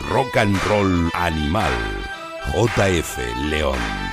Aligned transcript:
Rock 0.00 0.36
and 0.36 0.56
Roll 0.66 1.10
Animal. 1.14 1.72
JF 2.52 3.16
León. 3.50 4.11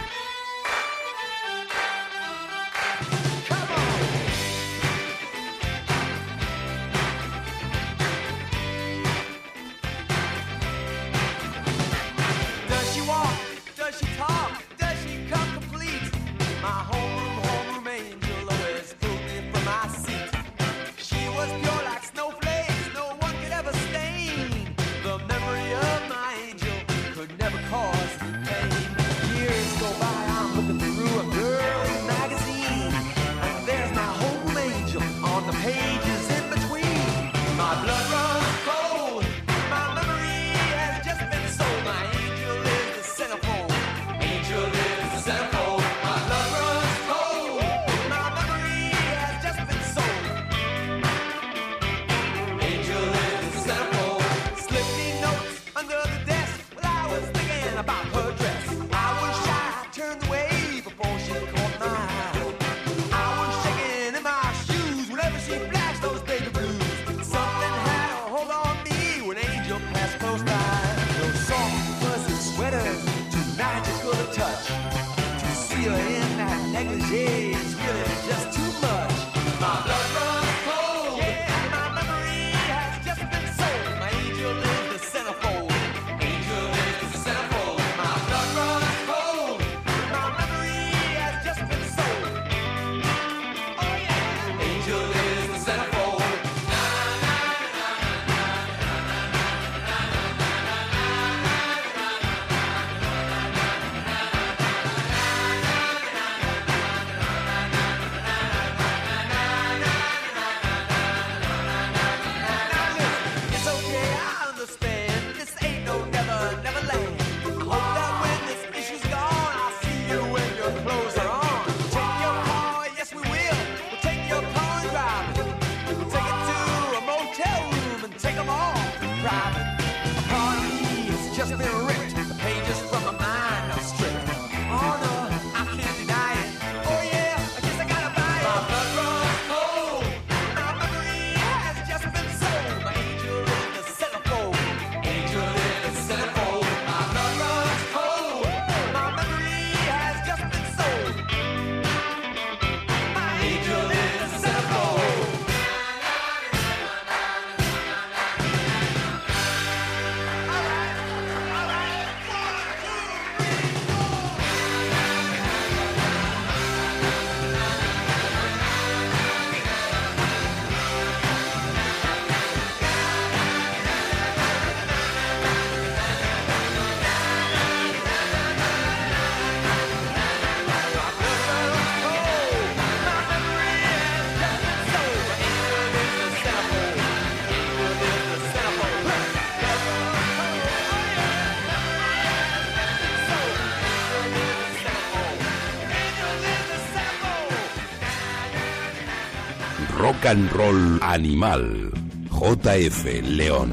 And 200.29 200.51
Roll 200.51 200.99
Animal. 201.01 201.91
JF 202.29 203.03
León. 203.23 203.71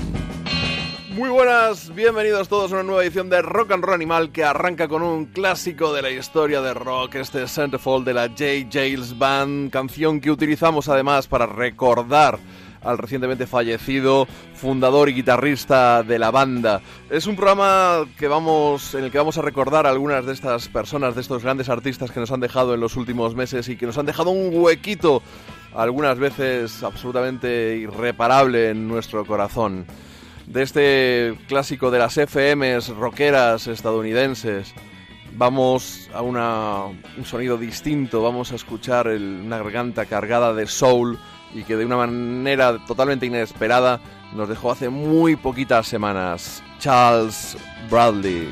Muy 1.10 1.28
buenas, 1.28 1.94
bienvenidos 1.94 2.48
todos 2.48 2.72
a 2.72 2.76
una 2.76 2.82
nueva 2.82 3.04
edición 3.04 3.28
de 3.28 3.42
Rock 3.42 3.72
and 3.72 3.84
Roll 3.84 3.96
Animal 3.96 4.32
que 4.32 4.42
arranca 4.42 4.88
con 4.88 5.02
un 5.02 5.26
clásico 5.26 5.92
de 5.92 6.00
la 6.00 6.10
historia 6.10 6.62
de 6.62 6.72
rock, 6.72 7.16
este 7.16 7.46
Centerfold 7.46 8.06
de 8.06 8.14
la 8.14 8.28
J. 8.28 8.70
Jails 8.72 9.18
Band, 9.18 9.70
canción 9.70 10.18
que 10.18 10.30
utilizamos 10.30 10.88
además 10.88 11.26
para 11.26 11.44
recordar 11.44 12.38
al 12.82 12.96
recientemente 12.96 13.46
fallecido 13.46 14.26
fundador 14.54 15.10
y 15.10 15.14
guitarrista 15.14 16.02
de 16.02 16.18
la 16.18 16.30
banda. 16.30 16.80
Es 17.08 17.28
un 17.28 17.36
programa 17.36 18.04
que 18.18 18.26
vamos, 18.26 18.96
en 18.96 19.04
el 19.04 19.12
que 19.12 19.18
vamos 19.18 19.38
a 19.38 19.42
recordar 19.42 19.86
a 19.86 19.90
algunas 19.90 20.26
de 20.26 20.32
estas 20.32 20.66
personas, 20.66 21.14
de 21.14 21.20
estos 21.20 21.40
grandes 21.40 21.68
artistas 21.68 22.10
que 22.10 22.18
nos 22.18 22.32
han 22.32 22.40
dejado 22.40 22.74
en 22.74 22.80
los 22.80 22.96
últimos 22.96 23.36
meses 23.36 23.68
y 23.68 23.76
que 23.76 23.86
nos 23.86 23.96
han 23.96 24.06
dejado 24.06 24.30
un 24.30 24.50
huequito 24.52 25.22
algunas 25.72 26.18
veces 26.18 26.82
absolutamente 26.82 27.76
irreparable 27.76 28.70
en 28.70 28.88
nuestro 28.88 29.24
corazón. 29.24 29.86
De 30.48 30.62
este 30.62 31.34
clásico 31.46 31.92
de 31.92 32.00
las 32.00 32.14
FMs 32.14 32.88
rockeras 32.88 33.68
estadounidenses, 33.68 34.74
vamos 35.36 36.10
a 36.12 36.22
un 36.22 37.24
sonido 37.24 37.56
distinto, 37.56 38.20
vamos 38.20 38.50
a 38.50 38.56
escuchar 38.56 39.06
una 39.06 39.58
garganta 39.58 40.06
cargada 40.06 40.52
de 40.54 40.66
soul 40.66 41.20
y 41.54 41.62
que 41.62 41.76
de 41.76 41.86
una 41.86 41.98
manera 41.98 42.84
totalmente 42.84 43.26
inesperada 43.26 44.00
nos 44.34 44.48
dejó 44.48 44.72
hace 44.72 44.88
muy 44.88 45.36
poquitas 45.36 45.86
semanas. 45.86 46.64
Charles 46.78 47.56
Bradley. 47.88 48.48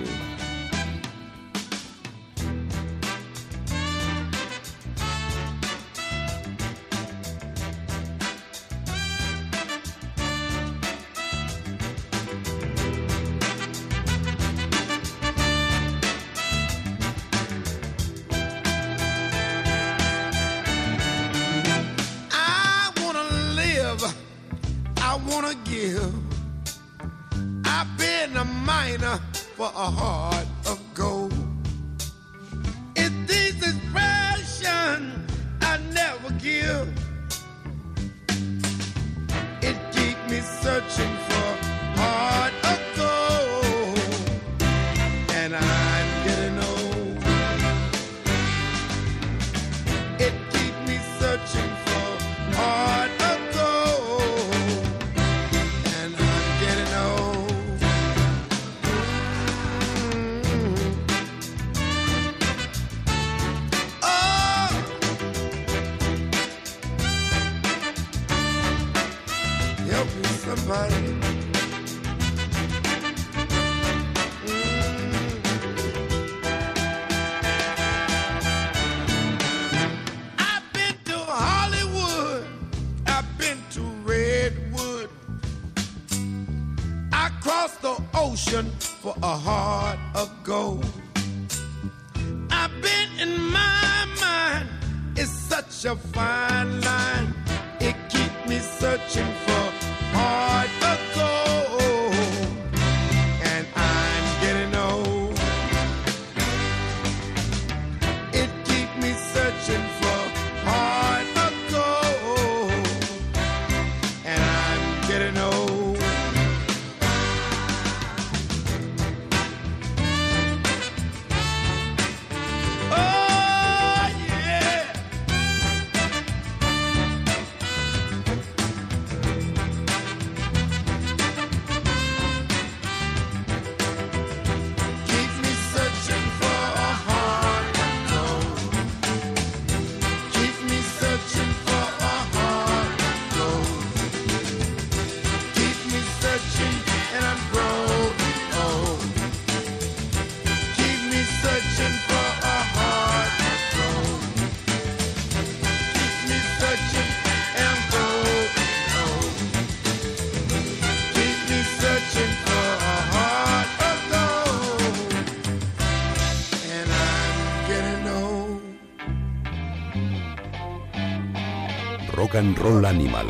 Roll 172.64 172.87
Animal. 172.87 173.26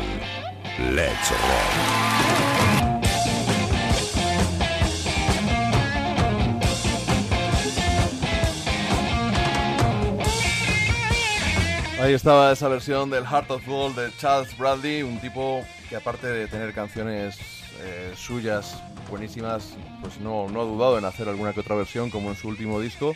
Let's 0.93 1.29
rock. 1.29 1.39
Ahí 11.99 12.13
estaba 12.13 12.53
esa 12.53 12.69
versión 12.69 13.09
del 13.09 13.25
Heart 13.25 13.51
of 13.51 13.67
Gold 13.67 13.97
de 13.97 14.15
Charles 14.15 14.57
Bradley, 14.57 15.03
un 15.03 15.19
tipo 15.19 15.65
que 15.89 15.97
aparte 15.97 16.27
de 16.27 16.47
tener 16.47 16.73
canciones 16.73 17.37
eh, 17.81 18.13
suyas 18.15 18.81
buenísimas, 19.09 19.73
pues 19.99 20.17
no, 20.21 20.47
no 20.47 20.61
ha 20.61 20.63
dudado 20.63 20.97
en 20.97 21.03
hacer 21.03 21.27
alguna 21.27 21.51
que 21.51 21.59
otra 21.59 21.75
versión, 21.75 22.09
como 22.09 22.29
en 22.29 22.37
su 22.37 22.47
último 22.47 22.79
disco, 22.79 23.13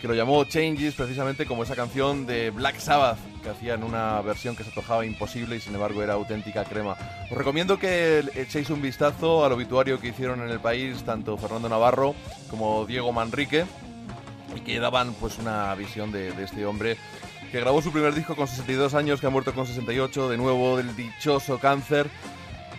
que 0.00 0.08
lo 0.08 0.14
llamó 0.14 0.42
Changes, 0.42 0.96
precisamente 0.96 1.46
como 1.46 1.62
esa 1.62 1.76
canción 1.76 2.26
de 2.26 2.50
Black 2.50 2.80
Sabbath, 2.80 3.18
hacían 3.62 3.84
una 3.84 4.20
versión 4.22 4.56
que 4.56 4.64
se 4.64 4.70
antojaba 4.70 5.06
imposible 5.06 5.54
y 5.54 5.60
sin 5.60 5.72
embargo 5.72 6.02
era 6.02 6.14
auténtica 6.14 6.64
crema. 6.64 6.96
Os 7.30 7.38
recomiendo 7.38 7.78
que 7.78 8.24
echéis 8.34 8.70
un 8.70 8.82
vistazo 8.82 9.44
al 9.44 9.52
obituario 9.52 10.00
que 10.00 10.08
hicieron 10.08 10.42
en 10.42 10.50
el 10.50 10.58
país 10.58 11.04
tanto 11.04 11.36
Fernando 11.36 11.68
Navarro 11.68 12.16
como 12.50 12.84
Diego 12.86 13.12
Manrique, 13.12 13.64
y 14.56 14.60
que 14.62 14.80
daban 14.80 15.14
pues 15.14 15.38
una 15.38 15.72
visión 15.76 16.10
de, 16.10 16.32
de 16.32 16.42
este 16.42 16.66
hombre 16.66 16.96
que 17.52 17.60
grabó 17.60 17.80
su 17.80 17.92
primer 17.92 18.14
disco 18.14 18.34
con 18.34 18.48
62 18.48 18.94
años, 18.94 19.20
que 19.20 19.28
ha 19.28 19.30
muerto 19.30 19.54
con 19.54 19.64
68, 19.64 20.30
de 20.30 20.36
nuevo 20.38 20.76
del 20.76 20.96
dichoso 20.96 21.58
cáncer, 21.58 22.10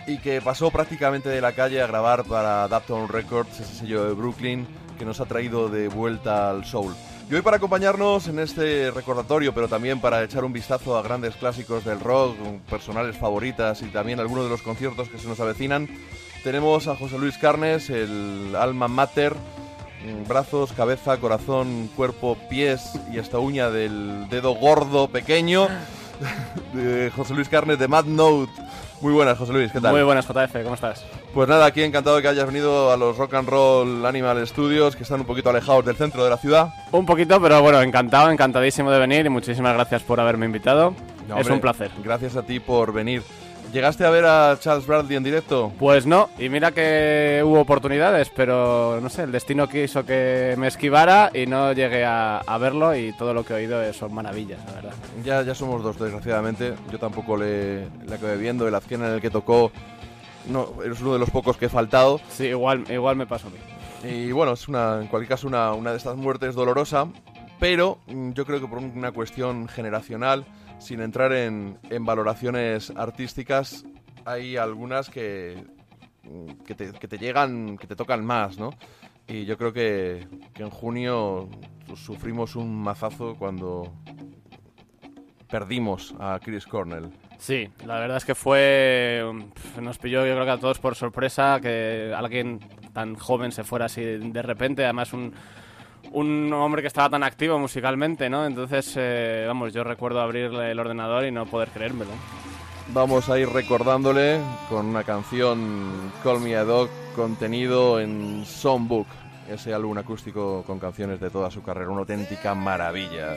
y 0.06 0.18
que 0.18 0.42
pasó 0.42 0.70
prácticamente 0.70 1.30
de 1.30 1.40
la 1.40 1.52
calle 1.52 1.80
a 1.80 1.86
grabar 1.86 2.24
para 2.24 2.68
Dapton 2.68 3.08
Records, 3.08 3.58
ese 3.58 3.74
sello 3.74 4.04
de 4.04 4.12
Brooklyn, 4.12 4.66
que 4.98 5.06
nos 5.06 5.18
ha 5.20 5.24
traído 5.24 5.70
de 5.70 5.88
vuelta 5.88 6.50
al 6.50 6.66
soul. 6.66 6.94
Y 7.30 7.34
hoy 7.34 7.40
para 7.40 7.56
acompañarnos 7.56 8.28
en 8.28 8.38
este 8.38 8.90
recordatorio, 8.90 9.54
pero 9.54 9.66
también 9.66 10.00
para 10.00 10.22
echar 10.22 10.44
un 10.44 10.52
vistazo 10.52 10.98
a 10.98 11.02
grandes 11.02 11.34
clásicos 11.36 11.84
del 11.84 11.98
rock, 11.98 12.36
personales 12.68 13.16
favoritas 13.16 13.80
y 13.80 13.86
también 13.86 14.20
algunos 14.20 14.44
de 14.44 14.50
los 14.50 14.60
conciertos 14.60 15.08
que 15.08 15.18
se 15.18 15.26
nos 15.26 15.40
avecinan, 15.40 15.88
tenemos 16.42 16.86
a 16.86 16.96
José 16.96 17.18
Luis 17.18 17.38
Carnes, 17.38 17.88
el 17.88 18.54
alma 18.54 18.88
mater, 18.88 19.34
mm, 19.34 20.28
brazos, 20.28 20.74
cabeza, 20.74 21.16
corazón, 21.16 21.88
cuerpo, 21.96 22.36
pies 22.50 22.90
y 23.10 23.18
hasta 23.18 23.38
uña 23.38 23.70
del 23.70 24.28
dedo 24.28 24.54
gordo 24.54 25.08
pequeño 25.08 25.68
de 26.74 27.10
José 27.16 27.32
Luis 27.32 27.48
Carnes 27.48 27.78
de 27.78 27.88
Mad 27.88 28.04
Note. 28.04 28.52
Muy 29.00 29.14
buenas, 29.14 29.38
José 29.38 29.54
Luis, 29.54 29.72
¿qué 29.72 29.80
tal? 29.80 29.92
Muy 29.92 30.02
buenas, 30.02 30.26
JF, 30.26 30.62
¿cómo 30.62 30.74
estás? 30.74 31.04
Pues 31.34 31.48
nada, 31.48 31.66
aquí 31.66 31.82
encantado 31.82 32.14
de 32.14 32.22
que 32.22 32.28
hayas 32.28 32.46
venido 32.46 32.92
a 32.92 32.96
los 32.96 33.18
Rock 33.18 33.34
and 33.34 33.48
Roll 33.48 34.06
Animal 34.06 34.46
Studios, 34.46 34.94
que 34.94 35.02
están 35.02 35.18
un 35.20 35.26
poquito 35.26 35.50
alejados 35.50 35.84
del 35.84 35.96
centro 35.96 36.22
de 36.22 36.30
la 36.30 36.36
ciudad. 36.36 36.72
Un 36.92 37.04
poquito, 37.04 37.42
pero 37.42 37.60
bueno, 37.60 37.82
encantado, 37.82 38.30
encantadísimo 38.30 38.88
de 38.92 39.00
venir 39.00 39.26
y 39.26 39.30
muchísimas 39.30 39.74
gracias 39.74 40.04
por 40.04 40.20
haberme 40.20 40.46
invitado. 40.46 40.94
No, 41.28 41.34
es 41.34 41.40
hombre, 41.40 41.54
un 41.54 41.60
placer. 41.60 41.90
Gracias 42.04 42.36
a 42.36 42.42
ti 42.44 42.60
por 42.60 42.92
venir. 42.92 43.22
¿Llegaste 43.72 44.04
a 44.06 44.10
ver 44.10 44.24
a 44.24 44.56
Charles 44.60 44.86
Bradley 44.86 45.16
en 45.16 45.24
directo? 45.24 45.72
Pues 45.80 46.06
no, 46.06 46.28
y 46.38 46.48
mira 46.48 46.70
que 46.70 47.42
hubo 47.44 47.58
oportunidades, 47.58 48.30
pero 48.30 49.00
no 49.02 49.08
sé, 49.08 49.24
el 49.24 49.32
destino 49.32 49.68
quiso 49.68 50.06
que 50.06 50.54
me 50.56 50.68
esquivara 50.68 51.32
y 51.34 51.46
no 51.46 51.72
llegué 51.72 52.04
a, 52.04 52.38
a 52.38 52.58
verlo 52.58 52.94
y 52.94 53.12
todo 53.14 53.34
lo 53.34 53.44
que 53.44 53.54
he 53.54 53.56
oído 53.56 53.92
son 53.92 54.14
maravillas, 54.14 54.60
la 54.66 54.72
verdad. 54.74 54.92
Ya, 55.24 55.42
ya 55.42 55.56
somos 55.56 55.82
dos, 55.82 55.98
desgraciadamente. 55.98 56.74
Yo 56.92 57.00
tampoco 57.00 57.36
le, 57.36 57.88
le 58.06 58.14
acabé 58.14 58.36
viendo. 58.36 58.68
El 58.68 58.74
Azquena 58.76 59.08
en 59.08 59.14
el 59.14 59.20
que 59.20 59.30
tocó 59.30 59.72
no, 60.48 60.82
es 60.82 61.00
uno 61.00 61.14
de 61.14 61.18
los 61.18 61.30
pocos 61.30 61.56
que 61.56 61.66
he 61.66 61.68
faltado. 61.68 62.20
Sí, 62.30 62.46
igual, 62.46 62.84
igual 62.90 63.16
me 63.16 63.26
pasó 63.26 63.48
a 63.48 63.50
mí. 63.50 63.58
Y 64.10 64.32
bueno, 64.32 64.52
es 64.52 64.68
una, 64.68 65.00
en 65.00 65.08
cualquier 65.08 65.30
caso 65.30 65.46
una, 65.46 65.72
una 65.72 65.90
de 65.92 65.96
estas 65.96 66.16
muertes 66.16 66.54
dolorosa, 66.54 67.08
pero 67.58 67.98
mm, 68.06 68.32
yo 68.32 68.44
creo 68.44 68.60
que 68.60 68.66
por 68.66 68.78
una 68.78 69.12
cuestión 69.12 69.68
generacional, 69.68 70.44
sin 70.78 71.00
entrar 71.00 71.32
en, 71.32 71.78
en 71.88 72.04
valoraciones 72.04 72.92
artísticas, 72.96 73.84
hay 74.26 74.56
algunas 74.56 75.08
que, 75.08 75.64
mm, 76.24 76.64
que, 76.66 76.74
te, 76.74 76.92
que 76.92 77.08
te 77.08 77.18
llegan, 77.18 77.78
que 77.78 77.86
te 77.86 77.96
tocan 77.96 78.24
más, 78.24 78.58
¿no? 78.58 78.70
Y 79.26 79.46
yo 79.46 79.56
creo 79.56 79.72
que, 79.72 80.28
que 80.52 80.62
en 80.62 80.70
junio 80.70 81.48
sufrimos 81.96 82.56
un 82.56 82.82
mazazo 82.82 83.36
cuando 83.36 83.94
perdimos 85.48 86.14
a 86.18 86.38
Chris 86.42 86.66
Cornell. 86.66 87.10
Sí, 87.38 87.68
la 87.84 87.98
verdad 87.98 88.16
es 88.16 88.24
que 88.24 88.34
fue. 88.34 89.22
Nos 89.80 89.98
pilló, 89.98 90.26
yo 90.26 90.34
creo 90.34 90.44
que 90.44 90.50
a 90.50 90.58
todos 90.58 90.78
por 90.78 90.94
sorpresa 90.94 91.58
que 91.60 92.12
alguien 92.16 92.60
tan 92.92 93.14
joven 93.16 93.52
se 93.52 93.64
fuera 93.64 93.86
así 93.86 94.02
de 94.02 94.42
repente. 94.42 94.84
Además, 94.84 95.12
un, 95.12 95.32
un 96.12 96.52
hombre 96.52 96.82
que 96.82 96.88
estaba 96.88 97.10
tan 97.10 97.22
activo 97.22 97.58
musicalmente, 97.58 98.30
¿no? 98.30 98.46
Entonces, 98.46 98.94
eh, 98.96 99.44
vamos, 99.46 99.72
yo 99.72 99.84
recuerdo 99.84 100.20
abrirle 100.20 100.70
el 100.70 100.78
ordenador 100.78 101.24
y 101.24 101.30
no 101.32 101.46
poder 101.46 101.68
creérmelo. 101.70 102.10
Vamos 102.88 103.30
a 103.30 103.38
ir 103.38 103.48
recordándole 103.48 104.40
con 104.68 104.86
una 104.86 105.04
canción 105.04 106.12
Call 106.22 106.40
Me 106.40 106.54
a 106.54 106.64
Dog 106.64 106.90
contenido 107.16 107.98
en 107.98 108.44
Songbook, 108.44 109.06
ese 109.48 109.72
álbum 109.72 109.96
acústico 109.96 110.62
con 110.66 110.78
canciones 110.78 111.18
de 111.20 111.30
toda 111.30 111.50
su 111.50 111.62
carrera, 111.62 111.90
una 111.90 112.00
auténtica 112.00 112.54
maravilla. 112.54 113.36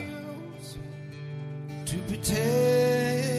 to 1.88 3.37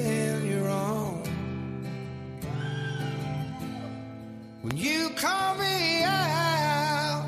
When 4.61 4.77
you 4.77 5.11
call 5.11 5.55
me 5.55 6.03
out, 6.03 7.25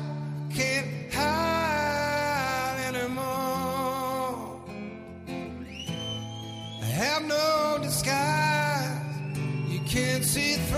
can't 0.53 1.13
hide 1.13 2.93
anymore. 2.93 4.59
I 6.81 6.85
have 6.85 7.23
no 7.23 7.79
disguise, 7.81 9.37
you 9.69 9.79
can't 9.87 10.25
see 10.25 10.55
through. 10.55 10.77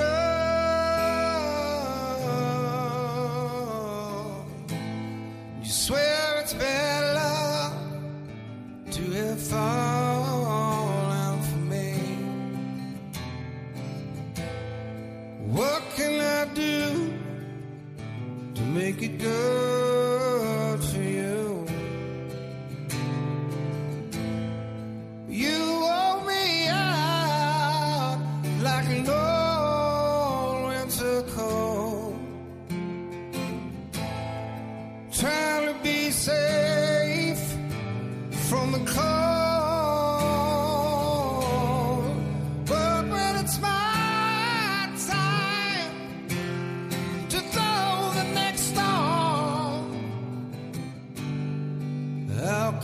You 5.64 5.70
swear 5.70 6.40
it's 6.42 6.54
better 6.54 7.72
to 8.92 9.02
have 9.12 9.42
fallen 9.42 10.93
What 15.54 15.84
can 15.96 16.20
I 16.20 16.52
do 16.56 17.14
to 18.56 18.62
make 18.64 19.04
it 19.04 19.20
good 19.20 20.84
for 20.84 20.98
you? 20.98 21.68
You 25.30 25.60
owe 26.00 26.24
me 26.26 26.68
out 26.70 28.18
like 28.64 28.90
an 28.98 29.08
old 29.08 30.70
winter 30.70 31.22
cold. 31.36 32.18
Trying 35.12 35.68
to 35.68 35.76
be 35.84 36.10
safe. 36.10 36.73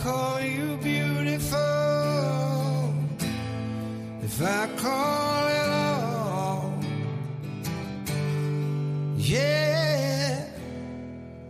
call 0.02 0.40
you 0.40 0.76
beautiful, 0.78 1.58
if 4.22 4.42
I 4.42 4.66
call 4.78 5.46
it 5.48 5.68
all, 5.68 6.74
yeah, 9.16 10.46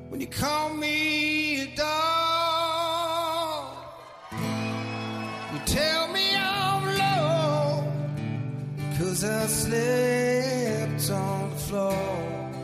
when 0.09 0.21
you 0.21 0.27
call 0.27 0.75
me 0.75 1.63
a 1.63 1.77
dog, 1.77 3.77
you 4.33 5.61
tell 5.67 6.09
me 6.09 6.35
I'm 6.35 6.85
low, 7.03 7.85
cause 8.99 9.23
I 9.23 9.47
slept 9.47 11.09
on 11.11 11.51
the 11.51 11.57
floor. 11.57 12.60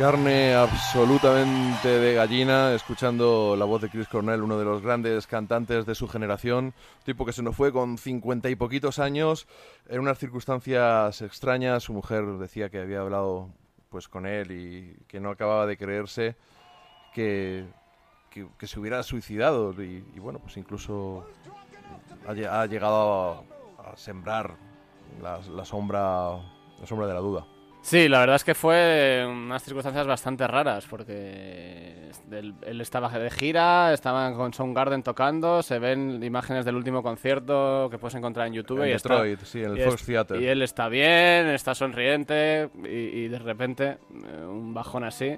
Carne 0.00 0.54
absolutamente 0.54 1.86
de 1.86 2.14
gallina, 2.14 2.72
escuchando 2.72 3.54
la 3.54 3.66
voz 3.66 3.82
de 3.82 3.90
Chris 3.90 4.08
Cornell, 4.08 4.40
uno 4.40 4.58
de 4.58 4.64
los 4.64 4.80
grandes 4.80 5.26
cantantes 5.26 5.84
de 5.84 5.94
su 5.94 6.08
generación, 6.08 6.72
tipo 7.04 7.26
que 7.26 7.34
se 7.34 7.42
nos 7.42 7.54
fue 7.54 7.70
con 7.70 7.98
cincuenta 7.98 8.48
y 8.48 8.56
poquitos 8.56 8.98
años, 8.98 9.46
en 9.90 10.00
unas 10.00 10.18
circunstancias 10.18 11.20
extrañas. 11.20 11.82
Su 11.82 11.92
mujer 11.92 12.24
decía 12.38 12.70
que 12.70 12.78
había 12.78 13.00
hablado 13.00 13.50
pues 13.90 14.08
con 14.08 14.24
él 14.24 14.52
y 14.52 15.04
que 15.06 15.20
no 15.20 15.28
acababa 15.28 15.66
de 15.66 15.76
creerse 15.76 16.34
que, 17.12 17.66
que, 18.30 18.66
se 18.66 18.80
hubiera 18.80 19.02
suicidado 19.02 19.74
y, 19.82 20.00
bueno, 20.18 20.38
pues 20.38 20.56
incluso 20.56 21.26
ha, 22.26 22.32
lle- 22.32 22.48
ha 22.50 22.64
llegado 22.64 23.44
a, 23.78 23.96
sembrar 23.96 24.56
la 25.20 25.42
sombra 25.66 26.40
la 26.80 26.86
sombra 26.86 27.06
de 27.06 27.12
la 27.12 27.20
duda. 27.20 27.59
Sí, 27.82 28.08
la 28.08 28.20
verdad 28.20 28.36
es 28.36 28.44
que 28.44 28.54
fue 28.54 29.26
unas 29.26 29.62
circunstancias 29.64 30.06
bastante 30.06 30.46
raras, 30.46 30.86
porque 30.88 32.10
él, 32.30 32.54
él 32.62 32.80
estaba 32.82 33.08
de 33.08 33.30
gira, 33.30 33.92
estaban 33.94 34.34
con 34.34 34.52
Soundgarden 34.52 35.02
tocando, 35.02 35.62
se 35.62 35.78
ven 35.78 36.22
imágenes 36.22 36.66
del 36.66 36.76
último 36.76 37.02
concierto 37.02 37.88
que 37.90 37.96
puedes 37.98 38.14
encontrar 38.16 38.48
en 38.48 38.52
YouTube. 38.52 38.82
En 38.82 38.90
y 38.90 38.92
está- 38.92 39.14
Detroit, 39.14 39.40
sí, 39.44 39.62
en 39.62 39.70
el 39.72 39.78
y 39.78 39.82
Fox 39.82 40.00
es- 40.02 40.06
Theater. 40.06 40.40
Y 40.42 40.46
él 40.46 40.60
está 40.62 40.88
bien, 40.88 41.48
está 41.48 41.74
sonriente, 41.74 42.68
y, 42.84 42.88
y 43.24 43.28
de 43.28 43.38
repente 43.38 43.86
eh, 43.88 44.44
un 44.46 44.74
bajón 44.74 45.04
así. 45.04 45.36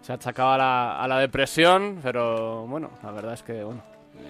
Se 0.00 0.12
achacaba 0.14 0.54
a 0.54 0.58
la, 0.58 1.00
a 1.02 1.06
la 1.06 1.18
depresión, 1.18 1.98
pero 2.02 2.66
bueno, 2.66 2.90
la 3.02 3.10
verdad 3.12 3.34
es 3.34 3.42
que, 3.42 3.62
bueno, 3.62 3.82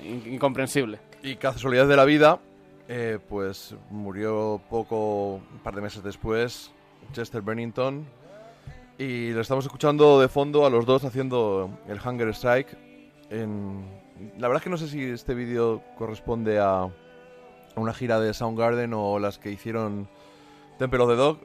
in- 0.02 0.35
incomprensible. 0.35 0.99
Y 1.23 1.37
casualidad 1.37 1.87
de 1.87 1.97
la 1.97 2.04
vida, 2.04 2.40
eh, 2.88 3.21
pues 3.28 3.76
murió 3.90 4.61
poco, 4.68 5.35
un 5.37 5.59
par 5.62 5.76
de 5.76 5.83
meses 5.83 6.02
después, 6.02 6.73
Chester 7.12 7.42
Bennington. 7.42 8.06
Y 8.98 9.30
lo 9.30 9.40
estamos 9.40 9.64
escuchando 9.64 10.20
de 10.20 10.28
fondo 10.28 10.66
a 10.66 10.70
los 10.70 10.84
dos 10.84 11.04
haciendo 11.04 11.70
el 11.88 11.98
Hunger 12.04 12.28
Strike. 12.28 12.76
En... 13.30 13.84
La 14.38 14.48
verdad 14.48 14.60
es 14.60 14.64
que 14.64 14.70
no 14.70 14.76
sé 14.76 14.88
si 14.88 15.04
este 15.04 15.34
vídeo 15.34 15.82
corresponde 15.96 16.58
a 16.58 16.88
una 17.76 17.94
gira 17.94 18.18
de 18.18 18.34
Soundgarden 18.34 18.92
o 18.94 19.20
las 19.20 19.38
que 19.38 19.52
hicieron 19.52 20.08
Temple 20.78 21.00
of 21.00 21.10
the 21.10 21.16
Dog. 21.16 21.38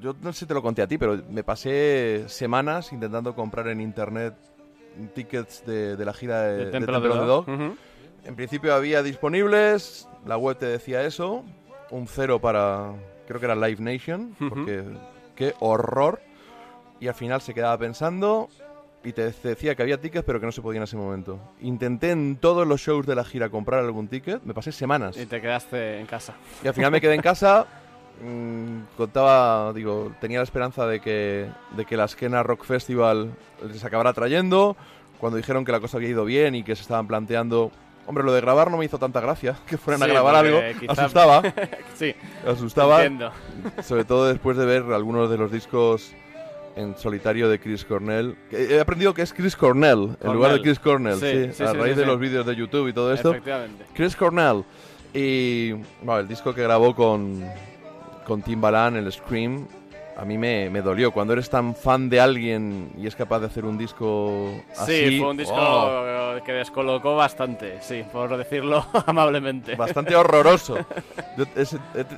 Yo 0.00 0.14
no 0.20 0.32
sé 0.34 0.40
si 0.40 0.46
te 0.46 0.52
lo 0.52 0.62
conté 0.62 0.82
a 0.82 0.86
ti, 0.86 0.98
pero 0.98 1.22
me 1.30 1.42
pasé 1.42 2.24
semanas 2.26 2.92
intentando 2.92 3.34
comprar 3.34 3.68
en 3.68 3.80
internet 3.80 4.34
tickets 5.14 5.64
de, 5.64 5.96
de 5.96 6.04
la 6.04 6.12
gira 6.12 6.42
de, 6.42 6.56
De 6.58 6.64
de 6.66 6.70
Temple 6.70 6.92
Temple 6.92 7.10
of 7.10 7.20
the 7.20 7.26
Dog. 7.26 7.76
En 8.24 8.36
principio 8.36 8.74
había 8.74 9.02
disponibles, 9.02 10.06
la 10.26 10.36
web 10.36 10.58
te 10.58 10.66
decía 10.66 11.04
eso, 11.04 11.44
un 11.90 12.06
cero 12.08 12.40
para, 12.40 12.92
creo 13.26 13.40
que 13.40 13.46
era 13.46 13.54
Live 13.54 13.80
Nation, 13.80 14.34
porque 14.38 14.84
qué 15.34 15.54
horror. 15.60 16.20
Y 16.98 17.08
al 17.08 17.14
final 17.14 17.40
se 17.42 17.52
quedaba 17.52 17.76
pensando 17.76 18.48
y 19.06 19.12
te 19.12 19.30
decía 19.30 19.76
que 19.76 19.82
había 19.82 20.00
tickets 20.00 20.24
pero 20.24 20.40
que 20.40 20.46
no 20.46 20.52
se 20.52 20.60
podía 20.60 20.78
en 20.78 20.84
ese 20.84 20.96
momento. 20.96 21.38
Intenté 21.60 22.10
en 22.10 22.36
todos 22.36 22.66
los 22.66 22.80
shows 22.80 23.06
de 23.06 23.14
la 23.14 23.24
gira 23.24 23.48
comprar 23.50 23.84
algún 23.84 24.08
ticket, 24.08 24.42
me 24.42 24.52
pasé 24.52 24.72
semanas. 24.72 25.16
Y 25.16 25.26
te 25.26 25.40
quedaste 25.40 26.00
en 26.00 26.06
casa. 26.06 26.34
Y 26.64 26.68
al 26.68 26.74
final 26.74 26.90
me 26.90 27.00
quedé 27.00 27.14
en 27.14 27.20
casa, 27.20 27.66
mm, 28.20 28.96
contaba, 28.96 29.72
digo, 29.72 30.12
tenía 30.20 30.38
la 30.38 30.44
esperanza 30.44 30.86
de 30.86 31.00
que, 31.00 31.48
de 31.76 31.84
que 31.84 31.96
la 31.96 32.08
Skena 32.08 32.42
Rock 32.42 32.64
Festival 32.64 33.30
les 33.64 33.84
acabara 33.84 34.12
trayendo. 34.12 34.76
Cuando 35.20 35.36
dijeron 35.36 35.64
que 35.64 35.72
la 35.72 35.80
cosa 35.80 35.98
había 35.98 36.08
ido 36.08 36.24
bien 36.24 36.54
y 36.54 36.64
que 36.64 36.74
se 36.74 36.82
estaban 36.82 37.06
planteando... 37.06 37.70
Hombre, 38.06 38.22
lo 38.24 38.32
de 38.32 38.40
grabar 38.40 38.70
no 38.70 38.76
me 38.76 38.84
hizo 38.84 38.98
tanta 38.98 39.20
gracia, 39.20 39.56
que 39.66 39.76
fueran 39.76 40.02
a 40.02 40.06
grabar 40.06 40.34
algo. 40.36 40.60
quizá- 40.80 40.92
Asustaba, 40.92 41.42
sí, 41.94 42.14
asustaba. 42.46 43.04
entiendo. 43.04 43.32
Sobre 43.82 44.04
todo 44.04 44.26
después 44.28 44.56
de 44.56 44.64
ver 44.66 44.82
algunos 44.92 45.28
de 45.30 45.36
los 45.38 45.50
discos 45.50 46.12
en 46.76 46.96
solitario 46.96 47.48
de 47.48 47.58
Chris 47.58 47.84
Cornell. 47.84 48.36
He 48.52 48.78
aprendido 48.78 49.14
que 49.14 49.22
es 49.22 49.32
Chris 49.32 49.56
Cornell, 49.56 50.16
en 50.22 50.32
lugar 50.32 50.52
de. 50.52 50.60
Chris 50.62 50.78
Cornell, 50.78 51.16
Sí, 51.16 51.46
sí, 51.46 51.52
sí, 51.54 51.62
a 51.62 51.70
sí, 51.72 51.76
raíz 51.78 51.96
de 51.96 52.04
los 52.06 52.18
vídeos 52.20 52.44
de 52.46 52.54
YouTube 52.54 52.88
y 52.88 52.92
todo 52.92 53.12
esto. 53.12 53.30
Efectivamente. 53.30 53.84
Chris 53.94 54.14
Cornell. 54.14 54.62
Y 55.14 55.72
bueno, 56.02 56.18
el 56.18 56.28
disco 56.28 56.54
que 56.54 56.62
grabó 56.62 56.94
con, 56.94 57.42
con 58.26 58.42
Timbaland, 58.42 58.98
el 58.98 59.10
Scream, 59.10 59.66
a 60.16 60.24
mí 60.24 60.38
me, 60.38 60.70
me 60.70 60.80
dolió. 60.82 61.12
Cuando 61.12 61.34
eres 61.34 61.50
tan 61.50 61.74
fan 61.74 62.08
de 62.08 62.20
alguien 62.20 62.90
y 62.96 63.06
es 63.06 63.14
capaz 63.14 63.40
de 63.40 63.46
hacer 63.46 63.64
un 63.64 63.76
disco 63.76 64.50
así... 64.76 65.10
Sí, 65.10 65.18
fue 65.18 65.30
un 65.30 65.36
disco 65.36 65.54
oh, 65.56 66.42
que 66.44 66.52
descolocó 66.52 67.16
bastante, 67.16 67.78
sí, 67.82 68.02
por 68.10 68.34
decirlo 68.36 68.86
amablemente. 69.06 69.74
bastante 69.76 70.16
horroroso. 70.16 70.76
Yo 71.36 71.44
he, 71.54 71.66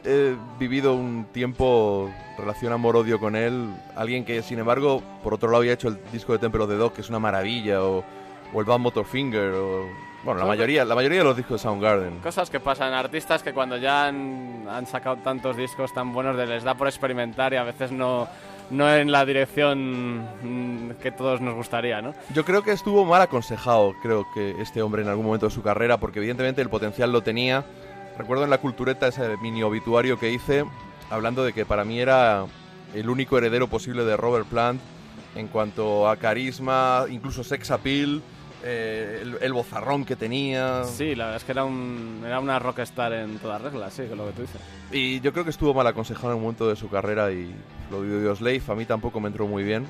he 0.05 0.37
vivido 0.59 0.95
un 0.95 1.27
tiempo 1.33 2.11
relación 2.39 2.73
amor-odio 2.73 3.19
con 3.19 3.35
él. 3.35 3.75
Alguien 3.97 4.25
que, 4.25 4.43
sin 4.43 4.61
embargo, 4.61 5.03
por 5.23 5.35
otro 5.35 5.49
lado 5.49 5.63
había 5.63 5.73
hecho 5.73 5.89
el 5.89 5.99
disco 6.13 6.33
de 6.33 6.39
Temple 6.39 6.63
of 6.63 6.71
the 6.71 6.77
Dog, 6.77 6.93
que 6.93 7.01
es 7.01 7.09
una 7.09 7.19
maravilla, 7.19 7.83
o, 7.83 8.05
o 8.53 8.61
el 8.61 8.65
Bad 8.65 8.79
Motorfinger, 8.79 9.53
o... 9.55 10.08
Bueno, 10.25 10.41
la 10.41 10.47
mayoría, 10.47 10.85
la 10.85 10.95
mayoría 10.95 11.19
de 11.19 11.25
los 11.25 11.37
discos 11.37 11.61
de 11.61 11.63
Soundgarden. 11.63 12.19
Cosas 12.19 12.51
que 12.51 12.59
pasan, 12.61 12.93
artistas 12.93 13.43
que 13.43 13.53
cuando 13.53 13.77
ya 13.77 14.07
han, 14.09 14.67
han 14.69 14.87
sacado 14.87 15.17
tantos 15.19 15.57
discos 15.57 15.93
tan 15.95 16.13
buenos 16.13 16.37
de- 16.37 16.47
les 16.47 16.65
da 16.65 16.75
por 16.75 16.89
experimentar 16.89 17.53
y 17.53 17.57
a 17.57 17.63
veces 17.63 17.93
no, 17.93 18.29
no 18.71 18.93
en 18.93 19.13
la 19.13 19.25
dirección 19.25 20.23
mm, 20.43 20.91
que 21.01 21.13
todos 21.13 21.41
nos 21.41 21.55
gustaría, 21.55 22.03
¿no? 22.03 22.15
Yo 22.35 22.45
creo 22.45 22.63
que 22.63 22.73
estuvo 22.73 23.05
mal 23.05 23.23
aconsejado, 23.23 23.95
creo 24.03 24.27
que 24.35 24.61
este 24.61 24.83
hombre 24.83 25.03
en 25.03 25.09
algún 25.09 25.25
momento 25.25 25.47
de 25.47 25.53
su 25.53 25.63
carrera, 25.63 25.99
porque 25.99 26.19
evidentemente 26.19 26.61
el 26.63 26.69
potencial 26.69 27.13
lo 27.13 27.23
tenía. 27.23 27.65
Recuerdo 28.19 28.43
en 28.45 28.51
la 28.51 28.59
cultureta 28.59 29.07
ese 29.07 29.37
mini 29.37 29.63
obituario 29.63 30.19
que 30.19 30.33
hice, 30.33 30.65
hablando 31.11 31.45
de 31.45 31.53
que 31.53 31.65
para 31.65 31.85
mí 31.85 32.01
era 32.01 32.45
el 32.93 33.09
único 33.09 33.39
heredero 33.39 33.69
posible 33.69 34.05
de 34.05 34.17
Robert 34.17 34.47
Plant 34.47 34.81
en 35.37 35.47
cuanto 35.47 36.09
a 36.09 36.17
carisma, 36.17 37.05
incluso 37.09 37.45
sex 37.45 37.71
appeal, 37.71 38.21
eh, 38.65 39.21
el, 39.23 39.39
el 39.41 39.53
bozarrón 39.53 40.05
que 40.05 40.17
tenía. 40.17 40.85
Sí, 40.85 41.15
la 41.15 41.25
verdad 41.27 41.37
es 41.37 41.45
que 41.45 41.53
era, 41.53 41.65
un, 41.65 42.23
era 42.25 42.41
una 42.41 42.59
rockstar 42.59 43.13
en 43.13 43.39
todas 43.39 43.61
reglas, 43.63 43.95
sí, 43.95 44.05
con 44.09 44.19
lo 44.19 44.27
que 44.27 44.33
tú 44.33 44.43
dices. 44.43 44.61
Y 44.91 45.21
yo 45.21 45.33
creo 45.33 45.45
que 45.45 45.51
estuvo 45.51 45.75
mal 45.75 45.87
aconsejado 45.87 46.31
en 46.31 46.37
un 46.37 46.43
momento 46.43 46.69
de 46.69 46.77
su 46.77 46.89
carrera 46.89 47.31
y 47.31 47.55
lo 47.91 48.03
de 48.03 48.21
Dios 48.21 48.39
Slave 48.39 48.63
a 48.69 48.75
mí 48.75 48.85
tampoco 48.85 49.21
me 49.21 49.29
entró 49.29 49.47
muy 49.47 49.63
bien. 49.63 49.87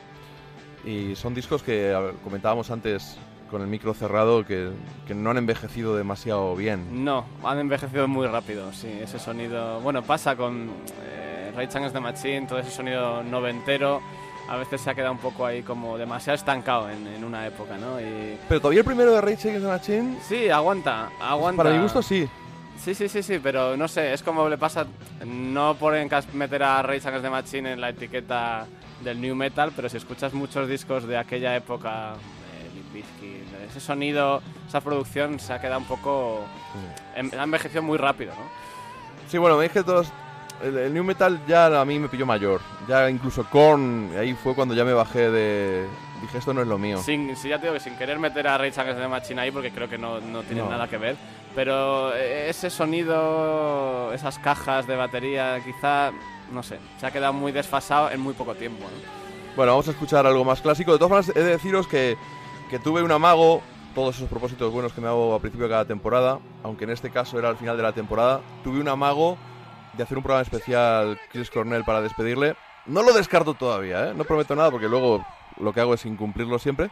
Y 0.84 1.16
son 1.16 1.34
discos 1.34 1.62
que 1.62 2.12
comentábamos 2.22 2.70
antes 2.70 3.18
con 3.50 3.62
el 3.62 3.66
micro 3.66 3.94
cerrado 3.94 4.44
que, 4.44 4.70
que 5.06 5.14
no 5.14 5.30
han 5.30 5.38
envejecido 5.38 5.96
demasiado 5.96 6.54
bien. 6.54 7.04
No, 7.04 7.24
han 7.42 7.58
envejecido 7.58 8.06
muy 8.06 8.26
rápido, 8.26 8.72
sí, 8.72 8.88
ese 9.02 9.18
sonido... 9.18 9.80
Bueno, 9.80 10.02
pasa 10.02 10.36
con 10.36 10.70
eh, 11.02 11.50
Rage 11.56 11.78
Against 11.78 11.94
the 11.94 12.00
Machine, 12.00 12.46
todo 12.46 12.58
ese 12.58 12.70
sonido 12.70 13.22
noventero, 13.22 14.00
a 14.48 14.56
veces 14.56 14.80
se 14.80 14.90
ha 14.90 14.94
quedado 14.94 15.12
un 15.12 15.18
poco 15.18 15.44
ahí 15.46 15.62
como 15.62 15.98
demasiado 15.98 16.34
estancado 16.34 16.88
en, 16.90 17.06
en 17.06 17.22
una 17.24 17.46
época, 17.46 17.76
¿no? 17.76 18.00
Y... 18.00 18.38
Pero 18.48 18.60
todavía 18.60 18.80
el 18.80 18.84
primero 18.86 19.12
de 19.12 19.20
Rage 19.20 19.48
Against 19.50 19.62
the 19.66 19.68
Machine, 19.72 20.18
Sí, 20.26 20.48
aguanta, 20.48 21.10
aguanta. 21.20 21.62
para 21.62 21.74
mi 21.76 21.82
gusto 21.82 22.02
sí. 22.02 22.28
Sí, 22.82 22.94
sí, 22.94 23.08
sí, 23.08 23.22
sí, 23.22 23.40
pero 23.42 23.76
no 23.76 23.88
sé, 23.88 24.12
es 24.12 24.22
como 24.22 24.48
le 24.48 24.56
pasa, 24.56 24.86
no 25.26 25.74
por 25.74 25.94
meter 26.32 26.62
a 26.62 26.80
Rage 26.82 27.08
Against 27.08 27.24
the 27.24 27.30
Machine 27.30 27.72
en 27.72 27.80
la 27.80 27.90
etiqueta 27.90 28.66
del 29.02 29.20
new 29.20 29.34
metal, 29.34 29.72
pero 29.76 29.88
si 29.88 29.96
escuchas 29.96 30.32
muchos 30.32 30.68
discos 30.68 31.06
de 31.06 31.16
aquella 31.18 31.54
época, 31.56 32.14
eh, 32.94 33.02
ese 33.68 33.80
sonido, 33.80 34.40
esa 34.66 34.80
producción 34.80 35.38
se 35.40 35.52
ha 35.52 35.60
quedado 35.60 35.80
un 35.80 35.86
poco, 35.86 36.40
em- 37.16 37.30
ha 37.38 37.42
envejecido 37.42 37.82
muy 37.82 37.98
rápido, 37.98 38.32
¿no? 38.32 38.42
Sí, 39.28 39.38
bueno, 39.38 39.60
es 39.60 39.70
que 39.72 39.82
todos... 39.82 40.08
El, 40.62 40.76
el 40.76 40.92
New 40.94 41.04
Metal 41.04 41.40
ya 41.46 41.80
a 41.80 41.84
mí 41.84 41.98
me 41.98 42.08
pilló 42.08 42.26
mayor. 42.26 42.60
Ya 42.88 43.08
incluso 43.10 43.44
Korn, 43.48 44.10
ahí 44.18 44.34
fue 44.34 44.54
cuando 44.54 44.74
ya 44.74 44.84
me 44.84 44.92
bajé 44.92 45.30
de... 45.30 45.86
Dije, 46.20 46.38
esto 46.38 46.52
no 46.52 46.60
es 46.62 46.66
lo 46.66 46.78
mío. 46.78 46.98
Sin, 46.98 47.36
sí, 47.36 47.48
ya 47.48 47.58
te 47.58 47.62
digo 47.66 47.74
que 47.74 47.80
sin 47.80 47.96
querer 47.96 48.18
meter 48.18 48.48
a 48.48 48.58
Rage 48.58 48.80
Against 48.80 49.00
the 49.00 49.06
Machine 49.08 49.40
ahí, 49.40 49.50
porque 49.52 49.70
creo 49.70 49.88
que 49.88 49.98
no, 49.98 50.20
no 50.20 50.42
tienen 50.42 50.64
No. 50.64 50.70
nada 50.70 50.88
que 50.88 50.98
ver, 50.98 51.16
pero 51.54 52.12
eh, 52.16 52.48
ese 52.48 52.70
sonido, 52.70 54.12
esas 54.12 54.38
cajas 54.40 54.86
de 54.86 54.96
batería, 54.96 55.60
quizá, 55.64 56.10
no 56.52 56.62
sé, 56.64 56.78
se 56.98 57.06
ha 57.06 57.10
quedado 57.12 57.32
muy 57.32 57.52
desfasado 57.52 58.10
en 58.10 58.20
muy 58.20 58.34
poco 58.34 58.54
tiempo, 58.56 58.82
¿no? 58.82 59.18
Bueno, 59.56 59.72
vamos 59.72 59.88
a 59.88 59.92
escuchar 59.92 60.26
algo 60.26 60.44
más 60.44 60.60
clásico. 60.60 60.92
De 60.92 60.98
todas 60.98 61.24
formas, 61.26 61.36
he 61.36 61.40
de 61.42 61.50
deciros 61.52 61.86
que, 61.86 62.16
que 62.70 62.78
tuve 62.80 63.02
un 63.02 63.12
amago, 63.12 63.62
todos 63.94 64.16
esos 64.16 64.28
propósitos 64.28 64.72
buenos 64.72 64.92
que 64.92 65.00
me 65.00 65.06
hago 65.08 65.34
a 65.34 65.40
principio 65.40 65.66
de 65.66 65.72
cada 65.72 65.84
temporada, 65.84 66.40
aunque 66.64 66.82
en 66.84 66.90
este 66.90 67.10
caso 67.10 67.38
era 67.38 67.48
al 67.48 67.56
final 67.56 67.76
de 67.76 67.82
la 67.84 67.92
temporada, 67.92 68.40
tuve 68.64 68.80
un 68.80 68.88
amago 68.88 69.36
de 69.98 70.04
hacer 70.04 70.16
un 70.16 70.22
programa 70.22 70.42
especial 70.42 71.18
Chris 71.30 71.50
Cornell 71.50 71.84
para 71.84 72.00
despedirle. 72.00 72.54
No 72.86 73.02
lo 73.02 73.12
descarto 73.12 73.52
todavía, 73.52 74.10
¿eh? 74.10 74.14
no 74.14 74.24
prometo 74.24 74.56
nada 74.56 74.70
porque 74.70 74.88
luego 74.88 75.26
lo 75.58 75.72
que 75.74 75.80
hago 75.80 75.92
es 75.92 76.06
incumplirlo 76.06 76.58
siempre. 76.58 76.90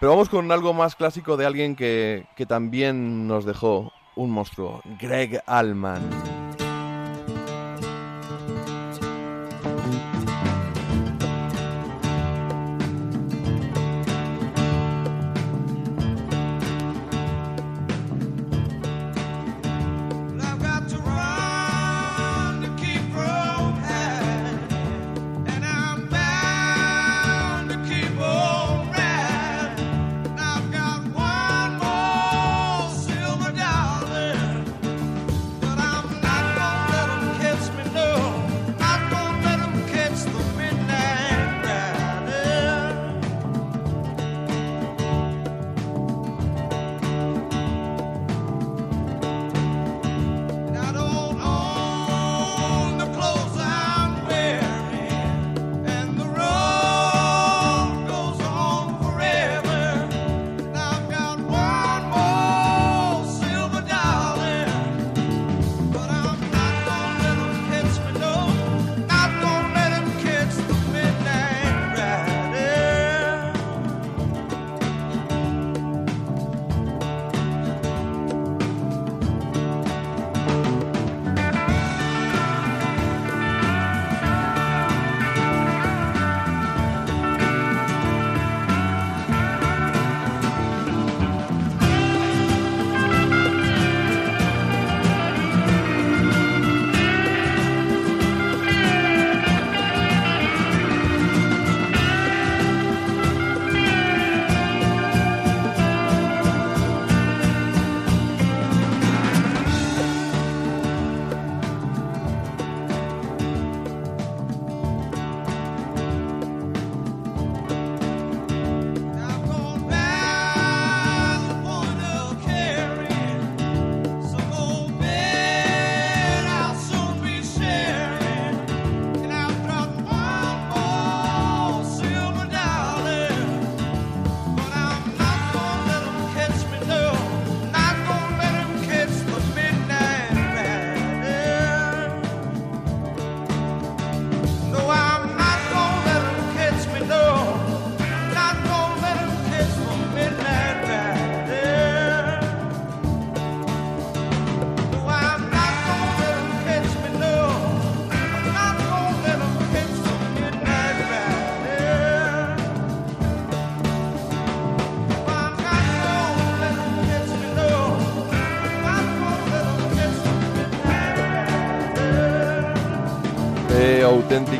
Pero 0.00 0.12
vamos 0.12 0.28
con 0.28 0.50
algo 0.50 0.72
más 0.72 0.96
clásico 0.96 1.36
de 1.36 1.46
alguien 1.46 1.76
que, 1.76 2.26
que 2.36 2.46
también 2.46 3.26
nos 3.26 3.44
dejó 3.44 3.92
un 4.14 4.30
monstruo, 4.30 4.80
Greg 4.98 5.42
Allman. 5.46 6.43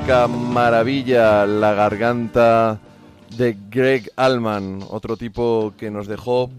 Auténtica 0.04 0.28
maravilla 0.28 1.46
la 1.46 1.72
garganta 1.74 2.78
de 3.38 3.56
Greg 3.70 4.10
Allman, 4.16 4.80
otro 4.90 5.16
tipo 5.16 5.72
que 5.78 5.90
nos 5.90 6.06
dejó. 6.06 6.50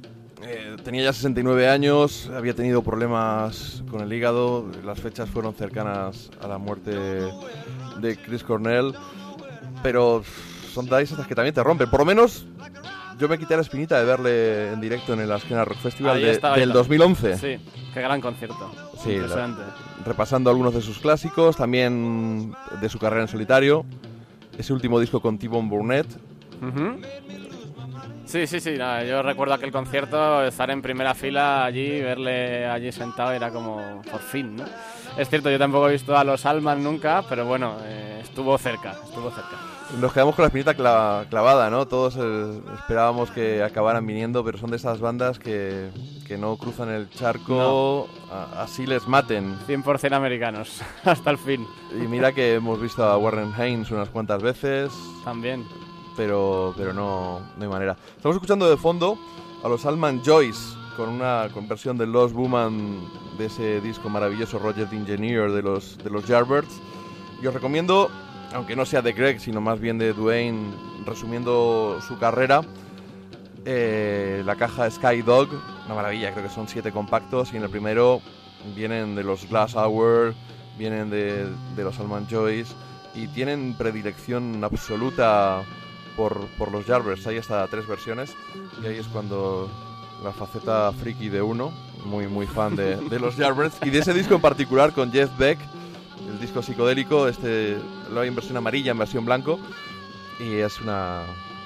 eh, 0.41 0.75
tenía 0.83 1.03
ya 1.03 1.13
69 1.13 1.67
años, 1.69 2.29
había 2.35 2.53
tenido 2.55 2.83
problemas 2.83 3.83
con 3.89 4.01
el 4.01 4.11
hígado, 4.13 4.65
las 4.83 4.99
fechas 4.99 5.29
fueron 5.29 5.53
cercanas 5.55 6.29
a 6.43 6.47
la 6.47 6.57
muerte 6.59 6.91
de 7.99 8.17
Chris 8.25 8.43
Cornell, 8.43 8.93
pero 9.81 10.23
son 10.73 10.87
esas 10.99 11.25
que 11.27 11.33
también 11.35 11.53
te 11.55 11.63
rompen. 11.63 11.89
Por 11.89 11.99
lo 12.01 12.05
menos 12.05 12.45
yo 13.19 13.27
me 13.29 13.37
quité 13.39 13.55
la 13.55 13.61
espinita 13.61 13.97
de 13.99 14.05
verle 14.05 14.71
en 14.73 14.81
directo 14.81 15.13
en 15.13 15.21
el 15.21 15.31
Askena 15.31 15.65
Rock 15.65 15.77
Festival 15.77 16.19
de- 16.21 16.39
del 16.57 16.69
yo. 16.69 16.73
2011. 16.73 17.37
Sí, 17.37 17.57
qué 17.95 18.01
gran 18.01 18.19
concierto. 18.19 18.69
Sí, 19.01 19.13
Impresionante. 19.13 19.63
repasando 20.05 20.49
algunos 20.49 20.73
de 20.73 20.81
sus 20.81 20.99
clásicos, 20.99 21.55
también 21.55 22.53
de 22.81 22.89
su 22.89 22.99
carrera 22.99 23.21
en 23.21 23.27
solitario. 23.29 23.85
Ese 24.57 24.73
último 24.73 24.99
disco 24.99 25.21
con 25.21 25.37
T-Bone 25.39 25.69
Burnett. 25.69 26.05
Ujú. 26.61 26.99
Sí, 28.25 28.47
sí, 28.47 28.59
sí. 28.59 28.71
nada, 28.77 29.03
yo 29.05 29.21
recuerdo 29.21 29.53
aquel 29.53 29.71
concierto, 29.71 30.43
estar 30.43 30.69
en 30.71 30.81
primera 30.81 31.13
fila 31.13 31.63
allí, 31.63 32.01
verle 32.01 32.67
allí 32.67 32.91
sentado, 32.91 33.31
era 33.31 33.49
como 33.49 34.01
por 34.11 34.19
fin, 34.19 34.57
¿no? 34.57 34.65
Es 35.17 35.29
cierto, 35.29 35.49
yo 35.49 35.57
tampoco 35.57 35.87
he 35.87 35.93
visto 35.93 36.17
a 36.17 36.23
los 36.25 36.45
Alman 36.45 36.83
nunca, 36.83 37.23
pero 37.29 37.45
bueno, 37.45 37.77
eh, 37.83 38.19
estuvo 38.21 38.57
cerca, 38.57 38.91
estuvo 39.05 39.31
cerca. 39.31 39.57
Nos 39.99 40.11
quedamos 40.11 40.35
con 40.35 40.43
la 40.43 40.47
espinita 40.47 40.75
cla- 40.75 41.25
clavada, 41.29 41.69
¿no? 41.69 41.87
Todos 41.87 42.17
eh, 42.19 42.59
esperábamos 42.79 43.31
que 43.31 43.63
acabaran 43.63 44.05
viniendo, 44.05 44.43
pero 44.43 44.57
son 44.57 44.69
de 44.71 44.75
esas 44.77 44.99
bandas 44.99 45.39
que, 45.39 45.89
que 46.27 46.37
no 46.37 46.57
cruzan 46.57 46.89
el 46.89 47.09
charco, 47.09 48.07
a- 48.31 48.63
así 48.63 48.85
les 48.85 49.07
maten. 49.07 49.57
100% 49.67 50.13
americanos, 50.13 50.81
hasta 51.05 51.29
el 51.31 51.37
fin, 51.37 51.65
Y 51.93 52.07
mira 52.07 52.33
que 52.33 52.55
hemos 52.55 52.79
visto 52.81 53.03
a 53.05 53.17
Warren 53.17 53.53
Haynes 53.57 53.89
unas 53.91 54.09
cuantas 54.09 54.41
veces, 54.43 54.91
también. 55.23 55.65
pero, 56.17 56.73
pero 56.75 56.91
no, 56.93 57.39
no 57.55 57.63
hay 57.63 57.69
manera. 57.69 57.95
Estamos 58.17 58.35
escuchando 58.35 58.69
de 58.69 58.75
fondo 58.77 59.17
a 59.63 59.69
los 59.69 59.85
Alman 59.85 60.21
Joyce 60.25 60.75
con 60.97 61.07
una 61.09 61.47
conversión 61.53 61.97
de 61.97 62.05
Lost 62.07 62.35
Woman 62.35 62.99
de 63.37 63.45
ese 63.45 63.79
disco 63.81 64.09
maravilloso 64.09 64.59
Roger 64.59 64.89
the 64.89 64.95
Engineer 64.97 65.51
de 65.51 65.61
los, 65.61 65.97
de 65.97 66.09
los 66.09 66.25
Yardbirds. 66.27 66.81
Y 67.41 67.47
os 67.47 67.53
recomiendo, 67.53 68.09
aunque 68.55 68.75
no 68.77 68.85
sea 68.85 69.01
de 69.01 69.11
Greg, 69.11 69.41
sino 69.41 69.59
más 69.59 69.81
bien 69.81 69.97
de 69.97 70.13
Dwayne, 70.13 70.73
resumiendo 71.05 71.99
su 72.07 72.17
carrera, 72.17 72.61
eh, 73.65 74.43
la 74.45 74.55
caja 74.55 74.89
Sky 74.89 75.21
Dog, 75.21 75.49
una 75.85 75.95
maravilla, 75.95 76.31
creo 76.31 76.47
que 76.47 76.53
son 76.53 76.69
siete 76.69 76.93
compactos 76.93 77.51
y 77.53 77.57
en 77.57 77.63
el 77.63 77.69
primero 77.69 78.21
vienen 78.73 79.13
de 79.15 79.23
los 79.23 79.49
Glass 79.49 79.75
Hour, 79.75 80.33
vienen 80.77 81.09
de, 81.09 81.49
los 81.75 81.99
Alman 81.99 82.27
Joyce 82.29 82.73
y 83.13 83.27
tienen 83.27 83.75
predilección 83.77 84.63
absoluta 84.63 85.63
por, 86.15 86.47
por 86.57 86.71
los 86.71 86.87
Yardbirds. 86.87 87.27
Hay 87.27 87.37
hasta 87.37 87.67
tres 87.67 87.85
versiones 87.87 88.33
y 88.81 88.87
ahí 88.87 88.97
es 88.97 89.07
cuando 89.07 89.69
la 90.23 90.31
faceta 90.31 90.93
friki 90.93 91.27
de 91.27 91.41
uno, 91.41 91.73
muy 92.05 92.27
muy 92.27 92.47
fan 92.47 92.77
de, 92.77 92.95
de 92.95 93.19
los 93.19 93.35
Yardbirds 93.35 93.79
y 93.83 93.89
de 93.89 93.99
ese 93.99 94.13
disco 94.13 94.35
en 94.35 94.41
particular 94.41 94.93
con 94.93 95.11
Jeff 95.11 95.29
Beck, 95.37 95.59
el 96.29 96.39
disco 96.39 96.61
psicodélico, 96.61 97.27
este 97.27 97.77
hay 98.21 98.27
en 98.27 98.35
versión 98.35 98.57
amarilla, 98.57 98.91
en 98.91 98.97
versión 98.97 99.25
blanco 99.25 99.59
y 100.39 100.55
es 100.55 100.79
una 100.81 101.21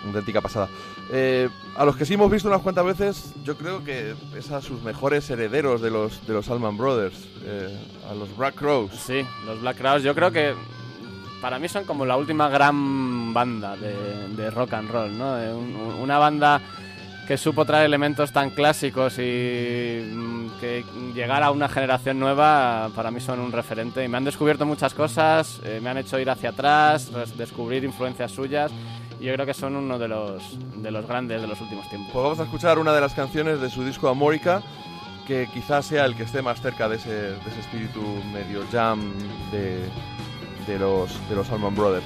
auténtica 0.06 0.42
pasada. 0.42 0.70
Eh, 1.12 1.50
a 1.76 1.86
los 1.86 1.96
que 1.98 2.06
sí 2.06 2.14
hemos 2.14 2.30
visto 2.30 2.48
unas 2.48 2.62
cuantas 2.62 2.86
veces, 2.86 3.34
yo 3.44 3.58
creo 3.58 3.84
que 3.84 4.14
es 4.38 4.52
a 4.52 4.62
sus 4.62 4.82
mejores 4.84 5.28
herederos 5.30 5.82
de 5.82 5.90
los, 5.90 6.26
de 6.28 6.34
los 6.34 6.50
Allman 6.50 6.78
Brothers, 6.78 7.16
eh, 7.44 7.76
a 8.10 8.14
los 8.14 8.36
Black 8.38 8.56
Crows. 8.56 8.92
Sí, 8.94 9.26
los 9.46 9.60
Black 9.62 9.78
Crowes 9.78 10.04
yo 10.04 10.14
creo 10.14 10.32
que 10.32 10.54
para 11.42 11.58
mí 11.58 11.68
son 11.68 11.86
como 11.86 12.06
la 12.06 12.16
última 12.18 12.48
gran 12.50 13.34
banda 13.34 13.76
de, 13.78 14.28
de 14.36 14.52
rock 14.52 14.74
and 14.74 14.92
roll, 14.92 15.18
¿no? 15.18 15.40
Eh, 15.42 15.54
un- 15.54 15.76
una 16.00 16.18
banda 16.20 16.62
que 17.28 17.38
supo 17.38 17.64
traer 17.66 17.86
elementos 17.86 18.32
tan 18.32 18.50
clásicos 18.52 19.18
y 19.20 20.02
mm, 20.14 20.49
que 20.60 20.84
llegar 21.14 21.44
a 21.44 21.52
una 21.52 21.70
generación 21.70 22.20
nueva 22.20 22.90
para 22.96 23.12
mí 23.12 23.20
son 23.20 23.40
un 23.40 23.52
referente 23.52 24.04
y 24.04 24.08
me 24.08 24.18
han 24.18 24.26
descubierto 24.26 24.66
muchas 24.66 24.94
cosas, 24.94 25.60
eh, 25.64 25.80
me 25.82 25.90
han 25.90 25.98
hecho 25.98 26.20
ir 26.20 26.30
hacia 26.30 26.50
atrás, 26.50 27.12
descubrir 27.38 27.84
influencias 27.84 28.32
suyas 28.32 28.72
y 29.20 29.26
yo 29.26 29.34
creo 29.34 29.46
que 29.46 29.54
son 29.54 29.76
uno 29.76 30.00
de 30.00 30.08
los, 30.08 30.58
de 30.82 30.92
los 30.92 31.06
grandes 31.08 31.42
de 31.42 31.48
los 31.48 31.60
últimos 31.62 31.88
tiempos. 31.90 32.12
Pues 32.14 32.24
vamos 32.24 32.40
a 32.40 32.44
escuchar 32.44 32.80
una 32.80 32.94
de 32.94 33.02
las 33.02 33.14
canciones 33.14 33.60
de 33.60 33.70
su 33.70 33.84
disco 33.84 34.08
Amórica, 34.08 34.62
que 35.28 35.48
quizás 35.54 35.86
sea 35.86 36.06
el 36.06 36.16
que 36.16 36.24
esté 36.24 36.42
más 36.42 36.62
cerca 36.62 36.88
de 36.90 36.96
ese, 36.96 37.12
de 37.12 37.50
ese 37.50 37.60
espíritu 37.60 38.02
medio 38.34 38.64
jam 38.72 39.14
de, 39.52 39.90
de 40.68 40.80
los, 40.80 41.30
de 41.30 41.36
los 41.36 41.50
Allman 41.52 41.76
Brothers. 41.76 42.06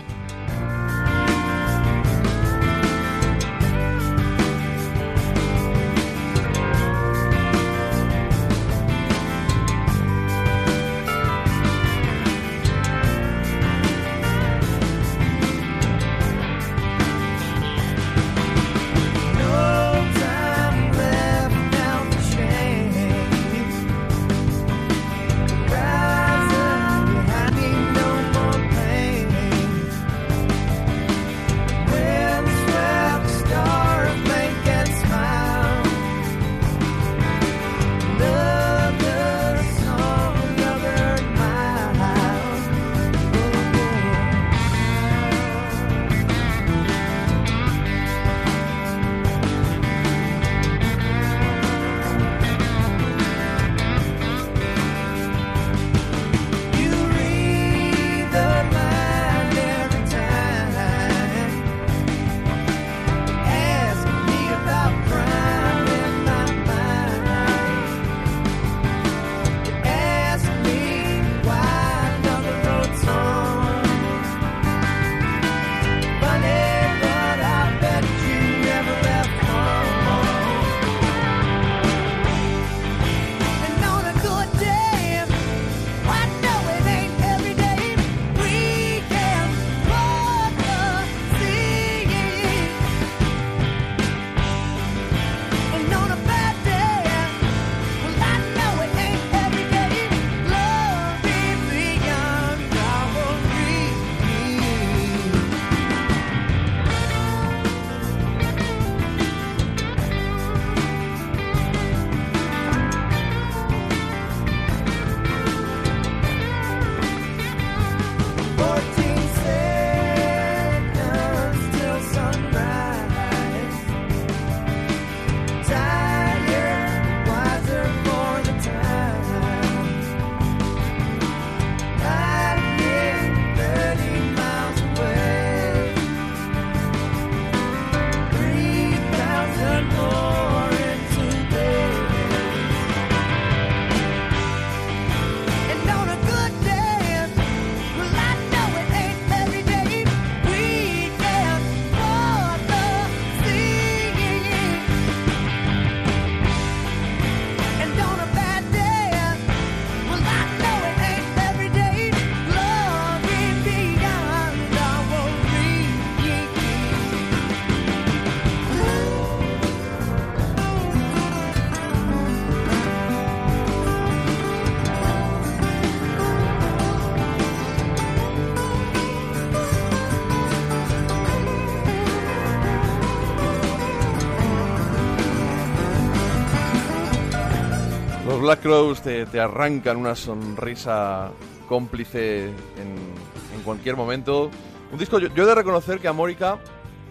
Black 188.43 188.59
Crowes 188.61 189.01
te, 189.01 189.39
arrancan 189.39 189.95
una 189.95 190.15
sonrisa 190.15 191.31
cómplice 191.69 192.47
en, 192.47 193.63
cualquier 193.63 193.95
momento. 193.95 194.51
Un 194.91 194.99
disco, 194.99 195.17
yo, 195.17 195.29
he 195.29 195.45
de 195.45 195.55
reconocer 195.55 195.99
que 195.99 196.09
a 196.09 196.13
Mórica 196.13 196.59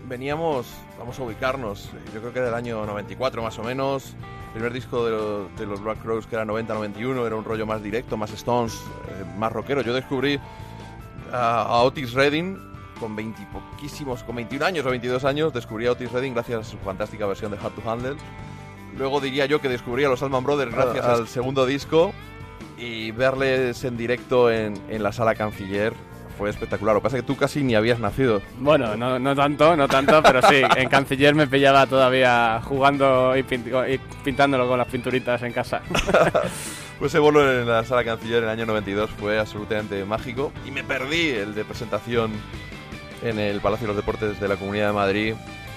veníamos, 0.07 0.67
vamos 0.99 1.19
a 1.19 1.23
ubicarnos, 1.23 1.89
yo 2.13 2.21
creo 2.21 2.35
que 2.35 2.41
del 2.41 2.53
año 2.53 2.85
94 2.85 3.43
más 3.43 3.59
o 3.59 3.63
menos. 3.63 4.15
El 4.49 4.53
primer 4.53 4.75
disco 4.75 5.07
de, 5.07 5.11
lo- 5.13 5.49
de 5.57 5.65
los 5.65 5.83
Black 5.83 6.03
Crowes 6.03 6.27
que 6.27 6.35
era 6.35 6.45
90-91 6.45 7.27
era 7.27 7.35
un 7.35 7.45
rollo 7.45 7.65
más 7.65 7.83
directo, 7.83 8.19
más 8.19 8.31
Stones, 8.33 8.75
eh, 8.75 9.25
más 9.39 9.51
rockero. 9.51 9.81
Yo 9.81 9.95
descubrí 9.95 10.39
a, 11.33 11.81
Otis 11.83 12.13
Redding 12.13 12.59
con 13.01 13.17
20 13.17 13.41
y 13.41 13.47
poquísimos, 13.47 14.23
con 14.23 14.37
21 14.37 14.67
años 14.67 14.85
o 14.85 14.91
22 14.91 15.25
años, 15.25 15.55
descubrí 15.55 15.87
a 15.87 15.93
Otis 15.93 16.13
Redding 16.13 16.35
gracias 16.35 16.61
a 16.61 16.71
su 16.71 16.77
fantástica 16.77 17.27
versión 17.27 17.51
de 17.53 17.57
Hard 17.57 17.73
to 17.73 17.91
Handle. 17.91 18.17
Luego 18.99 19.21
diría 19.21 19.47
yo 19.47 19.61
que 19.61 19.69
descubrí 19.69 20.05
a 20.05 20.09
los 20.09 20.23
Allman 20.23 20.45
Brothers 20.45 20.73
gracias 20.75 21.05
al 21.05 21.29
segundo 21.29 21.67
disco 21.67 22.13
y 22.79 23.11
verles 23.13 23.85
en 23.85 23.97
directo 23.97 24.51
en, 24.51 24.75
en 24.89 25.03
la 25.03 25.13
sala 25.13 25.35
canciller 25.35 25.95
fue 26.39 26.51
espectacular. 26.51 26.95
Lo 26.95 27.01
que 27.01 27.05
pasa 27.05 27.17
es 27.19 27.23
que 27.23 27.27
tú 27.27 27.37
casi 27.37 27.63
ni 27.63 27.75
habías 27.75 27.99
nacido. 28.01 28.41
Bueno, 28.59 28.97
no, 28.97 29.19
no 29.19 29.37
tanto, 29.37 29.77
no 29.77 29.87
tanto, 29.87 30.23
pero 30.23 30.41
sí, 30.43 30.63
en 30.77 30.89
Canciller 30.89 31.35
me 31.35 31.47
pillaba 31.47 31.87
todavía 31.87 32.61
jugando 32.65 33.37
y, 33.37 33.43
pint- 33.43 33.69
y 33.95 33.99
pintándolo 34.25 34.67
con 34.67 34.79
las 34.79 34.89
pinturitas 34.89 35.43
en 35.43 35.53
casa. 35.53 35.83
Pues 36.99 37.11
ese 37.13 37.19
bolo 37.19 37.43
en 37.61 37.67
la 37.67 37.83
sala 37.85 38.05
canciller 38.05 38.39
en 38.39 38.45
el 38.45 38.51
año 38.51 38.65
92 38.67 39.11
fue 39.19 39.37
absolutamente 39.37 40.05
mágico 40.05 40.53
y 40.65 40.71
me 40.71 40.85
perdí 40.85 41.31
el 41.31 41.53
de 41.53 41.65
presentación 41.65 42.31
en 43.25 43.41
el 43.41 43.61
Palacio 43.61 43.89
de 43.89 43.95
los 43.95 43.97
Deportes 43.97 44.39
de 44.39 44.47
la 44.47 44.55
Comunidad 44.55 44.89
de 44.89 44.93
Madrid 44.93 45.35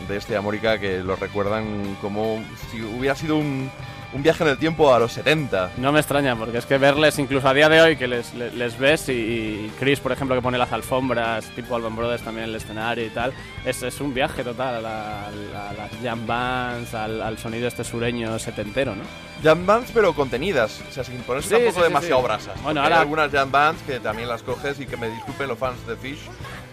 de 0.08 0.18
este 0.18 0.36
Amórica 0.36 0.80
que 0.80 1.00
lo 1.00 1.16
recuerdan 1.16 1.96
como 2.02 2.44
si 2.72 2.82
hubiera 2.82 3.16
sido 3.16 3.38
un, 3.38 3.70
un 4.16 4.24
viaje 4.24 4.44
en 4.44 4.50
el 4.50 4.58
tiempo 4.58 4.94
a 4.94 4.98
los 5.00 5.12
70. 5.12 5.72
No 5.78 5.92
me 5.92 6.00
extraña, 6.00 6.36
porque 6.36 6.58
es 6.58 6.66
que 6.66 6.78
verles 6.78 7.20
incluso 7.20 7.48
a 7.50 7.54
día 7.54 7.68
de 7.70 7.82
hoy, 7.82 7.98
que 7.98 8.08
les, 8.08 8.34
les, 8.34 8.54
les 8.54 8.80
ves, 8.80 9.10
y, 9.10 9.12
y 9.12 9.72
Chris, 9.80 10.00
por 10.00 10.12
ejemplo, 10.14 10.36
que 10.36 10.42
pone 10.42 10.58
las 10.58 10.72
alfombras, 10.72 11.46
tipo 11.50 11.76
Alban 11.76 11.96
Brothers 11.96 12.24
también 12.24 12.46
en 12.46 12.50
el 12.52 12.56
escenario 12.56 13.06
y 13.06 13.10
tal, 13.10 13.34
es, 13.66 13.84
es 13.84 14.00
un 14.00 14.14
viaje 14.14 14.44
total 14.44 14.76
a, 14.76 14.82
la- 14.82 15.28
a 15.28 15.32
la- 15.32 15.70
a 15.70 15.74
las 15.74 15.92
jam 16.02 16.26
bands, 16.26 16.94
al, 16.94 17.22
al 17.22 17.38
sonido 17.38 17.68
este 17.68 17.84
sureño 17.84 18.40
setentero, 18.40 18.96
¿no? 18.96 19.04
Jam 19.44 19.66
bands 19.66 19.92
pero 19.94 20.14
contenidas, 20.14 20.82
o 20.90 20.92
sea, 20.94 21.04
sin 21.04 21.18
ponerse 21.24 21.50
Sí, 21.50 21.56
tampoco 21.56 21.80
sí, 21.80 21.84
demasiado 21.84 22.22
sí. 22.22 22.26
brasas. 22.26 22.64
Bueno, 22.64 22.82
ahora- 22.82 22.96
hay 22.96 23.02
algunas 23.02 23.32
jam 23.32 23.52
bands 23.52 23.82
que 23.84 24.00
también 24.00 24.30
las 24.30 24.44
coges 24.44 24.80
y 24.80 24.86
que 24.86 24.96
me 24.96 25.10
disculpen 25.10 25.50
los 25.50 25.60
fans 25.60 25.86
de 25.86 25.98
Fish, 25.98 26.20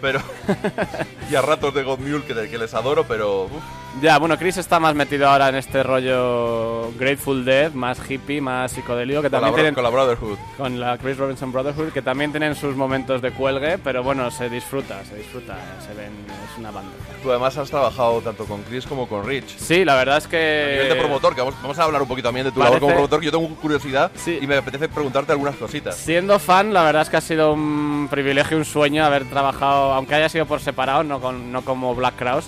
pero 0.01 0.21
y 1.31 1.35
a 1.35 1.43
ratos 1.43 1.75
de 1.75 1.83
God 1.83 1.99
Mule 1.99 2.23
que, 2.25 2.35
que 2.49 2.59
les 2.59 2.73
adoro, 2.75 3.05
pero 3.07 3.45
uf, 3.45 3.53
Ya, 4.01 4.19
bueno, 4.19 4.37
Chris 4.39 4.57
está 4.57 4.79
más 4.81 4.95
metido 4.95 5.29
ahora 5.29 5.49
en 5.49 5.57
este 5.57 5.83
rollo 5.83 6.93
Grateful 6.99 7.32
Dead, 7.45 7.73
más 7.73 7.99
hippie, 8.09 8.41
más 8.41 8.73
psicodélico, 8.73 9.23
que 9.23 9.31
también 9.31 9.53
colabora- 9.53 9.57
tienen 9.57 9.75
con 9.75 9.85
la 9.85 9.91
Brotherhood. 9.91 10.39
con 10.57 10.81
la 10.81 10.99
Chris 10.99 11.17
Robinson 11.17 11.51
Brotherhood, 11.53 11.89
que 11.93 12.03
también 12.03 12.31
tienen 12.31 12.55
sus 12.55 12.77
momentos 12.77 13.21
de 13.23 13.31
cuelgue, 13.33 13.79
pero 13.79 14.03
bueno, 14.03 14.31
se 14.31 14.49
disfruta, 14.51 15.05
se 15.05 15.17
disfruta, 15.17 15.57
se 15.87 15.95
ven, 15.95 16.13
es 16.29 16.59
una 16.59 16.71
banda. 16.71 16.93
Tú 17.23 17.31
además 17.31 17.57
has 17.57 17.71
trabajado 17.71 18.21
tanto 18.21 18.45
con 18.45 18.63
Chris 18.63 18.85
como 18.87 19.09
con 19.09 19.25
Rich. 19.27 19.57
Sí, 19.59 19.85
la 19.85 19.95
verdad 19.97 20.19
es 20.19 20.27
A 20.27 20.29
que... 20.31 20.69
nivel 20.73 20.89
de 20.91 20.97
promotor, 20.97 21.35
que 21.35 21.41
vamos, 21.41 21.55
vamos 21.63 21.79
a 21.79 21.85
hablar 21.85 22.03
un 22.03 22.09
poquito 22.09 22.29
también 22.29 22.45
de 22.47 22.53
tu 22.53 22.59
Parece- 22.61 22.75
labor 22.75 22.81
como 22.81 22.93
promotor, 22.95 23.21
que 23.21 23.27
yo 23.27 23.33
tengo 23.33 23.49
curiosidad 23.57 24.11
Sí. 24.15 24.39
y 24.41 24.47
me 24.47 24.57
apetece 24.57 24.89
preguntarte 24.89 25.33
algunas 25.33 25.57
cositas. 25.57 25.97
Siendo 25.97 26.39
fan, 26.39 26.73
la 26.73 26.83
verdad 26.85 27.03
es 27.03 27.09
que 27.11 27.17
ha 27.17 27.21
sido 27.21 27.53
un 27.53 28.09
privilegio, 28.11 28.57
un 28.57 28.65
sueño 28.65 29.05
haber 29.05 29.25
trabajado, 29.25 29.93
aunque 29.95 30.15
haya 30.15 30.29
sido 30.29 30.47
por 30.47 30.61
separado, 30.61 31.03
no, 31.05 31.21
con, 31.21 31.53
no 31.53 31.63
como 31.65 31.95
Black 31.95 32.17
Crowes, 32.17 32.47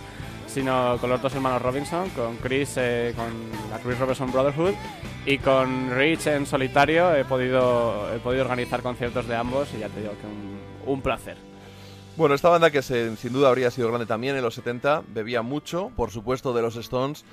sino 0.55 0.97
con 1.01 1.11
los 1.11 1.21
dos 1.21 1.35
hermanos 1.35 1.61
Robinson, 1.61 2.09
con 2.11 2.37
Chris, 2.37 2.75
eh, 2.77 3.12
con 3.17 3.27
la 3.71 3.79
Chris 3.81 3.99
Robinson 3.99 4.31
Brotherhood 4.33 4.73
y 5.27 5.38
con 5.38 5.90
Rich 5.97 6.29
en 6.29 6.47
solitario. 6.47 7.14
He 7.14 7.25
podido, 7.25 8.14
he 8.14 8.19
podido 8.21 8.45
organizar 8.45 8.81
conciertos 8.83 9.27
de 9.27 9.35
ambos 9.37 9.69
y 9.77 9.81
ya 9.81 9.88
te 9.88 10.01
digo 10.01 10.12
que 10.21 10.27
un, 10.27 10.95
un 10.95 11.03
placer. 11.03 11.37
Bueno, 12.17 12.37
esta 12.37 12.49
banda 12.49 12.71
que 12.71 12.81
se- 12.83 13.17
sin 13.17 13.33
duda 13.33 13.49
habría 13.49 13.71
sido 13.73 13.88
grande 13.88 14.07
también 14.07 14.37
en 14.37 14.43
los 14.43 14.55
70, 14.55 15.03
bebía 15.09 15.43
mucho, 15.43 15.90
por 15.97 16.12
supuesto, 16.12 16.53
de 16.55 16.62
los 16.62 16.77
Stones. 16.77 17.25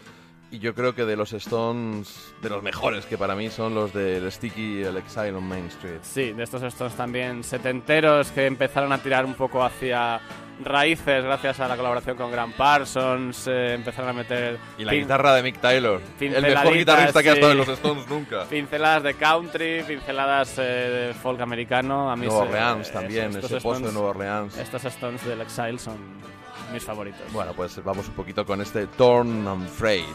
Y 0.53 0.59
yo 0.59 0.75
creo 0.75 0.93
que 0.93 1.05
de 1.05 1.15
los 1.15 1.31
Stones, 1.31 2.33
de 2.41 2.49
los 2.49 2.61
mejores 2.61 3.05
que 3.05 3.17
para 3.17 3.35
mí 3.35 3.49
son 3.49 3.73
los 3.73 3.93
del 3.93 4.29
Sticky 4.29 4.79
y 4.79 4.83
el 4.83 4.97
Exile 4.97 5.31
on 5.33 5.47
Main 5.47 5.67
Street. 5.67 5.99
Sí, 6.01 6.33
de 6.33 6.43
estos 6.43 6.61
Stones 6.63 6.93
también 6.95 7.41
setenteros 7.43 8.31
que 8.31 8.47
empezaron 8.47 8.91
a 8.91 8.97
tirar 8.97 9.23
un 9.23 9.33
poco 9.35 9.63
hacia 9.63 10.19
raíces 10.63 11.23
gracias 11.23 11.59
a 11.61 11.67
la 11.69 11.77
colaboración 11.77 12.17
con 12.17 12.29
Graham 12.31 12.51
Parsons, 12.51 13.47
eh, 13.47 13.75
empezaron 13.75 14.09
a 14.09 14.13
meter 14.13 14.59
Y 14.77 14.83
la 14.83 14.93
guitarra 14.93 15.33
de 15.35 15.41
Mick 15.41 15.59
Taylor, 15.59 16.01
el 16.19 16.41
mejor 16.41 16.73
guitarrista 16.75 17.23
que 17.23 17.29
ha 17.29 17.33
sí. 17.33 17.37
estado 17.39 17.51
en 17.53 17.57
los 17.57 17.67
Stones 17.69 18.07
nunca. 18.09 18.43
Pinceladas 18.45 19.03
de 19.03 19.13
country, 19.15 19.83
pinceladas 19.87 20.55
eh, 20.59 20.61
de 20.61 21.13
folk 21.13 21.39
americano. 21.39 22.11
A 22.11 22.15
mí 22.17 22.27
Nueva 22.27 22.41
Orleans 22.43 22.89
eh, 22.89 22.91
también, 22.91 23.29
ese 23.29 23.39
pozo 23.39 23.55
de 23.55 23.57
Stones- 23.87 23.93
Nueva 23.93 24.09
Orleans. 24.09 24.57
Estos 24.57 24.83
Stones 24.85 25.25
del 25.25 25.39
Exile 25.41 25.79
son 25.79 25.97
mis 26.71 26.83
favoritos. 26.83 27.21
Bueno, 27.31 27.53
pues 27.53 27.83
vamos 27.83 28.07
un 28.07 28.13
poquito 28.13 28.45
con 28.45 28.61
este 28.61 28.87
Torn 28.87 29.47
and 29.47 29.67
Frayed. 29.67 30.05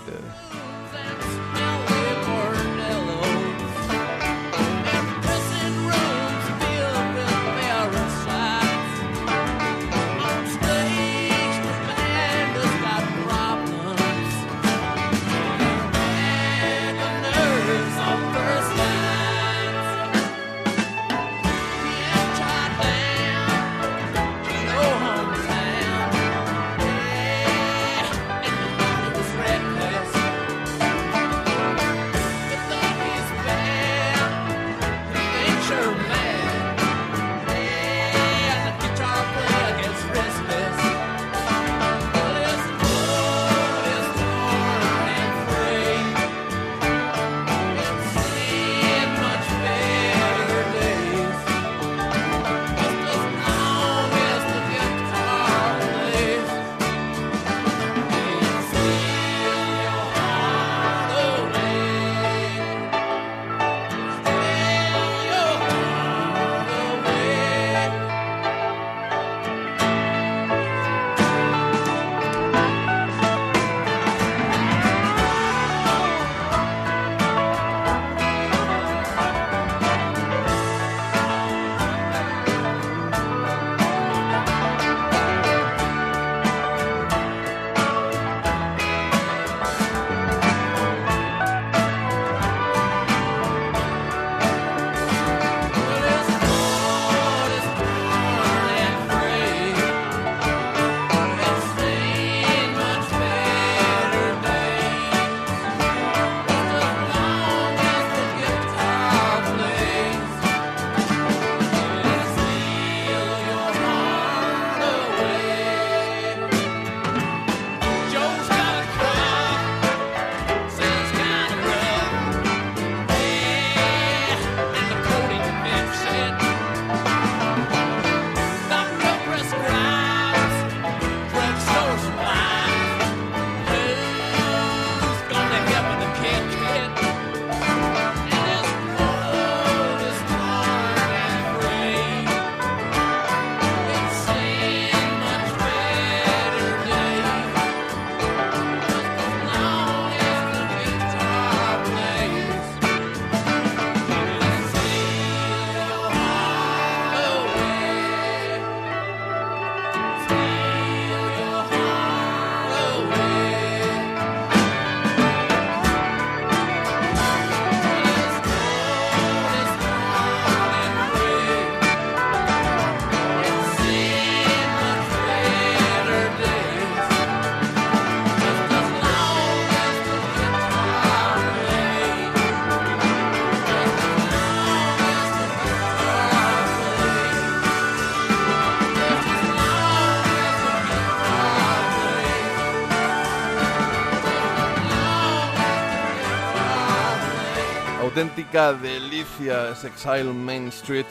Auténtica 198.57 198.73
delicia 198.73 199.71
es 199.71 199.85
Exile 199.85 200.25
Main 200.33 200.69
Street, 200.69 201.07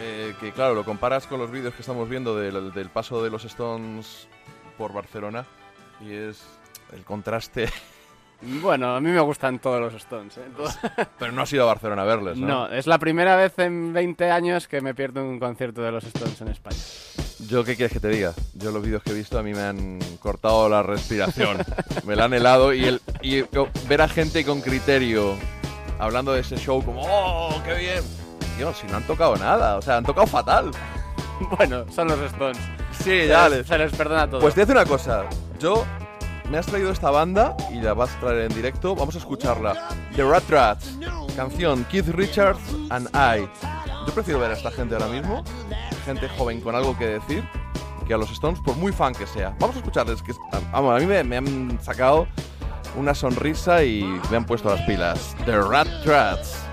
eh, 0.00 0.34
que 0.40 0.52
claro, 0.52 0.74
lo 0.74 0.84
comparas 0.84 1.26
con 1.26 1.38
los 1.38 1.50
vídeos 1.50 1.74
que 1.74 1.80
estamos 1.80 2.08
viendo 2.08 2.36
del, 2.36 2.72
del 2.72 2.88
paso 2.88 3.22
de 3.22 3.28
los 3.30 3.44
Stones 3.44 4.28
por 4.78 4.92
Barcelona 4.92 5.44
y 6.00 6.12
es 6.12 6.42
el 6.92 7.04
contraste. 7.04 7.68
Bueno, 8.42 8.94
a 8.94 9.00
mí 9.00 9.08
me 9.10 9.20
gustan 9.20 9.58
todos 9.58 9.80
los 9.80 9.94
Stones. 9.94 10.36
¿eh? 10.36 10.42
Todos- 10.54 10.76
Pero 11.18 11.32
no 11.32 11.40
has 11.40 11.52
ido 11.54 11.62
a 11.62 11.66
Barcelona 11.66 12.02
a 12.02 12.04
verles, 12.04 12.36
¿no? 12.36 12.46
No, 12.46 12.68
es 12.68 12.86
la 12.86 12.98
primera 12.98 13.34
vez 13.34 13.58
en 13.58 13.94
20 13.94 14.30
años 14.30 14.68
que 14.68 14.82
me 14.82 14.94
pierdo 14.94 15.24
un 15.24 15.38
concierto 15.40 15.80
de 15.80 15.90
los 15.90 16.04
Stones 16.04 16.38
en 16.42 16.48
España. 16.48 16.76
Yo, 17.48 17.64
¿qué 17.64 17.76
quieres 17.76 17.94
que 17.94 17.98
te 18.00 18.08
diga? 18.08 18.34
Yo 18.52 18.72
los 18.72 18.82
vídeos 18.82 19.02
que 19.02 19.12
he 19.12 19.14
visto 19.14 19.38
a 19.38 19.42
mí 19.42 19.54
me 19.54 19.62
han 19.62 19.98
cortado 20.20 20.68
la 20.68 20.82
respiración. 20.82 21.56
me 22.06 22.14
la 22.14 22.26
han 22.26 22.34
helado 22.34 22.74
y, 22.74 22.84
el, 22.84 23.00
y 23.22 23.42
ver 23.88 24.02
a 24.02 24.08
gente 24.08 24.44
con 24.44 24.60
criterio 24.60 25.34
hablando 25.98 26.32
de 26.32 26.40
ese 26.40 26.56
show 26.56 26.84
como 26.84 27.02
¡Oh, 27.06 27.60
qué 27.64 27.74
bien! 27.74 28.04
Tío, 28.56 28.72
si 28.74 28.86
no 28.86 28.96
han 28.96 29.06
tocado 29.06 29.36
nada, 29.36 29.76
o 29.76 29.82
sea, 29.82 29.96
han 29.98 30.04
tocado 30.04 30.26
fatal. 30.26 30.70
Bueno, 31.58 31.84
son 31.94 32.08
los 32.08 32.18
Stones. 32.32 32.56
Sí, 33.04 33.26
ya 33.28 33.46
les- 33.50 33.66
Se 33.66 33.76
les 33.76 33.92
perdona 33.94 34.26
todo. 34.28 34.40
Pues 34.40 34.54
te 34.54 34.60
decir 34.60 34.74
una 34.74 34.86
cosa. 34.86 35.24
Yo 35.60 35.84
me 36.50 36.56
has 36.56 36.64
traído 36.64 36.90
esta 36.90 37.10
banda 37.10 37.54
y 37.70 37.74
la 37.82 37.92
vas 37.92 38.14
a 38.16 38.20
traer 38.20 38.50
en 38.50 38.54
directo. 38.54 38.94
Vamos 38.96 39.16
a 39.16 39.18
escucharla. 39.18 39.88
The 40.14 40.24
Rat 40.24 40.48
Rats. 40.48 40.96
Canción 41.36 41.84
Keith 41.90 42.08
Richards 42.08 42.58
and 42.88 43.08
I. 43.14 43.46
Yo 44.06 44.14
prefiero 44.14 44.40
ver 44.40 44.52
a 44.52 44.54
esta 44.54 44.70
gente 44.70 44.94
ahora 44.94 45.08
mismo. 45.08 45.44
Gente 46.06 46.26
joven 46.38 46.62
con 46.62 46.74
algo 46.74 46.96
que 46.96 47.06
decir. 47.06 47.46
Que 48.08 48.14
a 48.14 48.16
los 48.16 48.30
Stones, 48.30 48.58
por 48.64 48.74
muy 48.76 48.92
fan 48.92 49.12
que 49.12 49.26
sea. 49.26 49.54
Vamos 49.60 49.76
a 49.76 49.80
escucharles. 49.80 50.22
Que, 50.22 50.32
vamos, 50.72 50.96
a 50.96 50.98
mí 50.98 51.04
me, 51.04 51.22
me 51.22 51.36
han 51.36 51.78
sacado 51.82 52.26
una 52.96 53.14
sonrisa 53.14 53.84
y 53.84 54.02
me 54.30 54.36
han 54.36 54.44
puesto 54.44 54.68
las 54.68 54.82
pilas. 54.82 55.36
The 55.44 55.60
Rat 55.60 55.88
Rats. 56.04 56.66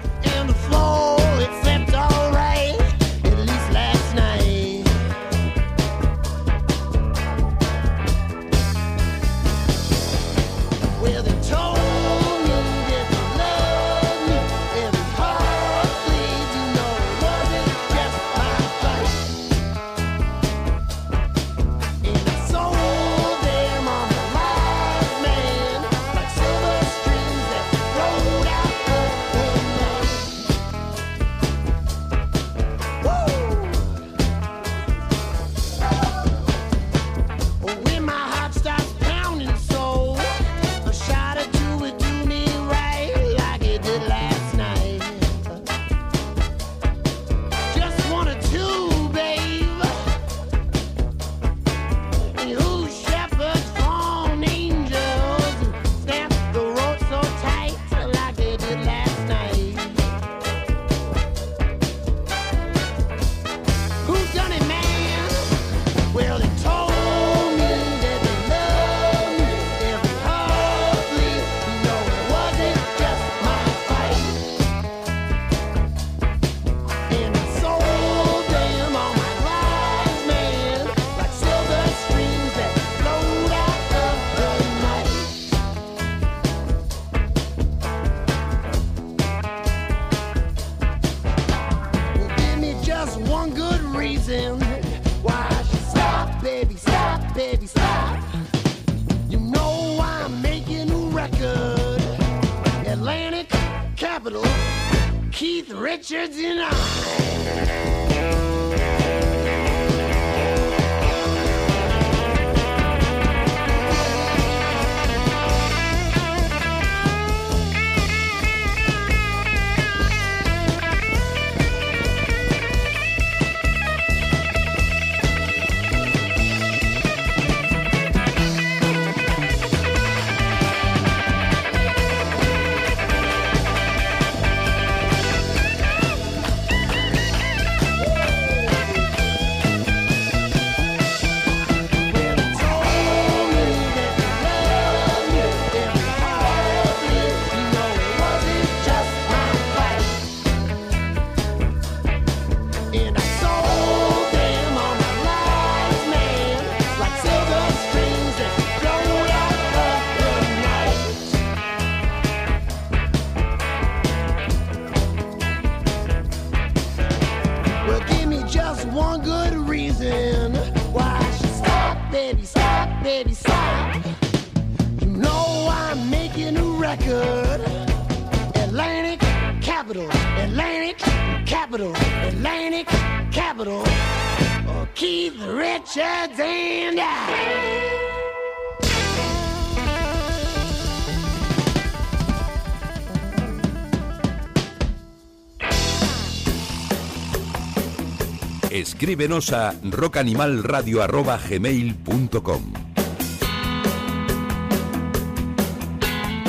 Escríbenos 199.14 199.53
a 199.53 199.76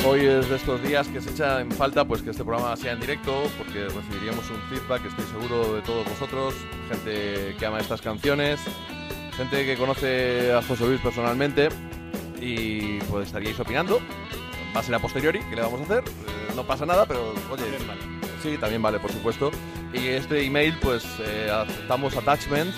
Hoy 0.03 0.21
es 0.21 0.49
de 0.49 0.55
estos 0.55 0.81
días 0.81 1.07
que 1.09 1.21
se 1.21 1.29
echa 1.29 1.61
en 1.61 1.69
falta 1.71 2.05
pues 2.05 2.23
que 2.23 2.31
este 2.31 2.43
programa 2.43 2.75
sea 2.75 2.93
en 2.93 2.99
directo 2.99 3.43
porque 3.59 3.87
recibiríamos 3.87 4.49
un 4.49 4.59
feedback, 4.67 5.05
estoy 5.05 5.25
seguro, 5.25 5.75
de 5.75 5.83
todos 5.83 6.09
vosotros, 6.09 6.55
gente 6.89 7.55
que 7.59 7.65
ama 7.67 7.81
estas 7.81 8.01
canciones, 8.01 8.59
gente 9.37 9.63
que 9.63 9.77
conoce 9.77 10.51
a 10.51 10.63
José 10.63 10.87
Luis 10.87 11.01
personalmente 11.01 11.69
y 12.41 12.97
pues 13.01 13.27
estaríais 13.27 13.59
opinando. 13.59 13.99
Va 14.75 14.79
a 14.79 14.83
ser 14.83 14.95
a 14.95 14.99
posteriori, 14.99 15.39
¿qué 15.51 15.55
le 15.55 15.61
vamos 15.61 15.81
a 15.81 15.83
hacer? 15.83 16.03
Eh, 16.03 16.53
no 16.55 16.63
pasa 16.63 16.87
nada, 16.87 17.05
pero 17.05 17.31
oye, 17.51 17.63
sí, 18.41 18.57
también 18.57 18.81
vale, 18.81 18.99
por 18.99 19.11
supuesto. 19.11 19.51
Y 19.95 20.07
este 20.09 20.43
email, 20.43 20.75
pues 20.81 21.05
eh, 21.19 21.49
aceptamos 21.51 22.15
attachments, 22.15 22.75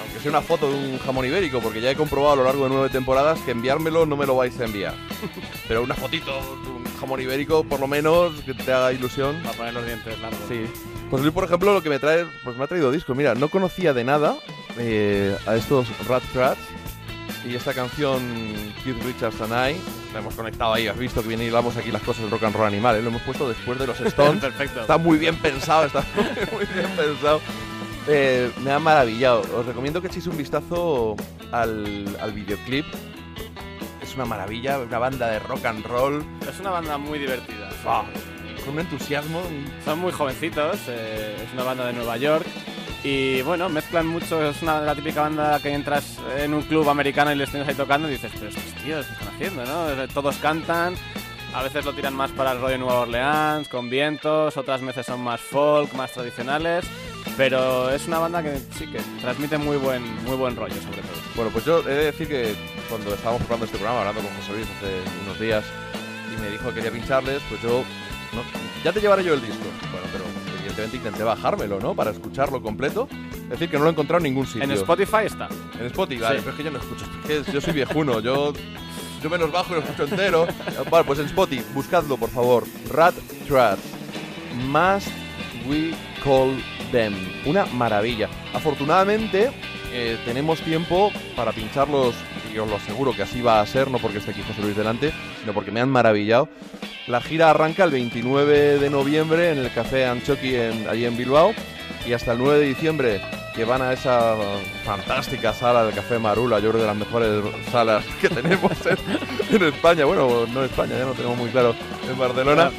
aunque 0.00 0.20
sea 0.20 0.30
una 0.30 0.40
foto 0.40 0.70
de 0.70 0.76
un 0.76 0.98
jamón 0.98 1.26
ibérico, 1.26 1.60
porque 1.60 1.80
ya 1.80 1.90
he 1.90 1.96
comprobado 1.96 2.32
a 2.32 2.36
lo 2.36 2.44
largo 2.44 2.64
de 2.64 2.70
nueve 2.70 2.88
temporadas 2.88 3.38
que 3.40 3.50
enviármelo 3.50 4.06
no 4.06 4.16
me 4.16 4.26
lo 4.26 4.36
vais 4.36 4.58
a 4.58 4.64
enviar. 4.64 4.94
Pero 5.68 5.82
una 5.82 5.94
fotito 5.94 6.32
de 6.32 6.70
un 6.70 6.84
jamón 6.98 7.20
ibérico, 7.20 7.64
por 7.64 7.80
lo 7.80 7.86
menos, 7.86 8.32
que 8.42 8.54
te 8.54 8.72
haga 8.72 8.92
ilusión. 8.92 9.36
Para 9.42 9.56
poner 9.56 9.74
los 9.74 9.86
dientes 9.86 10.18
largos. 10.20 10.40
Sí. 10.48 10.64
Pues 11.10 11.22
Luis, 11.22 11.34
por 11.34 11.44
ejemplo, 11.44 11.74
lo 11.74 11.82
que 11.82 11.90
me 11.90 11.98
trae, 11.98 12.24
pues 12.44 12.56
me 12.56 12.64
ha 12.64 12.66
traído 12.66 12.90
discos. 12.90 13.16
Mira, 13.16 13.34
no 13.34 13.48
conocía 13.48 13.92
de 13.92 14.04
nada 14.04 14.36
eh, 14.78 15.36
a 15.46 15.56
estos 15.56 15.86
Rat 16.06 16.22
Rats 16.34 16.60
y 17.44 17.54
esta 17.54 17.72
canción 17.72 18.20
Keith 18.84 19.02
Richards 19.04 19.40
and 19.40 19.52
I 19.52 19.76
la 20.12 20.18
hemos 20.20 20.34
conectado 20.34 20.74
ahí. 20.74 20.88
Has 20.88 20.98
visto 20.98 21.22
que 21.22 21.28
viene 21.28 21.44
y 21.44 21.48
hablamos 21.48 21.76
aquí 21.76 21.90
las 21.90 22.02
cosas 22.02 22.22
del 22.22 22.30
rock 22.30 22.44
and 22.44 22.54
roll 22.56 22.66
animal. 22.66 22.96
¿eh? 22.96 23.02
Lo 23.02 23.08
hemos 23.08 23.22
puesto 23.22 23.48
después 23.48 23.78
de 23.78 23.86
los 23.86 24.00
Stones. 24.00 24.40
Perfecto. 24.40 24.82
Está 24.82 24.98
muy 24.98 25.18
bien 25.18 25.36
pensado, 25.36 25.86
está 25.86 26.04
muy, 26.14 26.24
muy 26.52 26.66
bien 26.74 26.90
pensado. 26.96 27.40
Eh, 28.08 28.50
me 28.62 28.72
ha 28.72 28.78
maravillado. 28.78 29.42
Os 29.56 29.66
recomiendo 29.66 30.00
que 30.00 30.08
echéis 30.08 30.26
un 30.26 30.36
vistazo 30.36 31.16
al, 31.52 32.16
al 32.20 32.32
videoclip. 32.32 32.86
Es 34.02 34.14
una 34.14 34.24
maravilla, 34.24 34.78
una 34.78 34.98
banda 34.98 35.28
de 35.28 35.38
rock 35.38 35.64
and 35.66 35.84
roll. 35.86 36.24
Es 36.48 36.58
una 36.60 36.70
banda 36.70 36.98
muy 36.98 37.18
divertida. 37.18 37.70
Con 38.64 38.74
un 38.74 38.80
entusiasmo. 38.80 39.42
Son 39.84 39.98
muy 39.98 40.12
jovencitos, 40.12 40.78
eh, 40.88 41.36
es 41.44 41.52
una 41.54 41.62
banda 41.62 41.86
de 41.86 41.92
Nueva 41.92 42.16
York. 42.16 42.46
Y 43.02 43.40
bueno, 43.42 43.68
mezclan 43.70 44.06
mucho, 44.06 44.42
es 44.50 44.60
una 44.62 44.80
la 44.80 44.94
típica 44.94 45.22
banda 45.22 45.58
que 45.60 45.72
entras 45.72 46.18
en 46.38 46.52
un 46.52 46.62
club 46.62 46.88
americano 46.90 47.32
y 47.32 47.34
les 47.36 47.48
tienes 47.50 47.66
ahí 47.68 47.74
tocando 47.74 48.08
y 48.08 48.12
dices, 48.12 48.30
pero 48.34 48.48
estos 48.48 48.62
tíos, 48.84 49.06
¿qué 49.06 49.12
están 49.14 49.28
haciendo? 49.28 49.64
¿no? 49.64 50.08
Todos 50.08 50.36
cantan, 50.36 50.94
a 51.54 51.62
veces 51.62 51.84
lo 51.86 51.94
tiran 51.94 52.14
más 52.14 52.30
para 52.32 52.52
el 52.52 52.60
rollo 52.60 52.76
Nueva 52.76 53.00
Orleans, 53.00 53.68
con 53.68 53.88
vientos, 53.88 54.54
otras 54.58 54.82
veces 54.82 55.06
son 55.06 55.22
más 55.22 55.40
folk, 55.40 55.92
más 55.94 56.12
tradicionales. 56.12 56.84
Pero 57.36 57.90
es 57.90 58.06
una 58.06 58.18
banda 58.18 58.42
que 58.42 58.58
sí 58.76 58.86
que 58.86 58.98
transmite 59.20 59.56
muy 59.56 59.78
buen, 59.78 60.02
muy 60.24 60.36
buen 60.36 60.56
rollo, 60.56 60.74
sobre 60.74 61.00
todo. 61.00 61.12
Bueno, 61.36 61.50
pues 61.52 61.64
yo 61.64 61.80
he 61.80 61.94
de 61.94 62.04
decir 62.06 62.28
que 62.28 62.54
cuando 62.88 63.14
estábamos 63.14 63.42
probando 63.42 63.64
este 63.64 63.78
programa, 63.78 64.00
hablando 64.00 64.20
con 64.22 64.36
José 64.38 64.52
Luis 64.52 64.66
hace 64.76 65.00
unos 65.24 65.40
días, 65.40 65.64
y 66.36 66.40
me 66.40 66.50
dijo 66.50 66.68
que 66.68 66.74
quería 66.76 66.90
pincharles, 66.90 67.40
pues 67.48 67.62
yo. 67.62 67.82
no- 68.34 68.42
ya 68.84 68.92
te 68.92 69.00
llevaré 69.00 69.24
yo 69.24 69.34
el 69.34 69.40
disco. 69.40 69.64
Bueno, 69.90 70.06
pero 70.12 70.24
evidentemente 70.82 70.96
intenté 70.96 71.22
bajármelo, 71.24 71.78
¿no? 71.80 71.94
Para 71.94 72.10
escucharlo 72.10 72.62
completo. 72.62 73.08
Es 73.44 73.50
decir, 73.50 73.68
que 73.70 73.76
no 73.76 73.84
lo 73.84 73.90
he 73.90 73.92
encontrado 73.92 74.18
en 74.18 74.24
ningún 74.32 74.46
sitio. 74.46 74.62
En 74.62 74.70
Spotify 74.72 75.24
está. 75.26 75.48
En 75.78 75.86
Spotify, 75.86 76.20
vale, 76.22 76.36
Sí. 76.38 76.42
pero 76.44 76.50
es 76.50 76.56
que 76.56 76.64
yo 76.64 76.70
no 76.70 76.78
escucho. 76.78 77.04
es 77.28 77.46
que 77.46 77.52
yo 77.52 77.60
soy 77.60 77.72
viejuno, 77.74 78.20
yo. 78.20 78.52
Yo 79.22 79.28
me 79.28 79.36
los 79.36 79.52
bajo 79.52 79.72
y 79.72 79.76
los 79.76 79.84
escucho 79.84 80.04
entero. 80.04 80.46
Vale, 80.90 81.04
pues 81.04 81.18
en 81.18 81.26
Spotify, 81.26 81.62
buscadlo, 81.74 82.16
por 82.16 82.30
favor. 82.30 82.64
Rat 82.90 83.14
Trap. 83.46 83.78
Must 84.66 85.08
We 85.68 85.92
Call 86.24 86.62
Them. 86.90 87.14
Una 87.46 87.66
maravilla. 87.66 88.28
Afortunadamente, 88.54 89.52
eh, 89.92 90.18
tenemos 90.24 90.60
tiempo 90.62 91.10
para 91.36 91.52
pincharlos, 91.52 92.14
y 92.54 92.58
os 92.58 92.68
lo 92.68 92.76
aseguro 92.76 93.14
que 93.14 93.22
así 93.22 93.40
va 93.42 93.60
a 93.60 93.66
ser, 93.66 93.90
no 93.90 93.98
porque 93.98 94.18
esté 94.18 94.32
aquí 94.32 94.42
José 94.42 94.62
Luis 94.62 94.76
delante, 94.76 95.12
sino 95.40 95.52
porque 95.52 95.70
me 95.70 95.80
han 95.80 95.88
maravillado. 95.88 96.48
La 97.06 97.20
gira 97.20 97.50
arranca 97.50 97.84
el 97.84 97.90
29 97.90 98.78
de 98.78 98.90
noviembre 98.90 99.50
en 99.52 99.58
el 99.58 99.72
Café 99.72 100.06
Anchoqui 100.06 100.54
en, 100.54 100.88
allí 100.88 101.06
en 101.06 101.16
Bilbao 101.16 101.52
y 102.06 102.12
hasta 102.12 102.32
el 102.32 102.38
9 102.38 102.60
de 102.60 102.66
diciembre 102.66 103.20
que 103.54 103.64
van 103.64 103.82
a 103.82 103.92
esa 103.92 104.36
fantástica 104.84 105.52
sala 105.52 105.84
del 105.84 105.94
Café 105.94 106.18
Marula, 106.18 106.60
yo 106.60 106.70
creo 106.70 106.82
de 106.82 106.86
las 106.86 106.96
mejores 106.96 107.42
salas 107.70 108.04
que 108.20 108.28
tenemos 108.28 108.72
en, 108.86 109.56
en 109.56 109.62
España, 109.64 110.04
bueno, 110.04 110.46
no 110.52 110.60
en 110.60 110.66
España, 110.66 110.96
ya 110.96 111.04
no 111.04 111.12
tenemos 111.12 111.36
muy 111.36 111.50
claro, 111.50 111.74
en 112.08 112.18
Barcelona. 112.18 112.70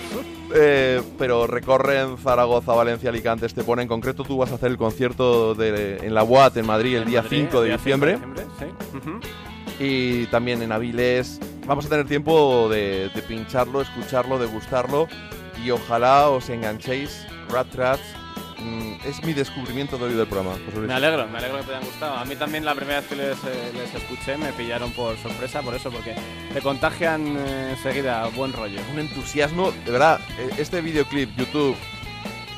Eh, 0.53 1.01
pero 1.17 1.47
recorren 1.47 2.17
Zaragoza, 2.17 2.73
Valencia, 2.73 3.09
Alicante, 3.09 3.45
Estepona. 3.45 3.81
En 3.81 3.87
concreto, 3.87 4.23
tú 4.23 4.37
vas 4.37 4.51
a 4.51 4.55
hacer 4.55 4.71
el 4.71 4.77
concierto 4.77 5.55
de, 5.55 5.97
en 6.05 6.13
la 6.13 6.23
UAT 6.23 6.57
en 6.57 6.65
Madrid 6.65 6.97
el 6.97 7.05
día 7.05 7.21
Madrid, 7.21 7.45
5 7.45 7.61
de 7.61 7.67
día 7.67 7.77
diciembre. 7.77 8.17
5 8.19 8.33
de 8.33 8.43
diciembre, 8.43 8.75
sí. 8.91 8.97
Ujú. 8.97 9.19
Y 9.83 10.27
también 10.27 10.61
en 10.61 10.71
Avilés. 10.71 11.39
Vamos 11.65 11.87
a 11.87 11.89
tener 11.89 12.05
tiempo 12.05 12.69
de, 12.69 13.09
de 13.15 13.21
pincharlo, 13.23 13.81
escucharlo, 13.81 14.37
degustarlo. 14.37 15.07
Y 15.63 15.71
ojalá 15.71 16.29
os 16.29 16.49
enganchéis. 16.49 17.25
Rat 17.49 17.73
Rats 17.73 18.03
mm, 18.59 18.93
es 19.07 19.23
mi 19.23 19.33
descubrimiento 19.33 19.97
de 19.97 20.05
hoy 20.05 20.13
del 20.13 20.27
programa. 20.27 20.55
Me 20.75 20.93
alegro, 20.93 21.27
me 21.27 21.39
alegro 21.39 21.57
que 21.57 21.63
te 21.63 21.71
hayan 21.71 21.85
gustado. 21.85 22.15
A 22.15 22.25
mí 22.25 22.35
también 22.35 22.63
la 22.63 22.75
primera 22.75 22.99
vez 22.99 23.09
que 23.09 23.15
les, 23.15 23.37
eh, 23.43 23.71
les 23.73 23.95
escuché 23.95 24.37
me 24.37 24.53
pillaron 24.53 24.91
por 24.91 25.17
sorpresa, 25.17 25.63
por 25.63 25.73
eso, 25.73 25.89
porque 25.89 26.13
te 26.53 26.61
contagian 26.61 27.35
eh, 27.37 27.71
enseguida 27.71 28.27
buen 28.35 28.53
rollo. 28.53 28.79
un 28.93 28.99
entusiasmo, 28.99 29.71
de 29.71 29.91
verdad, 29.91 30.19
eh, 30.37 30.49
este 30.59 30.81
videoclip, 30.81 31.35
YouTube, 31.35 31.75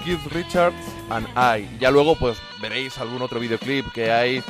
Keith 0.03 0.26
Richards 0.32 0.76
and 1.09 1.28
I. 1.38 1.69
Ya 1.80 1.89
luego 1.89 2.17
pues 2.17 2.38
veréis 2.61 2.97
algún 2.97 3.21
otro 3.21 3.39
videoclip 3.39 3.89
que 3.93 4.11
hay, 4.11 4.43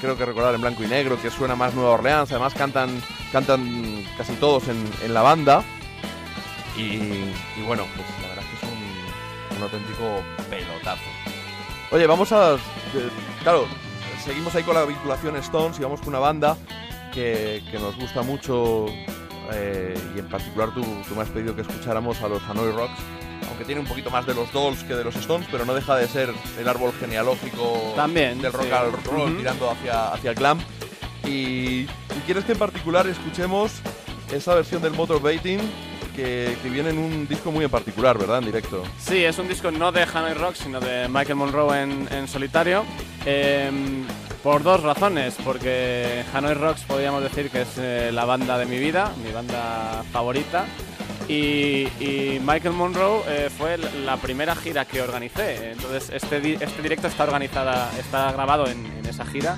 creo 0.00 0.16
que 0.16 0.24
recordar 0.24 0.54
en 0.54 0.60
blanco 0.60 0.82
y 0.82 0.86
negro, 0.86 1.20
que 1.20 1.30
suena 1.30 1.56
más 1.56 1.74
Nueva 1.74 1.90
Orleans, 1.92 2.30
además 2.30 2.54
cantan, 2.54 3.02
cantan 3.32 4.04
casi 4.16 4.34
todos 4.34 4.68
en, 4.68 4.84
en 5.02 5.14
la 5.14 5.22
banda. 5.22 5.62
Y, 6.76 6.98
bueno, 7.66 7.84
pues 7.96 8.06
la 8.22 8.28
verdad 8.28 8.44
es 8.44 8.60
que 8.60 8.66
es 8.66 8.72
un, 8.72 9.56
un 9.56 9.62
auténtico 9.64 10.22
pelotazo. 10.48 11.02
Oye, 11.90 12.06
vamos 12.06 12.30
a... 12.30 12.54
eh, 12.54 13.10
claro, 13.42 13.66
seguimos 14.24 14.54
ahí 14.54 14.62
con 14.62 14.74
la 14.74 14.84
vinculación 14.84 15.36
Stones 15.36 15.78
y 15.78 15.82
vamos 15.82 16.00
con 16.00 16.10
una 16.10 16.20
banda 16.20 16.56
que, 17.12 17.64
que 17.70 17.78
nos 17.78 17.96
gusta 17.96 18.22
mucho 18.22 18.86
eh, 19.52 19.98
y 20.14 20.18
en 20.20 20.28
particular 20.28 20.72
tú, 20.72 20.84
tú 21.08 21.16
me 21.16 21.22
has 21.22 21.28
pedido 21.30 21.56
que 21.56 21.62
escucháramos 21.62 22.20
a 22.22 22.28
los 22.28 22.42
Hanoi 22.42 22.70
Rocks, 22.70 23.00
aunque 23.48 23.64
tiene 23.64 23.80
un 23.80 23.86
poquito 23.86 24.10
más 24.10 24.26
de 24.26 24.34
los 24.34 24.52
Dolls 24.52 24.82
que 24.84 24.94
de 24.94 25.04
los 25.04 25.16
Stones, 25.16 25.48
pero 25.50 25.64
no 25.64 25.74
deja 25.74 25.96
de 25.96 26.06
ser 26.08 26.32
el 26.58 26.68
árbol 26.68 26.92
genealógico 27.00 27.92
También, 27.96 28.40
del 28.40 28.52
rock 28.52 28.66
sí. 28.66 28.72
and 28.72 29.06
roll 29.06 29.28
Ujú. 29.30 29.38
tirando 29.38 29.70
hacia, 29.70 30.12
hacia 30.12 30.30
el 30.30 30.36
glam. 30.36 30.58
Y, 31.24 31.80
y 31.82 31.88
quieres 32.26 32.44
que 32.44 32.52
en 32.52 32.58
particular 32.58 33.06
escuchemos 33.06 33.72
esa 34.32 34.54
versión 34.54 34.80
del 34.82 34.92
Motorbating 34.92 35.58
que, 36.16 36.56
que 36.62 36.68
viene 36.68 36.90
en 36.90 36.98
un 36.98 37.28
disco 37.28 37.52
muy 37.52 37.64
en 37.64 37.70
particular, 37.70 38.18
¿verdad? 38.18 38.38
En 38.38 38.46
directo. 38.46 38.82
Sí, 38.98 39.24
es 39.24 39.38
un 39.38 39.46
disco 39.48 39.70
no 39.70 39.92
de 39.92 40.02
Hanoi 40.02 40.34
Rock, 40.34 40.54
sino 40.54 40.80
de 40.80 41.06
Michael 41.08 41.36
Monroe 41.36 41.82
en, 41.82 42.08
en 42.10 42.26
solitario. 42.28 42.84
em, 43.24 44.04
por 44.42 44.62
dos 44.62 44.82
razones. 44.82 45.34
Porque 45.44 46.24
Hanoi 46.32 46.54
Rocks 46.54 46.82
podríamos 46.82 47.22
decir 47.22 47.50
que 47.50 47.62
es 47.62 47.68
eh, 47.78 48.10
la 48.12 48.24
banda 48.24 48.56
de 48.58 48.66
mi 48.66 48.78
vida, 48.78 49.12
mi 49.24 49.30
banda 49.32 50.02
favorita. 50.12 50.64
Y, 51.28 52.38
Michael 52.42 52.74
Monroe 52.74 53.22
eh, 53.28 53.50
fue 53.50 53.76
la 53.76 54.16
primera 54.16 54.56
gira 54.56 54.84
que 54.86 55.02
organicé. 55.02 55.72
Entonces 55.72 56.10
este, 56.10 56.54
este 56.54 56.82
directo 56.82 57.06
está 57.06 57.24
organizada, 57.24 57.90
está 57.98 58.32
grabado 58.32 58.66
en, 58.66 58.86
esa 59.06 59.24
gira. 59.26 59.56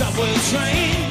Subway 0.00 0.34
train. 0.50 1.09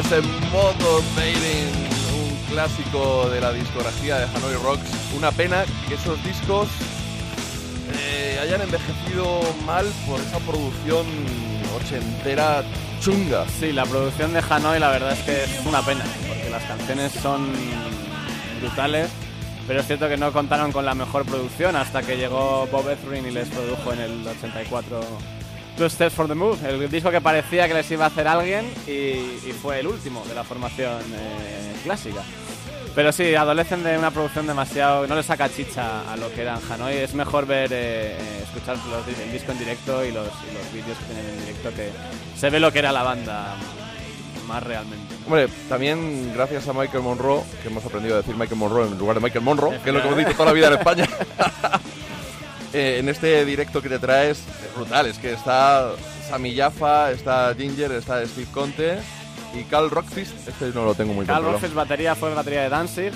Estaba 0.00 0.18
ese 0.18 0.28
Motivating, 0.52 1.72
un 2.14 2.52
clásico 2.52 3.28
de 3.30 3.40
la 3.40 3.52
discografía 3.52 4.18
de 4.18 4.24
Hanoi 4.24 4.54
Rocks. 4.62 4.90
Una 5.16 5.30
pena 5.32 5.64
que 5.88 5.94
esos 5.94 6.22
discos 6.24 6.68
eh, 7.98 8.38
hayan 8.40 8.60
envejecido 8.62 9.40
mal 9.64 9.86
por 10.06 10.20
esa 10.20 10.38
producción 10.40 11.06
ochentera 11.76 12.62
chunga. 13.00 13.46
Sí, 13.58 13.72
la 13.72 13.84
producción 13.84 14.32
de 14.32 14.42
Hanoi 14.48 14.78
la 14.78 14.90
verdad 14.90 15.12
es 15.12 15.20
que 15.20 15.44
es 15.44 15.66
una 15.66 15.82
pena, 15.82 16.04
porque 16.28 16.50
las 16.50 16.64
canciones 16.64 17.12
son 17.12 17.50
brutales, 18.60 19.08
pero 19.66 19.80
es 19.80 19.86
cierto 19.86 20.08
que 20.08 20.16
no 20.16 20.32
contaron 20.32 20.72
con 20.72 20.84
la 20.84 20.94
mejor 20.94 21.24
producción 21.24 21.76
hasta 21.76 22.02
que 22.02 22.16
llegó 22.16 22.68
Bob 22.70 22.88
Ezrin 22.90 23.26
y 23.26 23.30
les 23.30 23.48
produjo 23.48 23.92
en 23.92 24.00
el 24.00 24.26
84 24.26 25.00
Two 25.78 25.88
Steps 25.88 26.12
for 26.12 26.26
the 26.26 26.34
Move, 26.34 26.58
el 26.68 26.90
disco 26.90 27.08
que 27.08 27.20
parecía 27.20 27.68
que 27.68 27.74
les 27.74 27.88
iba 27.92 28.04
a 28.04 28.08
hacer 28.08 28.26
alguien 28.26 28.68
y, 28.84 28.90
y 28.90 29.54
fue 29.62 29.78
el 29.78 29.86
último 29.86 30.24
de 30.26 30.34
la 30.34 30.42
formación 30.42 31.00
eh, 31.14 31.76
clásica. 31.84 32.20
Pero 32.96 33.12
sí, 33.12 33.32
adolecen 33.36 33.84
de 33.84 33.96
una 33.96 34.10
producción 34.10 34.48
demasiado. 34.48 35.06
no 35.06 35.14
le 35.14 35.22
saca 35.22 35.48
chicha 35.48 36.12
a 36.12 36.16
lo 36.16 36.32
que 36.34 36.42
eran 36.42 36.58
Hanoi. 36.68 36.96
Es 36.96 37.14
mejor 37.14 37.46
ver, 37.46 37.70
eh, 37.72 38.16
escuchar 38.42 38.76
los 38.90 39.06
el 39.06 39.30
disco 39.30 39.52
en 39.52 39.58
directo 39.60 40.04
y 40.04 40.10
los, 40.10 40.26
y 40.26 40.52
los 40.52 40.72
vídeos 40.72 40.98
que 40.98 41.04
tienen 41.04 41.24
en 41.26 41.40
directo 41.46 41.70
que 41.76 41.92
se 42.36 42.50
ve 42.50 42.58
lo 42.58 42.72
que 42.72 42.80
era 42.80 42.90
la 42.90 43.04
banda 43.04 43.54
más 44.48 44.62
realmente. 44.64 45.14
Hombre, 45.26 45.46
también 45.68 46.32
gracias 46.34 46.66
a 46.66 46.72
Michael 46.72 47.04
Monroe, 47.04 47.44
que 47.62 47.68
hemos 47.68 47.84
aprendido 47.84 48.16
a 48.16 48.18
decir 48.18 48.34
Michael 48.34 48.58
Monroe 48.58 48.88
en 48.88 48.98
lugar 48.98 49.14
de 49.14 49.22
Michael 49.22 49.44
Monroe, 49.44 49.78
que 49.78 49.90
es 49.90 49.94
lo 49.94 50.02
que 50.02 50.08
hemos 50.08 50.18
dicho 50.18 50.32
toda 50.32 50.46
la 50.46 50.52
vida 50.54 50.66
en 50.66 50.72
España. 50.72 51.08
Eh, 52.74 52.98
en 52.98 53.08
este 53.08 53.44
directo 53.44 53.80
que 53.80 53.88
te 53.88 53.98
traes, 53.98 54.38
es 54.38 54.74
brutal, 54.76 55.06
es 55.06 55.18
que 55.18 55.32
está 55.32 55.92
Sammy 56.28 56.54
Jaffa, 56.54 57.10
está 57.10 57.54
Ginger, 57.56 57.92
está 57.92 58.24
Steve 58.26 58.46
Conte 58.52 58.98
y 59.54 59.62
Carl 59.64 59.88
Rockfist, 59.88 60.46
este 60.46 60.66
no 60.74 60.84
lo 60.84 60.94
tengo 60.94 61.14
muy 61.14 61.24
Carl 61.24 61.36
controlado. 61.38 61.52
Rockfist 61.52 61.74
batería 61.74 62.14
fue 62.14 62.34
batería 62.34 62.62
de 62.62 62.68
Danzig, 62.68 63.12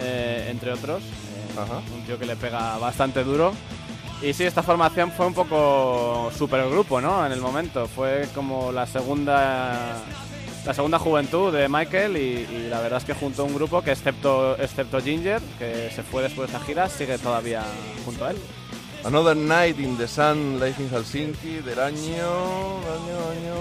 eh, 0.00 0.48
entre 0.50 0.72
otros. 0.72 1.02
eh, 1.02 1.58
Ajá. 1.60 1.82
Un 1.94 2.02
tío 2.06 2.18
que 2.18 2.24
le 2.24 2.36
pega 2.36 2.78
bastante 2.78 3.22
duro. 3.22 3.52
Y 4.22 4.32
sí, 4.34 4.44
esta 4.44 4.62
formación 4.62 5.12
fue 5.12 5.26
un 5.26 5.34
poco 5.34 6.30
supergrupo, 6.36 7.00
¿no? 7.00 7.24
En 7.26 7.32
el 7.32 7.40
momento. 7.40 7.86
Fue 7.86 8.28
como 8.34 8.70
la 8.72 8.86
segunda 8.86 9.96
la 10.66 10.74
segunda 10.74 10.98
juventud 10.98 11.50
de 11.54 11.68
Michael 11.70 12.18
y, 12.18 12.46
y 12.50 12.66
la 12.68 12.80
verdad 12.80 12.98
es 12.98 13.04
que 13.04 13.14
juntó 13.14 13.44
un 13.44 13.54
grupo 13.54 13.80
que 13.82 13.92
excepto, 13.92 14.56
excepto 14.58 15.00
Ginger, 15.00 15.40
que 15.58 15.90
se 15.94 16.02
fue 16.02 16.22
después 16.22 16.50
de 16.50 16.56
esa 16.56 16.64
gira, 16.66 16.88
sigue 16.90 17.16
todavía 17.18 17.62
junto 18.04 18.26
a 18.26 18.30
él. 18.32 18.36
Another 19.04 19.34
Night 19.36 19.78
in 19.78 19.96
the 19.96 20.06
Sun, 20.06 20.60
Life 20.60 20.80
in 20.82 20.90
Helsinki, 20.90 21.58
del 21.64 21.78
año... 21.80 22.26
año, 22.78 23.30
año... 23.30 23.54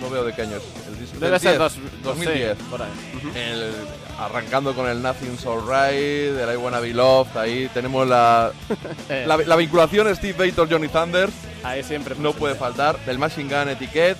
No 0.00 0.10
veo 0.10 0.24
de 0.24 0.34
qué 0.34 0.42
año 0.42 0.56
es 0.56 0.62
el 0.88 0.98
disco. 1.00 1.18
Debe 1.18 1.38
ser 1.38 1.52
10, 1.52 1.58
dos, 1.58 1.78
2010. 2.02 2.58
sí, 2.58 2.64
por 2.68 2.82
ahí. 2.82 2.90
El- 3.34 3.72
arrancando 4.18 4.74
con 4.74 4.86
el 4.88 5.00
Nothing's 5.02 5.44
Alright, 5.46 6.38
el 6.38 6.52
I 6.52 6.56
Wanna 6.56 6.80
Be 6.80 6.92
Loved, 6.92 7.34
ahí 7.36 7.70
tenemos 7.72 8.06
la, 8.06 8.52
Eh, 9.08 9.24
la, 9.26 9.38
la 9.38 9.56
vinculación 9.56 10.14
Steve 10.14 10.46
Bator, 10.50 10.70
Johnny 10.70 10.88
Thunder, 10.88 11.30
ahí 11.64 11.82
siempre 11.82 12.14
no 12.14 12.32
puede 12.34 12.54
presente. 12.56 12.76
faltar, 12.78 13.06
del 13.06 13.18
Machine 13.18 13.48
Gun 13.58 13.70
Etiquette, 13.70 14.18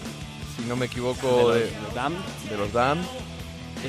si 0.57 0.63
no 0.67 0.77
me 0.77 0.87
equivoco, 0.87 1.53
De 1.53 1.61
los- 1.61 1.95
de 1.95 2.51
de 2.51 2.57
los 2.57 2.73
Dan. 2.73 2.99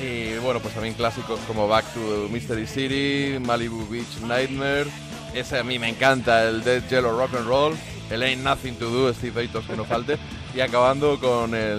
Y 0.02 0.36
bueno, 0.38 0.60
pues 0.60 0.74
también 0.74 0.94
clásicos 0.94 1.40
como 1.46 1.66
Back 1.68 1.86
to 1.94 2.28
Mystery 2.30 2.66
City, 2.66 3.38
Malibu 3.40 3.86
Beach 3.88 4.18
Nightmare. 4.26 4.86
Ese 5.34 5.58
a 5.58 5.64
mí 5.64 5.78
me 5.78 5.88
encanta, 5.88 6.48
el 6.48 6.64
Dead 6.64 6.82
Yellow 6.88 7.16
Rock 7.16 7.34
and 7.34 7.46
Roll, 7.46 7.74
el 8.10 8.22
Ain't 8.22 8.42
Nothing 8.42 8.76
to 8.76 8.90
Do, 8.90 9.12
Steve 9.12 9.42
Bator, 9.42 9.62
que 9.62 9.76
no 9.76 9.84
falte. 9.84 10.18
Y 10.54 10.60
acabando 10.60 11.20
con 11.20 11.54
el 11.54 11.78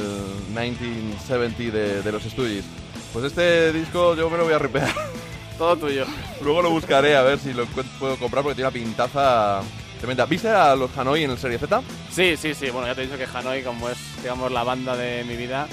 1970 0.50 1.76
de, 1.76 2.02
de 2.02 2.12
los 2.12 2.24
Stooges. 2.24 2.66
Pues 3.12 3.26
este 3.26 3.74
disco 3.74 4.16
yo 4.16 4.30
me 4.30 4.38
lo 4.38 4.44
voy 4.46 4.54
a 4.54 4.60
ripear. 4.60 4.94
Todo 5.58 5.76
tuyo. 5.76 6.06
Luego 6.42 6.62
lo 6.62 6.70
buscaré 6.70 7.16
a 7.18 7.22
ver 7.22 7.40
si 7.40 7.54
lo 7.54 7.66
puedo 7.66 8.16
comprar 8.18 8.44
porque 8.44 8.56
tiene 8.56 8.70
una 8.70 8.74
pintaza 8.74 9.62
tremenda. 9.98 10.26
¿Viste 10.26 10.48
a 10.50 10.76
los 10.76 10.96
Hanoi 10.98 11.24
en 11.24 11.32
el 11.32 11.38
Serie 11.38 11.58
Z? 11.58 11.82
Sí, 12.12 12.38
sí, 12.38 12.54
sí. 12.54 12.70
Bueno, 12.70 12.88
ya 12.88 12.96
te 12.96 13.02
he 13.02 13.08
dicho 13.08 13.18
que 13.18 13.26
Hanoi, 13.26 13.64
como 13.64 13.90
es, 13.90 13.98
digamos, 14.22 14.52
la 14.52 14.64
banda 14.64 14.96
de 14.96 15.24
mi 15.26 15.36
vida, 15.36 15.68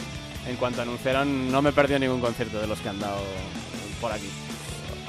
en 0.48 0.56
cuanto 0.56 0.82
anunciaron, 0.82 1.52
no 1.52 1.62
me 1.62 1.70
he 1.70 1.72
perdido 1.72 2.00
ningún 2.00 2.20
concierto 2.20 2.58
de 2.58 2.66
los 2.66 2.80
que 2.80 2.88
han 2.88 2.98
dado 2.98 3.20
por 4.00 4.10
aquí. 4.10 4.28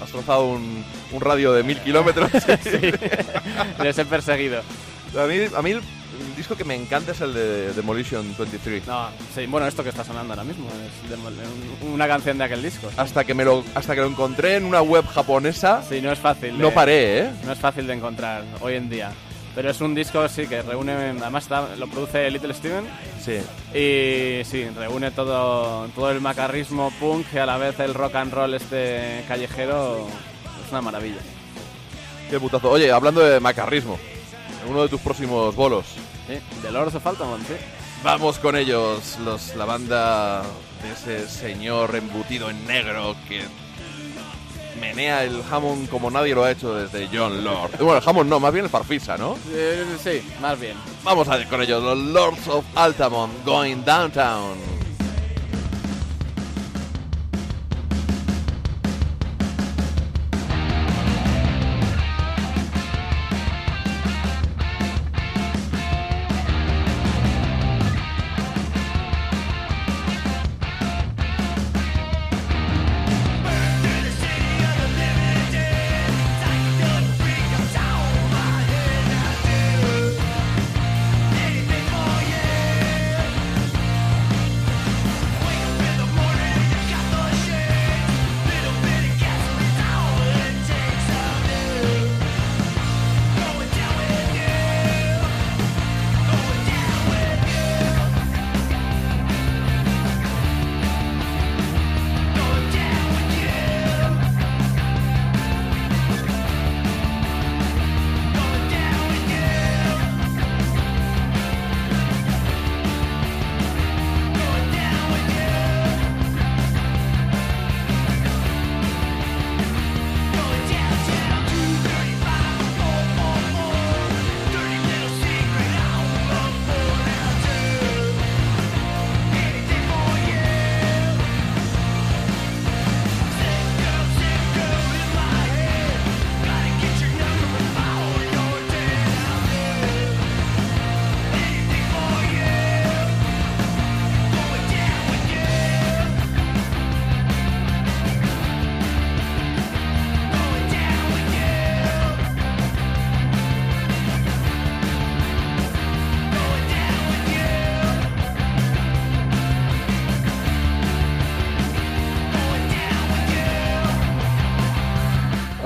Has 0.02 0.10
trazado 0.12 0.46
un, 0.48 0.84
un 1.12 1.22
radio 1.22 1.54
de 1.54 1.64
mil 1.64 1.80
kilómetros. 1.80 2.30
Sí, 2.64 2.92
les 3.84 3.98
he 3.98 4.06
perseguido. 4.06 4.62
A 5.18 5.26
mí, 5.26 5.36
a 5.56 5.62
mí 5.62 5.72
el 5.72 5.82
disco 6.36 6.56
que 6.56 6.64
me 6.64 6.76
encanta 6.76 7.12
es 7.14 7.22
el 7.22 7.34
de 7.34 7.74
Demolition 7.74 8.36
23. 8.38 8.86
No, 8.88 9.10
sí, 9.34 9.46
bueno, 9.48 9.68
esto 9.68 9.84
que 9.84 9.90
está 9.90 10.04
sonando 10.04 10.34
ahora 10.34 10.44
mismo 10.44 10.68
es 10.68 11.88
una 11.94 12.08
canción 12.08 12.38
de 12.38 12.44
aquel 12.44 12.62
disco. 12.62 12.90
Hasta 12.98 13.24
que 13.24 13.34
me 13.34 13.44
lo 13.46 13.64
hasta 13.76 13.96
que 13.96 14.02
lo 14.02 14.08
encontré 14.08 14.56
en 14.58 14.66
una 14.66 14.82
web 14.82 15.06
japonesa, 15.08 15.82
Sí, 15.88 16.02
no 16.02 16.12
es 16.12 16.20
fácil. 16.20 16.58
no 16.60 16.68
de- 16.68 16.74
paré, 16.74 17.20
¿eh? 17.20 17.32
No 17.46 17.52
es 17.54 17.60
fácil 17.60 17.88
de 17.88 17.94
encontrar 17.94 18.44
hoy 18.62 18.76
en 18.76 18.90
día. 18.90 19.12
Pero 19.58 19.72
es 19.72 19.82
un 19.82 19.96
disco, 19.96 20.30
sí, 20.30 20.46
que 20.46 20.62
reúne. 20.62 20.92
Además, 20.94 21.46
está- 21.46 21.76
lo 21.78 21.88
produce 21.88 22.30
Little 22.30 22.54
Steven. 22.54 22.86
Sí. 23.20 23.40
Y 23.76 24.46
sí, 24.46 24.70
reúne 24.70 25.10
todo, 25.10 25.88
todo 25.96 26.12
el 26.12 26.22
macarrismo 26.22 26.94
punk 27.00 27.26
y 27.34 27.40
a 27.40 27.48
la 27.48 27.58
vez 27.58 27.80
el 27.80 27.96
rock 27.96 28.14
and 28.18 28.32
roll 28.32 28.54
este 28.54 29.26
callejero. 29.28 30.08
Es 30.64 30.72
una 30.72 30.82
maravilla. 30.84 31.18
Qué 32.30 32.40
putazo. 32.40 32.70
Oye, 32.70 32.92
hablando 32.92 33.22
de 33.22 33.40
macarrismo, 33.40 33.98
uno 34.70 34.84
de 34.84 34.90
tus 34.90 35.02
próximos 35.02 35.56
bolos. 35.56 35.88
Sí, 36.28 36.38
de 36.62 36.72
Lords 36.72 36.94
of 36.94 37.08
Altamont, 37.08 37.44
sí. 37.48 37.56
Vamos 38.04 38.38
con 38.38 38.56
ellos, 38.56 39.18
los, 39.26 39.56
la 39.56 39.66
banda 39.66 40.44
de 40.84 40.92
ese 40.92 41.28
señor 41.28 41.96
embutido 41.96 42.52
en 42.52 42.68
negro 42.68 43.16
que 43.28 43.42
menea 44.78 45.24
el 45.24 45.44
jamón 45.44 45.88
como 45.88 46.10
nadie 46.10 46.34
lo 46.34 46.44
ha 46.44 46.52
hecho 46.52 46.74
desde 46.74 47.08
John 47.12 47.44
Lord. 47.44 47.72
Bueno, 47.78 47.98
el 47.98 48.02
jamón 48.02 48.30
no, 48.30 48.40
más 48.40 48.54
bien 48.54 48.66
el 48.66 48.72
farfisa, 48.72 49.18
¿no? 49.18 49.38
Eh, 49.52 49.86
sí, 50.04 50.22
más 50.42 50.60
bien. 50.60 50.76
Vamos 51.04 51.28
a 51.28 51.40
ir 51.40 51.48
con 51.48 51.62
ellos, 51.62 51.84
los 51.84 51.98
Lords 51.98 52.48
of 52.48 52.66
Altamont, 52.76 53.34
going 53.46 53.84
downtown. 53.86 54.87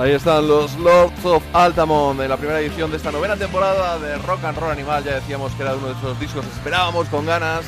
Ahí 0.02 0.14
están 0.14 0.48
los 0.48 0.76
Lords 0.78 1.24
of 1.26 1.44
Altamont 1.54 2.20
en 2.20 2.28
la 2.28 2.36
primera 2.36 2.60
edición 2.60 2.90
de 2.90 2.98
esta 2.98 3.12
novena 3.12 3.38
temporada 3.38 4.00
de 4.00 4.18
Rock 4.18 4.44
and 4.46 4.58
Roll 4.58 4.72
Animal. 4.72 5.04
Ya 5.04 5.14
decíamos 5.14 5.52
que 5.52 5.62
era 5.62 5.76
uno 5.76 5.90
de 5.90 5.94
esos 5.94 6.20
discos 6.20 6.44
que 6.44 6.52
esperábamos 6.54 7.08
con 7.10 7.28
ganas 7.28 7.62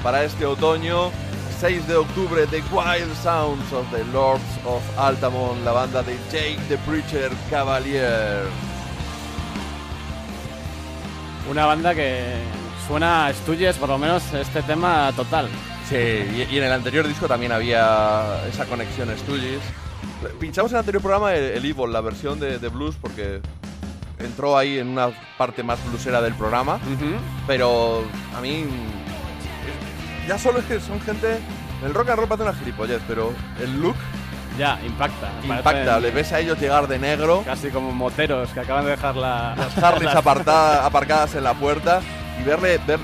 para 0.00 0.22
este 0.22 0.46
otoño. 0.46 1.10
6 1.58 1.88
de 1.88 1.96
octubre, 1.96 2.46
The 2.46 2.62
Wild 2.70 3.12
Sounds 3.24 3.72
of 3.72 3.90
the 3.90 4.04
Lords 4.12 4.44
of 4.64 4.80
Altamont, 5.00 5.64
la 5.64 5.72
banda 5.72 6.04
de 6.04 6.16
Jake 6.30 6.60
the 6.68 6.78
Preacher 6.78 7.32
Cavalier. 7.50 8.44
Una 11.50 11.66
banda 11.66 11.92
que 11.92 12.36
suena 12.86 13.26
a 13.26 13.34
Stooges, 13.34 13.78
por 13.78 13.88
lo 13.88 13.98
menos 13.98 14.32
este 14.32 14.62
tema 14.62 15.12
total. 15.16 15.48
Sí, 15.88 15.96
y, 15.96 16.56
en 16.56 16.62
el 16.62 16.72
anterior 16.72 17.08
disco 17.08 17.26
también 17.26 17.50
había 17.50 18.46
esa 18.48 18.64
conexión 18.66 19.08
Stooges. 19.18 19.60
Pinchamos 20.38 20.70
en 20.72 20.76
el 20.76 20.80
anterior 20.80 21.02
programa 21.02 21.34
el, 21.34 21.64
Evil, 21.64 21.92
la 21.92 22.00
versión 22.00 22.38
de, 22.40 22.58
de 22.58 22.68
blues, 22.68 22.96
porque 23.00 23.40
entró 24.18 24.56
ahí 24.56 24.78
en 24.78 24.88
una 24.88 25.08
parte 25.38 25.62
más 25.62 25.78
bluesera 25.88 26.20
del 26.20 26.34
programa. 26.34 26.78
Pero 27.46 28.04
a 28.36 28.40
mí. 28.40 28.64
Ya 30.28 30.38
solo 30.38 30.58
es 30.60 30.64
que 30.66 30.80
son 30.80 31.00
gente. 31.00 31.38
El 31.84 31.94
rock 31.94 32.10
and 32.10 32.18
roll 32.18 32.28
parece 32.28 32.48
una 32.48 32.58
gilipollez, 32.58 33.00
pero 33.08 33.32
el 33.62 33.80
look 33.80 33.96
Ya, 34.58 34.78
impacta. 34.84 35.30
impacta. 35.42 35.98
Le 35.98 36.10
ves 36.10 36.30
a 36.32 36.38
ellos 36.40 36.60
llegar 36.60 36.86
de 36.88 36.98
negro, 36.98 37.42
Casi 37.44 37.70
como 37.70 37.90
moteros 37.92 38.50
que 38.50 38.60
acaban 38.60 38.84
de 38.84 38.90
dejar 38.90 39.16
la... 39.16 39.54
las 39.56 39.78
Harleys 39.82 40.14
apartada- 40.14 40.84
aparcadas 40.84 41.34
en 41.36 41.44
la 41.44 41.54
puerta 41.54 42.00
y 42.38 42.44
verle. 42.44 42.78
Ver... 42.86 43.00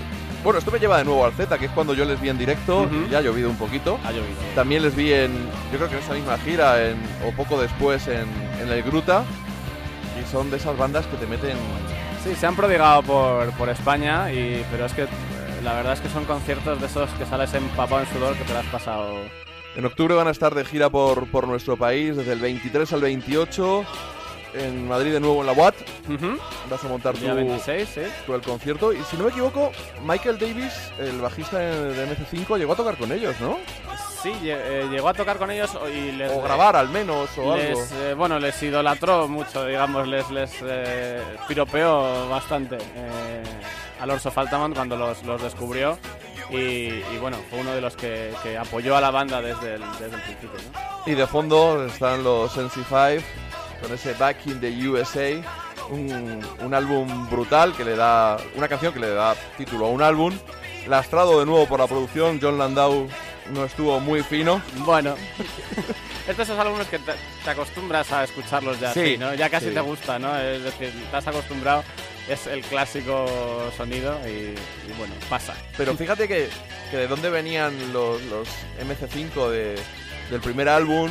Bueno, 0.47 0.61
esto 0.61 0.71
me 0.71 0.79
lleva 0.79 0.99
de 0.99 1.05
nuevo 1.05 1.25
al 1.25 1.33
Z, 1.33 1.59
que 1.59 1.65
es 1.65 1.73
cuando 1.73 1.93
yo 1.93 2.05
les 2.05 2.21
vi 2.21 2.29
en 2.29 2.39
directo. 2.39 2.83
Ujú. 2.83 3.09
Ya 3.11 3.19
ha 3.19 3.21
llovido 3.21 3.51
un 3.51 3.57
poquito. 3.57 3.99
Ha 4.05 4.13
llovido. 4.13 4.37
También 4.55 4.81
les 4.81 4.95
vi 4.95 5.13
en, 5.13 5.33
yo 5.73 5.77
creo 5.77 5.89
que 5.89 5.97
en 5.97 6.03
esa 6.05 6.15
misma 6.15 6.39
gira, 6.39 6.87
en, 6.87 6.99
o 7.27 7.33
poco 7.33 7.61
después 7.61 8.07
en, 8.07 8.29
en 8.63 8.69
el 8.69 8.81
Gruta. 8.85 9.25
Y 10.23 10.25
son 10.31 10.49
de 10.49 10.59
esas 10.59 10.79
bandas 10.79 11.05
que 11.09 11.17
te 11.17 11.27
meten... 11.27 11.57
Sí, 12.23 12.37
se 12.37 12.47
han 12.47 12.55
prodigado 12.55 13.03
por, 13.03 13.51
por 13.55 13.69
España, 13.71 14.33
y, 14.33 14.65
pero 14.71 14.87
es 14.87 14.93
que 14.93 15.03
eh, 15.03 15.09
la 15.65 15.75
verdad 15.75 15.95
es 15.95 16.01
que 16.01 16.09
son 16.11 16.25
conciertos 16.27 16.81
de 16.81 16.87
esos 16.87 17.11
que 17.19 17.27
sales 17.27 17.53
empapado 17.53 18.03
en 18.03 18.07
sudor 18.13 18.37
que 18.37 18.45
te 18.45 18.53
lo 18.53 18.61
has 18.61 18.67
pasado... 18.67 19.17
En 19.75 19.85
octubre 19.85 20.15
van 20.15 20.29
a 20.29 20.31
estar 20.31 20.55
de 20.55 20.65
gira 20.65 20.91
por, 20.91 21.27
por 21.27 21.49
nuestro 21.49 21.77
país, 21.77 22.17
desde 22.17 22.35
el 22.35 22.39
23 22.39 22.93
al 22.93 23.01
28, 23.01 23.85
en 24.59 24.89
Madrid 24.89 25.13
de 25.13 25.21
nuevo 25.21 25.41
en 25.41 25.47
la. 25.47 25.53
Ujú. 25.53 26.39
Vas 26.71 26.85
a 26.85 26.89
montar 26.89 27.15
tú, 27.15 27.27
26, 27.27 27.89
sí. 27.89 28.01
tú 28.25 28.35
el 28.35 28.43
concierto. 28.43 28.93
Y 28.93 29.03
si 29.05 29.17
no 29.17 29.25
me 29.25 29.31
equivoco, 29.31 29.73
Michael 30.05 30.39
Davis, 30.39 30.73
el 30.99 31.21
bajista 31.21 31.59
de 31.59 31.77
de 31.97 32.17
MC5, 32.17 32.59
llegó 32.59 32.73
a 32.73 32.77
tocar 32.77 32.97
con 32.97 33.11
ellos, 33.13 33.35
¿no? 33.41 33.59
Sí, 34.23 34.33
eh, 34.45 34.89
llegó 34.91 35.09
a 35.09 35.15
tocar 35.15 35.39
con 35.39 35.51
ellos 35.51 35.71
y 35.95 36.13
les... 36.13 36.33
O 36.33 36.43
grabar 36.43 36.77
al 36.77 36.89
menos, 36.89 37.29
o 37.39 37.53
algo. 37.53 37.57
les, 37.57 37.93
eh, 37.93 38.15
bueno, 38.15 38.39
les 38.39 38.61
idolatró 38.63 39.29
mucho, 39.29 39.65
digamos, 39.65 40.09
les, 40.09 40.29
les 40.31 40.51
eh, 40.63 41.23
piropeó 41.47 42.29
bastante 42.29 42.77
eh, 42.77 43.43
a 44.01 44.07
Lords 44.07 44.27
of 44.27 44.37
Altamont 44.37 44.75
cuando 44.75 44.97
los, 44.97 45.23
los 45.25 45.43
descubrió 45.43 45.99
y, 46.51 46.57
y, 46.57 47.19
bueno, 47.21 47.37
fue 47.51 47.61
uno 47.61 47.73
de 47.73 47.81
los 47.81 47.97
que, 47.97 48.33
que 48.43 48.57
apoyó 48.57 48.97
a 48.97 49.01
la 49.01 49.11
banda 49.11 49.41
desde 49.41 49.75
el, 49.75 49.83
desde 49.93 50.17
el 50.17 50.23
principio. 50.23 50.51
¿no? 50.73 51.13
Y 51.13 51.15
de 51.15 51.27
fondo 51.27 51.85
están 51.87 52.23
los 52.25 52.57
NC5 52.57 53.23
con 53.81 53.93
ese 53.93 54.13
Back 54.15 54.47
in 54.47 54.61
the 54.61 54.89
USA, 54.89 55.31
un, 55.91 56.45
un 56.61 56.75
álbum 56.75 57.29
brutal 57.31 57.73
que 57.75 57.85
le 57.85 57.97
da 57.97 58.37
una 58.55 58.69
canción 58.69 58.93
que 58.93 59.01
le 59.01 59.11
da 59.11 59.35
título 59.57 59.87
a 59.87 59.91
un 59.91 60.03
álbum, 60.03 60.37
lastrado 60.89 61.39
de 61.41 61.47
nuevo 61.47 61.67
por 61.67 61.81
la 61.81 61.87
producción. 61.87 62.39
John 62.43 62.59
Landau 62.59 63.09
no 63.53 63.65
estuvo 63.65 64.01
muy 64.01 64.23
fino. 64.23 64.61
Bueno, 64.79 65.15
estos 66.29 66.47
son 66.49 66.59
álbumes 66.59 66.87
que 66.89 66.99
te, 66.99 67.13
te 67.45 67.51
acostumbras 67.51 68.11
a 68.13 68.25
escucharlos 68.25 68.81
ya, 68.81 68.93
Sí, 68.93 69.01
así, 69.01 69.19
¿no? 69.19 69.35
Ya 69.35 69.49
casi 69.51 69.69
sí. 69.69 69.75
te 69.75 69.81
gusta, 69.81 70.19
¿no? 70.19 70.37
Es 70.39 70.63
decir, 70.65 70.93
estás 71.05 71.27
acostumbrado, 71.29 71.85
es 72.29 72.47
el 72.49 72.63
clásico 72.63 73.27
sonido 73.77 74.19
y, 74.27 74.31
y 74.89 74.93
bueno, 74.99 75.15
pasa. 75.31 75.55
Pero 75.77 75.95
fíjate 75.97 76.27
que, 76.27 76.49
que 76.91 76.97
de 76.97 77.07
dónde 77.09 77.31
venían 77.31 77.75
los, 77.93 78.21
los 78.25 78.49
MC5 78.81 79.49
de- 79.51 79.79
del 80.31 80.41
primer 80.41 80.69
álbum. 80.69 81.11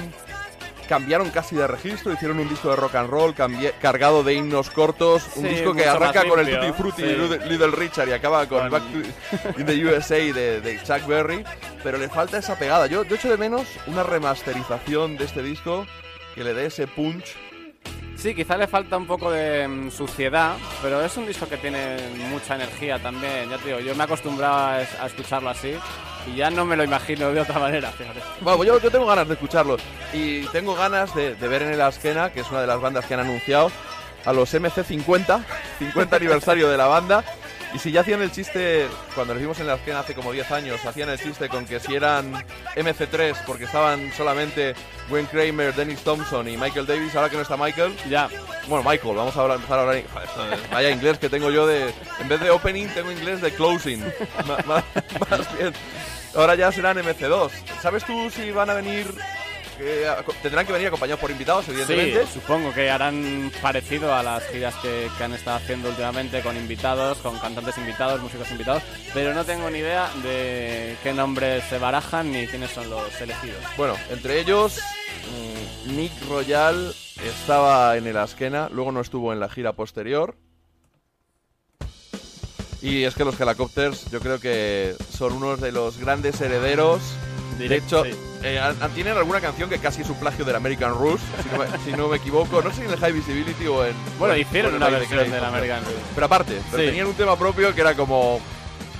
Cambiaron 0.88 1.30
casi 1.32 1.56
de 1.56 1.66
registro, 1.66 2.14
hicieron 2.14 2.38
un 2.40 2.48
disco 2.48 2.70
de 2.70 2.76
rock 2.76 2.96
and 2.96 3.10
roll 3.10 3.34
cargado 3.82 4.24
de 4.24 4.36
himnos 4.36 4.70
cortos, 4.70 5.24
un 5.36 5.44
disco 5.50 5.74
que 5.74 5.86
arranca 5.86 6.28
con 6.28 6.40
el 6.40 6.60
Tutti 6.60 6.72
Frutti 6.74 7.02
sí. 7.02 7.08
de 7.08 7.18
Little- 7.18 7.46
Little 7.48 7.72
Richard 7.72 8.08
y 8.10 8.12
acaba 8.12 8.46
con, 8.48 8.70
Con- 8.70 8.72
Back 8.72 8.84
to 8.92 9.60
in 9.60 9.66
the 9.66 9.86
USA 9.86 10.16
de, 10.18 10.62
de 10.62 10.78
Chuck 10.84 11.08
Berry, 11.08 11.44
pero 11.84 11.98
le 11.98 12.08
falta 12.08 12.38
esa 12.38 12.56
pegada. 12.58 12.86
Yo, 12.88 13.04
yo 13.04 13.16
echo 13.16 13.30
de 13.30 13.38
menos 13.38 13.64
una 13.88 14.04
remasterización 14.04 15.18
de 15.18 15.26
este 15.26 15.42
disco 15.42 15.88
que 16.36 16.44
le 16.44 16.54
dé 16.54 16.68
ese 16.68 16.86
punch. 16.88 17.36
Sí, 18.26 18.34
quizá 18.34 18.58
le 18.58 18.66
falta 18.66 18.98
un 18.98 19.06
poco 19.06 19.30
de 19.30 19.68
mm, 19.68 19.92
suciedad, 19.92 20.56
pero 20.82 21.00
es 21.06 21.16
un 21.16 21.28
disco 21.28 21.48
que 21.48 21.58
tiene 21.58 21.96
mucha 22.32 22.56
energía 22.56 22.98
también. 22.98 23.48
Ya 23.52 23.60
te 23.60 23.68
digo, 23.68 23.80
yo 23.82 23.94
me 23.94 24.02
he 24.02 24.06
acostumbrado 24.06 24.56
a, 24.66 24.82
es- 24.82 25.00
a 25.00 25.06
escucharlo 25.06 25.48
así 25.52 25.76
y 26.26 26.36
ya 26.36 26.50
no 26.50 26.66
me 26.66 26.76
lo 26.76 26.84
imagino 26.84 27.32
de 27.32 27.42
otra 27.42 27.60
manera. 27.60 27.94
Bueno, 28.42 28.58
pues 28.58 28.66
yo, 28.68 28.80
yo 28.82 28.90
tengo 28.90 29.06
ganas 29.06 29.28
de 29.28 29.36
escucharlo 29.36 29.78
y 30.12 30.42
tengo 30.48 30.74
ganas 30.74 31.14
de, 31.14 31.36
de 31.36 31.48
ver 31.48 31.62
en 31.62 31.74
el 31.74 31.82
Askena, 31.82 32.32
que 32.32 32.40
es 32.40 32.50
una 32.50 32.62
de 32.62 32.66
las 32.68 32.82
bandas 32.82 33.06
que 33.06 33.14
han 33.14 33.20
anunciado, 33.20 33.72
a 34.26 34.34
los 34.34 34.52
MC50, 34.56 35.44
50 35.78 36.16
aniversario 36.16 36.68
de 36.68 36.78
la 36.78 36.88
banda. 36.88 37.24
Y 37.76 37.80
si 37.80 37.92
ya 37.92 38.02
hacían 38.02 38.22
el 38.22 38.32
chiste, 38.32 38.88
cuando 39.16 39.34
nos 39.34 39.42
vimos 39.42 39.60
en 39.60 39.66
el 39.66 39.72
Askena 39.72 40.00
hace 40.00 40.14
como 40.16 40.32
10 40.32 40.50
años, 40.52 40.86
hacían 40.86 41.10
el 41.10 41.20
chiste 41.20 41.50
con 41.50 41.66
que 41.66 41.82
si 41.82 41.94
eran 41.94 42.32
MC3 42.78 43.36
porque 43.46 43.66
estaban 43.66 44.14
solamente 44.16 44.74
Gwen 45.10 45.26
Kramer, 45.26 45.76
Dennis 45.76 46.00
Thompson 46.00 46.48
y 46.48 46.56
Michael 46.56 46.86
Davis, 46.86 47.14
ahora 47.16 47.30
que 47.30 47.36
no 47.36 47.42
está 47.42 47.58
Michael, 47.58 47.94
Ya, 48.10 48.30
bueno, 48.70 48.90
Michael, 48.90 49.16
vamos 49.18 49.36
a 49.36 49.42
hablar- 49.42 49.58
empezar 49.58 49.80
a 49.80 49.82
hablar. 49.82 50.04
Vaya 50.72 50.90
inglés 50.90 51.18
que 51.20 51.28
tengo 51.28 51.52
yo 51.52 51.68
de. 51.68 51.94
En 52.22 52.30
vez 52.30 52.40
de 52.40 52.50
opening, 52.50 52.88
tengo 52.96 53.12
inglés 53.12 53.42
de 53.42 53.52
closing. 53.54 54.02
Más 55.30 55.58
bien. 55.58 55.74
Ahora 56.34 56.56
ya 56.56 56.72
serán 56.72 56.98
MC2. 56.98 57.52
¿Sabes 57.82 58.06
tú 58.06 58.30
si 58.30 58.52
van 58.52 58.70
a 58.70 58.74
venir. 58.74 59.06
Tendrán 60.42 60.66
que 60.66 60.74
venir 60.74 60.88
acompañados 60.88 61.20
por 61.20 61.32
invitados, 61.32 61.66
sí, 61.66 61.72
evidentemente. 61.72 62.26
supongo 62.28 62.74
que 62.74 62.90
harán 62.90 63.52
parecido 63.62 64.14
a 64.14 64.24
las 64.24 64.44
giras 64.48 64.76
que, 64.76 65.10
que 65.18 65.24
han 65.24 65.34
estado 65.34 65.58
haciendo 65.58 65.90
últimamente 65.90 66.42
con 66.42 66.58
invitados, 66.58 67.18
con 67.20 67.38
cantantes 67.40 67.78
invitados, 67.78 68.22
músicos 68.22 68.50
invitados, 68.52 68.84
pero 69.14 69.34
no 69.34 69.44
tengo 69.46 69.70
ni 69.70 69.80
idea 69.80 70.10
de 70.24 70.96
qué 71.04 71.14
nombres 71.14 71.64
se 71.66 71.78
barajan 71.78 72.32
ni 72.32 72.48
quiénes 72.48 72.72
son 72.72 72.90
los 72.90 73.20
elegidos. 73.22 73.62
Bueno, 73.78 73.96
entre 74.10 74.40
ellos, 74.40 74.80
mm, 75.88 75.96
Nick 75.96 76.14
Royal 76.28 76.94
estaba 77.24 77.98
en 77.98 78.08
el 78.08 78.18
Askena, 78.18 78.70
luego 78.72 78.92
no 78.92 79.02
estuvo 79.02 79.34
en 79.34 79.40
la 79.40 79.50
gira 79.50 79.74
posterior. 79.74 80.36
Y 82.82 83.04
es 83.04 83.16
que 83.16 83.26
los 83.26 83.40
Helicopters, 83.40 84.12
yo 84.12 84.20
creo 84.20 84.40
que 84.40 84.96
son 85.10 85.34
unos 85.34 85.60
de 85.60 85.72
los 85.72 85.98
grandes 85.98 86.40
herederos. 86.40 87.02
De 87.58 87.76
hecho, 87.78 88.04
sí. 88.04 88.12
eh, 88.44 88.60
tienen 88.94 89.18
alguna 89.18 89.40
canción 89.42 89.70
que 89.70 89.80
casi 89.80 90.02
es 90.02 90.10
un 90.10 90.20
plagio 90.20 90.44
del 90.46 90.56
American 90.56 90.94
Rush, 90.94 91.20
si 91.44 91.50
no, 91.50 91.58
me, 91.58 91.78
si 91.86 91.92
no 91.94 92.08
me 92.10 92.18
equivoco. 92.18 92.62
No 92.62 92.70
sé 92.72 92.78
si 92.78 92.82
en 92.84 92.92
el 92.92 93.00
High 93.00 93.14
Visibility 93.14 93.68
o 93.68 93.86
en. 93.86 93.94
Bueno, 94.20 94.36
hicieron 94.36 94.72
en 94.72 94.78
una 94.78 94.90
versión 94.90 95.30
del 95.32 95.44
American 95.44 95.84
Rush. 95.86 95.94
Pero 96.14 96.26
aparte, 96.26 96.62
pero 96.72 96.84
Sí. 96.84 96.90
tenían 96.90 97.08
un 97.08 97.14
tema 97.16 97.38
propio 97.38 97.74
que 97.74 97.82
era 97.82 97.96
como. 97.96 98.40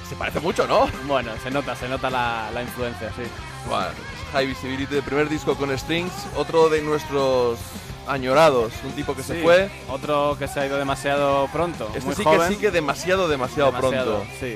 Se 0.10 0.16
parece 0.16 0.40
mucho, 0.40 0.68
¿no? 0.68 0.88
Bueno, 1.08 1.32
se 1.44 1.50
nota, 1.52 1.76
se 1.76 1.90
nota 1.90 2.10
la, 2.10 2.50
la 2.54 2.62
influencia, 2.62 3.10
sí. 3.16 3.24
Bueno, 3.68 3.88
High 4.34 4.46
Visibility, 4.48 4.96
el 4.98 5.04
primer 5.04 5.28
disco 5.30 5.56
con 5.56 5.76
Strings, 5.78 6.14
otro 6.36 6.70
de 6.70 6.82
nuestros 6.84 7.58
añorados, 8.08 8.72
un 8.84 8.92
tipo 8.92 9.16
que 9.16 9.24
se 9.24 9.42
fue. 9.42 9.68
Otro 9.90 10.36
que 10.38 10.48
se 10.48 10.60
ha 10.60 10.66
ido 10.68 10.78
demasiado 10.78 11.48
pronto. 11.52 11.88
Este 11.88 12.02
muy 12.02 12.14
sí 12.16 12.24
joven, 12.24 12.50
que 12.50 12.54
sí 12.56 12.62
que 12.62 12.70
demasiado, 12.72 13.28
demasiado, 13.28 13.72
demasiado, 13.72 14.18
pronto. 14.20 14.32
Sí. 14.40 14.56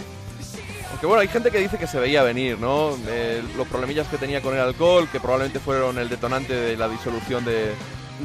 Aunque 0.91 1.05
bueno, 1.05 1.21
hay 1.21 1.27
gente 1.27 1.51
que 1.51 1.59
dice 1.59 1.77
que 1.77 1.87
se 1.87 1.99
veía 1.99 2.23
venir, 2.23 2.57
¿no? 2.59 2.97
Eh, 3.07 3.43
los 3.55 3.67
problemillas 3.67 4.07
que 4.07 4.17
tenía 4.17 4.41
con 4.41 4.55
el 4.55 4.61
alcohol, 4.61 5.07
que 5.11 5.19
probablemente 5.19 5.59
fueron 5.59 5.97
el 5.99 6.09
detonante 6.09 6.53
de 6.53 6.75
la 6.77 6.89
disolución 6.89 7.45
de, 7.45 7.73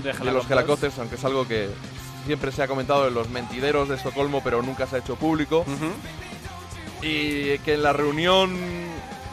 De, 0.03 0.13
de 0.13 0.33
los 0.33 0.51
Helicopters, 0.51 0.99
aunque 0.99 1.17
es 1.17 1.25
algo 1.25 1.47
que 1.47 1.69
siempre 2.27 2.51
se 2.53 2.63
ha 2.63 2.69
comentado 2.69 3.07
en 3.07 3.15
los 3.15 3.29
mentideros 3.29 3.89
de 3.89 3.97
Estocolmo, 3.97 4.43
pero 4.43 4.63
nunca 4.63 4.87
se 4.87 4.97
ha 4.97 4.99
hecho 5.01 5.17
público. 5.17 5.65
Y 7.03 7.59
que 7.59 7.75
en 7.75 7.83
la 7.83 7.93
reunión 7.93 8.55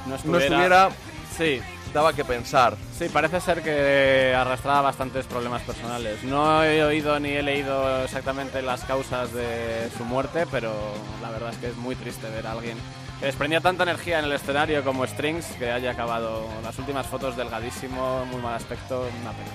No 0.06 0.10
no 0.10 0.16
estuviera... 0.16 0.46
estuviera, 0.46 0.90
Sí, 1.38 1.62
daba 1.94 2.12
que 2.14 2.26
pensar. 2.26 2.76
sí, 3.00 3.08
parece 3.08 3.40
ser 3.40 3.64
que 3.64 4.34
arrastraba 4.38 4.82
bastantes 4.82 5.26
problemas 5.26 5.62
personales. 5.62 6.22
No 6.24 6.64
he 6.66 6.84
oído 6.84 7.18
ni 7.22 7.30
he 7.30 7.42
leído 7.42 8.04
exactamente 8.04 8.62
las 8.62 8.84
causas 8.84 9.34
de 9.34 9.90
su 9.98 10.04
muerte, 10.04 10.46
pero 10.52 10.74
la 11.22 11.30
verdad 11.32 11.52
es 11.52 11.58
que 11.58 11.68
es 11.68 11.78
muy 11.78 11.96
triste 11.96 12.30
ver 12.30 12.46
a 12.48 12.52
alguien 12.52 12.78
que 13.22 13.28
desprendía 13.28 13.62
tanta 13.62 13.84
energía 13.84 14.18
en 14.18 14.26
el 14.26 14.32
escenario 14.32 14.84
como 14.84 15.06
Strings 15.06 15.46
que 15.60 15.72
haya 15.72 15.92
acabado 15.92 16.44
las 16.64 16.78
últimas 16.80 17.06
fotos 17.06 17.38
delgadísimo, 17.38 18.26
muy 18.26 18.42
mal 18.42 18.56
aspecto, 18.56 19.02
una 19.22 19.32
pena. 19.32 19.52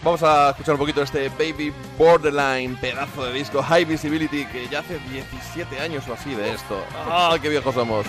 Vamos 0.00 0.22
a 0.22 0.50
escuchar 0.50 0.74
un 0.74 0.78
poquito 0.78 1.02
este 1.02 1.28
Baby 1.30 1.72
Borderline, 1.98 2.76
pedazo 2.76 3.24
de 3.24 3.32
disco 3.32 3.60
High 3.64 3.84
Visibility, 3.84 4.46
que 4.46 4.68
ya 4.68 4.78
hace 4.78 5.00
17 5.10 5.80
años 5.80 6.06
o 6.06 6.12
así 6.12 6.32
de 6.36 6.54
esto. 6.54 6.80
¡Ah, 6.94 7.36
qué 7.42 7.48
viejos 7.48 7.74
somos! 7.74 8.06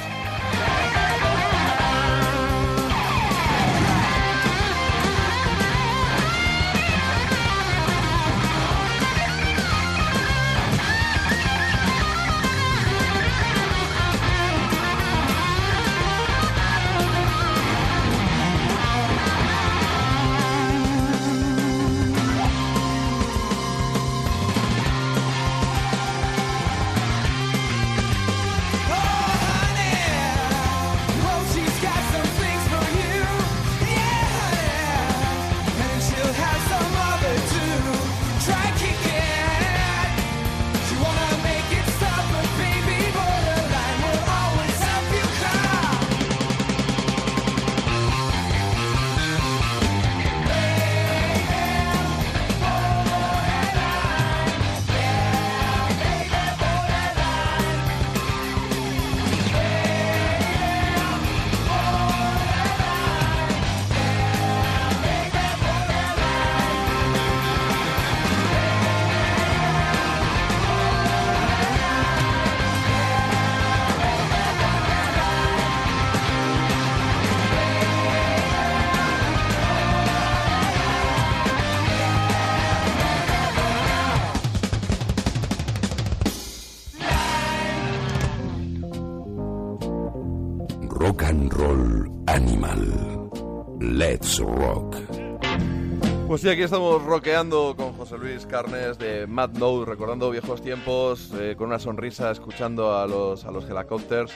Sí, 96.50 96.54
aquí 96.54 96.64
estamos 96.64 97.04
rockeando 97.04 97.76
con 97.78 97.94
José 97.94 98.18
Luis 98.18 98.46
Carnes 98.46 98.98
de 98.98 99.28
Mad 99.28 99.52
Node, 99.52 99.86
recordando 99.86 100.32
viejos 100.32 100.62
tiempos, 100.62 101.32
eh, 101.40 101.56
con 101.58 101.68
una 101.68 101.80
sonrisa, 101.80 102.32
escuchando 102.32 102.98
a 102.98 103.06
los, 103.08 103.46
a 103.46 103.52
los 103.52 103.70
Helicopters, 103.70 104.32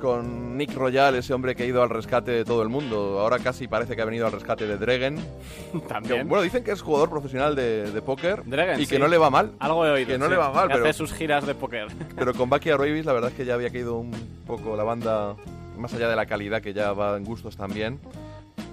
con 0.00 0.56
Nick 0.58 0.74
Royal, 0.74 1.14
ese 1.14 1.32
hombre 1.32 1.54
que 1.54 1.62
ha 1.62 1.66
ido 1.66 1.82
al 1.82 1.88
rescate 1.88 2.30
de 2.30 2.44
todo 2.44 2.62
el 2.62 2.68
mundo. 2.68 3.18
Ahora 3.20 3.38
casi 3.38 3.68
parece 3.68 3.96
que 3.96 4.02
ha 4.02 4.04
venido 4.04 4.26
al 4.26 4.32
rescate 4.32 4.66
de 4.66 4.76
Dregen. 4.76 5.16
Que, 5.72 5.78
También. 5.80 6.28
bueno, 6.28 6.42
dicen 6.42 6.64
que 6.64 6.72
es 6.72 6.82
jugador 6.82 7.08
profesional 7.10 7.54
de, 7.54 7.90
de 7.92 8.02
póker 8.02 8.42
Dragon, 8.44 8.74
y 8.80 8.86
que 8.86 8.96
sí. 8.96 9.00
no 9.00 9.06
le 9.08 9.16
va 9.18 9.30
mal. 9.30 9.52
Algo 9.60 9.86
he 9.86 9.90
oído. 9.90 10.08
Que 10.08 10.18
no 10.18 10.24
sí, 10.26 10.32
le 10.32 10.36
va 10.36 10.50
mal, 10.52 10.66
que 10.68 10.74
pero- 10.74 10.84
hace 10.84 10.92
sus 10.94 11.12
giras 11.12 11.46
de 11.46 11.54
póker. 11.54 11.86
Pero 12.16 12.34
con 12.34 12.50
Bucky 12.50 12.70
Davis 12.70 13.06
la 13.06 13.12
verdad 13.12 13.30
es 13.30 13.36
que 13.36 13.44
ya 13.44 13.54
había 13.54 13.70
caído 13.70 13.96
un 13.98 14.10
poco 14.46 14.76
la 14.76 14.82
banda, 14.84 15.36
más 15.78 15.94
allá 15.94 16.08
de 16.08 16.16
la 16.16 16.26
calidad 16.26 16.60
que 16.60 16.72
ya 16.74 16.92
va 16.92 17.16
en 17.16 17.24
gustos 17.24 17.56
también. 17.56 17.98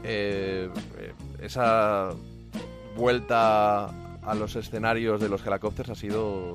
eh, 0.03 0.69
eh, 0.97 1.13
esa 1.41 2.09
vuelta 2.97 3.85
a 3.85 4.35
los 4.35 4.55
escenarios 4.55 5.21
de 5.21 5.29
los 5.29 5.45
Helicopters 5.45 5.89
ha 5.89 5.95
sido 5.95 6.51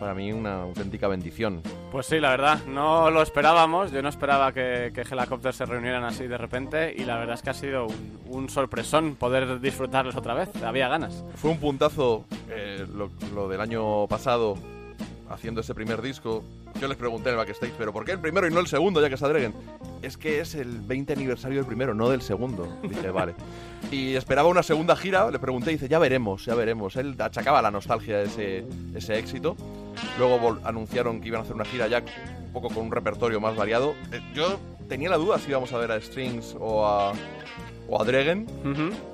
para 0.00 0.14
mí 0.14 0.32
una 0.32 0.62
auténtica 0.62 1.06
bendición. 1.06 1.62
Pues 1.92 2.06
sí, 2.06 2.18
la 2.18 2.30
verdad, 2.30 2.64
no 2.66 3.10
lo 3.10 3.22
esperábamos. 3.22 3.92
Yo 3.92 4.02
no 4.02 4.08
esperaba 4.08 4.52
que, 4.52 4.90
que 4.92 5.02
Helicopters 5.02 5.56
se 5.56 5.64
reunieran 5.66 6.02
así 6.04 6.26
de 6.26 6.36
repente 6.36 6.92
y 6.96 7.04
la 7.04 7.16
verdad 7.16 7.36
es 7.36 7.42
que 7.42 7.50
ha 7.50 7.54
sido 7.54 7.86
un, 7.86 8.20
un 8.28 8.48
sorpresón 8.48 9.14
poder 9.14 9.60
disfrutarlos 9.60 10.16
otra 10.16 10.34
vez. 10.34 10.50
Había 10.62 10.88
ganas. 10.88 11.24
Fue 11.36 11.50
un 11.50 11.58
puntazo 11.58 12.24
eh, 12.50 12.84
lo, 12.92 13.10
lo 13.34 13.48
del 13.48 13.60
año 13.60 14.08
pasado 14.08 14.56
haciendo 15.28 15.60
ese 15.60 15.74
primer 15.74 16.02
disco. 16.02 16.44
Yo 16.80 16.88
les 16.88 16.96
pregunté 16.96 17.30
en 17.30 17.34
el 17.34 17.36
backstage, 17.38 17.74
pero 17.78 17.92
¿por 17.92 18.04
qué 18.04 18.12
el 18.12 18.20
primero 18.20 18.46
y 18.46 18.50
no 18.50 18.60
el 18.60 18.66
segundo, 18.66 19.00
ya 19.00 19.08
que 19.08 19.14
está 19.14 19.28
Dregen? 19.28 19.54
Es 20.02 20.16
que 20.16 20.40
es 20.40 20.54
el 20.54 20.80
20 20.80 21.12
aniversario 21.12 21.58
del 21.58 21.66
primero, 21.66 21.94
no 21.94 22.08
del 22.08 22.22
segundo. 22.22 22.68
Dije, 22.82 23.10
vale. 23.10 23.34
Y 23.90 24.14
esperaba 24.14 24.48
una 24.48 24.62
segunda 24.62 24.96
gira, 24.96 25.30
le 25.30 25.38
pregunté 25.38 25.70
y 25.70 25.74
dice, 25.74 25.88
ya 25.88 25.98
veremos, 25.98 26.44
ya 26.44 26.54
veremos. 26.54 26.96
Él 26.96 27.14
achacaba 27.18 27.62
la 27.62 27.70
nostalgia 27.70 28.18
de 28.18 28.24
ese, 28.24 28.66
ese 28.94 29.18
éxito. 29.18 29.56
Luego 30.18 30.58
anunciaron 30.64 31.20
que 31.20 31.28
iban 31.28 31.40
a 31.40 31.44
hacer 31.44 31.54
una 31.54 31.64
gira 31.64 31.86
ya 31.86 32.02
un 32.46 32.52
poco 32.52 32.68
con 32.68 32.84
un 32.84 32.92
repertorio 32.92 33.40
más 33.40 33.56
variado. 33.56 33.94
Eh, 34.12 34.20
yo 34.34 34.58
tenía 34.88 35.10
la 35.10 35.16
duda 35.16 35.38
si 35.38 35.50
íbamos 35.50 35.72
a 35.72 35.78
ver 35.78 35.92
a 35.92 36.00
Strings 36.00 36.56
o 36.58 36.86
a, 36.86 37.12
o 37.88 38.00
a 38.00 38.04
Dregen. 38.04 38.46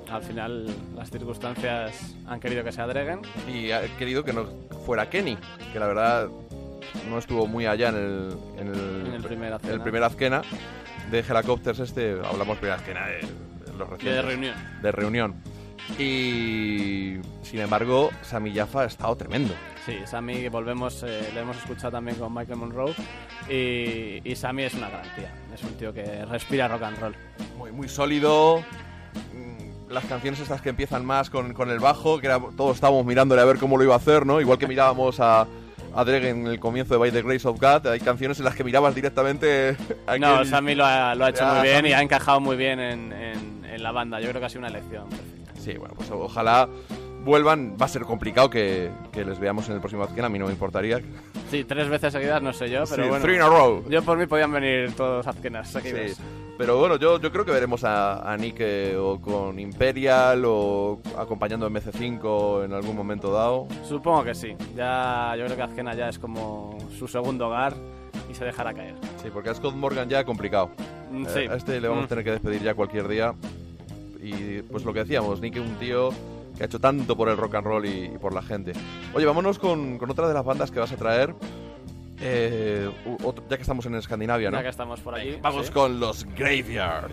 Al 0.09 0.21
final, 0.21 0.67
las 0.95 1.09
circunstancias 1.09 2.15
han 2.27 2.39
querido 2.39 2.63
que 2.63 2.71
sea 2.71 2.87
Dregen. 2.87 3.21
y 3.47 3.71
ha 3.71 3.81
querido 3.97 4.23
que 4.23 4.33
no 4.33 4.45
fuera 4.85 5.09
Kenny, 5.09 5.37
que 5.73 5.79
la 5.79 5.87
verdad 5.87 6.27
no 7.09 7.17
estuvo 7.17 7.47
muy 7.47 7.65
allá 7.65 7.89
en 7.89 7.95
el, 7.95 8.37
en 8.57 8.67
el, 8.67 9.05
En 9.07 9.13
el 9.13 9.23
primer 9.23 9.53
Azkena. 9.53 9.73
el 9.73 9.81
primer 9.81 10.03
Azkena 10.03 10.41
de 11.09 11.19
Helicopters 11.19 11.79
este, 11.79 12.17
hablamos 12.23 12.57
primer 12.57 12.75
Azkena 12.77 13.07
de, 13.07 13.17
de 13.17 13.77
los 13.77 13.97
De 13.99 14.21
reunión. 14.21 14.55
de 14.81 14.91
reunión. 14.91 15.35
Y 15.99 17.17
sin 17.43 17.59
embargo, 17.59 18.09
Sammy 18.21 18.53
Jaffa 18.53 18.81
ha 18.81 18.85
estado 18.85 19.15
tremendo. 19.15 19.53
Sí, 19.85 19.97
Sammy, 20.05 20.47
volvemos, 20.49 21.03
eh, 21.03 21.29
le 21.33 21.39
hemos 21.41 21.57
escuchado 21.57 21.91
también 21.91 22.17
con 22.17 22.33
Michael 22.33 22.57
Monroe. 22.59 22.93
Y, 23.49 24.21
y 24.23 24.35
Sammy 24.35 24.63
es 24.63 24.73
una 24.73 24.89
garantía. 24.89 25.33
Es 25.53 25.63
un 25.63 25.73
tío 25.73 25.93
que 25.93 26.25
respira 26.25 26.67
rock 26.67 26.83
and 26.83 26.99
roll. 26.99 27.15
Muy, 27.57 27.71
muy 27.71 27.89
sólido. 27.89 28.63
Mm, 29.33 29.91
Las 29.91 30.05
canciones 30.05 30.39
estas 30.39 30.61
que 30.61 30.69
empiezan 30.69 31.05
más 31.05 31.29
con, 31.29 31.53
con 31.53 31.69
el 31.69 31.79
bajo, 31.79 32.19
que 32.19 32.27
era- 32.27 32.39
todos 32.55 32.75
estábamos 32.75 33.05
mirándole 33.05 33.41
a 33.41 33.45
ver 33.45 33.57
cómo 33.57 33.77
lo 33.77 33.83
iba 33.83 33.93
a 33.95 33.97
hacer, 33.97 34.25
¿no? 34.25 34.39
Igual 34.39 34.57
que 34.59 34.67
mirábamos 34.67 35.19
a, 35.19 35.47
a 35.95 36.03
Dreg 36.05 36.25
en 36.25 36.47
el 36.47 36.59
comienzo 36.59 36.93
de 36.93 36.99
By 36.99 37.11
the 37.11 37.21
Grace 37.23 37.47
of 37.47 37.59
God, 37.59 37.87
hay 37.87 37.99
canciones 37.99 38.37
en 38.39 38.45
las 38.45 38.55
que 38.55 38.63
mirabas 38.63 38.93
directamente 38.95 39.75
a 40.07 40.17
No, 40.17 40.37
aquel- 40.37 40.45
Sammy 40.45 40.75
lo 40.75 40.85
ha, 40.85 41.13
lo 41.15 41.25
ha 41.25 41.29
hecho 41.29 41.41
Ya, 41.41 41.53
muy 41.55 41.63
bien 41.63 41.75
Sammy. 41.77 41.89
y 41.89 41.93
ha 41.93 42.01
encajado 42.01 42.39
muy 42.39 42.55
bien 42.55 42.79
en, 42.79 43.11
en- 43.11 43.65
en 43.65 43.83
la 43.83 43.91
banda. 43.91 44.19
Yo 44.21 44.29
creo 44.29 44.39
que 44.39 44.45
ha 44.45 44.49
sido 44.49 44.59
una 44.59 44.67
elección 44.69 45.09
perfecta. 45.09 45.40
Sí, 45.61 45.73
bueno, 45.77 45.93
pues 45.95 46.09
ojalá 46.11 46.67
vuelvan. 47.23 47.75
Va 47.79 47.85
a 47.85 47.89
ser 47.89 48.01
complicado 48.03 48.49
que, 48.49 48.89
que 49.11 49.23
les 49.23 49.39
veamos 49.39 49.67
en 49.69 49.75
el 49.75 49.79
próximo 49.79 50.03
Azken, 50.03 50.25
a 50.25 50.29
mí 50.29 50.39
no 50.39 50.47
me 50.47 50.51
importaría. 50.53 50.99
Sí, 51.49 51.63
tres 51.65 51.87
veces 51.89 52.13
seguidas 52.13 52.41
no 52.41 52.51
sé 52.53 52.69
yo, 52.69 52.83
pero 52.89 53.03
Sí, 53.03 53.09
bueno. 53.09 53.23
three 53.23 53.35
in 53.35 53.41
a 53.41 53.47
row. 53.47 53.83
Yo 53.89 54.01
por 54.03 54.17
mí 54.17 54.25
podían 54.25 54.51
venir 54.51 54.93
todos 54.95 55.27
azkenas 55.27 55.69
seguidos. 55.69 56.11
Sí, 56.17 56.23
pero 56.57 56.77
bueno, 56.77 56.95
yo, 56.97 57.19
yo 57.19 57.31
creo 57.31 57.43
que 57.45 57.51
veremos 57.51 57.83
a, 57.83 58.31
a 58.31 58.37
Nick 58.37 58.57
eh, 58.59 58.95
o 58.97 59.19
con 59.19 59.59
Imperial 59.59 60.43
o 60.45 61.01
acompañando 61.17 61.65
a 61.65 61.69
MC5 61.69 62.65
en 62.65 62.73
algún 62.73 62.95
momento 62.95 63.31
dado. 63.33 63.67
Supongo 63.87 64.23
que 64.23 64.33
sí. 64.35 64.55
Ya, 64.75 65.35
yo 65.37 65.45
creo 65.45 65.57
que 65.57 65.63
Azkena 65.63 65.93
ya 65.93 66.09
es 66.09 66.17
como 66.19 66.77
su 66.97 67.07
segundo 67.07 67.47
hogar 67.47 67.73
y 68.29 68.33
se 68.33 68.45
dejará 68.45 68.73
caer. 68.73 68.95
Sí, 69.21 69.29
porque 69.33 69.49
a 69.49 69.53
Scott 69.55 69.75
Morgan 69.75 70.07
ya 70.09 70.23
complicado. 70.23 70.71
Mm, 71.11 71.25
Eh, 71.25 71.29
Sí. 71.29 71.39
A 71.51 71.55
este 71.55 71.81
le 71.81 71.87
vamos 71.87 72.03
Mm. 72.03 72.05
a 72.05 72.09
tener 72.09 72.23
que 72.23 72.31
despedir 72.31 72.61
ya 72.61 72.73
cualquier 72.73 73.07
día. 73.07 73.33
Y 74.21 74.61
pues 74.61 74.85
lo 74.85 74.93
que 74.93 74.99
decíamos, 74.99 75.41
Nick 75.41 75.57
un 75.57 75.75
tío 75.79 76.09
que 76.57 76.63
ha 76.63 76.65
hecho 76.67 76.79
tanto 76.79 77.15
por 77.17 77.27
el 77.29 77.37
rock 77.37 77.55
and 77.55 77.65
roll 77.65 77.85
y, 77.85 78.05
y 78.05 78.17
por 78.19 78.33
la 78.33 78.41
gente. 78.41 78.73
Oye, 79.13 79.25
vámonos 79.25 79.57
con, 79.57 79.97
con 79.97 80.09
otra 80.11 80.27
de 80.27 80.33
las 80.33 80.45
bandas 80.45 80.69
que 80.71 80.79
vas 80.79 80.91
a 80.91 80.97
traer. 80.97 81.33
Eh, 82.19 82.89
otro- 83.23 83.43
ya 83.49 83.55
que 83.57 83.63
estamos 83.63 83.85
en 83.87 83.95
Escandinavia, 83.95 84.51
¿no? 84.51 84.57
Ya 84.57 84.63
que 84.63 84.69
estamos 84.69 84.99
por 84.99 85.15
allí. 85.15 85.39
Vamos 85.41 85.67
sí. 85.67 85.71
con 85.71 85.99
los 85.99 86.23
Graveyard. 86.35 87.11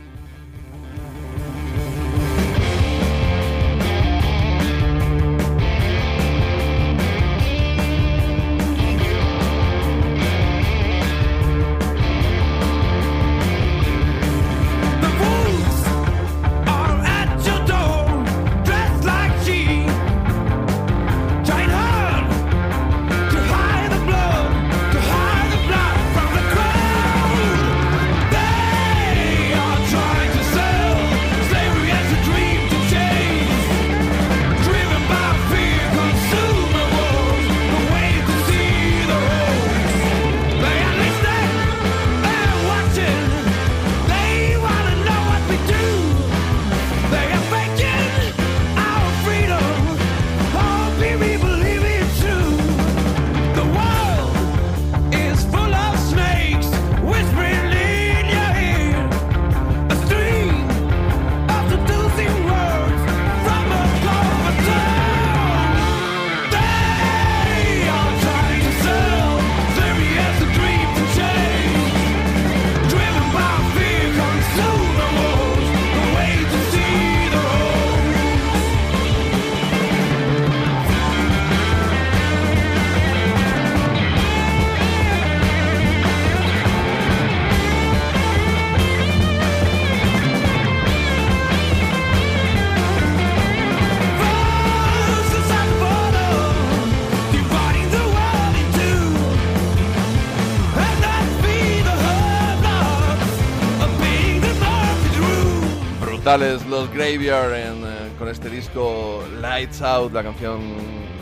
Brutales 106.29 106.67
los 106.67 106.93
Graveyard 106.93 107.55
en, 107.55 107.85
eh, 107.85 108.11
con 108.19 108.29
este 108.29 108.51
disco 108.51 109.25
Lights 109.41 109.81
Out, 109.81 110.13
la 110.13 110.23
canción 110.23 110.61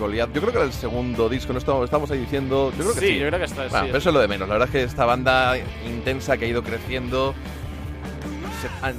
Goliath. 0.00 0.32
Yo 0.32 0.40
creo 0.40 0.50
que 0.52 0.58
era 0.58 0.66
el 0.66 0.72
segundo 0.72 1.28
disco, 1.28 1.52
no 1.52 1.60
estamos, 1.60 1.84
estamos 1.84 2.10
ahí 2.10 2.18
diciendo. 2.18 2.72
Yo 2.76 2.82
creo 2.82 2.94
que 2.94 3.00
sí. 3.00 3.06
Sí, 3.06 3.18
yo 3.20 3.28
creo 3.28 3.38
que 3.38 3.44
está- 3.44 3.68
Bueno, 3.68 3.78
sí. 3.78 3.84
pero 3.86 3.98
eso 3.98 4.08
es 4.08 4.14
lo 4.14 4.20
de 4.20 4.26
menos. 4.26 4.48
La 4.48 4.54
verdad 4.54 4.66
es 4.68 4.72
que 4.72 4.82
esta 4.82 5.04
banda 5.04 5.54
intensa 5.86 6.36
que 6.36 6.46
ha 6.46 6.48
ido 6.48 6.62
creciendo. 6.64 7.34
se- 8.60 8.96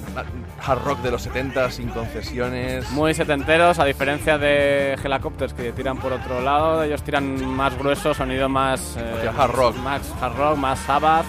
Hard 0.66 0.84
rock 0.86 1.00
de 1.02 1.12
los 1.12 1.22
70 1.22 1.70
sin 1.72 1.90
concesiones. 1.90 2.90
Muy 2.92 3.14
setenteros, 3.14 3.78
a 3.80 3.86
diferencia 3.86 4.38
de 4.38 4.94
Helicopters 5.04 5.54
que 5.54 5.72
tiran 5.74 5.98
por 5.98 6.14
otro 6.14 6.42
lado, 6.42 6.84
ellos 6.84 7.04
tiran 7.04 7.46
más 7.46 7.78
grueso, 7.78 8.14
sonido 8.14 8.48
más, 8.50 8.96
eh, 8.98 9.30
hard 9.38 9.52
rock. 9.52 9.76
más 9.78 10.02
hard 10.22 10.36
rock, 10.38 10.58
más 10.58 10.80
Sabbath. 10.80 11.26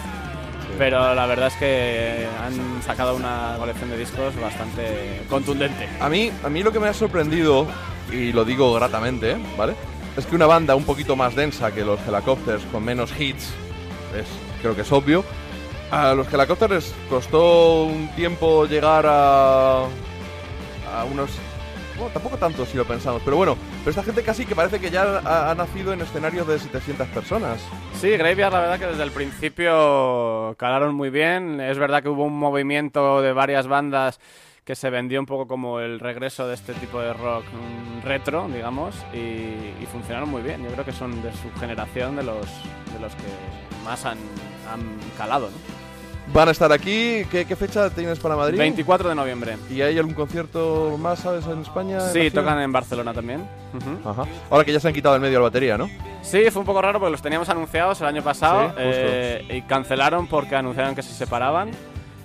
Pero 0.79 1.13
la 1.13 1.25
verdad 1.25 1.47
es 1.47 1.55
que 1.55 2.25
han 2.41 2.81
sacado 2.81 3.13
una 3.13 3.55
colección 3.59 3.89
de 3.89 3.97
discos 3.97 4.33
bastante 4.39 5.21
contundente. 5.29 5.89
A 5.99 6.07
mí, 6.07 6.31
a 6.41 6.47
mí 6.47 6.63
lo 6.63 6.71
que 6.71 6.79
me 6.79 6.87
ha 6.87 6.93
sorprendido, 6.93 7.67
y 8.11 8.31
lo 8.31 8.45
digo 8.45 8.73
gratamente. 8.73 9.35
¿vale? 9.57 9.75
Es 10.15 10.25
que 10.25 10.35
una 10.35 10.45
banda 10.45 10.75
un 10.75 10.85
poquito 10.85 11.17
más 11.17 11.35
densa 11.35 11.73
que 11.73 11.83
los 11.83 11.99
Helicopters, 12.07 12.63
con 12.71 12.85
menos 12.85 13.11
hits, 13.19 13.51
es, 14.17 14.25
creo 14.61 14.73
que 14.73 14.81
es 14.83 14.91
obvio, 14.93 15.25
a 15.91 16.13
los 16.13 16.33
Helicopters 16.33 16.71
les 16.71 16.93
costó 17.09 17.83
un 17.83 18.07
tiempo 18.15 18.65
llegar 18.65 19.05
a, 19.05 19.81
a 19.83 21.03
unos... 21.11 21.29
Tampoco 22.07 22.37
tanto 22.37 22.65
si 22.65 22.77
lo 22.77 22.85
pensamos, 22.85 23.21
pero 23.23 23.37
bueno, 23.37 23.57
pero 23.79 23.89
esta 23.91 24.03
gente 24.03 24.23
casi 24.23 24.45
que 24.45 24.55
parece 24.55 24.79
que 24.79 24.89
ya 24.89 25.19
ha, 25.19 25.53
nacido 25.55 25.93
en 25.93 26.01
escenarios 26.01 26.47
de 26.47 26.59
700 26.59 27.07
personas. 27.09 27.61
Sí, 27.93 28.09
Graveyard 28.11 28.53
la 28.53 28.59
verdad 28.61 28.79
que 28.79 28.87
desde 28.87 29.03
el 29.03 29.11
principio 29.11 30.55
calaron 30.57 30.95
muy 30.95 31.09
bien. 31.09 31.59
Es 31.59 31.77
verdad 31.77 32.01
que 32.01 32.09
hubo 32.09 32.23
un 32.23 32.37
movimiento 32.37 33.21
de 33.21 33.33
varias 33.33 33.67
bandas 33.67 34.19
que 34.63 34.75
se 34.75 34.89
vendió 34.89 35.19
un 35.19 35.25
poco 35.25 35.47
como 35.47 35.79
el 35.79 35.99
regreso 35.99 36.47
de 36.47 36.53
este 36.53 36.73
tipo 36.75 37.01
de 37.01 37.11
rock 37.13 37.43
retro, 38.03 38.47
digamos, 38.47 38.95
y, 39.13 39.17
y 39.17 39.87
funcionaron 39.91 40.29
muy 40.29 40.43
bien. 40.43 40.63
Yo 40.63 40.69
creo 40.69 40.85
que 40.85 40.93
son 40.93 41.21
de 41.23 41.31
su 41.33 41.51
generación 41.59 42.15
de 42.15 42.23
los, 42.23 42.45
de 42.93 42.99
los 43.01 43.15
que 43.15 43.23
más 43.83 44.05
han, 44.05 44.19
han 44.71 44.81
calado. 45.17 45.49
¿no? 45.49 45.78
Van 46.33 46.47
a 46.47 46.51
estar 46.51 46.71
aquí, 46.71 47.23
¿qué, 47.31 47.45
qué 47.47 47.55
fecha 47.55 47.89
tienes 47.89 48.19
para 48.19 48.35
Madrid? 48.35 48.57
24 48.59 49.09
de 49.09 49.15
noviembre. 49.15 49.57
¿Y 49.69 49.81
hay 49.81 49.97
algún 49.97 50.13
concierto 50.13 50.95
más, 50.99 51.19
sabes, 51.19 51.45
en 51.47 51.61
España? 51.61 51.95
en 51.97 52.13
Sí, 52.13 52.21
gira? 52.29 52.41
tocan 52.43 52.59
en 52.61 52.71
Barcelona 52.71 53.13
también. 53.13 53.41
Ujú. 53.73 54.07
Ajá. 54.09 54.25
Ahora 54.51 54.63
que 54.63 54.71
ya 54.71 54.79
se 54.79 54.87
han 54.87 54.93
quitado 54.93 55.15
el 55.15 55.21
medio 55.21 55.39
la 55.39 55.45
batería, 55.45 55.75
¿no? 55.77 55.89
Sí, 56.21 56.43
fue 56.51 56.59
un 56.59 56.65
poco 56.67 56.81
raro 56.83 56.99
porque 56.99 57.11
los 57.11 57.21
teníamos 57.23 57.49
anunciados 57.49 57.99
el 58.01 58.07
año 58.07 58.21
pasado 58.21 58.69
Sí, 58.69 58.75
eh, 58.77 59.45
y 59.57 59.61
cancelaron 59.63 60.27
porque 60.27 60.55
anunciaron 60.55 60.93
que 60.93 61.01
se 61.01 61.13
separaban. 61.13 61.71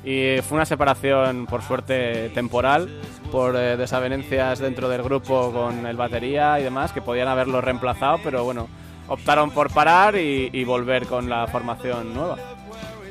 Y 0.05 0.37
fue 0.43 0.57
una 0.57 0.67
separación, 0.67 1.47
por 1.47 1.63
suerte, 1.63 2.29
temporal, 2.35 3.01
por 3.33 3.57
eh, 3.57 3.79
desavenencias 3.79 4.59
dentro 4.59 4.91
del 4.91 5.03
grupo 5.03 5.51
con 5.51 5.87
el 5.87 5.97
batería 5.97 6.61
y 6.61 6.63
demás, 6.63 6.93
que 6.93 7.01
podían 7.01 7.29
haberlo 7.29 7.63
reemplazado, 7.63 8.19
pero 8.23 8.45
bueno, 8.45 8.69
optaron 9.09 9.51
por 9.51 9.73
parar 9.73 10.17
y, 10.17 10.51
y 10.53 10.65
volver 10.65 11.07
con 11.07 11.31
la 11.31 11.47
formación 11.47 12.13
nueva. 12.13 12.37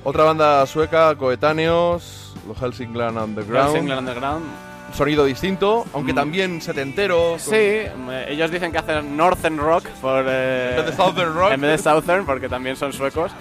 Otra 0.04 0.24
banda 0.26 0.66
sueca, 0.66 1.16
coetáneos, 1.16 2.34
los 2.47 2.58
Helsingland 2.62 3.18
Underground. 3.18 3.70
Girls 3.70 3.76
England 3.82 3.99
Underground. 4.08 4.45
Sonido 4.93 5.26
distinto, 5.26 5.86
aunque 5.93 6.12
Mm. 6.12 6.16
también 6.16 6.62
setentero. 6.62 7.38
Sí, 7.39 7.56
eh, 7.56 8.26
ellos 8.30 8.51
dicen 8.51 8.72
que 8.72 8.78
hacen 8.78 9.16
Northern 9.18 9.58
Rock 9.58 9.88
por, 10.01 10.26
eh, 10.28 10.72
En 10.78 10.86
vez 10.86 10.86
de 10.86 11.04
Southern 11.04 11.34
Rock. 11.34 11.51
En 11.54 11.62
vez 11.62 11.72
de 11.72 11.78
Southern, 11.89 12.26
porque 12.26 12.47
también 12.49 12.76
son 12.76 12.93
suecos. 12.93 13.32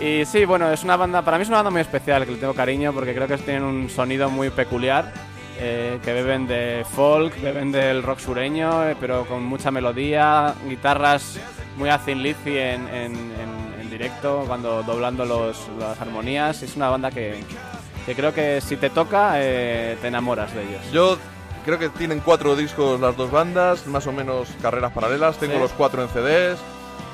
Y 0.00 0.24
sí, 0.24 0.44
bueno, 0.44 0.70
es 0.72 0.82
una 0.84 0.96
banda, 0.96 1.22
para 1.22 1.36
mí 1.38 1.42
es 1.42 1.48
una 1.48 1.58
banda 1.58 1.70
muy 1.70 1.80
especial, 1.80 2.24
que 2.24 2.32
le 2.32 2.38
tengo 2.38 2.54
cariño, 2.54 2.92
porque 2.92 3.14
creo 3.14 3.28
que 3.28 3.36
tienen 3.38 3.62
un 3.62 3.88
sonido 3.88 4.28
muy 4.30 4.50
peculiar, 4.50 5.12
eh, 5.58 5.98
que 6.04 6.12
beben 6.12 6.46
de 6.48 6.84
folk, 6.90 7.40
beben 7.40 7.70
del 7.72 8.02
rock 8.02 8.18
sureño, 8.18 8.86
eh, 8.88 8.96
pero 9.00 9.24
con 9.26 9.44
mucha 9.44 9.70
melodía, 9.70 10.54
guitarras 10.68 11.38
muy 11.78 11.88
a 11.88 11.98
Thin 11.98 12.22
Lizzy 12.22 12.58
en, 12.58 12.88
en- 12.88 13.14
en 13.14 13.65
directo, 13.98 14.44
cuando 14.46 14.82
doblando 14.82 15.24
los, 15.24 15.56
las 15.78 16.00
armonías. 16.00 16.62
Es 16.62 16.76
una 16.76 16.88
banda 16.90 17.10
que, 17.10 17.42
que 18.04 18.14
creo 18.14 18.32
que 18.34 18.60
si 18.60 18.76
te 18.76 18.90
toca, 18.90 19.32
eh, 19.36 19.96
te 20.00 20.08
enamoras 20.08 20.52
de 20.54 20.62
ellos. 20.62 20.80
Yo 20.92 21.18
creo 21.64 21.78
que 21.78 21.88
tienen 21.88 22.20
cuatro 22.20 22.54
discos 22.56 23.00
las 23.00 23.16
dos 23.16 23.30
bandas, 23.30 23.86
más 23.86 24.06
o 24.06 24.12
menos 24.12 24.48
carreras 24.62 24.92
paralelas. 24.92 25.36
Tengo 25.38 25.54
Sí. 25.54 25.60
los 25.60 25.72
cuatro 25.72 26.02
en 26.02 26.08
CDs. 26.08 26.58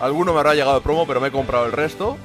Alguno 0.01 0.33
me 0.33 0.41
habrá 0.41 0.55
llegado 0.55 0.74
de 0.74 0.80
promo, 0.80 1.07
pero 1.07 1.20
me 1.20 1.28
he 1.28 1.33
comprado 1.33 1.66
el 1.66 1.72
resto. 1.72 2.16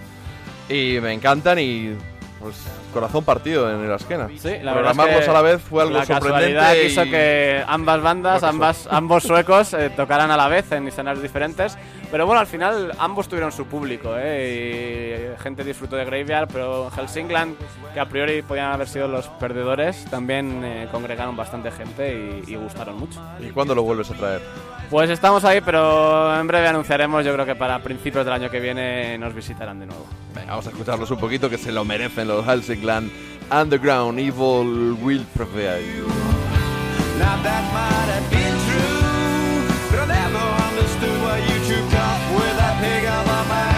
Y 0.70 0.98
me 1.02 1.14
encantan 1.14 1.60
y 1.60 1.96
pues 2.40 2.56
corazón 2.94 3.24
partido 3.24 3.70
en 3.72 3.88
la 3.90 3.96
esquena. 3.96 4.28
Sí, 4.38 4.50
la 4.62 4.74
Programarlos 4.74 5.16
es 5.20 5.24
que 5.26 5.30
a 5.30 5.34
la 5.34 5.42
vez 5.42 5.62
fue 5.62 5.82
algo 5.84 5.98
la 5.98 6.06
sorprendente. 6.06 6.54
casualidad 6.54 6.76
y- 6.76 6.88
quiso 6.88 7.04
que 7.04 7.64
ambas 7.68 8.02
bandas, 8.02 8.44
ambas, 8.44 8.88
ambos 8.92 9.24
suecos, 9.24 9.74
eh, 9.74 9.90
tocaran 9.96 10.30
a 10.30 10.38
la 10.38 10.48
vez 10.48 10.72
en 10.72 10.88
escenarios 10.88 11.24
diferentes. 11.24 11.78
Pero 12.10 12.26
bueno, 12.26 12.40
al 12.40 12.48
final 12.48 12.94
ambos 13.00 13.28
tuvieron 13.28 13.52
su 13.52 13.66
público, 13.66 14.14
¿eh? 14.18 15.36
Y 15.38 15.44
gente 15.44 15.64
disfrutó 15.64 15.98
de 15.98 16.06
Graveyard, 16.06 16.48
pero 16.52 16.90
Helsingland, 16.90 17.56
que 17.94 18.00
a 18.00 18.08
priori 18.08 18.42
podían 18.42 18.72
haber 18.72 18.88
sido 18.88 19.08
los 19.08 19.28
perdedores, 19.28 20.06
también 20.06 20.64
eh, 20.64 20.88
congregaron 20.92 21.36
bastante 21.36 21.70
gente 21.70 22.44
y, 22.48 22.54
y 22.54 22.56
gustaron 22.56 22.98
mucho. 22.98 23.22
¿Y 23.40 23.50
cuándo 23.50 23.76
lo 23.76 23.84
vuelves 23.84 24.10
a 24.12 24.14
traer? 24.14 24.42
Pues 24.90 25.10
estamos 25.10 25.44
ahí, 25.44 25.60
pero 25.60 26.40
en 26.40 26.48
breve 26.48 26.70
anunciaremos, 26.70 27.26
yo 27.26 27.34
creo 27.34 27.46
que 27.46 27.56
para 27.56 27.84
principios 27.84 28.24
del 28.24 28.34
año 28.34 28.50
que 28.50 28.62
viene 28.62 29.18
nos 29.18 29.34
visitarán 29.34 29.80
de 29.82 29.88
nuevo. 29.88 30.06
Venga, 30.34 30.52
vamos 30.52 30.68
a 30.68 30.70
escucharlos 30.70 31.12
un 31.12 31.20
poquito 31.20 31.50
que 31.50 31.58
se 31.58 31.74
lo 31.74 31.84
merecen 31.84 32.30
los 32.30 32.46
Helsingland 32.46 33.12
Underground 33.52 34.18
Evil 34.18 34.96
Will 35.02 35.26
Prevail. 35.36 36.06
Now 37.20 37.36
that 37.44 37.64
might 37.74 38.10
have 38.14 38.30
been 38.30 38.56
true, 38.70 39.92
but 39.92 40.00
I 40.00 40.06
never 40.08 40.46
understood 40.70 41.22
why 41.22 41.40
you 41.40 41.57
with 42.80 43.04
that 43.04 43.77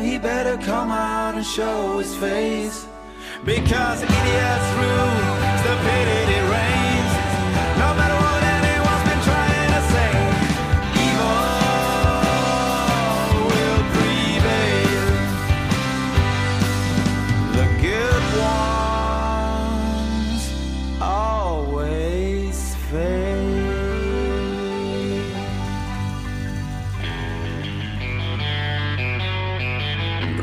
he 0.00 0.18
better 0.18 0.56
come 0.58 0.90
out 0.90 1.34
and 1.34 1.44
show 1.44 1.98
his 1.98 2.14
face. 2.16 2.86
Because 3.44 4.02
idiots 4.02 4.68
rule, 4.80 5.20
stupidity. 5.62 6.49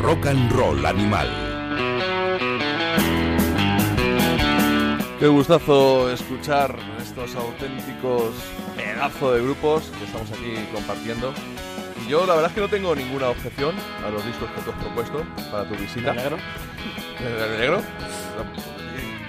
Rock 0.07 0.27
and 0.27 0.49
Roll 0.53 0.85
Animal. 0.85 1.27
Qué 5.19 5.27
gustazo 5.27 6.09
escuchar 6.09 6.79
estos 7.01 7.35
auténticos 7.35 8.33
pedazos 8.77 9.35
de 9.35 9.41
grupos 9.41 9.91
que 9.99 10.05
estamos 10.05 10.31
aquí 10.31 10.65
compartiendo. 10.73 11.33
Y 12.05 12.09
yo 12.09 12.25
la 12.25 12.35
verdad 12.35 12.51
es 12.51 12.55
que 12.55 12.61
no 12.61 12.69
tengo 12.69 12.95
ninguna 12.95 13.27
objeción 13.31 13.75
a 14.05 14.09
los 14.09 14.25
discos 14.25 14.49
que 14.51 14.61
tú 14.61 14.71
has 14.71 14.77
propuesto 14.77 15.25
para 15.51 15.67
tu 15.67 15.75
visita. 15.75 16.13
¿De 16.13 16.21
negro? 16.21 16.37
¿De 17.19 17.57
negro? 17.57 17.81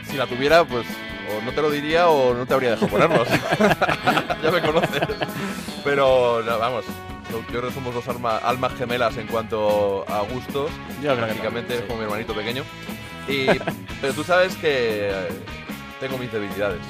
Si 0.08 0.16
la 0.16 0.28
tuviera, 0.28 0.64
pues 0.64 0.86
o 0.86 1.44
no 1.44 1.50
te 1.50 1.60
lo 1.60 1.72
diría 1.72 2.08
o 2.08 2.34
no 2.34 2.46
te 2.46 2.54
habría 2.54 2.70
dejado 2.76 2.86
ponerlos. 2.86 3.28
ya 4.44 4.50
me 4.52 4.60
conoces. 4.60 5.02
Pero 5.82 6.40
no, 6.44 6.56
vamos, 6.56 6.84
yo 7.30 7.40
creo 7.48 7.62
que 7.68 7.72
somos 7.72 7.94
dos 7.94 8.06
alma- 8.08 8.38
almas 8.38 8.74
gemelas 8.74 9.16
en 9.16 9.26
cuanto 9.26 10.04
a 10.08 10.20
gustos. 10.22 10.70
Yo 11.02 11.02
creo 11.02 11.14
que 11.16 11.22
Prácticamente 11.22 11.74
es 11.74 11.80
sí. 11.80 11.86
como 11.86 11.98
mi 12.00 12.04
hermanito 12.06 12.34
pequeño. 12.34 12.62
Y, 13.28 13.46
pero 14.00 14.12
tú 14.14 14.24
sabes 14.24 14.54
que 14.56 15.10
eh, 15.10 15.28
tengo 16.00 16.16
mis 16.18 16.32
debilidades. 16.32 16.80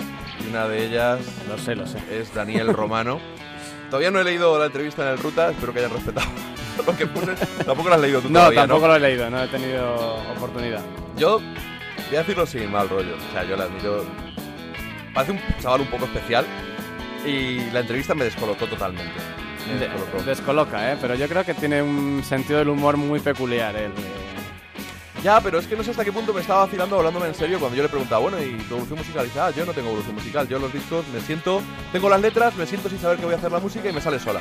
Y 0.45 0.51
una 0.51 0.69
de 0.69 0.87
ellas 0.87 1.21
Lo 1.49 1.59
sé, 1.59 1.75
lo 1.75 1.87
sé. 1.87 1.99
es 2.11 2.33
Daniel 2.35 2.69
Romano. 2.73 3.21
Todavía 3.91 4.11
no 4.11 4.21
he 4.21 4.25
leído 4.25 4.59
la 4.59 4.67
entrevista 4.67 5.03
en 5.03 5.09
el 5.13 5.19
Ruta, 5.19 5.51
espero 5.51 5.73
que 5.73 5.79
hayan 5.81 5.93
respetado 5.93 6.27
lo 6.87 6.97
que 6.97 7.07
puse. 7.07 7.35
Tampoco 7.65 7.89
lo 7.89 7.95
has 7.95 8.01
leído 8.01 8.21
tú 8.21 8.29
No, 8.29 8.41
todavía, 8.41 8.61
tampoco 8.61 8.83
¿no? 8.83 8.89
lo 8.89 8.95
he 8.97 9.01
leído, 9.01 9.31
no 9.31 9.43
he 9.43 9.49
tenido 9.49 9.95
oportunidad. 10.37 10.83
Yo 11.17 11.39
voy 11.41 12.17
a 12.17 12.19
decirlo 12.19 12.47
sin 12.47 12.71
mal 12.71 12.89
rollo. 12.89 13.17
O 13.17 13.33
sea, 13.33 13.45
yo 13.45 13.57
la 13.57 13.65
admiro. 13.65 14.05
Parece 15.15 15.33
un 15.33 15.41
chaval 15.61 15.81
un 15.81 15.87
poco 15.89 16.05
especial. 16.05 16.47
Y 17.27 17.71
la 17.73 17.81
entrevista 17.81 18.15
me 18.15 18.25
descolocó 18.25 18.67
totalmente. 18.67 19.13
Me 19.69 19.75
De- 19.81 19.89
descolocó. 19.89 20.23
descoloca, 20.25 20.93
¿eh? 20.93 20.99
Pero 21.01 21.15
yo 21.15 21.29
creo 21.29 21.45
que 21.45 21.55
tiene 21.55 21.83
un 21.83 22.23
sentido 22.25 22.59
del 22.59 22.69
humor 22.69 22.97
muy 22.97 23.21
peculiar. 23.21 23.75
él. 23.77 23.93
Ya, 25.23 25.41
pero 25.41 25.59
es 25.59 25.67
que 25.67 25.75
no 25.77 25.83
sé 25.83 25.91
hasta 25.91 26.05
qué 26.05 26.13
punto 26.13 26.33
me 26.33 26.41
estaba 26.41 26.65
vacilando 26.65 26.97
hablándome 26.97 27.27
en 27.27 27.35
serio 27.35 27.59
cuando 27.59 27.77
yo 27.77 27.83
le 27.83 27.89
preguntaba, 27.89 28.21
bueno, 28.21 28.41
¿y 28.41 28.53
tu 28.69 28.75
evolución 28.75 28.99
musical? 28.99 29.25
Y 29.25 29.29
dice, 29.29 29.41
ah, 29.41 29.51
yo 29.51 29.67
no 29.67 29.73
tengo 29.73 29.89
evolución 29.89 30.15
musical. 30.15 30.47
Yo 30.49 30.59
los 30.61 30.73
discos 30.73 31.05
me 31.13 31.21
siento, 31.21 31.61
tengo 31.91 32.09
las 32.09 32.21
letras, 32.21 32.55
me 32.55 32.67
siento 32.67 32.89
sin 32.89 33.01
saber 33.01 33.19
que 33.19 33.25
voy 33.25 33.35
a 33.35 33.39
hacer 33.39 33.51
la 33.51 33.59
música 33.59 33.89
y 33.89 33.93
me 33.93 34.01
sale 34.01 34.21
sola. 34.21 34.41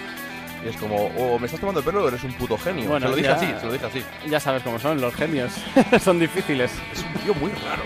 Y 0.63 0.69
es 0.69 0.77
como, 0.77 1.07
o 1.07 1.39
me 1.39 1.45
estás 1.47 1.59
tomando 1.59 1.79
el 1.79 1.85
pelo 1.85 2.03
o 2.03 2.07
eres 2.07 2.23
un 2.23 2.33
puto 2.33 2.57
genio. 2.59 2.89
Bueno, 2.89 3.07
se 3.07 3.09
lo 3.09 3.15
dije 3.15 3.27
ya- 3.27 3.35
así, 3.35 3.47
se 3.59 3.65
lo 3.65 3.73
dije 3.73 3.85
así. 3.87 4.03
Ya 4.29 4.39
sabes 4.39 4.61
cómo 4.61 4.77
son, 4.77 5.01
los 5.01 5.15
genios. 5.15 5.51
son 6.03 6.19
difíciles. 6.19 6.71
Es 6.93 6.99
un 7.03 7.13
tío 7.23 7.33
muy 7.33 7.51
raro. 7.51 7.81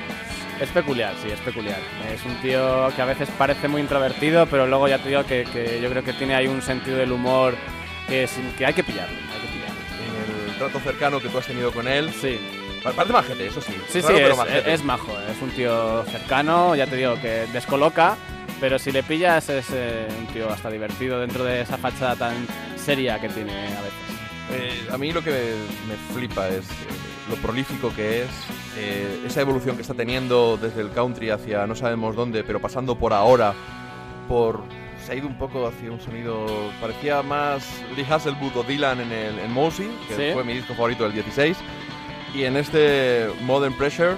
Es 0.61 0.69
peculiar, 0.69 1.13
sí, 1.21 1.29
es 1.31 1.39
peculiar. 1.39 1.79
Es 2.13 2.23
un 2.23 2.35
tío 2.41 2.89
que 2.95 3.01
a 3.01 3.05
veces 3.05 3.27
parece 3.37 3.67
muy 3.67 3.81
introvertido, 3.81 4.45
pero 4.45 4.67
luego 4.67 4.87
ya 4.87 4.99
te 4.99 5.09
digo 5.09 5.25
que, 5.25 5.43
que 5.51 5.81
yo 5.81 5.89
creo 5.89 6.03
que 6.03 6.13
tiene 6.13 6.35
ahí 6.35 6.47
un 6.47 6.61
sentido 6.61 6.97
del 6.97 7.11
humor 7.11 7.55
que, 8.07 8.23
es- 8.25 8.37
que 8.57 8.65
hay 8.67 8.73
que 8.73 8.83
pillarlo. 8.83 9.15
Hay 9.17 9.41
que 9.41 9.47
pillarlo. 9.47 9.81
En 10.45 10.49
el 10.51 10.57
trato 10.57 10.79
cercano 10.79 11.19
que 11.19 11.29
tú 11.29 11.37
has 11.39 11.47
tenido 11.47 11.71
con 11.71 11.87
él, 11.87 12.11
Sí, 12.13 12.39
pa- 12.83 12.91
parece 12.91 13.11
majete, 13.13 13.47
eso 13.47 13.59
sí. 13.59 13.73
sí, 13.89 14.01
sí, 14.01 14.01
Raro, 14.01 14.15
pero 14.17 14.31
es, 14.33 14.37
majete. 14.37 14.73
es 14.73 14.83
majo. 14.83 15.17
Es 15.35 15.41
un 15.41 15.49
tío 15.49 16.03
cercano, 16.05 16.75
ya 16.75 16.85
te 16.85 16.95
digo, 16.95 17.19
que 17.19 17.47
descoloca, 17.51 18.15
pero 18.59 18.77
si 18.77 18.91
le 18.91 19.01
pillas 19.01 19.49
es 19.49 19.65
eh, 19.73 20.07
un 20.19 20.27
tío 20.27 20.47
hasta 20.51 20.69
divertido 20.69 21.19
dentro 21.19 21.43
de 21.43 21.61
esa 21.61 21.77
fachada 21.79 22.15
tan 22.15 22.35
seria 22.77 23.19
que 23.19 23.29
tiene 23.29 23.51
a 23.51 23.81
veces. 23.81 23.99
Eh, 24.53 24.87
a 24.91 24.97
mí 24.99 25.11
lo 25.11 25.23
que 25.23 25.31
me, 25.31 25.39
me 25.93 26.13
flipa 26.13 26.47
es 26.49 26.65
eh, 26.69 27.00
lo 27.31 27.37
prolífico 27.37 27.91
que 27.95 28.23
es, 28.23 28.29
eh, 28.77 29.23
esa 29.25 29.41
evolución 29.41 29.75
que 29.75 29.81
está 29.81 29.93
teniendo 29.93 30.57
desde 30.61 30.81
el 30.81 30.91
country 30.91 31.29
hacia 31.31 31.65
no 31.65 31.75
sabemos 31.75 32.15
dónde, 32.15 32.43
pero 32.43 32.59
pasando 32.59 32.95
por 32.97 33.13
ahora, 33.13 33.53
por 34.27 34.61
se 35.05 35.13
ha 35.13 35.15
ido 35.15 35.27
un 35.27 35.37
poco 35.37 35.65
hacia 35.65 35.91
un 35.91 35.99
sonido 35.99 36.45
parecía 36.79 37.23
más 37.23 37.65
Lee 37.95 38.05
Hasselwood 38.07 38.55
o 38.57 38.63
Dylan 38.63 38.99
en 39.01 39.11
el 39.11 39.39
en 39.39 39.51
Mosey, 39.51 39.89
que 40.07 40.15
Sí. 40.15 40.33
fue 40.33 40.43
mi 40.43 40.53
disco 40.53 40.73
favorito 40.75 41.03
del 41.05 41.13
16, 41.13 41.57
y 42.35 42.43
en 42.43 42.55
este 42.57 43.27
Modern 43.41 43.73
Pressure 43.73 44.17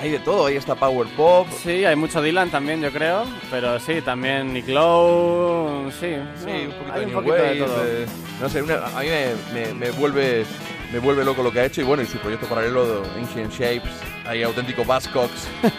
hay 0.00 0.10
de 0.10 0.18
todo, 0.20 0.46
ahí 0.46 0.56
está 0.56 0.74
power 0.74 1.06
pop, 1.16 1.46
Sí, 1.62 1.84
hay 1.84 1.96
mucho 1.96 2.20
Dylan 2.22 2.50
también, 2.50 2.80
yo 2.80 2.90
creo, 2.92 3.24
pero 3.50 3.78
sí, 3.80 4.00
también 4.00 4.52
Nick 4.54 4.68
Lowe, 4.68 5.90
sí, 5.92 6.16
Sí, 6.44 6.46
no, 6.46 6.52
un 6.52 6.72
poquito 6.72 6.92
hay 6.94 7.00
de 7.00 7.06
un 7.06 7.12
poquito 7.12 7.34
de 7.34 7.40
Wave, 7.42 7.58
todo. 7.58 7.84
de- 7.84 8.06
no 8.40 8.48
sé, 8.48 8.62
una- 8.62 8.86
a 8.86 9.00
mí 9.00 9.06
me, 9.08 9.66
me- 9.66 9.74
me 9.74 9.90
vuelve 9.92 10.44
me 10.92 10.98
vuelve 10.98 11.24
loco 11.24 11.42
lo 11.42 11.52
que 11.52 11.60
ha 11.60 11.64
hecho 11.64 11.80
y 11.80 11.84
bueno, 11.84 12.02
y 12.02 12.06
su 12.06 12.18
proyecto 12.18 12.46
paralelo 12.46 13.02
de 13.02 13.20
Ancient 13.20 13.52
Shapes, 13.52 13.92
hay 14.26 14.42
auténtico 14.42 14.84
Buzzcocks. 14.84 15.48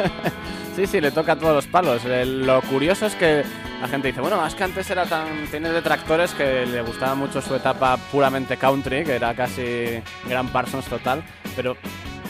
Sí, 0.75 0.87
sí, 0.87 1.01
le 1.01 1.11
toca 1.11 1.33
a 1.33 1.35
todos 1.35 1.53
los 1.55 1.67
palos. 1.67 2.03
Eh, 2.05 2.25
Lo 2.25 2.61
curioso 2.61 3.05
es 3.05 3.13
que 3.15 3.43
la 3.81 3.87
gente 3.89 4.09
dice, 4.09 4.21
bueno, 4.21 4.45
es 4.45 4.55
que 4.55 4.63
antes 4.63 4.89
era 4.89 5.05
tan... 5.05 5.27
Tiene 5.51 5.71
detractores 5.71 6.31
que 6.31 6.65
le 6.65 6.81
gustaba 6.83 7.15
mucho 7.15 7.41
su 7.41 7.53
etapa 7.53 7.97
puramente 8.09 8.55
country, 8.55 9.03
que 9.03 9.15
era 9.15 9.33
casi 9.33 9.99
Gran 10.29 10.47
Parsons 10.49 10.85
total, 10.85 11.21
pero 11.57 11.75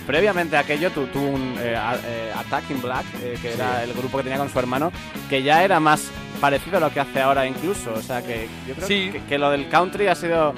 previamente 0.08 0.58
a 0.58 0.62
aquello 0.62 0.90
tu- 0.90 1.06
tuvo 1.08 1.28
un 1.28 1.56
eh, 1.60 1.76
a- 1.76 1.98
eh, 2.04 2.32
Attack 2.36 2.72
in 2.72 2.82
Black, 2.82 3.06
eh, 3.22 3.38
que 3.40 3.54
era 3.54 3.84
el 3.84 3.94
grupo 3.94 4.18
que 4.18 4.24
tenía 4.24 4.40
con 4.40 4.50
su 4.50 4.58
hermano, 4.58 4.92
que 5.30 5.44
ya 5.44 5.64
era 5.64 5.80
más 5.80 6.10
parecido 6.42 6.78
a 6.78 6.80
lo 6.80 6.92
que 6.92 7.02
hace 7.02 7.22
ahora 7.22 7.46
incluso. 7.46 7.94
O 7.94 8.02
sea, 8.02 8.24
que 8.24 8.48
yo 8.68 8.74
creo 8.74 8.88
Sí. 8.88 9.10
que, 9.12 9.22
que 9.26 9.38
lo 9.38 9.52
del 9.52 9.70
country 9.70 10.08
ha 10.08 10.16
sido... 10.16 10.56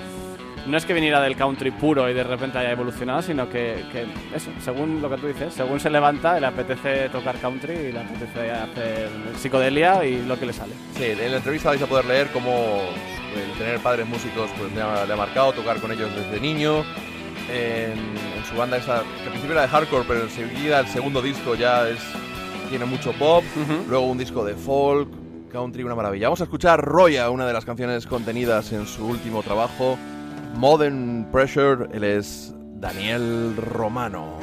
No 0.68 0.78
es 0.78 0.86
que 0.86 0.94
viniera 0.94 1.20
del 1.22 1.36
country 1.36 1.72
puro 1.72 2.10
y 2.10 2.14
de 2.14 2.24
repente 2.24 2.58
haya 2.58 2.72
evolucionado, 2.72 3.22
sino 3.22 3.50
que, 3.50 3.84
que 3.92 4.06
eso, 4.36 4.52
según 4.64 5.02
lo 5.02 5.10
que 5.10 5.18
tú 5.18 5.28
dices, 5.28 5.54
según 5.54 5.80
se 5.80 5.90
levanta, 5.90 6.40
le 6.40 6.46
apetece 6.46 7.10
tocar 7.10 7.38
country 7.38 7.74
y 7.74 7.92
le 7.92 8.00
apetece 8.00 8.52
hacer 8.52 9.10
psicodelia 9.38 10.06
y 10.06 10.24
lo 10.26 10.40
que 10.40 10.46
le 10.46 10.54
sale. 10.54 10.74
Sí, 10.96 11.06
en 11.06 11.32
la 11.32 11.38
entrevista 11.38 11.70
vais 11.70 11.82
a 11.82 11.88
poder 11.88 12.06
leer 12.06 12.28
cómo 12.28 12.82
el 13.36 13.58
tener 13.58 13.80
padres 13.80 14.08
músicos 14.08 14.50
pues, 14.58 14.72
le, 14.74 14.82
ha, 14.82 15.06
le 15.06 15.14
ha 15.14 15.18
marcado, 15.18 15.54
tocar 15.54 15.80
con 15.80 15.92
ellos 15.92 16.10
desde 16.16 16.40
niño. 16.40 16.84
En, 17.50 17.98
en 18.38 18.46
su 18.50 18.56
banda 18.56 18.78
esa, 18.78 19.02
que 19.18 19.24
al 19.24 19.30
principio 19.30 19.54
era 19.54 19.64
de 19.64 19.68
hardcore, 19.68 20.06
pero 20.08 20.22
enseguida 20.22 20.80
el 20.80 20.88
segundo 20.88 21.22
disco 21.22 21.56
ya 21.56 21.90
es 21.90 22.00
tiene 22.70 22.86
mucho 22.86 23.12
pop. 23.14 23.44
Luego 23.90 24.06
un 24.06 24.18
disco 24.18 24.46
de 24.46 24.56
folk, 24.56 25.10
country, 25.52 25.84
una 25.84 25.96
maravilla. 25.96 26.28
Vamos 26.28 26.40
a 26.40 26.46
escuchar 26.46 26.80
Roya, 26.80 27.30
una 27.30 27.46
de 27.46 27.52
las 27.52 27.66
canciones 27.66 28.08
contenidas 28.08 28.72
en 28.72 28.88
su 28.88 29.06
último 29.06 29.44
trabajo, 29.44 29.98
Modern 30.56 31.28
Pressure. 31.32 31.88
Él 31.92 32.04
es 32.04 32.54
Daniel 32.80 33.56
Romano. 33.58 34.40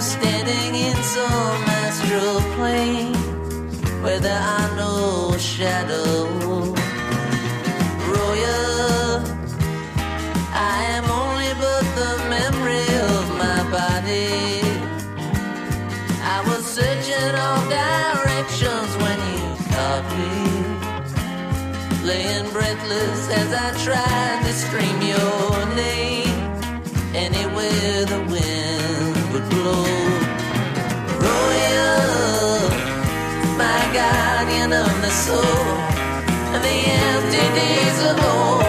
Standing 0.00 0.74
in 0.74 0.96
some 1.02 1.62
astral 1.84 2.40
plane 2.56 3.14
where 4.02 4.18
there 4.18 4.40
are 4.40 4.76
no 4.76 5.36
shadows. 5.38 6.78
Royal. 8.10 9.22
I 10.52 10.84
am 10.96 11.04
only 11.20 11.52
but 11.62 11.84
the 12.00 12.12
memory 12.28 12.88
of 13.12 13.24
my 13.38 13.60
body. 13.70 14.60
I 16.22 16.42
was 16.48 16.64
searching 16.64 17.34
all 17.44 17.62
directions 17.68 18.92
when 19.02 19.18
you 19.30 19.46
caught 19.72 20.06
me. 20.18 20.34
Laying 22.04 22.50
breathless 22.50 23.28
as 23.30 23.52
I 23.52 23.68
tried 23.84 24.40
to 24.46 24.52
scream 24.52 25.00
your 25.02 25.43
the 35.04 35.10
soul. 35.10 35.42
The 36.64 36.76
empty 37.04 37.46
days 37.60 37.98
of 38.08 38.16
old, 38.24 38.63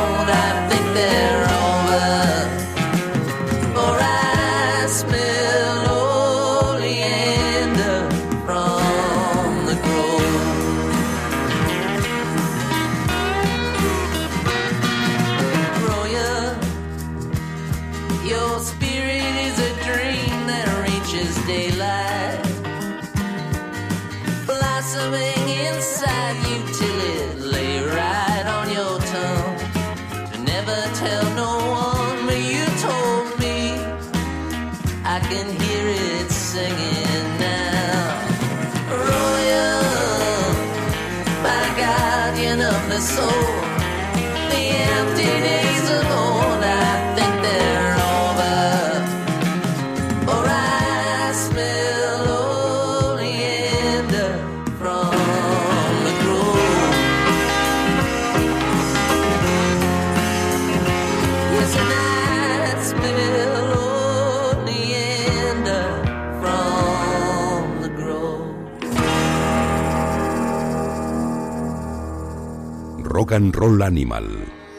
and 73.36 73.54
Roll 73.54 73.82
Animal. 73.82 74.26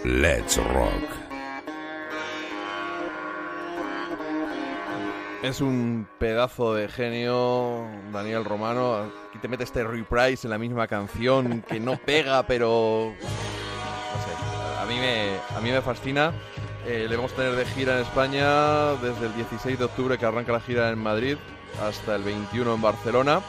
Let's 0.03 0.57
Rock. 0.57 1.05
Es 5.43 5.61
un 5.61 6.09
pedazo 6.19 6.73
de 6.75 6.89
genio, 6.89 7.87
Daniel 8.13 8.47
Romano. 8.47 9.11
Aquí 9.29 9.39
te 9.39 9.49
mete 9.49 9.65
este 9.65 9.85
reprise 9.85 10.47
en 10.47 10.53
la 10.53 10.59
misma 10.59 10.87
canción 10.87 11.63
que 11.69 11.79
no 11.79 11.99
pega, 11.99 12.47
pero. 12.47 13.13
A 14.81 14.87
mí 14.87 14.95
me, 14.97 15.37
a 15.55 15.61
mí 15.61 15.71
me 15.71 15.83
fascina. 15.83 16.33
Eh, 16.87 17.07
le 17.11 17.17
vamos 17.17 17.35
a 17.35 17.37
tener 17.37 17.57
de 17.57 17.67
gira 17.67 17.97
en 17.97 18.03
España 18.07 18.95
desde 18.95 19.27
el 19.27 19.35
16 19.35 19.79
de 19.79 19.85
octubre, 19.85 20.17
que 20.17 20.25
arranca 20.25 20.53
la 20.53 20.61
gira 20.61 20.91
en 20.91 20.99
Madrid, 20.99 21.37
hasta 21.83 22.17
el 22.17 22.23
21 22.23 22.75
en 22.75 22.81
Barcelona. 22.81 23.43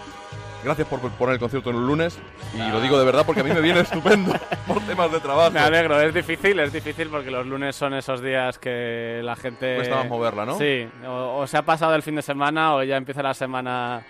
Gracias 0.63 0.87
por 0.87 0.99
poner 0.99 1.33
el 1.33 1.39
concierto 1.39 1.69
en 1.69 1.77
un 1.77 1.87
lunes. 1.87 2.19
Y 2.53 2.71
lo 2.71 2.81
digo 2.81 2.97
de 2.99 3.05
verdad 3.05 3.23
porque 3.25 3.41
a 3.41 3.43
mí 3.43 3.51
me 3.51 3.61
viene 3.61 3.79
estupendo 3.81 4.33
por 4.65 4.81
temas 4.81 5.11
de 5.11 5.19
trabajo. 5.19 5.51
Me 5.51 5.59
alegro, 5.59 5.99
es 6.01 6.13
difícil, 6.13 6.59
es 6.59 6.73
difícil 6.73 7.07
porque 7.09 7.31
los 7.31 7.45
lunes 7.45 7.75
son 7.75 7.93
esos 7.93 8.21
días 8.21 8.57
que 8.59 9.21
la 9.23 9.35
gente... 9.35 9.75
Cuesta 9.75 9.95
más 9.97 10.07
moverla, 10.09 10.45
¿no? 10.45 10.57
Sí, 10.57 10.87
o, 11.07 11.37
o 11.39 11.47
se 11.47 11.57
ha 11.57 11.61
pasado 11.61 11.95
el 11.95 12.01
fin 12.03 12.15
de 12.15 12.21
semana 12.21 12.75
o 12.75 12.83
ya 12.83 12.97
empieza 12.97 13.21
la 13.23 13.33
semana 13.33 14.01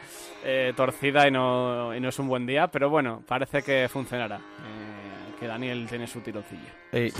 eh, 0.44 0.74
torcida 0.76 1.28
y 1.28 1.32
no, 1.32 1.94
y 1.96 2.00
no 2.00 2.10
es 2.10 2.18
un 2.20 2.28
buen 2.28 2.46
día, 2.46 2.68
pero 2.68 2.90
bueno, 2.90 3.22
parece 3.28 3.62
que 3.62 3.88
funcionará. 3.90 4.38
eh, 4.38 5.34
que 5.40 5.46
Daniel 5.46 5.86
tiene 5.88 6.08
su 6.08 6.22
tironcillo. 6.22 6.70
Ey. 6.92 7.14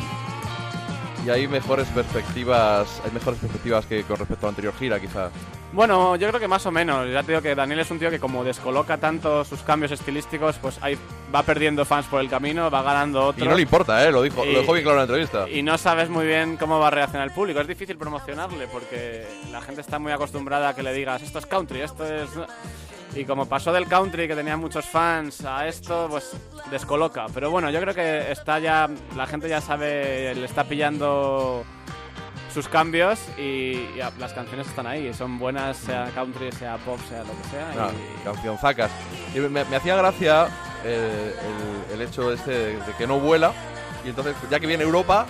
Y 1.28 1.30
hay 1.30 1.46
mejores 1.46 1.86
perspectivas, 1.90 3.02
hay 3.04 3.12
mejores 3.12 3.38
perspectivas 3.42 3.86
que 3.86 4.02
con 4.04 4.16
respecto 4.16 4.46
a 4.46 4.48
la 4.48 4.50
anterior 4.52 4.74
gira, 4.80 4.98
quizás. 4.98 5.30
Bueno, 5.74 6.16
yo 6.16 6.26
creo 6.30 6.40
que 6.40 6.48
más 6.48 6.66
o 6.66 6.72
menos. 6.72 7.06
Ya 7.12 7.22
te 7.22 7.34
digo 7.34 7.42
que 7.42 7.54
Daniel 7.54 7.82
es 7.82 7.92
un 7.92 8.00
tío 8.00 8.10
que 8.10 8.18
como 8.18 8.46
descoloca 8.46 8.98
tanto 8.98 9.44
sus 9.44 9.60
cambios 9.60 9.92
estilísticos, 9.92 10.56
pues 10.62 10.80
ahí 10.82 10.98
va 11.36 11.44
perdiendo 11.44 11.84
fans 11.84 12.06
por 12.06 12.22
el 12.22 12.30
camino, 12.30 12.72
va 12.72 12.82
ganando 12.82 13.26
otros. 13.26 13.46
Y 13.46 13.50
no 13.50 13.56
le 13.58 13.64
importa, 13.64 14.08
¿eh? 14.08 14.10
Lo 14.10 14.22
dijo, 14.22 14.46
Y- 14.46 14.54
lo 14.54 14.60
dejó 14.62 14.72
bien 14.72 14.86
claro 14.86 15.02
en 15.02 15.10
la 15.10 15.14
entrevista. 15.14 15.50
Y 15.50 15.62
no 15.64 15.78
sabes 15.78 16.10
muy 16.10 16.26
bien 16.26 16.56
cómo 16.56 16.80
va 16.80 16.88
a 16.88 16.92
reaccionar 16.92 17.28
el 17.28 17.34
público. 17.34 17.60
Es 17.60 17.68
difícil 17.68 17.98
promocionarle 17.98 18.66
porque 18.68 19.28
la 19.52 19.62
gente 19.62 19.82
está 19.82 20.00
muy 20.00 20.14
acostumbrada 20.14 20.70
a 20.70 20.76
que 20.76 20.82
le 20.84 20.94
digas 20.94 21.22
esto 21.24 21.40
es 21.40 21.46
country, 21.46 21.82
esto 21.82 22.06
es... 22.06 22.30
Y 23.16 23.26
como 23.26 23.48
pasó 23.48 23.72
del 23.72 23.88
country, 23.88 24.28
que 24.28 24.36
tenía 24.36 24.58
muchos 24.58 24.86
fans, 24.86 25.44
a 25.44 25.68
esto, 25.68 26.08
pues 26.10 26.34
descoloca. 26.70 27.26
Pero 27.34 27.50
bueno, 27.50 27.70
yo 27.72 27.80
creo 27.82 27.96
que 27.96 28.32
está 28.32 28.60
ya... 28.60 28.88
La 29.16 29.26
gente 29.26 29.50
ya 29.50 29.60
sabe, 29.62 30.36
le 30.36 30.46
está 30.46 30.66
pillando 30.66 31.64
sus 32.54 32.68
cambios 32.68 33.20
y, 33.38 33.42
y 33.42 34.02
las 34.20 34.34
canciones 34.34 34.68
están 34.68 34.86
ahí. 34.88 35.14
Son 35.14 35.40
buenas, 35.40 35.78
sea 35.78 36.12
country, 36.14 36.52
sea 36.52 36.78
pop, 36.78 37.00
sea 37.10 37.20
lo 37.24 37.32
que 37.42 37.50
sea. 37.50 37.72
Ah, 37.88 37.92
y- 37.92 38.24
canción 38.24 38.58
zacas. 38.58 38.92
Y 39.34 39.40
me, 39.40 39.64
me 39.66 39.76
hacía 39.76 39.96
gracia 39.96 40.48
eh, 40.84 41.34
el, 41.90 41.94
el 42.00 42.08
hecho 42.08 42.32
este 42.32 42.52
de, 42.52 42.74
de 42.78 42.94
que 42.98 43.08
no 43.08 43.20
vuela. 43.20 43.52
Y 44.06 44.10
entonces, 44.10 44.36
ya 44.52 44.60
que 44.60 44.68
viene 44.68 44.84
Europa, 44.84 45.26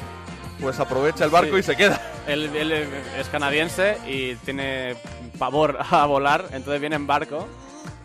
pues 0.60 0.80
aprovecha 0.80 1.24
el 1.24 1.30
barco 1.30 1.54
Sí. 1.54 1.60
y 1.60 1.64
se 1.64 1.76
queda. 1.78 2.02
Él, 2.28 2.54
él 2.54 2.72
es 3.18 3.28
canadiense 3.30 3.98
y 4.06 4.36
tiene 4.36 4.95
pavor 5.40 5.78
a 5.91 6.06
volar, 6.06 6.45
entonces 6.52 6.82
viene 6.82 6.98
en 6.98 7.08
barco, 7.08 7.48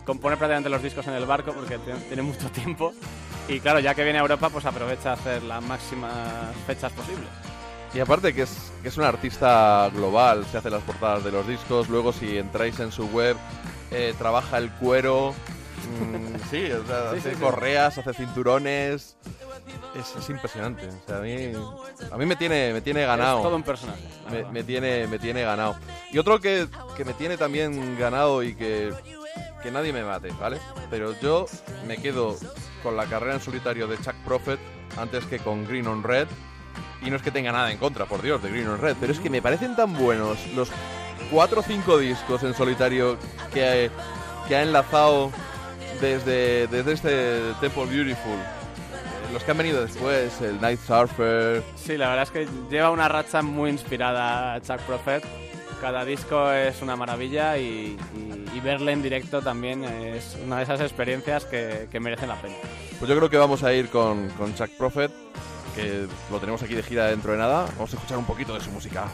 compone 0.04 0.36
prácticamente 0.36 0.68
los 0.68 0.82
discos 0.82 1.06
en 1.06 1.14
el 1.14 1.26
barco 1.26 1.52
porque 1.52 1.78
tiene, 1.78 2.22
mucho 2.22 2.50
tiempo. 2.50 2.92
Y 3.48 3.60
claro, 3.60 3.80
ya 3.80 3.94
que 3.94 4.04
viene 4.04 4.18
a 4.18 4.22
Europa, 4.22 4.50
pues 4.50 4.64
aprovecha 4.64 5.10
a 5.10 5.12
hacer 5.14 5.42
las 5.42 5.62
máximas 5.62 6.54
fechas 6.66 6.92
posibles. 6.92 7.28
Y 7.94 8.00
aparte 8.00 8.32
que 8.32 8.42
es, 8.42 8.72
que 8.82 8.88
es 8.88 8.96
un 8.96 9.04
artista 9.04 9.90
global, 9.94 10.46
se 10.50 10.58
hace 10.58 10.70
las 10.70 10.82
portadas 10.82 11.24
de 11.24 11.30
los 11.30 11.46
discos, 11.46 11.88
luego 11.88 12.12
si 12.12 12.38
entráis 12.38 12.80
en 12.80 12.90
su 12.90 13.06
web, 13.08 13.36
eh, 13.90 14.14
trabaja 14.16 14.56
el 14.56 14.70
cuero, 14.70 15.34
mm, 16.00 16.36
sí, 16.50 16.72
o 16.72 16.86
sea, 16.86 17.10
Sí, 17.12 17.18
hace 17.18 17.34
sí, 17.34 17.40
correas, 17.40 17.98
hace 17.98 18.14
cinturones, 18.14 19.16
es, 19.94 20.16
es 20.16 20.30
impresionante, 20.30 20.86
o 20.88 21.06
sea, 21.06 21.18
a 21.18 21.20
mí, 21.20 21.52
a 22.10 22.16
mí 22.16 22.24
me 22.24 22.36
tiene, 22.36 22.72
me 22.72 22.80
tiene 22.80 23.04
ganado. 23.04 23.38
Es 23.38 23.42
todo 23.42 23.56
un 23.56 23.62
personaje. 23.62 24.00
me, 24.30 24.44
me 24.44 24.64
tiene, 24.64 25.06
me 25.06 25.18
tiene 25.18 25.42
ganado. 25.42 25.76
Y 26.12 26.16
otro 26.16 26.40
que, 26.40 26.68
que 26.96 27.04
me 27.04 27.12
tiene 27.12 27.36
también 27.36 27.98
ganado 27.98 28.42
y 28.42 28.54
que, 28.54 28.90
que 29.62 29.70
nadie 29.70 29.92
me 29.92 30.02
mate, 30.04 30.30
¿vale? 30.40 30.58
Pero 30.90 31.14
yo 31.20 31.46
me 31.86 31.96
quedo 31.98 32.36
con 32.82 32.96
la 32.96 33.06
carrera 33.06 33.34
en 33.34 33.40
solitario 33.40 33.86
de 33.86 33.96
Chuck 33.98 34.14
Prophet 34.24 34.58
antes 34.96 35.24
que 35.26 35.38
con 35.38 35.66
Green 35.66 35.86
on 35.86 36.02
Red. 36.02 36.28
Y 37.02 37.10
no 37.10 37.16
es 37.16 37.22
que 37.22 37.30
tenga 37.30 37.50
nada 37.52 37.70
en 37.72 37.78
contra, 37.78 38.06
por 38.06 38.22
Dios, 38.22 38.42
de 38.42 38.50
Green 38.50 38.68
on 38.68 38.80
Red, 38.80 38.96
pero 39.00 39.12
es 39.12 39.18
que 39.18 39.28
me 39.30 39.42
parecen 39.42 39.74
tan 39.74 39.92
buenos 39.94 40.38
los 40.54 40.70
cuatro 41.30 41.60
o 41.60 41.62
cinco 41.62 41.98
discos 41.98 42.42
en 42.44 42.54
solitario 42.54 43.18
que, 43.52 43.90
que 44.46 44.56
ha 44.56 44.62
enlazado 44.62 45.30
desde, 46.00 46.66
desde 46.68 46.92
este 46.92 47.40
Temple 47.60 47.86
Beautiful. 47.86 48.32
Eh, 48.34 49.32
Los 49.32 49.42
que 49.42 49.50
han 49.50 49.58
venido 49.58 49.84
después, 49.84 50.40
el 50.42 50.60
Night 50.60 50.80
Surfer, 50.86 51.62
Sí, 51.76 51.96
la 51.96 52.08
verdad 52.08 52.22
es 52.24 52.30
que 52.30 52.48
lleva 52.70 52.90
una 52.90 53.08
racha 53.08 53.42
muy 53.42 53.70
inspirada 53.70 54.54
a 54.54 54.60
Chuck 54.60 54.80
Prophet. 54.80 55.24
Cada 55.82 56.04
disco 56.04 56.52
es 56.52 56.80
una 56.80 56.94
maravilla 56.94 57.58
y, 57.58 57.98
verle 58.62 58.92
en 58.92 59.02
directo 59.02 59.42
también 59.42 59.82
es 59.82 60.38
una 60.44 60.58
de 60.58 60.62
esas 60.62 60.80
experiencias 60.80 61.44
que, 61.44 61.88
que 61.90 61.98
merecen 61.98 62.28
la 62.28 62.40
pena. 62.40 62.54
Pues 63.00 63.08
yo 63.08 63.16
creo 63.16 63.28
que 63.28 63.36
vamos 63.36 63.64
a 63.64 63.74
ir 63.74 63.88
con, 63.88 64.28
con 64.38 64.54
Chuck 64.54 64.70
Prophet, 64.78 65.10
que 65.74 66.06
lo 66.30 66.38
tenemos 66.38 66.62
aquí 66.62 66.74
de 66.74 66.84
gira 66.84 67.08
dentro 67.08 67.32
de 67.32 67.38
nada. 67.38 67.66
Vamos 67.76 67.92
a 67.92 67.96
escuchar 67.96 68.16
un 68.16 68.26
poquito 68.26 68.54
de 68.54 68.60
su 68.60 68.70
música. 68.70 69.08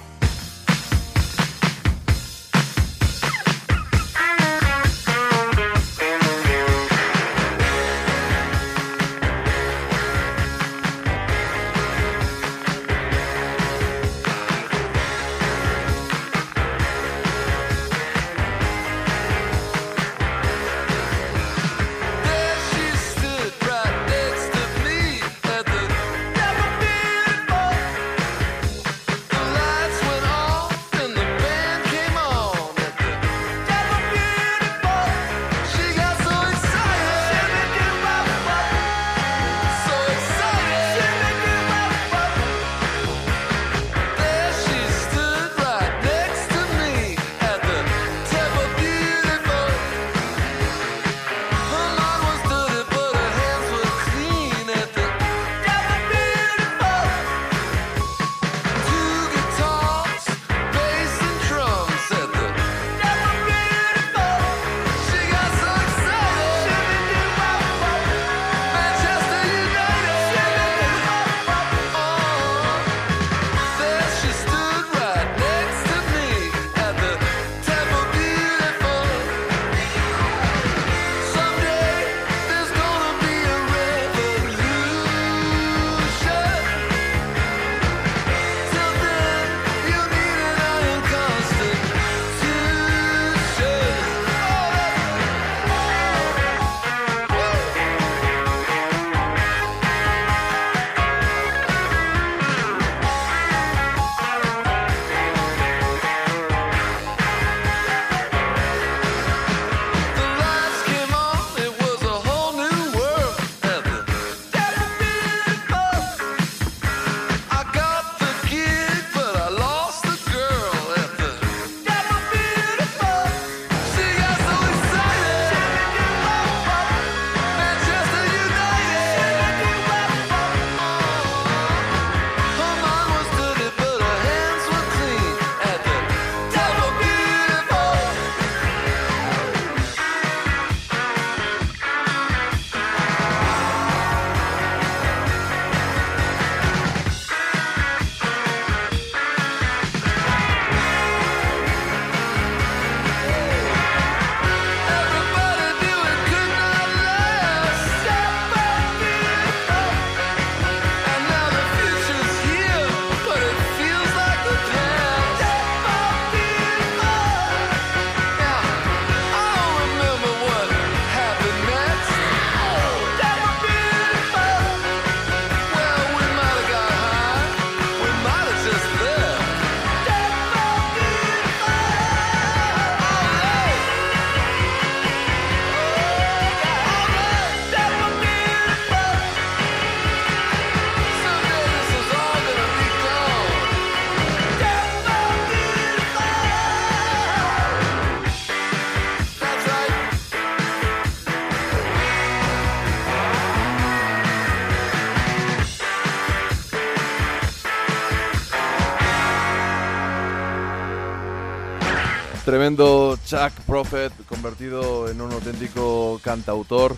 Tremendo 212.58 213.16
Chuck 213.24 213.52
Prophet, 213.68 214.12
convertido 214.28 215.08
en 215.08 215.20
un 215.20 215.30
auténtico 215.30 216.20
cantautor. 216.24 216.96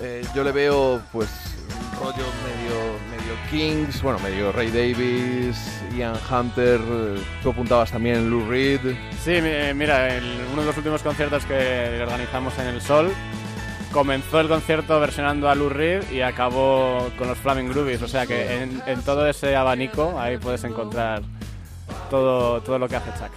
Eh, 0.00 0.24
yo 0.34 0.42
le 0.42 0.50
veo, 0.50 1.02
pues, 1.12 1.28
un 1.68 1.98
rollo 2.00 2.24
medio, 2.42 2.74
medio 3.10 3.34
Kings, 3.50 4.00
bueno, 4.00 4.18
medio 4.20 4.50
Ray 4.50 4.70
Davis, 4.70 5.58
Ian 5.94 6.14
Hunter. 6.30 6.80
eh, 6.82 7.22
Tú 7.42 7.50
apuntabas 7.50 7.90
también 7.92 8.30
Lou 8.30 8.48
Reed. 8.48 8.80
Sí, 9.22 9.42
mi- 9.42 9.74
mira, 9.74 10.16
en 10.16 10.24
uno 10.54 10.62
de 10.62 10.68
los 10.68 10.76
últimos 10.78 11.02
conciertos 11.02 11.44
que 11.44 12.00
organizamos 12.00 12.58
en 12.58 12.68
El 12.68 12.80
Sol, 12.80 13.12
comenzó 13.92 14.40
el 14.40 14.48
concierto 14.48 14.98
versionando 15.00 15.50
a 15.50 15.54
Lou 15.54 15.68
Reed 15.68 16.10
y 16.12 16.22
acabó 16.22 17.10
con 17.18 17.28
los 17.28 17.36
Flaming 17.36 17.68
Groovies. 17.68 18.00
O 18.00 18.08
sea 18.08 18.26
que 18.26 18.62
en, 18.62 18.82
en 18.86 19.02
todo 19.02 19.28
ese 19.28 19.54
abanico 19.54 20.18
ahí 20.18 20.38
puedes 20.38 20.64
encontrar 20.64 21.20
todo, 22.14 22.60
todo 22.60 22.78
lo 22.78 22.88
que 22.88 22.94
hace 22.94 23.10
Chuck. 23.10 23.32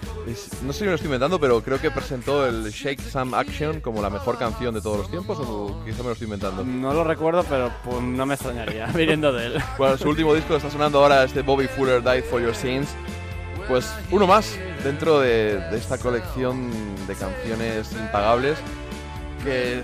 No 0.64 0.72
sé 0.72 0.80
si 0.80 0.84
me 0.84 0.92
lo 0.92 0.96
estoy 0.96 1.08
inventando, 1.08 1.40
pero 1.40 1.62
creo 1.64 1.82
que 1.82 1.90
presentó 1.90 2.46
el 2.46 2.70
Shake 2.70 3.02
Some 3.02 3.36
Action 3.36 3.82
como 3.82 4.04
la 4.04 4.10
mejor 4.10 4.38
canción 4.38 4.76
de 4.76 4.82
todos 4.82 5.00
los 5.00 5.10
tiempos, 5.10 5.40
o 5.42 5.84
quizá 5.84 6.00
me 6.00 6.10
lo 6.10 6.12
estoy 6.12 6.26
inventando. 6.26 6.64
No 6.64 6.94
lo 6.94 7.04
recuerdo, 7.04 7.44
pero 7.50 7.72
pues, 7.84 8.02
no 8.02 8.26
me 8.26 8.36
extrañaría 8.36 8.86
viniendo 8.96 9.34
de 9.34 9.48
él. 9.48 9.64
Bueno, 9.80 9.98
su 9.98 10.10
último 10.10 10.34
disco 10.36 10.56
está 10.56 10.70
sonando 10.70 11.00
ahora, 11.00 11.24
este 11.24 11.42
Bobby 11.42 11.68
Fuller 11.68 12.04
Died 12.04 12.24
for 12.26 12.40
Your 12.42 12.54
Sins. 12.54 12.90
Pues 13.68 13.92
uno 14.12 14.28
más 14.28 14.58
dentro 14.84 15.20
de, 15.20 15.60
de 15.72 15.78
esta 15.78 15.98
colección 15.98 16.70
de 17.08 17.16
canciones 17.16 17.92
impagables 17.94 18.58
que 19.44 19.80
es 19.80 19.84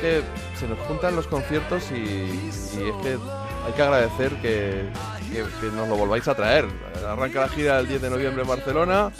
que 0.00 0.22
se 0.58 0.68
nos 0.68 0.78
juntan 0.80 1.16
los 1.16 1.26
conciertos 1.26 1.90
y, 1.92 1.94
y 1.94 2.48
es 2.48 2.72
que 3.02 3.18
hay 3.66 3.72
que 3.74 3.82
agradecer 3.82 4.32
que, 4.42 4.90
que- 5.32 5.44
que 5.60 5.66
nos 5.74 5.88
lo 5.88 5.96
volváis 5.96 6.26
a 6.28 6.34
traer. 6.34 6.66
Arranca 7.06 7.40
la 7.40 7.48
gira 7.48 7.78
el 7.78 7.88
10 7.88 8.02
de 8.02 8.10
noviembre 8.10 8.42
en 8.42 8.48
Barcelona, 8.48 9.10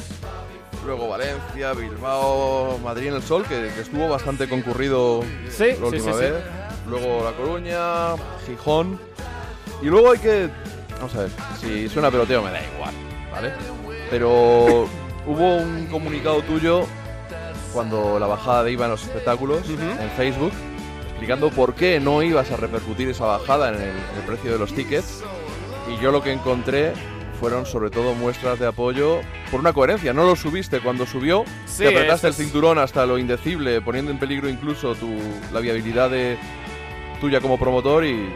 luego 0.85 1.09
Valencia, 1.09 1.73
Bilbao, 1.73 2.79
Madrid 2.83 3.09
en 3.09 3.15
el 3.15 3.23
Sol, 3.23 3.45
que, 3.45 3.71
que 3.75 3.81
estuvo 3.81 4.09
bastante 4.09 4.49
concurrido 4.49 5.23
Sí, 5.51 5.73
la 5.81 5.87
última 5.87 6.13
sí, 6.13 6.19
sí. 6.19 6.19
vez. 6.19 6.35
Luego 6.89 7.25
La 7.25 7.33
Coruña, 7.33 8.15
Gijón. 8.47 8.99
Y 9.83 9.87
luego 9.87 10.13
hay 10.13 10.19
que. 10.19 10.49
Vamos 10.97 11.15
a 11.17 11.19
ver, 11.23 11.31
si 11.61 11.89
suena 11.89 12.11
peloteo 12.11 12.43
me 12.43 12.51
da 12.51 12.61
igual, 12.75 12.95
¿vale? 13.33 13.53
Pero 14.09 14.89
hubo 15.27 15.57
un 15.57 15.87
comunicado 15.91 16.41
tuyo 16.43 16.87
cuando 17.73 18.19
la 18.19 18.27
bajada 18.27 18.63
de 18.65 18.73
IVA 18.73 18.85
en 18.87 18.91
los 18.93 19.03
espectáculos 19.03 19.69
en 19.69 20.11
Facebook 20.17 20.53
explicando 21.11 21.51
por 21.51 21.75
qué 21.75 21.99
no 22.01 22.23
ibas 22.23 22.51
a 22.51 22.57
repercutir 22.57 23.09
esa 23.11 23.25
bajada 23.27 23.69
en 23.71 23.75
el, 23.75 23.83
en 23.83 24.17
el 24.19 24.23
precio 24.27 24.53
de 24.53 24.59
los 24.59 24.73
tickets. 24.75 25.23
Y 25.89 26.01
yo 26.03 26.11
lo 26.13 26.23
que 26.23 26.33
encontré 26.33 26.93
fueron 27.41 27.67
sobre 27.67 27.91
todo 27.91 28.15
muestras 28.15 28.59
de 28.59 28.67
apoyo 28.67 29.21
por 29.51 29.61
una 29.61 29.73
coherencia. 29.73 30.13
No 30.13 30.25
lo 30.25 30.37
subiste 30.37 30.81
cuando 30.81 31.07
subió, 31.07 31.45
Sí, 31.67 31.85
te 31.85 31.89
apretaste 31.89 32.29
el 32.29 32.35
cinturón 32.35 32.79
hasta 32.79 33.05
lo 33.07 33.19
indecible, 33.19 33.81
poniendo 33.83 34.11
en 34.11 34.19
peligro 34.19 34.49
incluso 34.49 34.95
tu, 34.95 35.15
la 35.53 35.61
viabilidad 35.61 36.11
de, 36.11 36.39
tuya 37.21 37.41
como 37.41 37.59
promotor 37.59 38.05
y 38.05 38.29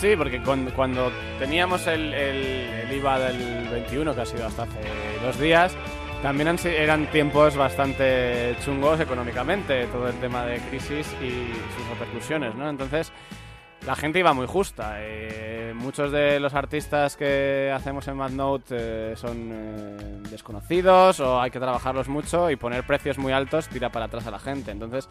Sí, 0.00 0.14
porque 0.16 0.42
cuando, 0.42 0.72
cuando 0.74 1.10
teníamos 1.38 1.86
el, 1.86 2.12
el- 2.12 2.68
el 2.90 2.92
IVA 2.98 3.18
del 3.18 3.68
21, 3.70 4.14
que 4.14 4.20
ha 4.20 4.26
sido 4.26 4.46
hasta 4.46 4.64
hace 4.64 4.78
dos 5.24 5.38
días, 5.40 5.74
también 6.22 6.48
han 6.48 6.58
eran 6.66 7.10
tiempos 7.10 7.56
bastante 7.56 8.56
chungos 8.64 9.00
económicamente, 9.00 9.86
todo 9.86 10.08
el 10.08 10.14
tema 10.16 10.44
de 10.44 10.58
crisis 10.60 11.06
y 11.22 11.30
sus 11.76 11.88
repercusiones, 11.98 12.54
¿no? 12.54 12.68
Entonces, 12.68 13.10
la 13.86 13.94
gente 13.96 14.18
iba 14.18 14.32
muy 14.32 14.46
justa. 14.46 14.94
eh, 14.98 15.72
muchos 15.74 16.10
de 16.10 16.40
los 16.40 16.54
artistas 16.54 17.16
que 17.16 17.70
hacemos 17.74 18.08
en 18.08 18.16
Mad 18.16 18.30
Note 18.30 18.64
eh, 18.78 19.14
son 19.16 19.50
eh, 19.52 19.96
desconocidos 20.30 21.20
o 21.20 21.40
hay 21.40 21.50
que 21.50 21.60
trabajarlos 21.60 22.08
mucho 22.08 22.50
y 22.50 22.56
poner 22.56 22.84
precios 22.86 23.18
muy 23.18 23.32
altos 23.32 23.68
tira 23.68 23.90
para 23.90 24.06
atrás 24.06 24.26
a 24.26 24.30
la 24.30 24.38
gente. 24.38 24.70
Entonces, 24.70 25.08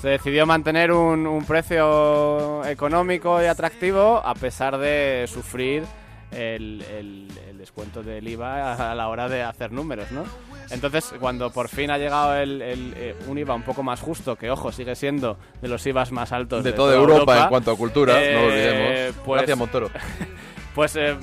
se 0.00 0.08
decidió 0.08 0.46
mantener 0.46 0.92
un, 0.92 1.44
precio 1.46 2.64
económico 2.66 3.42
y 3.42 3.46
atractivo 3.46 4.20
a 4.24 4.34
pesar 4.34 4.76
de 4.78 5.24
sufrir 5.26 5.84
el, 6.30 6.82
el- 6.82 7.28
el 7.48 7.58
descuento 7.58 8.02
del 8.02 8.26
IVA 8.28 8.90
a 8.90 8.94
la 8.94 9.08
hora 9.08 9.28
de 9.28 9.42
hacer 9.42 9.72
números, 9.72 10.10
¿no? 10.12 10.24
Entonces, 10.70 11.12
cuando 11.20 11.50
por 11.50 11.68
fin 11.68 11.90
ha 11.90 11.98
llegado 11.98 12.34
el, 12.36 12.60
el, 12.62 12.94
eh, 12.96 13.14
un 13.26 13.38
IVA 13.38 13.54
un 13.54 13.62
poco 13.62 13.82
más 13.82 14.00
justo, 14.00 14.36
que 14.36 14.50
ojo, 14.50 14.72
sigue 14.72 14.94
siendo 14.96 15.36
de 15.60 15.68
los 15.68 15.86
IVAs 15.86 16.10
más 16.12 16.32
altos 16.32 16.64
de, 16.64 16.70
de, 16.70 16.76
toda 16.76 16.94
Europa, 16.96 17.42
en 17.42 17.48
cuanto 17.48 17.70
a 17.70 17.76
cultura, 17.76 18.14
no 18.14 18.18
lo 18.20 18.24
eh, 18.26 18.46
olvidemos. 18.46 19.16
pues- 19.24 19.38
Gracias, 19.38 19.58
Montoro. 19.58 19.90
pues 20.74 20.96
eh, 20.96 21.16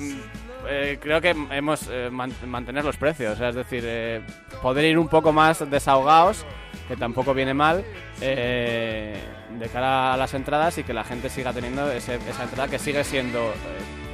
eh, 0.68 0.98
creo 1.02 1.20
que 1.20 1.30
hemos 1.50 1.88
man- 2.10 2.32
mantener 2.46 2.84
los 2.84 2.96
precios, 2.96 3.40
es 3.40 3.54
decir, 3.54 3.82
eh, 3.86 4.22
poder 4.62 4.84
ir 4.84 4.98
un 4.98 5.08
poco 5.08 5.32
más 5.32 5.68
desahogados, 5.70 6.46
que 6.88 6.96
tampoco 6.96 7.34
viene 7.34 7.52
mal, 7.52 7.84
eh, 8.20 9.18
de 9.58 9.68
cara 9.68 10.14
a 10.14 10.16
las 10.16 10.32
entradas 10.34 10.78
y 10.78 10.84
que 10.84 10.94
la 10.94 11.04
gente 11.04 11.28
siga 11.28 11.52
teniendo 11.52 11.90
ese- 11.92 12.16
esa 12.28 12.44
entrada 12.44 12.68
que 12.68 12.78
sigue 12.78 13.02
siendo, 13.04 13.52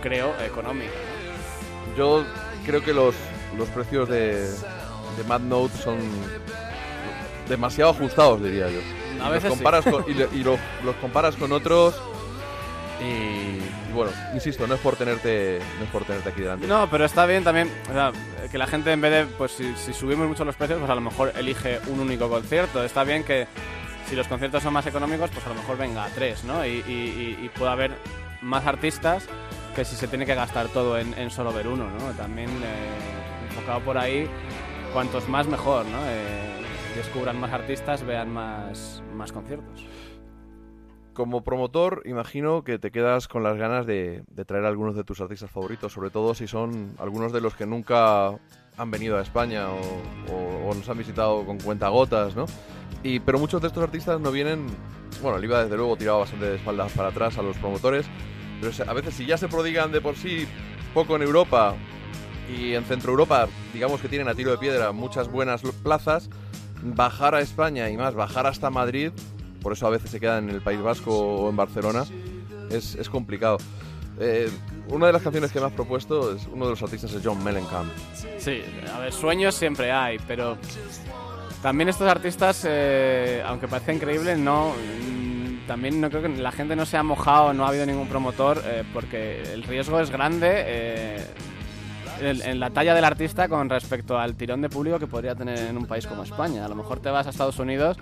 creo, 0.02 0.32
económica. 0.44 0.90
Yo 1.96 2.24
creo 2.66 2.82
que 2.82 2.92
los, 2.92 3.14
los 3.56 3.68
precios 3.68 4.08
de, 4.08 4.46
de 5.18 5.24
Mad 5.24 5.40
Note 5.40 5.76
son 5.76 5.98
demasiado 7.48 7.90
ajustados, 7.90 8.42
diría 8.42 8.68
yo. 8.68 8.78
Y 9.16 9.20
A 9.20 9.24
los 9.24 9.32
veces 9.32 9.42
sí. 9.52 9.56
comparas 9.58 9.84
con, 9.84 10.04
y, 10.06 10.12
y 10.38 10.44
lo- 10.44 10.58
los 10.84 10.94
comparas 10.96 11.34
con 11.36 11.52
otros 11.52 12.00
y, 13.00 13.04
y 13.90 13.92
bueno, 13.94 14.10
insisto, 14.34 14.66
no 14.66 14.74
es 14.74 14.80
por 14.80 14.96
tenerte 14.96 15.60
no 15.78 15.84
es 15.84 15.90
por 15.90 16.04
tenerte 16.04 16.28
aquí 16.30 16.40
delante. 16.42 16.66
No, 16.66 16.88
pero 16.90 17.04
está 17.04 17.26
bien 17.26 17.44
también 17.44 17.70
o 17.88 17.92
sea, 17.92 18.12
que 18.50 18.58
la 18.58 18.66
gente 18.66 18.92
en 18.92 19.00
vez 19.00 19.12
de, 19.12 19.24
pues 19.36 19.52
si, 19.52 19.74
si 19.76 19.92
subimos 19.92 20.26
mucho 20.28 20.44
los 20.44 20.56
precios, 20.56 20.78
pues 20.78 20.90
a 20.90 20.94
lo 20.94 21.00
mejor 21.00 21.32
elige 21.36 21.78
un 21.88 22.00
único 22.00 22.28
concierto. 22.28 22.82
Está 22.84 23.04
bien 23.04 23.24
que 23.24 23.46
si 24.08 24.16
los 24.16 24.26
conciertos 24.26 24.62
son 24.62 24.72
más 24.72 24.86
económicos, 24.86 25.30
pues 25.32 25.44
a 25.46 25.50
lo 25.50 25.54
mejor 25.54 25.76
venga 25.78 26.04
a 26.04 26.08
tres, 26.08 26.42
¿no? 26.44 26.64
Y, 26.66 26.82
y, 26.86 27.36
y- 27.40 27.44
y 27.44 27.48
pueda 27.50 27.72
haber 27.72 27.92
más 28.42 28.66
artistas 28.66 29.24
que 29.76 29.84
si 29.84 29.94
se 29.96 30.08
tiene 30.08 30.26
que 30.26 30.34
gastar 30.34 30.68
todo 30.68 30.98
en, 30.98 31.14
en 31.18 31.30
solo 31.30 31.52
ver 31.52 31.68
uno, 31.68 31.84
¿no? 31.90 32.10
También 32.16 32.48
eh, 32.48 33.48
enfocado 33.50 33.80
por 33.80 33.96
ahí, 33.98 34.28
cuantos 34.92 35.28
más 35.28 35.46
mejor, 35.46 35.84
¿no? 35.86 35.98
Eh, 36.08 36.62
descubran 36.96 37.38
más 37.40 37.52
artistas, 37.52 38.04
vean 38.04 38.30
más, 38.32 39.02
más 39.14 39.32
conciertos. 39.32 39.84
Como 41.14 41.42
promotor, 41.42 42.02
imagino 42.04 42.62
que 42.62 42.78
te 42.78 42.90
quedas 42.92 43.26
con 43.26 43.42
las 43.42 43.56
ganas 43.56 43.86
de, 43.86 44.22
de 44.30 44.44
traer 44.44 44.64
algunos 44.64 44.94
de 44.94 45.02
tus 45.04 45.20
artistas 45.20 45.50
favoritos, 45.50 45.92
sobre 45.92 46.10
todo 46.10 46.34
si 46.34 46.46
son 46.46 46.92
algunos 46.98 47.32
de 47.32 47.40
los 47.40 47.54
que 47.56 47.66
nunca 47.66 48.28
han 48.76 48.90
venido 48.92 49.18
a 49.18 49.22
España 49.22 49.68
o, 49.68 49.80
o- 50.32 50.68
o 50.70 50.74
nos 50.74 50.88
han 50.88 50.96
visitado 50.98 51.44
con 51.44 51.58
cuentagotas, 51.58 52.36
¿no? 52.36 52.46
Y, 53.02 53.18
pero 53.20 53.38
muchos 53.40 53.60
de 53.60 53.66
estos 53.68 53.82
artistas 53.82 54.20
no 54.20 54.30
vienen... 54.30 54.66
Bueno, 55.20 55.38
el 55.38 55.44
IVA 55.44 55.64
desde 55.64 55.76
luego 55.76 55.96
tiraba 55.96 56.18
bastante 56.18 56.46
de 56.46 56.56
espaldas 56.56 56.92
para 56.92 57.08
atrás 57.08 57.36
a 57.38 57.42
los 57.42 57.56
promotores, 57.56 58.06
pero 58.60 58.72
a 58.88 58.94
veces 58.94 59.14
si 59.14 59.26
ya 59.26 59.36
se 59.36 59.48
prodigan 59.48 59.90
de 59.90 60.00
por 60.00 60.14
sí 60.14 60.46
poco 60.94 61.16
en 61.16 61.22
Europa 61.22 61.74
y 62.48 62.74
en 62.74 62.84
Centro 62.84 63.10
Europa, 63.10 63.48
digamos 63.72 64.00
que 64.00 64.08
tienen 64.08 64.28
a 64.28 64.34
tiro 64.34 64.50
de 64.50 64.58
piedra 64.58 64.92
muchas 64.92 65.30
buenas 65.30 65.62
plazas, 65.82 66.28
bajar 66.82 67.34
a 67.34 67.40
España 67.40 67.90
y 67.90 67.96
más, 67.96 68.14
bajar 68.14 68.46
hasta 68.46 68.70
Madrid, 68.70 69.10
por 69.62 69.72
eso 69.72 69.86
a 69.86 69.90
veces 69.90 70.10
se 70.10 70.20
quedan 70.20 70.48
en 70.48 70.54
el 70.54 70.62
País 70.62 70.80
Vasco 70.80 71.16
o 71.16 71.50
en 71.50 71.56
Barcelona, 71.56 72.04
es, 72.70 72.94
es 72.94 73.08
complicado. 73.08 73.58
Eh, 74.20 74.50
una 74.88 75.06
de 75.06 75.12
las 75.12 75.22
canciones 75.22 75.52
que 75.52 75.60
me 75.60 75.66
has 75.66 75.72
propuesto 75.72 76.34
es 76.34 76.46
uno 76.52 76.64
de 76.64 76.70
los 76.72 76.82
artistas 76.82 77.12
es 77.12 77.22
John 77.24 77.42
Mellencamp. 77.44 77.90
Sí, 78.38 78.62
a 78.92 78.98
ver, 79.00 79.12
sueños 79.12 79.54
siempre 79.54 79.92
hay, 79.92 80.18
pero 80.26 80.56
también 81.62 81.88
estos 81.88 82.08
artistas, 82.08 82.64
eh, 82.68 83.42
aunque 83.46 83.68
parece 83.68 83.92
increíble, 83.94 84.36
no. 84.36 84.72
mm, 84.72 85.66
También 85.66 86.00
no 86.00 86.08
creo 86.08 86.22
que 86.22 86.28
la 86.30 86.50
gente 86.52 86.74
no 86.74 86.86
se 86.86 86.96
ha 86.96 87.02
mojado, 87.02 87.52
no 87.52 87.64
ha 87.64 87.68
habido 87.68 87.84
ningún 87.84 88.08
promotor, 88.08 88.62
eh, 88.64 88.84
porque 88.92 89.42
el 89.52 89.62
riesgo 89.64 90.00
es 90.00 90.10
grande 90.10 90.48
eh, 90.66 91.26
en, 92.20 92.42
en 92.42 92.60
la 92.60 92.70
talla 92.70 92.94
del 92.94 93.04
artista 93.04 93.48
con 93.48 93.68
respecto 93.68 94.18
al 94.18 94.34
tirón 94.34 94.60
de 94.62 94.68
público 94.68 94.98
que 94.98 95.06
podría 95.06 95.34
tener 95.34 95.58
en 95.58 95.76
un 95.76 95.86
país 95.86 96.06
como 96.06 96.22
España. 96.22 96.64
A 96.64 96.68
lo 96.68 96.74
mejor 96.74 97.00
te 97.00 97.10
vas 97.10 97.26
a 97.26 97.30
Estados 97.30 97.58
Unidos 97.58 97.96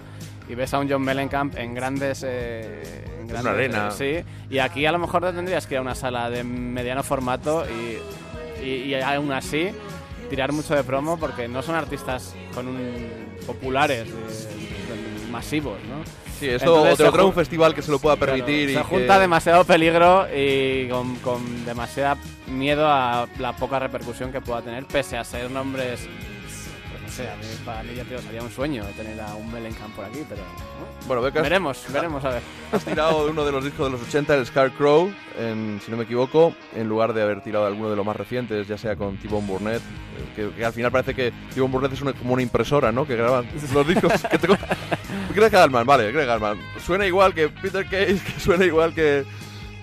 y 0.48 0.54
ves 0.54 0.72
a 0.74 0.78
un 0.78 0.90
John 0.90 1.02
Mellencamp 1.02 1.56
en 1.56 1.74
grandes... 1.74 2.24
eh, 2.26 3.04
en 3.20 3.26
grandes 3.28 3.40
una 3.42 3.50
arena. 3.50 3.88
eh, 3.88 4.24
sí, 4.24 4.54
y 4.54 4.58
aquí 4.58 4.86
a 4.86 4.92
lo 4.92 4.98
mejor 4.98 5.22
te 5.24 5.32
tendrías 5.32 5.66
que 5.66 5.74
ir 5.74 5.78
a 5.78 5.82
una 5.82 5.94
sala 5.94 6.30
de 6.30 6.44
mediano 6.44 7.02
formato 7.02 7.64
y, 7.68 8.64
y, 8.64 8.70
y 8.84 8.94
aún 8.94 9.32
así 9.32 9.70
tirar 10.30 10.52
mucho 10.52 10.74
de 10.74 10.84
promo 10.84 11.18
porque 11.18 11.48
no 11.48 11.62
son 11.62 11.74
artistas 11.74 12.34
con 12.54 12.68
un 12.68 13.06
populares, 13.46 14.08
eh, 14.08 15.28
masivos, 15.30 15.78
¿no? 15.88 16.25
Sí, 16.38 16.46
eso 16.48 16.64
Entonces 16.66 16.94
o 16.94 16.96
te 16.96 17.02
lo 17.04 17.10
se 17.10 17.12
trae 17.12 17.24
ju- 17.24 17.28
un 17.28 17.34
festival 17.34 17.74
que 17.74 17.82
se 17.82 17.90
lo 17.90 17.98
pueda 17.98 18.16
permitir. 18.16 18.68
Claro, 18.68 18.70
y 18.70 18.74
se 18.74 18.78
que- 18.78 18.84
junta 18.84 19.18
demasiado 19.18 19.64
peligro 19.64 20.26
y 20.34 20.88
con, 20.88 21.16
con 21.16 21.64
demasiado 21.64 22.18
miedo 22.46 22.86
a 22.88 23.26
la 23.38 23.54
poca 23.56 23.78
repercusión 23.78 24.30
que 24.32 24.40
pueda 24.40 24.62
tener, 24.62 24.84
pese 24.86 25.16
a 25.16 25.24
ser 25.24 25.50
nombres, 25.50 26.00
no 26.06 26.35
sé, 27.16 27.28
a 27.30 27.36
mí, 27.36 27.42
para 27.64 27.82
mí 27.82 27.94
ya 27.96 28.04
digo, 28.04 28.20
sería 28.20 28.42
un 28.42 28.50
sueño 28.50 28.84
tener 28.96 29.20
a 29.20 29.34
un 29.34 29.50
Mellencamp 29.52 29.94
por 29.96 30.04
aquí, 30.04 30.20
pero 30.28 30.42
Bueno, 31.06 31.24
has, 31.26 31.32
veremos, 31.32 31.84
veremos 31.92 32.24
a 32.24 32.30
ver. 32.30 32.42
has 32.72 32.84
tirado 32.84 33.24
de 33.24 33.30
uno 33.30 33.44
de 33.44 33.52
los 33.52 33.64
discos 33.64 33.86
de 33.86 33.98
los 33.98 34.06
80, 34.08 34.34
el 34.36 34.46
Scarecrow, 34.46 35.12
en, 35.38 35.80
si 35.84 35.90
no 35.90 35.96
me 35.96 36.04
equivoco, 36.04 36.54
en 36.74 36.88
lugar 36.88 37.12
de 37.12 37.22
haber 37.22 37.40
tirado 37.42 37.64
de 37.64 37.70
alguno 37.72 37.90
de 37.90 37.96
los 37.96 38.04
más 38.04 38.16
recientes, 38.16 38.68
ya 38.68 38.76
sea 38.78 38.96
con 38.96 39.16
T-Bone 39.16 39.46
Burnett, 39.46 39.80
eh, 39.80 39.82
que, 40.36 40.50
que 40.50 40.64
al 40.64 40.72
final 40.72 40.92
parece 40.92 41.14
que 41.14 41.32
T-Bone 41.54 41.72
Burnett 41.72 41.92
es 41.92 42.02
una- 42.02 42.12
como 42.12 42.34
una 42.34 42.42
impresora, 42.42 42.92
¿no? 42.92 43.06
Que 43.06 43.16
graban 43.16 43.46
los 43.72 43.86
discos. 43.88 44.12
que 44.30 44.38
te 44.38 44.48
Greg 45.34 45.54
Allman, 45.56 45.86
vale, 45.86 46.12
Greg 46.12 46.28
Allman. 46.28 46.58
Suena 46.84 47.06
igual 47.06 47.34
que 47.34 47.48
Peter 47.48 47.84
Case, 47.84 48.18
que 48.24 48.40
suena 48.40 48.64
igual 48.64 48.94
que, 48.94 49.24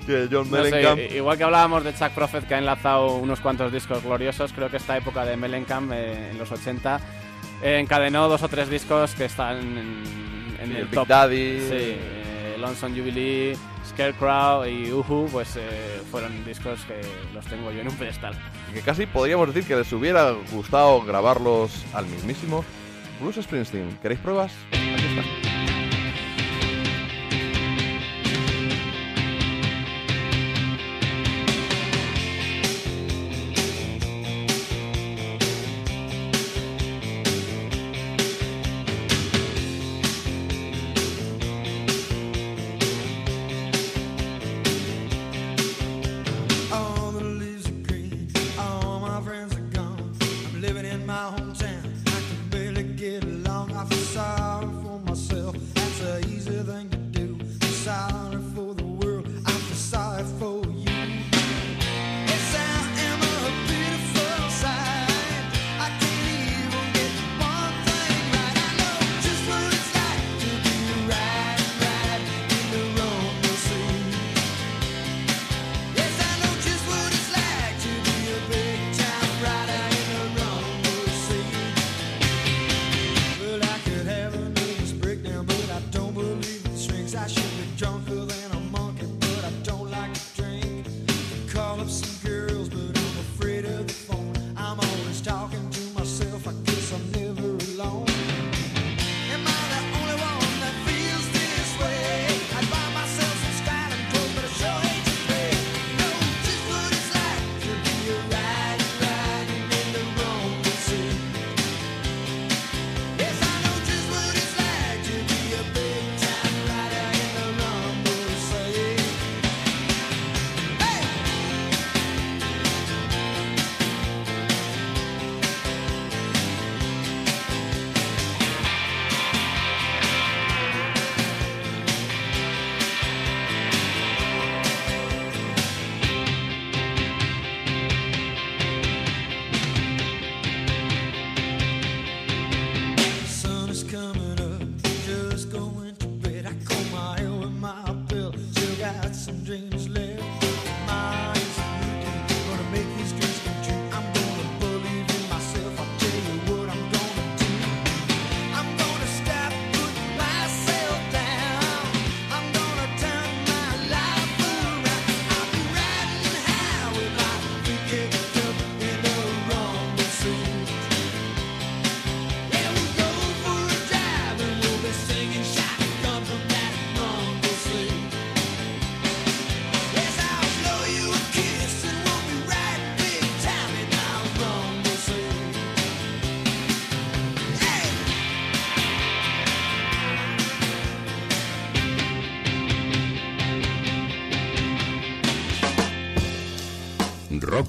que 0.08 0.28
John 0.32 0.50
No 0.50 0.64
sé, 0.64 1.16
igual 1.16 1.38
que 1.38 1.44
hablábamos 1.44 1.84
de 1.84 1.94
Chuck 1.94 2.10
Prophet 2.10 2.48
que 2.48 2.56
ha 2.56 2.58
enlazado 2.58 3.16
unos 3.18 3.40
cuantos 3.40 3.72
discos 3.72 4.04
gloriosos, 4.04 4.52
creo 4.52 4.70
que 4.70 4.78
esta 4.78 4.98
época 4.98 5.24
de 5.26 5.38
Mellencamp 5.38 5.92
eh, 5.94 6.32
en 6.32 6.38
los 6.40 6.52
80 6.52 7.00
eh, 7.64 7.80
encadenó 7.80 8.28
dos 8.28 8.44
o 8.44 8.48
tres 8.50 8.70
discos 8.70 9.14
que 9.16 9.26
están 9.26 9.58
en, 9.58 10.04
en 10.60 10.68
Sí, 10.70 10.76
el, 10.76 10.86
Big 10.86 10.92
top. 10.94 11.08
Daddy. 11.08 11.60
Sí, 11.60 11.68
eh, 11.72 12.56
Lonesome 12.60 12.98
Jubilee, 13.00 13.58
Scarecrow 13.90 14.66
y 14.66 14.92
Uhu, 14.92 15.28
pues 15.32 15.56
eh, 15.58 16.02
fueron 16.12 16.46
discos 16.46 16.80
que 16.86 17.02
los 17.34 17.46
tengo 17.46 17.72
yo 17.72 17.82
en 17.82 17.88
un 17.90 17.96
pedestal. 17.96 18.34
que 18.74 18.82
casi 18.82 19.06
podríamos 19.06 19.48
decir 19.54 19.68
que 19.68 19.76
les 19.76 19.92
hubiera 19.92 20.32
gustado 20.52 21.02
grabarlos 21.04 21.84
al 21.94 22.06
mismísimo 22.08 22.64
Bruce 23.20 23.42
Springsteen. 23.44 23.98
¿Queréis 24.02 24.20
pruebas? 24.22 24.52
Aquí 24.72 25.06
está. 25.06 25.63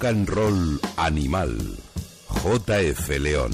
Rock 0.04 0.12
and 0.12 0.28
Roll 0.28 0.80
Animal. 0.98 1.56
JF 2.28 3.08
León. 3.20 3.52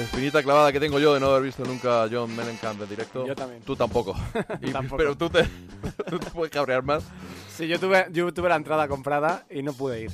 Espinita 0.00 0.42
clavada 0.42 0.72
que 0.72 0.80
tengo 0.80 0.98
yo 0.98 1.12
de 1.12 1.20
no 1.20 1.26
haber 1.26 1.42
visto 1.42 1.62
nunca 1.62 2.04
a 2.04 2.08
John 2.10 2.34
Mellencamp 2.34 2.80
en 2.80 2.88
directo. 2.88 3.26
Yo 3.26 3.34
también. 3.34 3.60
Tú 3.64 3.76
tampoco. 3.76 4.16
Y- 4.62 4.70
Tampoco. 4.70 4.96
Pero 4.96 5.16
tú 5.18 5.28
te, 5.28 5.44
tú 6.08 6.18
te 6.18 6.30
puedes 6.30 6.50
cabrear 6.50 6.82
más. 6.82 7.04
Sí, 7.54 7.68
yo 7.68 7.78
tuve, 7.78 8.06
yo 8.12 8.32
tuve 8.32 8.48
la 8.48 8.56
entrada 8.56 8.88
comprada 8.88 9.44
y 9.50 9.62
no 9.62 9.74
pude 9.74 10.04
ir. 10.04 10.12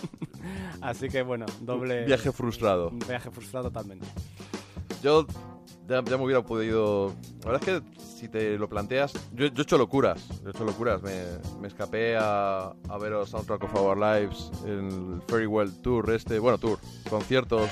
Así 0.80 1.08
que 1.08 1.22
bueno, 1.22 1.44
doble... 1.62 2.04
Viaje 2.04 2.30
frustrado. 2.30 2.90
Un 2.90 3.00
viaje 3.00 3.32
frustrado 3.32 3.68
totalmente. 3.68 4.06
Yo 5.02 5.26
ya, 5.88 6.04
ya 6.04 6.16
me 6.16 6.24
hubiera 6.24 6.42
podido. 6.42 7.14
La 7.44 7.50
verdad 7.50 7.68
es 7.68 7.82
que 7.82 7.97
si 8.18 8.28
te 8.28 8.58
lo 8.58 8.68
planteas. 8.68 9.12
Yo, 9.32 9.46
yo 9.46 9.52
he 9.58 9.62
hecho 9.62 9.78
locuras. 9.78 10.26
Yo 10.42 10.48
he 10.48 10.50
hecho 10.50 10.64
locuras. 10.64 11.00
Me, 11.02 11.24
me 11.60 11.68
escapé 11.68 12.16
a, 12.16 12.72
a 12.88 12.98
ver 12.98 13.12
los 13.12 13.30
Soundtrack 13.30 13.64
of 13.64 13.74
Our 13.74 13.96
Lives, 13.96 14.50
el 14.66 15.20
Very 15.30 15.46
Well 15.46 15.72
Tour, 15.82 16.10
este. 16.10 16.38
Bueno, 16.38 16.58
tour. 16.58 16.78
Conciertos. 17.08 17.70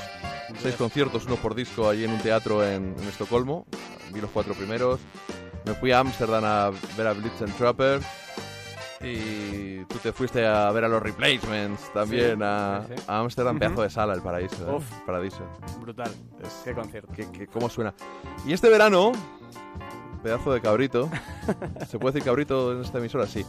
Seis 0.63 0.77
conciertos, 0.77 1.27
uno 1.27 1.37
por 1.37 1.55
disco, 1.55 1.89
allí 1.89 2.05
en 2.05 2.13
un 2.13 2.21
teatro 2.21 2.65
en, 2.65 2.95
en 2.99 3.09
Estocolmo. 3.09 3.67
Vi 4.13 4.21
los 4.21 4.31
cuatro 4.31 4.55
primeros. 4.55 5.01
Me 5.65 5.75
fui 5.75 5.91
a 5.91 5.99
Ámsterdam 5.99 6.45
a 6.45 6.71
ver 6.97 7.07
a 7.09 7.13
Blitzen 7.13 7.51
Trapper. 7.55 8.01
Y 9.03 9.85
tú 9.85 9.99
te 9.99 10.13
fuiste 10.13 10.47
a 10.47 10.71
ver 10.73 10.85
a 10.85 10.89
los 10.89 11.03
Replacements 11.03 11.93
también 11.93 12.39
Sí, 12.39 12.43
a 12.45 12.85
sí, 12.89 12.95
sí. 12.97 13.03
Ámsterdam, 13.07 13.57
Ujú. 13.57 13.61
pedazo 13.61 13.83
de 13.83 13.91
sala, 13.91 14.15
el 14.15 14.23
paraíso. 14.23 14.69
¿eh? 14.71 14.75
Uf. 14.75 14.85
Paradiso. 15.05 15.43
Brutal. 15.81 16.11
Qué 16.65 16.73
concierto. 16.73 17.13
Que, 17.13 17.31
que 17.31 17.47
cómo 17.47 17.69
suena. 17.69 17.95
Y 18.47 18.53
este 18.55 18.71
verano, 18.71 19.13
pedazo 20.27 20.53
de 20.53 20.61
cabrito, 20.61 21.09
¿se 21.89 22.01
puede 22.01 22.15
decir 22.15 22.25
cabrito 22.25 22.73
en 22.73 22.81
esta 22.81 22.99
emisora? 22.99 23.29
Sí. 23.29 23.47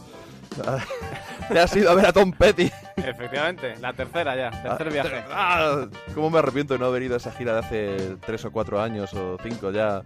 Te 1.48 1.58
has 1.58 1.74
ido 1.74 1.90
a 1.90 1.94
ver 1.96 2.06
a 2.06 2.12
Tom 2.12 2.30
Petty. 2.30 2.70
Efectivamente, 2.96 3.74
la 3.80 3.92
tercera 3.92 4.36
ya, 4.36 4.62
tercer 4.62 4.92
viaje. 4.92 5.24
Ah, 5.32 5.88
¿Cómo 6.14 6.30
me 6.30 6.38
arrepiento 6.38 6.74
de 6.74 6.78
no 6.78 6.86
haber 6.86 7.02
ido 7.02 7.14
a 7.14 7.16
esa 7.16 7.32
gira 7.32 7.54
de 7.54 7.58
hace 7.58 8.16
tres 8.24 8.44
o 8.44 8.52
cuatro 8.52 8.80
años 8.80 9.12
o 9.14 9.36
cinco 9.42 9.72
ya? 9.72 10.02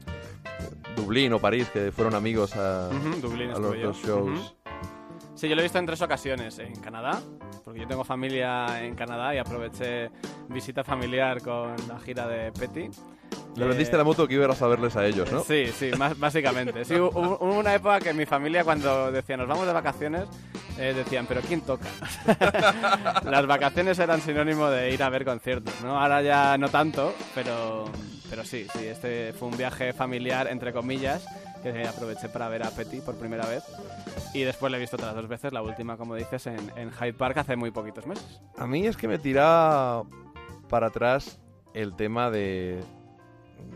Dublín 0.97 1.35
o 1.35 1.39
París, 1.39 1.69
que 1.71 1.93
fueron 1.93 2.15
amigos 2.15 2.57
a, 2.57 2.89
Ujú, 2.89 3.21
Dublín 3.21 3.51
a 3.51 3.59
los 3.59 3.79
dos 3.83 3.99
shows. 3.99 4.31
Ujú. 4.31 4.57
Sí, 5.35 5.49
yo 5.51 5.55
lo 5.55 5.61
he 5.61 5.65
visto 5.65 5.79
en 5.79 5.85
tres 5.85 6.01
ocasiones. 6.01 6.59
En 6.59 6.77
Canadá, 6.77 7.21
porque 7.65 7.81
yo 7.81 7.87
tengo 7.87 8.03
familia 8.05 8.83
en 8.83 8.95
Canadá 8.95 9.35
y 9.35 9.39
aproveché 9.39 10.11
visita 10.49 10.83
familiar 10.85 11.43
con 11.43 11.77
la 11.87 11.99
gira 11.99 12.27
de 12.27 12.51
Petty. 12.51 12.89
Le 13.57 13.65
Eh, 13.65 13.69
vendiste 13.69 13.97
la 13.97 14.05
moto 14.05 14.27
que 14.27 14.35
ibas 14.35 14.61
a 14.63 14.67
verles 14.67 14.97
a 14.97 15.05
ellos, 15.07 15.31
¿no? 15.31 15.41
Sí, 15.45 15.67
sí, 15.79 15.91
más- 15.99 16.19
básicamente. 16.19 16.85
Sí, 16.85 16.95
hubo, 16.95 17.11
hubo 17.19 17.59
una 17.59 17.75
época 17.75 18.01
que 18.01 18.13
mi 18.15 18.25
familia 18.27 18.65
cuando 18.65 19.13
decía 19.13 19.37
nos 19.37 19.47
vamos 19.49 19.67
de 19.67 19.73
vacaciones, 19.73 20.25
eh, 20.79 20.95
decían, 20.97 21.27
pero 21.27 21.41
¿quién 21.43 21.61
toca? 21.61 21.87
Las 23.25 23.47
vacaciones 23.47 23.99
eran 23.99 24.21
sinónimo 24.21 24.69
de 24.71 24.93
ir 24.93 25.03
a 25.03 25.09
ver 25.11 25.25
conciertos, 25.25 25.75
¿no? 25.83 26.01
Ahora 26.01 26.23
ya 26.23 26.57
no 26.59 26.69
tanto, 26.69 27.15
pero, 27.35 27.85
pero 28.31 28.45
sí, 28.45 28.67
sí, 28.73 28.87
este 28.87 29.33
fue 29.35 29.49
un 29.49 29.57
viaje 29.57 29.93
familiar, 29.93 30.49
entre 30.49 30.73
comillas, 30.73 31.25
que 31.63 31.87
aproveché 31.87 32.29
para 32.29 32.49
ver 32.49 32.63
a 32.65 32.71
Petty 32.71 33.01
por 33.01 33.17
primera 33.17 33.47
vez. 33.47 33.63
Y 34.35 34.43
después 34.45 34.73
le 34.73 34.79
he 34.79 34.81
visto 34.81 34.97
otras 34.97 35.15
dos 35.15 35.29
veces, 35.29 35.53
la 35.53 35.61
última, 35.63 35.97
como 35.99 36.15
dices, 36.15 36.47
en, 36.47 36.73
en 36.77 36.91
Hyde 36.91 37.13
Park 37.13 37.37
hace 37.39 37.55
muy 37.57 37.71
poquitos 37.71 38.07
meses. 38.07 38.41
A 38.57 38.67
mí 38.67 38.87
es 38.87 38.97
que 38.97 39.07
me 39.09 39.19
tira 39.19 40.03
para 40.71 40.87
atrás 40.87 41.39
el 41.75 41.95
tema 41.95 42.31
de 42.31 42.81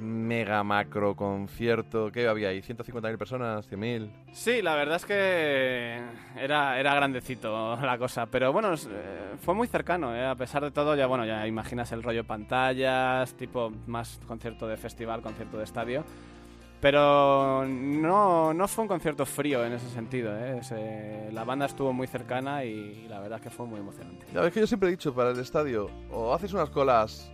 mega 0.01 0.63
macro 0.63 1.15
concierto. 1.17 2.11
¿Qué 2.13 2.27
había 2.29 2.49
ahí? 2.49 2.61
¿150.000 2.63 3.17
personas? 3.19 3.71
¿100.000? 3.71 4.11
Sí, 4.33 4.63
la 4.63 4.75
verdad 4.75 4.97
es 4.97 5.05
que 5.07 5.99
era, 6.39 6.79
era 6.79 6.95
grandecito 6.95 7.77
la 7.77 7.99
cosa, 7.99 8.27
pero 8.27 8.53
bueno, 8.53 8.73
es- 8.75 8.87
eh, 8.91 9.35
fue 9.41 9.55
muy 9.55 9.67
cercano, 9.69 10.15
eh, 10.15 10.25
a 10.27 10.35
pesar 10.35 10.63
de 10.63 10.71
todo, 10.71 10.95
ya 10.97 11.07
bueno, 11.07 11.25
ya 11.25 11.47
imaginas 11.47 11.93
el 11.93 12.03
rollo 12.03 12.25
pantallas, 12.25 13.35
tipo 13.35 13.73
más 13.87 14.21
concierto 14.27 14.67
de 14.67 14.77
festival, 14.77 15.23
concierto 15.23 15.59
de 15.59 15.65
estadio, 15.65 16.05
pero 16.81 17.65
no, 17.67 18.53
no 18.53 18.69
fue 18.69 18.83
un 18.83 18.89
concierto 18.89 19.25
frío 19.25 19.65
en 19.65 19.73
ese 19.73 19.89
sentido, 19.91 20.37
eh, 20.37 20.59
ese- 20.61 21.31
la 21.33 21.45
banda 21.45 21.67
estuvo 21.67 21.93
muy 21.93 22.07
cercana 22.07 22.65
y, 22.65 23.07
la 23.09 23.21
verdad 23.21 23.41
que 23.41 23.51
fue 23.51 23.67
muy 23.67 23.81
emocionante. 23.81 24.27
Ya 24.33 24.43
ves 24.43 24.53
que 24.53 24.61
yo 24.61 24.67
siempre 24.67 24.89
he 24.89 24.93
dicho 24.93 25.15
para 25.15 25.31
el 25.31 25.39
estadio, 25.41 25.91
o 26.11 26.35
haces 26.35 26.53
unas 26.53 26.71
colas 26.71 27.33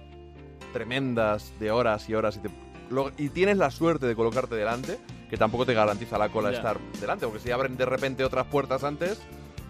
tremendas 0.73 1.53
de 1.61 1.70
horas 1.70 2.09
y 2.09 2.15
horas 2.15 2.36
y, 2.36 2.40
te- 2.40 2.51
lo- 2.90 3.12
y 3.19 3.28
tienes 3.31 3.57
la 3.57 3.70
suerte 3.70 4.07
de 4.07 4.15
colocarte 4.15 4.55
delante, 4.55 4.99
que 5.31 5.36
tampoco 5.36 5.65
te 5.66 5.74
garantiza 5.74 6.19
la 6.19 6.28
cola 6.31 6.51
estar 6.57 6.78
delante, 7.01 7.27
porque 7.27 7.40
si 7.40 7.51
abren 7.51 7.77
de 7.77 7.85
repente 7.86 8.24
otras 8.24 8.47
puertas 8.47 8.85
antes, 8.85 9.20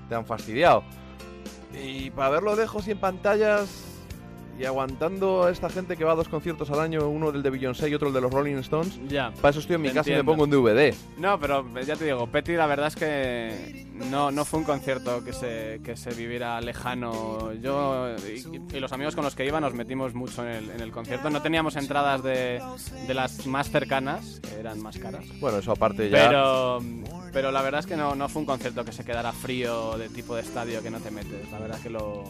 te 0.09 0.15
han 0.15 0.27
fastidiado. 0.27 0.83
Y 1.73 2.11
para 2.11 2.31
verlo 2.31 2.55
lejos 2.57 2.87
y 2.89 2.91
en 2.93 2.99
pantallas 2.99 3.92
y 4.59 4.65
aguantando 4.65 5.45
a 5.45 5.51
esta 5.51 5.69
gente 5.71 5.97
que 5.97 6.05
va 6.05 6.13
a 6.13 6.15
dos 6.15 6.29
conciertos 6.29 6.71
al 6.71 6.81
año, 6.81 7.09
uno 7.09 7.33
del 7.33 7.43
de 7.43 7.51
Beyoncé 7.51 7.89
y 7.89 7.95
otro 7.95 8.09
el 8.09 8.15
de 8.15 8.21
los 8.21 8.31
Rolling 8.33 8.57
Stones, 8.57 8.99
Ya. 9.09 9.33
para 9.41 9.51
eso 9.51 9.61
estoy 9.61 9.77
en 9.77 9.83
mi 9.83 9.91
casa 9.91 10.11
y 10.11 10.15
me 10.15 10.25
pongo 10.25 10.45
un 10.45 10.51
DVD. 10.51 10.95
No, 11.19 11.39
pero 11.41 11.65
ya 11.81 11.97
te 11.97 12.05
digo, 12.05 12.27
Petty 12.27 12.53
la 12.53 12.67
verdad 12.67 12.89
es 12.89 12.97
que 12.97 13.87
no, 14.11 14.31
no 14.31 14.45
fue 14.45 14.61
un 14.61 14.65
concierto 14.67 15.25
que 15.25 15.33
se, 15.33 15.81
que 15.85 15.97
se 15.97 16.11
viviera 16.15 16.61
lejano. 16.61 17.53
Yo 17.55 18.15
y, 18.19 18.77
y 18.77 18.81
los 18.81 18.93
amigos 18.93 19.15
con 19.15 19.25
los 19.25 19.35
que 19.35 19.47
iba 19.47 19.61
nos 19.61 19.75
metimos 19.75 20.15
mucho 20.15 20.43
en 20.47 20.51
el, 20.55 20.71
en 20.71 20.81
el 20.81 20.93
concierto. 20.93 21.31
No 21.31 21.41
teníamos 21.43 21.77
entradas 21.77 22.23
de, 22.23 22.61
de 23.07 23.15
las 23.15 23.47
más 23.47 23.71
cercanas, 23.71 24.41
que 24.43 24.61
eran 24.61 24.81
más 24.83 24.99
caras. 24.99 25.25
Bueno, 25.41 25.59
eso 25.59 25.73
aparte 25.73 26.09
ya... 26.11 26.29
Pero, 26.29 26.79
pero 27.33 27.51
la 27.53 27.63
verdad 27.63 27.81
es 27.81 27.87
que 27.87 27.97
no, 27.97 28.15
no 28.15 28.29
fue 28.29 28.41
un 28.41 28.47
concierto 28.47 28.85
que 28.85 28.93
se 28.93 29.05
quedara 29.05 29.33
frío 29.33 29.97
de 29.99 30.09
tipo 30.09 30.35
de 30.35 30.43
estadio 30.43 30.83
que 30.83 30.91
no 30.91 31.01
te 31.01 31.11
metes. 31.11 31.51
La 31.51 31.59
verdad 31.59 31.77
es 31.79 31.83
que 31.83 31.91
lo, 31.91 32.25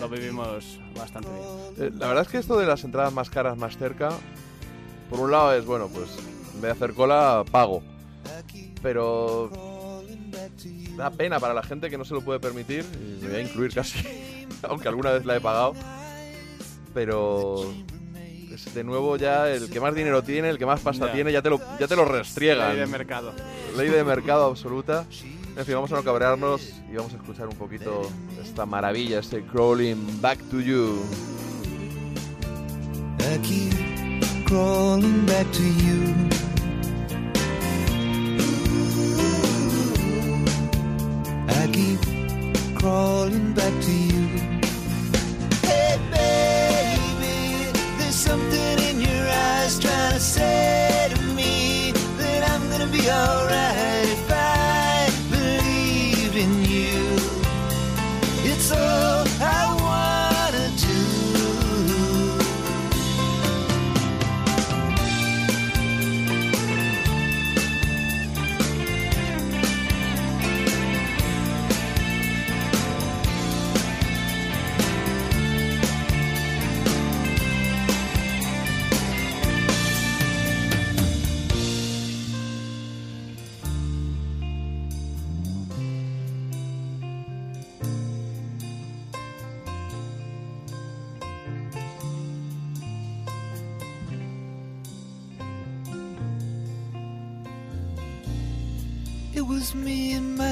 lo 0.00 0.08
vivimos 0.08 0.78
bastante 0.96 1.28
bien. 1.30 1.88
Eh, 1.88 1.92
La 1.98 2.08
verdad 2.08 2.24
es 2.24 2.28
que 2.28 2.38
esto 2.38 2.58
de 2.58 2.66
las 2.66 2.84
entradas 2.84 3.12
más 3.12 3.30
caras 3.30 3.56
más 3.56 3.76
cerca, 3.76 4.10
por 5.10 5.20
un 5.20 5.30
lado 5.30 5.54
es, 5.54 5.64
bueno, 5.64 5.88
pues 5.88 6.10
en 6.54 6.60
vez 6.60 6.62
de 6.62 6.70
hacer 6.70 6.94
cola, 6.94 7.44
pago. 7.50 7.82
Pero 8.82 9.50
da 10.96 11.10
pena 11.10 11.38
para 11.40 11.54
la 11.54 11.62
gente 11.62 11.90
que 11.90 11.98
no 11.98 12.04
se 12.04 12.14
lo 12.14 12.20
puede 12.20 12.40
permitir, 12.40 12.84
y 12.94 13.22
me 13.22 13.28
voy 13.28 13.36
a 13.38 13.42
incluir 13.42 13.72
casi, 13.72 14.46
aunque 14.62 14.88
alguna 14.88 15.12
vez 15.12 15.24
la 15.24 15.36
he 15.36 15.40
pagado. 15.40 15.74
Pero 16.94 17.72
es 18.52 18.74
de 18.74 18.82
nuevo 18.84 19.16
ya 19.16 19.48
el 19.50 19.70
que 19.70 19.80
más 19.80 19.94
dinero 19.94 20.22
tiene, 20.22 20.48
el 20.50 20.58
que 20.58 20.66
más 20.66 20.80
pasta 20.80 21.12
tiene, 21.12 21.32
ya 21.32 21.42
te 21.42 21.50
lo, 21.50 21.60
ya 21.78 21.86
te 21.86 21.96
lo 21.96 22.04
restriegan. 22.04 22.70
Ley 22.70 22.78
de 22.78 22.86
mercado. 22.86 23.32
Ley 23.76 23.88
de 23.88 24.04
mercado 24.04 24.46
absoluta. 24.46 25.06
En 25.58 25.64
fin, 25.64 25.74
vamos 25.74 25.90
a 25.90 25.96
no 25.96 26.04
cabrearnos 26.04 26.72
y 26.88 26.94
vamos 26.94 27.12
a 27.14 27.16
escuchar 27.16 27.48
un 27.48 27.56
poquito 27.56 28.08
esta 28.40 28.64
maravilla, 28.64 29.18
este 29.18 29.42
crawling 29.42 30.20
back 30.20 30.38
to 30.50 30.60
you. 30.60 31.02
I 33.18 33.38
keep 33.38 33.74
crawling 34.46 35.26
back 35.26 35.50
to 35.50 35.64
you. 35.64 36.14
I 41.48 41.66
keep 41.72 41.98
crawling 42.78 43.52
back 43.54 43.72
to 43.80 43.90
you. 43.90 44.28
Hey, 45.66 45.98
baby, 46.12 47.72
there's 47.98 48.14
something 48.14 48.78
in 48.78 49.00
your 49.00 49.28
eyes 49.28 49.76
trying 49.80 50.12
to 50.12 50.20
say 50.20 51.08
to 51.12 51.20
me 51.34 51.90
that 52.16 52.48
I'm 52.48 52.70
gonna 52.70 52.86
be 52.86 53.10
alright 53.10 54.17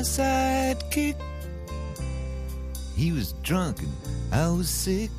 sidekick. 0.06 1.16
He 2.96 3.12
was 3.12 3.32
drunk 3.42 3.80
and 3.80 3.92
I 4.32 4.48
was 4.48 4.68
sick. 4.68 5.10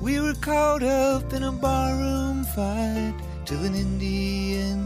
We 0.00 0.18
were 0.20 0.34
caught 0.40 0.82
up 0.82 1.32
in 1.32 1.42
a 1.44 1.52
barroom 1.52 2.44
fight 2.56 3.14
till 3.44 3.62
an 3.64 3.74
Indian 3.74 4.82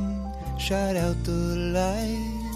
shot 0.59 0.97
out 0.97 1.17
the 1.25 1.41
lights. 1.79 2.47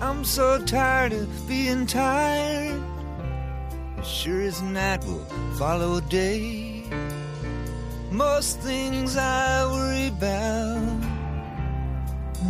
I'm 0.00 0.24
so 0.24 0.64
tired 0.64 1.12
of 1.12 1.28
being 1.48 1.86
tired. 1.86 2.80
As 3.98 4.08
sure 4.08 4.42
as 4.42 4.62
night 4.62 5.04
will 5.04 5.26
follow 5.58 6.00
day. 6.00 6.84
Most 8.10 8.60
things 8.60 9.16
I 9.16 9.66
worry 9.66 10.08
about 10.08 11.22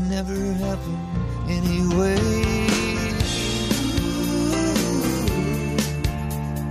never 0.08 0.36
happen 0.64 1.11
anyway. 1.58 2.18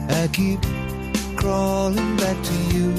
I 0.10 0.28
keep 0.32 0.62
crawling 1.36 2.18
back 2.18 2.38
to 2.50 2.56
you. 2.76 2.90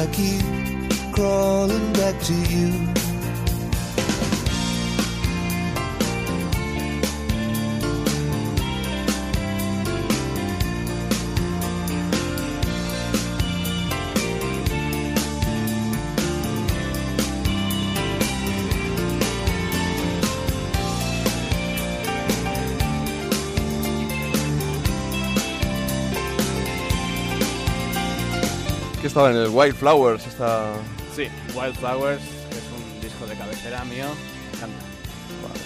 I 0.00 0.06
keep 0.18 0.44
crawling 1.12 1.92
back 1.92 2.16
to 2.28 2.34
you. 2.54 3.11
Estaba 29.12 29.30
en 29.30 29.36
el 29.36 29.50
Wildflowers, 29.50 30.26
esta... 30.26 30.72
Sí, 31.14 31.24
Wildflowers, 31.54 32.22
es 32.22 32.64
un 32.74 33.00
disco 33.02 33.26
de 33.26 33.34
cabecera 33.34 33.84
mío, 33.84 34.06
me 34.06 34.56
encanta. 34.56 34.84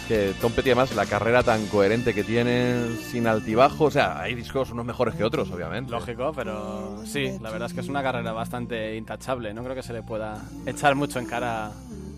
Que 0.09 0.35
Tom 0.41 0.51
Petty 0.51 0.71
además 0.71 0.93
la 0.97 1.07
carrera 1.07 1.45
tan 1.45 1.65
coherente 1.67 2.13
que 2.13 2.25
tiene, 2.25 2.89
sin 3.09 3.29
altibajo, 3.29 3.85
o 3.85 3.91
sea, 3.93 4.21
hay 4.21 4.35
discos 4.35 4.73
unos 4.73 4.85
mejores 4.85 5.15
que 5.15 5.23
otros, 5.23 5.49
obviamente. 5.53 5.93
Lógico, 5.93 6.33
pero 6.35 6.97
sí, 7.05 7.39
la 7.41 7.53
verdad 7.53 7.69
es 7.69 7.75
que 7.75 7.83
es 7.83 7.89
una 7.89 8.03
carrera 8.03 8.33
bastante 8.33 8.97
intachable. 8.97 9.55
No 9.55 9.63
creo 9.63 9.77
que 9.77 9.83
se 9.85 9.93
le 9.93 10.03
pueda 10.03 10.43
echar 10.67 10.97
mucho 10.97 11.21
en 11.21 11.27
cara 11.27 11.71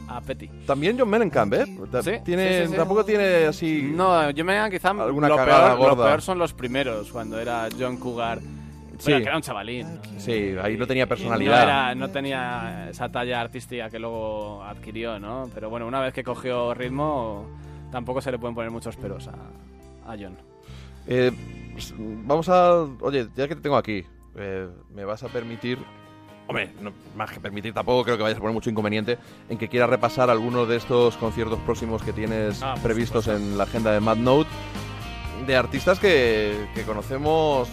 a 0.09 0.20
Petty. 0.22 0.48
También 0.66 0.98
John 0.98 1.10
Mellencamp, 1.10 1.52
¿eh? 1.52 1.66
Sí, 2.02 2.12
tiene, 2.24 2.62
sí, 2.64 2.70
sí. 2.70 2.76
Tampoco 2.76 3.05
tiene 3.05 3.44
así... 3.44 3.82
No, 3.94 4.30
yo 4.30 4.46
me 4.46 4.70
quizá 4.70 4.90
Alguna 4.92 5.28
lo 5.28 5.36
peor, 5.36 5.70
lo 5.72 5.76
gorda. 5.76 6.06
peor 6.06 6.22
son 6.22 6.38
los 6.38 6.55
primeros, 6.55 7.10
cuando 7.10 7.38
era 7.38 7.68
John 7.78 7.98
Cougar. 7.98 8.40
Sí. 8.99 9.05
Pero 9.07 9.19
que 9.19 9.25
era 9.29 9.37
un 9.37 9.43
chavalín. 9.43 9.95
¿no? 9.95 10.20
Sí, 10.20 10.55
ahí 10.61 10.77
no 10.77 10.87
tenía 10.87 11.07
personalidad. 11.07 11.57
No, 11.57 11.62
era- 11.62 11.95
no 11.95 12.11
tenía 12.11 12.89
esa 12.91 13.09
talla 13.11 13.41
artística 13.41 13.89
que 13.89 13.99
luego 13.99 14.62
adquirió, 14.65 15.19
¿no? 15.20 15.49
Pero 15.55 15.70
bueno, 15.70 15.87
una 15.87 16.01
vez 16.01 16.12
que 16.12 16.25
cogió 16.25 16.75
ritmo, 16.75 17.47
tampoco 17.93 18.20
se 18.20 18.33
le 18.33 18.39
pueden 18.39 18.55
poner 18.57 18.70
muchos 18.73 18.97
peros 18.97 19.29
a, 19.29 20.11
a 20.12 20.16
John. 20.19 20.37
Eh, 21.07 21.31
pues, 21.73 21.95
vamos 21.97 22.49
a... 22.49 22.83
Oye, 23.01 23.29
ya 23.37 23.47
que 23.49 23.55
te 23.55 23.61
tengo 23.62 23.77
aquí, 23.77 24.05
eh, 24.37 24.69
me 24.95 25.05
vas 25.05 25.23
a 25.23 25.29
permitir... 25.29 25.79
Hombre, 26.49 26.70
no, 26.81 26.93
más 27.15 27.31
que 27.31 27.41
permitir 27.41 27.75
tampoco 27.75 28.05
creo 28.05 28.16
que 28.16 28.23
vayas 28.23 28.39
a 28.39 28.41
poner 28.41 28.55
mucho 28.55 28.70
inconveniente 28.70 29.19
en 29.51 29.59
que 29.59 29.69
quieras 29.69 29.91
repasar 29.91 30.31
algunos 30.31 30.66
de 30.66 30.77
estos 30.77 31.16
conciertos 31.19 31.59
próximos 31.61 32.03
que 32.03 32.12
tienes 32.15 32.62
Ah, 32.62 32.75
previstos 32.83 33.29
en 33.29 33.59
la 33.59 33.65
agenda 33.65 33.93
de 33.93 34.01
Mad 34.01 34.16
Note 34.16 34.49
de 35.47 35.57
artistas 35.57 35.99
que, 36.01 36.66
que 36.75 36.83
conocemos 36.85 37.69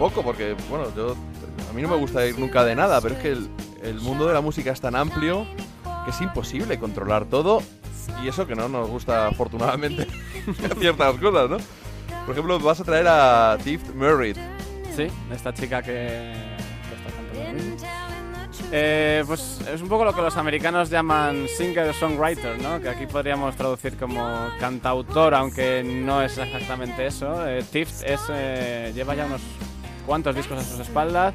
poco, 0.00 0.22
porque, 0.22 0.56
bueno, 0.70 0.86
yo 0.96 1.14
a 1.68 1.72
mí 1.74 1.82
no 1.82 1.88
me 1.88 1.96
gusta 1.96 2.26
ir 2.26 2.38
nunca 2.38 2.64
de 2.64 2.74
nada, 2.74 3.02
pero 3.02 3.16
es 3.16 3.20
que 3.20 3.32
el, 3.32 3.50
el 3.82 4.00
mundo 4.00 4.26
de 4.26 4.32
la 4.32 4.40
música 4.40 4.72
es 4.72 4.80
tan 4.80 4.96
amplio 4.96 5.46
que 6.06 6.10
es 6.10 6.20
imposible 6.22 6.78
controlar 6.78 7.26
todo 7.26 7.62
y 8.24 8.28
eso 8.28 8.46
que 8.46 8.54
no 8.54 8.66
nos 8.66 8.88
gusta 8.88 9.26
afortunadamente 9.26 10.06
ciertas 10.80 11.14
cosas, 11.16 11.50
¿no? 11.50 11.58
Por 12.24 12.32
ejemplo, 12.32 12.58
vas 12.58 12.80
a 12.80 12.84
traer 12.84 13.06
a 13.08 13.58
Tiff 13.62 13.94
Merritt. 13.94 14.38
Sí, 14.96 15.06
esta 15.32 15.52
chica 15.52 15.82
que, 15.82 16.32
que 16.88 16.94
está. 16.94 17.90
Eh, 18.72 19.24
pues 19.26 19.60
es 19.72 19.82
un 19.82 19.88
poco 19.88 20.04
lo 20.04 20.14
que 20.14 20.22
los 20.22 20.36
americanos 20.36 20.90
llaman 20.90 21.46
singer-songwriter, 21.48 22.58
¿no? 22.62 22.80
Que 22.80 22.88
aquí 22.88 23.06
podríamos 23.06 23.56
traducir 23.56 23.96
como 23.96 24.48
cantautor, 24.58 25.34
aunque 25.34 25.82
no 25.84 26.22
es 26.22 26.38
exactamente 26.38 27.06
eso. 27.06 27.46
Eh, 27.46 27.64
Tiff 27.70 28.02
es, 28.04 28.20
eh, 28.30 28.92
lleva 28.94 29.14
ya 29.14 29.26
unos 29.26 29.42
cuantos 30.06 30.34
discos 30.34 30.58
a 30.58 30.64
sus 30.64 30.80
espaldas 30.80 31.34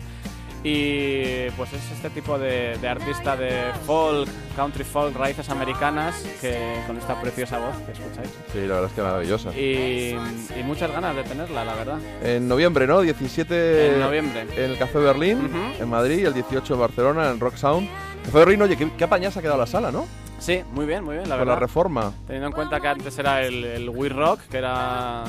y 0.64 1.48
pues 1.58 1.72
es 1.74 1.92
este 1.92 2.10
tipo 2.10 2.40
de, 2.40 2.76
de 2.82 2.88
artista 2.88 3.38
de 3.38 3.66
folk, 3.86 4.28
country 4.56 4.84
folk, 4.84 5.16
raíces 5.16 5.48
americanas, 5.50 6.16
que 6.42 6.82
con 6.88 6.98
esta 6.98 7.22
preciosa 7.22 7.60
voz 7.60 7.76
que 7.86 7.92
escucháis. 7.92 8.30
Sí, 8.52 8.62
la 8.62 8.74
verdad 8.76 8.86
es 8.86 8.92
que 8.94 9.02
maravillosa. 9.04 9.52
Y, 9.56 10.16
y 10.60 10.64
muchas 10.64 10.92
ganas 10.92 11.16
de 11.16 11.24
tenerla, 11.24 11.64
la 11.66 11.76
verdad. 11.76 12.00
En 12.24 12.48
noviembre, 12.48 12.88
¿no? 12.88 13.02
17 13.02 13.94
En 13.94 14.00
noviembre. 14.00 14.42
en 14.58 14.72
el 14.72 14.78
Café 14.80 14.98
Berlín, 14.98 15.46
Ujú. 15.46 15.84
en 15.84 15.88
Madrid, 15.90 16.20
y 16.20 16.26
el 16.26 16.34
18 16.34 16.74
en 16.74 16.80
Barcelona, 16.80 17.30
en 17.30 17.40
Rock 17.40 17.58
Sound. 17.58 17.88
Café 18.26 18.40
Berlín, 18.40 18.64
oye, 18.64 18.76
qué, 18.76 18.90
qué 18.98 19.04
apañada 19.04 19.32
se 19.32 19.38
ha 19.40 19.42
quedado 19.44 19.60
la 19.60 19.68
sala, 19.68 19.92
¿no? 19.92 20.08
Sí, 20.40 20.64
muy 20.74 20.88
bien, 20.88 21.04
muy 21.04 21.16
bien, 21.16 21.30
la 21.30 21.36
Con 21.36 21.46
verdad. 21.46 21.54
la 21.54 21.60
reforma. 21.60 22.12
Teniendo 22.26 22.48
en 22.48 22.54
cuenta 22.54 22.80
que 22.80 22.88
antes 22.88 23.16
era 23.20 23.44
el, 23.44 23.64
el 23.64 23.90
We 23.90 24.10
Rock, 24.10 24.40
que 24.50 24.58
era, 24.58 25.24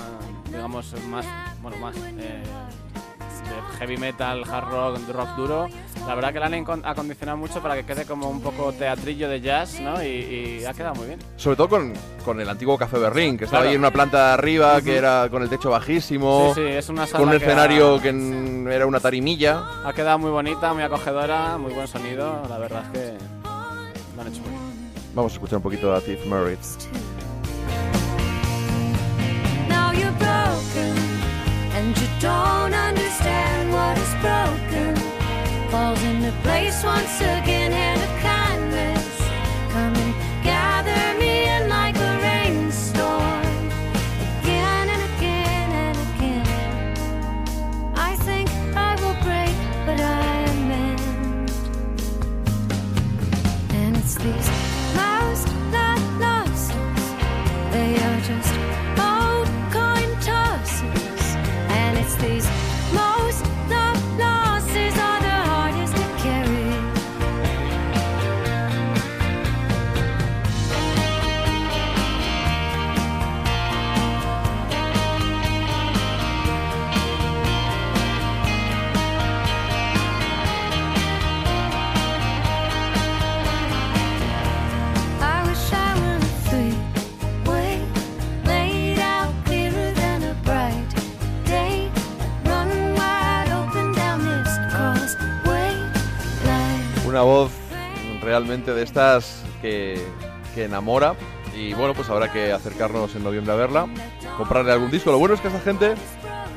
digamos, 0.50 0.94
más, 1.10 1.26
bueno, 1.60 1.76
más 1.76 1.94
eh, 1.96 2.42
de 3.48 3.76
heavy 3.78 3.96
metal, 3.96 4.42
hard 4.50 4.68
rock, 4.70 4.98
rock 5.12 5.28
duro. 5.36 5.66
La 6.06 6.14
verdad 6.14 6.32
que 6.32 6.38
la 6.40 6.46
han 6.46 6.54
acondicionado 6.84 7.36
mucho 7.36 7.60
para 7.60 7.74
que 7.74 7.84
quede 7.84 8.04
como 8.04 8.28
un 8.30 8.40
poco 8.40 8.72
teatrillo 8.72 9.28
de 9.28 9.40
jazz, 9.40 9.80
¿no? 9.80 10.02
Y, 10.02 10.06
y 10.60 10.64
ha 10.64 10.72
quedado 10.72 10.94
muy 10.94 11.06
bien. 11.08 11.18
Sobre 11.36 11.56
todo 11.56 11.68
con, 11.68 11.92
con 12.24 12.40
el 12.40 12.48
antiguo 12.48 12.78
Café 12.78 12.98
Berlín, 12.98 13.36
que 13.36 13.44
estaba 13.46 13.62
Claro. 13.62 13.70
ahí 13.70 13.74
en 13.74 13.80
una 13.80 13.90
planta 13.90 14.28
de 14.28 14.32
arriba, 14.34 14.76
Ujú. 14.76 14.84
que 14.84 14.96
era 14.96 15.28
con 15.30 15.42
el 15.42 15.48
techo 15.48 15.70
bajísimo, 15.70 16.52
Sí, 16.54 16.60
sí, 16.60 16.66
es 16.68 16.88
una 16.88 17.06
sala 17.06 17.18
con 17.18 17.28
un 17.28 17.38
que 17.38 17.44
escenario 17.44 17.96
ha- 17.96 18.02
que 18.02 18.08
era 18.70 18.86
una 18.86 19.00
tarimilla. 19.00 19.62
Ha 19.84 19.92
quedado 19.92 20.18
muy 20.20 20.30
bonita, 20.30 20.72
muy 20.72 20.84
acogedora, 20.84 21.58
muy 21.58 21.72
buen 21.72 21.88
sonido. 21.88 22.42
La 22.48 22.58
verdad 22.58 22.84
es 22.84 22.90
que 23.00 23.18
lo 24.14 24.22
han 24.22 24.28
hecho 24.28 24.40
muy 24.42 24.50
bien. 24.50 24.66
Vamos 25.14 25.32
a 25.32 25.34
escuchar 25.34 25.56
un 25.56 25.62
poquito 25.62 25.92
a 25.94 26.00
Tiff 26.00 26.24
Merritt. 26.26 26.60
Don't 32.20 32.72
understand 32.72 33.72
what 33.72 33.98
is 33.98 34.14
broken. 34.20 34.96
Falls 35.70 36.02
into 36.02 36.32
place 36.42 36.82
once 36.84 37.20
again, 37.20 37.72
hand 37.72 38.00
of 38.00 38.20
Una 97.16 97.24
voz 97.24 97.50
realmente 98.20 98.74
de 98.74 98.82
estas 98.82 99.42
que, 99.62 99.98
que 100.54 100.64
enamora. 100.64 101.14
Y 101.56 101.72
bueno, 101.72 101.94
pues 101.94 102.10
habrá 102.10 102.30
que 102.30 102.52
acercarnos 102.52 103.14
en 103.14 103.24
noviembre 103.24 103.54
a 103.54 103.56
verla, 103.56 103.88
comprarle 104.36 104.72
algún 104.72 104.90
disco. 104.90 105.12
Lo 105.12 105.18
bueno 105.18 105.34
es 105.34 105.40
que 105.40 105.48
esa 105.48 105.60
gente 105.60 105.94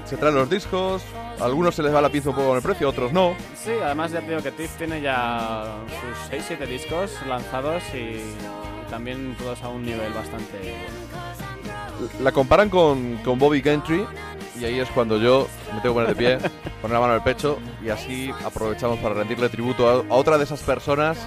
se 0.03 0.17
trae 0.17 0.33
los 0.33 0.49
discos, 0.49 1.01
a 1.39 1.45
algunos 1.45 1.75
se 1.75 1.81
les 1.81 1.95
va 1.95 2.01
la 2.01 2.09
pinza 2.09 2.31
un 2.31 2.35
poco 2.35 2.49
con 2.49 2.57
el 2.57 2.61
precio, 2.61 2.87
a 2.87 2.89
otros 2.89 3.13
no. 3.13 3.35
Sí, 3.55 3.71
además 3.81 4.11
ya 4.11 4.19
te 4.19 4.31
digo 4.31 4.43
que 4.43 4.51
Tiff 4.51 4.75
tiene 4.75 4.99
ya 4.99 5.77
sus 6.01 6.37
6-7 6.37 6.67
discos 6.67 7.09
lanzados 7.25 7.81
y, 7.93 8.19
también 8.89 9.37
todos 9.37 9.63
a 9.63 9.69
un 9.69 9.83
nivel 9.83 10.11
bastante... 10.11 10.75
La 12.21 12.33
comparan 12.33 12.69
con, 12.69 13.15
con 13.23 13.39
Bobby 13.39 13.61
Gentry 13.61 14.05
y 14.59 14.65
ahí 14.65 14.79
es 14.79 14.89
cuando 14.89 15.17
yo 15.17 15.47
me 15.73 15.81
tengo 15.81 15.95
que 15.95 16.01
poner 16.01 16.07
de 16.09 16.15
pie, 16.15 16.49
poner 16.81 16.93
la 16.93 16.99
mano 16.99 17.13
en 17.13 17.17
el 17.19 17.23
pecho 17.23 17.59
y 17.83 17.89
así 17.89 18.31
aprovechamos 18.45 18.99
para 18.99 19.15
rendirle 19.15 19.49
tributo 19.49 19.87
a, 19.89 19.93
a 19.93 20.15
otra 20.15 20.37
de 20.37 20.43
esas 20.43 20.61
personas 20.61 21.17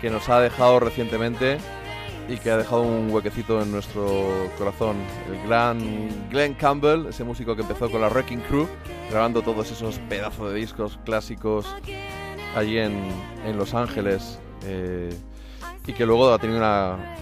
que 0.00 0.10
nos 0.10 0.28
ha 0.28 0.40
dejado 0.40 0.80
recientemente 0.80 1.58
y 2.28 2.36
que 2.38 2.50
ha 2.50 2.56
dejado 2.56 2.82
un 2.82 3.10
huequecito 3.10 3.60
en 3.60 3.72
nuestro 3.72 4.50
corazón. 4.56 4.96
El 5.30 5.46
gran 5.48 6.28
Glenn 6.30 6.54
Campbell, 6.54 7.06
ese 7.06 7.24
músico 7.24 7.56
que 7.56 7.62
empezó 7.62 7.90
con 7.90 8.00
la 8.00 8.08
Wrecking 8.08 8.40
Crew, 8.42 8.68
grabando 9.10 9.42
todos 9.42 9.70
esos 9.70 9.98
pedazos 10.08 10.52
de 10.52 10.58
discos 10.58 10.98
clásicos 11.04 11.66
allí 12.54 12.78
en, 12.78 13.10
en 13.44 13.56
Los 13.56 13.74
Ángeles 13.74 14.38
eh, 14.64 15.12
y 15.86 15.92
que 15.92 16.06
luego 16.06 16.32
ha 16.32 16.38
tenido 16.38 16.58
una 16.58 17.16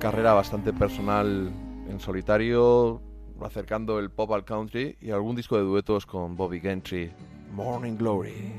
carrera 0.00 0.32
bastante 0.32 0.72
personal 0.72 1.50
en 1.88 2.00
solitario, 2.00 3.02
acercando 3.40 3.98
el 3.98 4.10
pop 4.10 4.32
al 4.32 4.44
country 4.44 4.96
y 5.00 5.10
algún 5.10 5.36
disco 5.36 5.56
de 5.56 5.62
duetos 5.62 6.06
con 6.06 6.36
Bobby 6.36 6.60
Gentry. 6.60 7.12
Morning 7.52 7.96
Glory. 7.96 8.54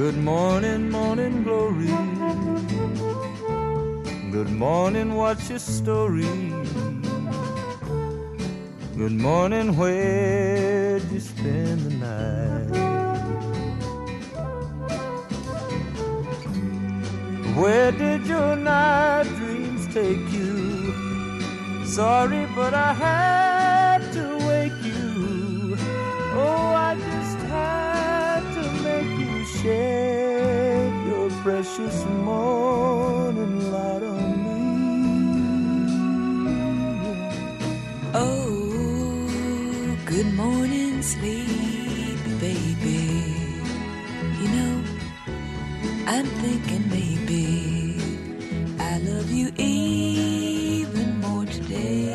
Good 0.00 0.16
morning, 0.16 0.88
morning 0.88 1.44
glory. 1.44 1.88
Good 4.30 4.50
morning, 4.50 5.14
what's 5.14 5.50
your 5.50 5.58
story? 5.58 6.24
Good 8.96 9.12
morning, 9.12 9.76
where'd 9.76 11.02
you 11.12 11.20
spend 11.20 11.80
the 11.80 11.90
night? 11.96 12.99
Where 17.54 17.92
did 17.92 18.26
your 18.26 18.56
night 18.56 19.24
dreams 19.36 19.86
take 19.92 20.32
you? 20.32 20.94
Sorry, 21.84 22.46
but 22.54 22.72
I 22.74 22.92
had 22.92 24.12
to 24.12 24.38
wake 24.46 24.82
you. 24.82 25.76
Oh, 26.34 26.72
I 26.88 26.94
just 26.94 27.38
had 27.46 28.40
to 28.54 28.62
make 28.82 29.18
you 29.18 29.44
shed 29.44 31.06
your 31.06 31.30
precious 31.42 32.04
morning 32.06 33.72
light 33.72 34.02
on 34.02 34.30
me. 34.46 34.62
Oh, 38.14 39.96
good 40.06 40.32
morning, 40.34 41.02
sleepy 41.02 41.69
I'm 46.12 46.26
thinking 46.42 46.88
maybe 46.90 47.94
I 48.80 48.98
love 48.98 49.30
you 49.30 49.52
even 49.56 51.20
more 51.20 51.46
today. 51.46 52.10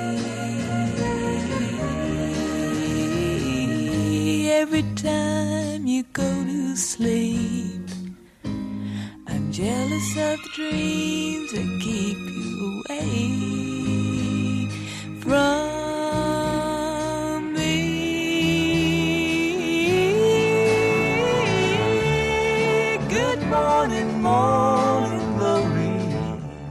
Every 4.52 4.84
time 4.96 5.88
you 5.88 6.04
go 6.12 6.30
to 6.44 6.76
sleep, 6.76 7.90
I'm 9.28 9.50
jealous 9.54 10.18
of 10.18 10.44
the 10.44 10.50
dreams 10.56 11.54
that 11.54 11.80
keep 11.82 12.18
you 12.18 12.84
away 12.90 13.16
from 15.22 15.85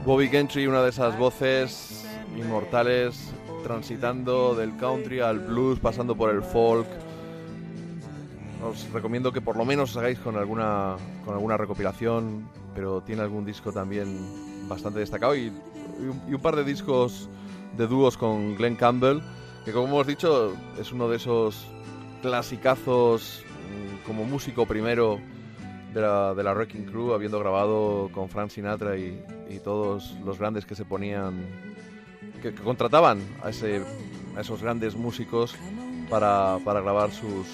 Bobby 0.04 0.28
Gentry, 0.28 0.66
una 0.66 0.82
de 0.82 0.90
esas 0.90 1.18
voces 1.18 2.04
inmortales, 2.36 3.32
transitando 3.62 4.54
del 4.54 4.76
country 4.76 5.20
al 5.20 5.40
blues, 5.40 5.80
pasando 5.80 6.14
por 6.14 6.30
el 6.30 6.42
folk. 6.42 6.86
Os 8.62 8.90
recomiendo 8.92 9.32
que 9.32 9.40
por 9.40 9.56
lo 9.56 9.64
menos 9.64 9.90
os 9.90 9.96
hagáis 9.96 10.18
con 10.18 10.36
alguna, 10.36 10.96
con 11.24 11.34
alguna 11.34 11.56
recopilación, 11.56 12.48
pero 12.74 13.00
tiene 13.00 13.22
algún 13.22 13.44
disco 13.44 13.72
también 13.72 14.68
bastante 14.68 15.00
destacado 15.00 15.34
y, 15.34 15.52
y 16.28 16.32
un, 16.34 16.40
par 16.40 16.56
de 16.56 16.64
discos 16.64 17.28
de 17.76 17.86
dúos 17.86 18.16
con 18.16 18.56
Glenn 18.56 18.76
Campbell, 18.76 19.20
que 19.64 19.72
como 19.72 19.88
hemos 19.88 20.06
dicho 20.06 20.54
es 20.78 20.92
uno 20.92 21.08
de 21.08 21.16
esos 21.16 21.66
clasicazos 22.22 23.42
mm, 23.44 24.06
como 24.06 24.24
músico 24.24 24.66
primero 24.66 25.18
de 25.94 26.00
la, 26.00 26.34
de 26.34 26.42
la 26.42 26.52
Wrecking 26.52 26.84
Crew, 26.86 27.14
habiendo 27.14 27.38
grabado 27.38 28.10
con 28.12 28.28
Frank 28.28 28.50
Sinatra 28.50 28.96
y, 28.96 29.22
y 29.48 29.60
todos 29.60 30.16
los 30.24 30.38
grandes 30.38 30.66
que 30.66 30.74
se 30.74 30.84
ponían, 30.84 31.46
que, 32.42 32.52
que 32.52 32.62
contrataban 32.62 33.20
a, 33.42 33.50
ese, 33.50 33.82
a 34.36 34.40
esos 34.40 34.60
grandes 34.60 34.96
músicos 34.96 35.54
para, 36.10 36.58
para 36.64 36.80
grabar 36.80 37.12
sus, 37.12 37.46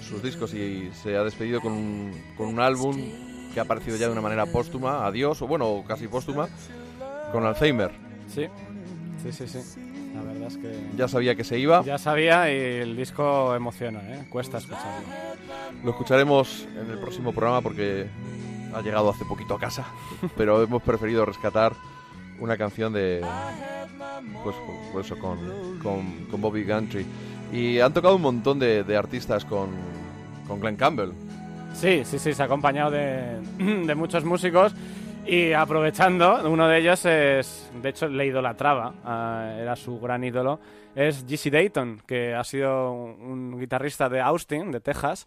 sus 0.00 0.22
discos 0.22 0.54
y 0.54 0.90
se 1.02 1.16
ha 1.16 1.22
despedido 1.22 1.60
con 1.60 1.72
un, 1.72 2.12
con 2.36 2.48
un 2.48 2.58
álbum 2.58 2.96
que 3.52 3.60
ha 3.60 3.64
aparecido 3.64 3.96
ya 3.96 4.06
de 4.06 4.12
una 4.12 4.22
manera 4.22 4.46
póstuma, 4.46 5.06
adiós, 5.06 5.40
o 5.42 5.46
bueno, 5.46 5.84
casi 5.86 6.08
póstuma, 6.08 6.48
con 7.32 7.44
Alzheimer. 7.44 7.92
Sí, 8.28 8.46
sí, 9.22 9.32
sí, 9.32 9.46
sí. 9.46 9.93
Verdad 10.44 10.48
es 10.48 10.56
que 10.58 10.96
Ya 10.96 11.08
sabía 11.08 11.34
que 11.34 11.44
se 11.44 11.58
iba. 11.58 11.82
ya 11.82 11.98
sabía 11.98 12.52
y 12.52 12.56
el 12.82 12.96
disco 12.96 13.54
emociona, 13.54 14.00
¿eh? 14.00 14.24
Cuesta 14.28 14.58
escucharlo. 14.58 15.06
Lo 15.82 15.90
escucharemos 15.90 16.66
en 16.80 16.90
el 16.90 16.98
próximo 16.98 17.32
programa 17.32 17.60
porque 17.60 18.06
ha 18.74 18.80
llegado 18.82 19.10
hace 19.10 19.24
poquito 19.24 19.54
a 19.54 19.58
casa, 19.60 19.86
pero 20.36 20.62
hemos 20.62 20.82
preferido 20.82 21.24
rescatar 21.24 21.72
una 22.40 22.56
canción 22.56 22.92
de 22.92 23.24
pues, 24.42 24.56
pues 24.92 25.06
eso 25.06 25.18
con, 25.18 25.78
con, 25.82 26.26
con 26.30 26.40
Bobby 26.40 26.64
Gantry 26.64 27.06
y 27.52 27.78
han 27.78 27.92
tocado 27.92 28.16
un 28.16 28.22
montón 28.22 28.58
de, 28.58 28.82
de 28.84 28.96
artistas 28.96 29.44
con, 29.44 29.68
con 30.48 30.60
Glenn 30.60 30.76
Campbell. 30.76 31.10
Sí, 31.74 32.02
sí, 32.04 32.18
sí, 32.18 32.34
se 32.34 32.42
ha 32.42 32.46
acompañado 32.46 32.90
de, 32.90 33.40
de 33.58 33.94
muchos 33.94 34.24
músicos 34.24 34.72
y 35.26 35.52
aprovechando, 35.52 36.48
uno 36.48 36.68
de 36.68 36.78
ellos 36.78 37.04
es, 37.04 37.70
de 37.82 37.88
hecho 37.88 38.08
le 38.08 38.26
idolatraba, 38.26 38.94
ah, 39.04 39.54
era 39.58 39.76
su 39.76 39.98
gran 40.00 40.22
ídolo, 40.24 40.60
es 40.94 41.24
GC 41.26 41.50
Dayton, 41.50 42.02
que 42.06 42.34
ha 42.34 42.44
sido 42.44 42.92
un 42.92 43.58
guitarrista 43.58 44.08
de 44.08 44.20
Austin, 44.20 44.70
de 44.70 44.80
Texas, 44.80 45.26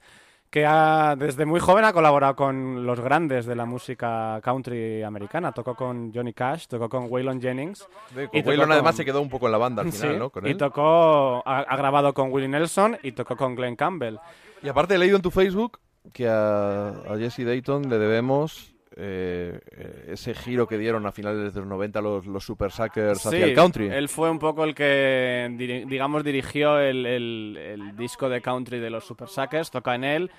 que 0.49 0.65
ha, 0.65 1.15
desde 1.17 1.45
muy 1.45 1.59
joven 1.59 1.83
ha 1.83 1.91
colaborado 1.91 2.35
con 2.37 2.85
los 2.85 3.01
grandes 3.01 3.45
de 3.45 3.53
la 3.55 3.65
música 3.65 4.39
country 4.41 5.03
americana. 5.03 5.51
Tocó 5.51 5.75
con 5.75 6.13
Johnny 6.13 6.31
Cash, 6.31 6.67
tocó 6.67 6.87
con 6.87 7.07
Waylon 7.09 7.41
Jennings. 7.41 7.85
Con 8.13 8.29
y 8.31 8.41
Waylon 8.41 8.71
además 8.71 8.91
con- 8.91 8.97
se 8.97 9.05
quedó 9.05 9.21
un 9.21 9.29
poco 9.29 9.47
en 9.47 9.51
la 9.51 9.57
banda 9.57 9.81
al 9.81 9.91
final, 9.91 10.13
Sí, 10.13 10.17
¿no? 10.17 10.29
Con 10.29 10.47
y 10.47 10.55
tocó, 10.55 11.43
ha, 11.45 11.59
ha 11.59 11.75
grabado 11.75 12.13
con 12.13 12.31
Willie 12.31 12.47
Nelson 12.47 12.97
y 13.03 13.11
tocó 13.11 13.35
con 13.35 13.55
Glenn 13.55 13.75
Campbell. 13.75 14.19
Y 14.63 14.69
aparte 14.69 14.95
he 14.95 14.97
leído 14.97 15.17
en 15.17 15.21
tu 15.21 15.31
Facebook 15.31 15.79
que 16.13 16.29
a, 16.29 16.87
a 16.91 17.17
Jesse 17.17 17.39
Dayton 17.45 17.89
le 17.89 17.97
debemos 17.97 18.73
eh, 18.99 19.59
ese 20.07 20.33
giro 20.33 20.67
que 20.67 20.77
dieron 20.77 21.05
a 21.05 21.11
finales 21.11 21.53
de 21.53 21.59
los 21.59 21.69
90 21.69 22.01
los, 22.01 22.25
los 22.25 22.43
Super 22.43 22.71
Suckers 22.71 23.25
hacia 23.25 23.45
el 23.45 23.53
country. 23.53 23.87
Él 23.89 24.09
fue 24.09 24.29
un 24.31 24.39
poco 24.39 24.63
el 24.63 24.73
que, 24.73 25.53
digamos, 25.87 26.23
dirigió 26.23 26.79
el, 26.79 27.05
el- 27.05 27.57
el 27.57 27.95
disco 27.95 28.27
de 28.27 28.41
country 28.41 28.79
de 28.79 28.89
los 28.89 29.05
Super 29.05 29.27
Suckers, 29.27 29.69
toca 29.69 29.93
en 29.95 30.03
él, 30.03 30.31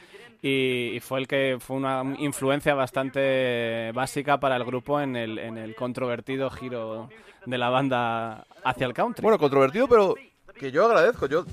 y, 0.43 0.90
y 0.94 1.01
fue 1.01 1.20
el 1.20 1.28
que 1.28 1.59
fue 1.60 1.76
una 1.76 2.02
influencia 2.18 2.74
bastante 2.74 3.93
básica 3.93 4.39
para 4.40 4.56
el 4.56 4.64
grupo 4.64 5.01
en 5.01 5.14
el, 5.16 5.39
en 5.39 5.56
el 5.59 5.74
controvertido 5.74 6.51
giro 6.51 7.09
de 7.47 7.59
la 7.59 7.70
banda 7.70 8.44
hacia 8.64 8.86
el 8.86 8.93
country. 8.94 9.22
Bueno, 9.22 9.39
controvertido, 9.39 9.86
pero 9.89 10.14
que 10.59 10.70
yo 10.72 10.85
agradezco. 10.86 11.26
Yo, 11.26 11.44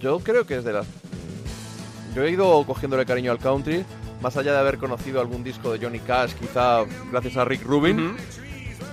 yo 0.00 0.18
creo 0.18 0.44
que 0.46 0.56
es 0.56 0.64
de 0.64 0.72
las. 0.72 0.86
Yo 2.14 2.22
he 2.24 2.30
ido 2.30 2.64
cogiéndole 2.64 3.04
cariño 3.06 3.32
al 3.32 3.38
country, 3.38 3.84
más 4.24 4.36
allá 4.38 4.52
de 4.54 4.58
haber 4.58 4.78
conocido 4.78 5.20
algún 5.20 5.44
disco 5.44 5.70
de 5.70 5.78
Johnny 5.84 6.00
Cash, 6.00 6.32
quizá 6.32 6.82
gracias 7.12 7.36
a 7.36 7.44
Rick 7.44 7.62
Rubin. 7.62 8.16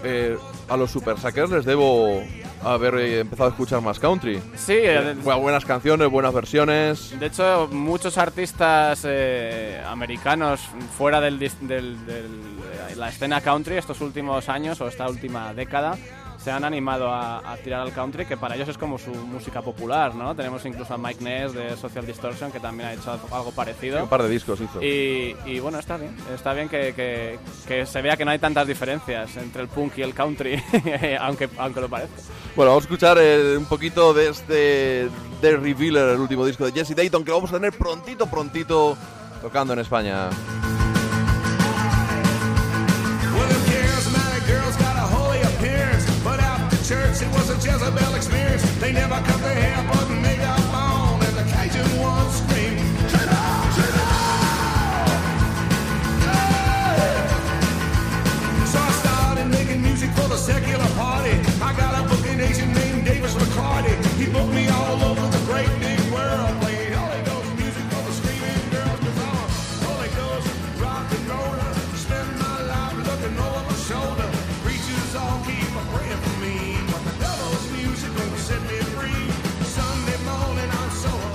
eh, 0.03 0.35
a 0.67 0.75
los 0.77 0.89
Super 0.91 1.17
Suckers 1.17 1.51
les 1.51 1.63
debo 1.65 2.21
haber 2.63 2.95
eh, 2.95 3.19
empezado 3.21 3.47
a 3.49 3.51
escuchar 3.51 3.81
más 3.81 3.97
country. 3.99 4.41
Sí, 4.55 4.73
Eh, 4.75 5.15
bu- 5.23 5.39
buenas 5.39 5.63
canciones, 5.63 6.09
buenas 6.09 6.33
versiones. 6.33 7.17
De 7.19 7.27
hecho, 7.27 7.69
muchos 7.71 8.17
artistas 8.17 9.03
eh, 9.05 9.79
americanos 9.87 10.59
fuera 10.97 11.21
del- 11.21 11.39
del- 11.39 12.05
de 12.05 12.95
la 12.97 13.09
escena 13.09 13.39
country 13.41 13.77
estos 13.77 14.01
últimos 14.01 14.49
años 14.49 14.81
o 14.81 14.87
esta 14.87 15.07
última 15.07 15.53
década 15.53 15.97
se 16.43 16.49
han 16.51 16.63
animado 16.63 17.07
a, 17.13 17.37
a 17.53 17.57
tirar 17.57 17.81
al 17.81 17.93
country, 17.93 18.25
que 18.25 18.35
para 18.37 18.55
ellos 18.55 18.67
es 18.69 18.77
como 18.77 18.97
su 18.97 19.11
música 19.11 19.61
popular, 19.61 20.15
¿no? 20.15 20.35
Tenemos 20.35 20.65
incluso 20.65 20.93
a 20.93 20.97
Mike 20.97 21.23
Ness 21.23 21.53
de 21.53 21.77
Social 21.77 22.05
Distortion, 22.05 22.51
que 22.51 22.59
también 22.59 22.89
ha 22.89 22.93
hecho 22.93 23.11
algo 23.31 23.51
parecido. 23.51 24.01
Un 24.01 24.09
par 24.09 24.23
de 24.23 24.29
discos 24.29 24.59
hizo. 24.59 24.81
Y, 24.81 25.35
y 25.45 25.59
bueno, 25.59 25.77
está 25.77 25.97
bien. 25.97 26.15
Está 26.33 26.53
bien 26.53 26.67
que, 26.67 26.93
que- 26.95 27.37
que 27.67 27.85
se 27.85 28.01
vea 28.01 28.17
que 28.17 28.25
no 28.25 28.31
hay 28.31 28.39
tantas 28.39 28.67
diferencias 28.67 29.37
entre 29.37 29.61
el 29.61 29.67
punk 29.67 29.97
y 29.99 30.01
el 30.01 30.13
country, 30.13 30.61
aunque, 31.19 31.47
aunque 31.57 31.81
lo 31.81 31.89
parezca. 31.89 32.15
Bueno, 32.55 32.71
vamos 32.71 32.83
a 32.83 32.87
escuchar 32.87 33.17
eh, 33.19 33.55
un 33.57 33.65
poquito 33.65 34.13
de 34.13 34.29
este 34.29 35.09
The 35.41 35.57
Revealer, 35.57 36.09
el 36.09 36.19
último 36.19 36.45
disco 36.45 36.65
de 36.65 36.71
Jesse 36.71 36.95
Dayton, 36.95 37.23
que 37.23 37.31
vamos 37.31 37.49
a 37.51 37.53
tener 37.53 37.71
prontito, 37.73 38.25
prontito 38.25 38.97
tocando 39.41 39.73
en 39.73 39.79
España. 39.79 40.29
Church 46.91 47.21
it 47.21 47.31
was 47.31 47.49
a 47.49 47.55
Jezebel 47.55 48.15
experience. 48.15 48.63
They 48.81 48.91
never 48.91 49.15
cut 49.15 49.39
their 49.41 49.60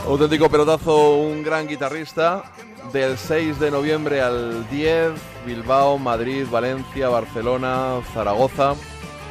Auténtico 0.06 0.48
pelotazo, 0.48 1.16
un 1.16 1.42
gran 1.42 1.66
guitarrista. 1.66 2.44
Del 2.92 3.18
6 3.18 3.58
de 3.58 3.70
noviembre 3.72 4.22
al 4.22 4.68
10, 4.70 5.10
Bilbao, 5.44 5.98
Madrid, 5.98 6.46
Valencia, 6.48 7.08
Barcelona, 7.08 8.00
Zaragoza. 8.14 8.74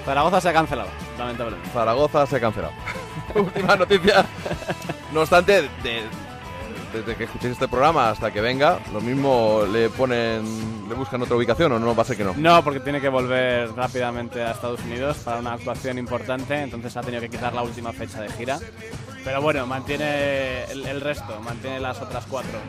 Zaragoza 0.04 0.42
se 0.42 0.50
ha 0.50 0.54
cancelado, 0.54 0.90
lamentablemente. 1.18 1.70
Zaragoza 1.72 2.26
se 2.26 2.36
ha 2.36 2.40
cancelado. 2.42 2.74
Última 3.36 3.78
noticia. 3.78 4.26
No 5.14 5.22
obstante, 5.22 5.62
de- 5.82 6.04
desde 6.96 7.16
que 7.16 7.26
escuchéis 7.26 7.54
este 7.54 7.68
programa 7.68 8.10
hasta 8.10 8.32
que 8.32 8.40
venga, 8.40 8.80
lo 8.94 9.02
mismo 9.02 9.64
le 9.72 9.90
ponen, 9.90 10.88
le 10.88 10.96
buscan 10.96 11.22
otra 11.22 11.36
ubicación 11.36 11.72
o 11.74 11.80
no 11.80 11.96
va 11.96 12.04
a 12.04 12.06
ser 12.06 12.18
que 12.18 12.24
no. 12.24 12.34
No, 12.38 12.64
porque 12.64 12.80
tiene 12.80 13.02
que 13.02 13.10
volver 13.10 13.72
rápidamente 13.74 14.42
a 14.42 14.52
Estados 14.52 14.80
Unidos 14.82 15.18
para 15.18 15.40
una 15.40 15.54
actuación 15.54 15.98
importante, 15.98 16.62
entonces 16.62 16.96
ha 16.96 17.02
tenido 17.02 17.22
que 17.22 17.30
quitar 17.30 17.54
la 17.54 17.64
última 17.64 17.92
fecha 17.92 18.22
de 18.22 18.30
gira. 18.30 18.60
Pero 19.24 19.42
bueno, 19.42 19.68
mantiene 19.68 20.64
el, 20.66 20.86
el 20.86 21.02
resto, 21.02 21.40
mantiene 21.42 21.80
las 21.80 22.02
otras 22.02 22.26
cuatro. 22.30 22.60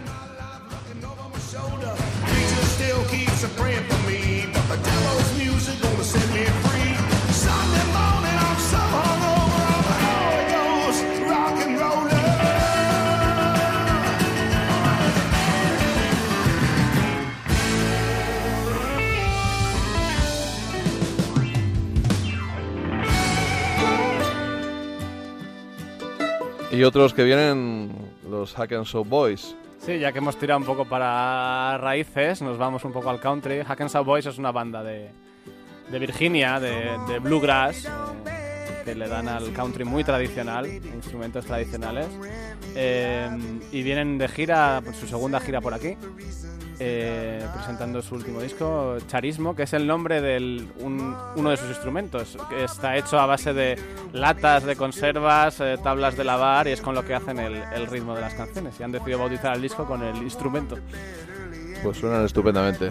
Y 26.76 26.84
otros 26.84 27.14
que 27.14 27.24
vienen, 27.24 27.90
los 28.28 28.52
Hack 28.52 28.72
and 28.72 28.84
Show 28.84 29.02
Boys. 29.02 29.56
Sí, 29.78 29.98
ya 29.98 30.12
que 30.12 30.18
hemos 30.18 30.36
tirado 30.36 30.60
un 30.60 30.66
poco 30.66 30.84
para 30.84 31.78
raíces, 31.78 32.42
nos 32.42 32.58
vamos 32.58 32.84
un 32.84 32.92
poco 32.92 33.08
al 33.08 33.18
country. 33.18 33.62
Hack 33.62 33.80
and 33.80 33.88
Saw 33.88 34.04
Boys 34.04 34.26
es 34.26 34.36
una 34.36 34.52
banda 34.52 34.82
de, 34.82 35.10
de 35.90 35.98
Virginia, 35.98 36.60
de, 36.60 36.98
de 37.08 37.18
bluegrass, 37.18 37.86
eh, 37.86 38.82
que 38.84 38.94
le 38.94 39.08
dan 39.08 39.26
al 39.26 39.54
country 39.54 39.84
muy 39.84 40.04
tradicional, 40.04 40.66
instrumentos 40.66 41.46
tradicionales. 41.46 42.08
Eh, 42.74 43.58
y 43.72 43.82
vienen 43.82 44.18
de 44.18 44.28
gira, 44.28 44.82
por 44.84 44.94
su 44.94 45.06
segunda 45.06 45.40
gira 45.40 45.62
por 45.62 45.72
aquí, 45.72 45.96
eh, 46.78 47.46
presentando 47.54 48.02
su 48.02 48.14
último 48.14 48.40
disco, 48.40 48.96
Charismo, 49.06 49.54
que 49.54 49.64
es 49.64 49.72
el 49.72 49.86
nombre 49.86 50.20
de 50.20 50.66
uno 50.80 51.50
de 51.50 51.56
sus 51.56 51.68
instrumentos, 51.68 52.36
que 52.48 52.64
está 52.64 52.96
hecho 52.96 53.18
a 53.18 53.26
base 53.26 53.52
de 53.52 53.78
latas 54.12 54.64
de 54.64 54.76
conservas, 54.76 55.60
eh, 55.60 55.78
tablas 55.82 56.16
de 56.16 56.24
lavar, 56.24 56.68
y 56.68 56.72
es 56.72 56.80
con 56.80 56.94
lo 56.94 57.04
que 57.04 57.14
hacen 57.14 57.38
el, 57.38 57.54
el 57.74 57.86
ritmo 57.86 58.14
de 58.14 58.20
las 58.20 58.34
canciones. 58.34 58.74
Y 58.78 58.82
han 58.82 58.92
decidido 58.92 59.18
bautizar 59.18 59.56
el 59.56 59.62
disco 59.62 59.84
con 59.86 60.02
el 60.02 60.16
instrumento. 60.22 60.76
Pues 61.82 61.98
suenan 61.98 62.24
estupendamente. 62.24 62.90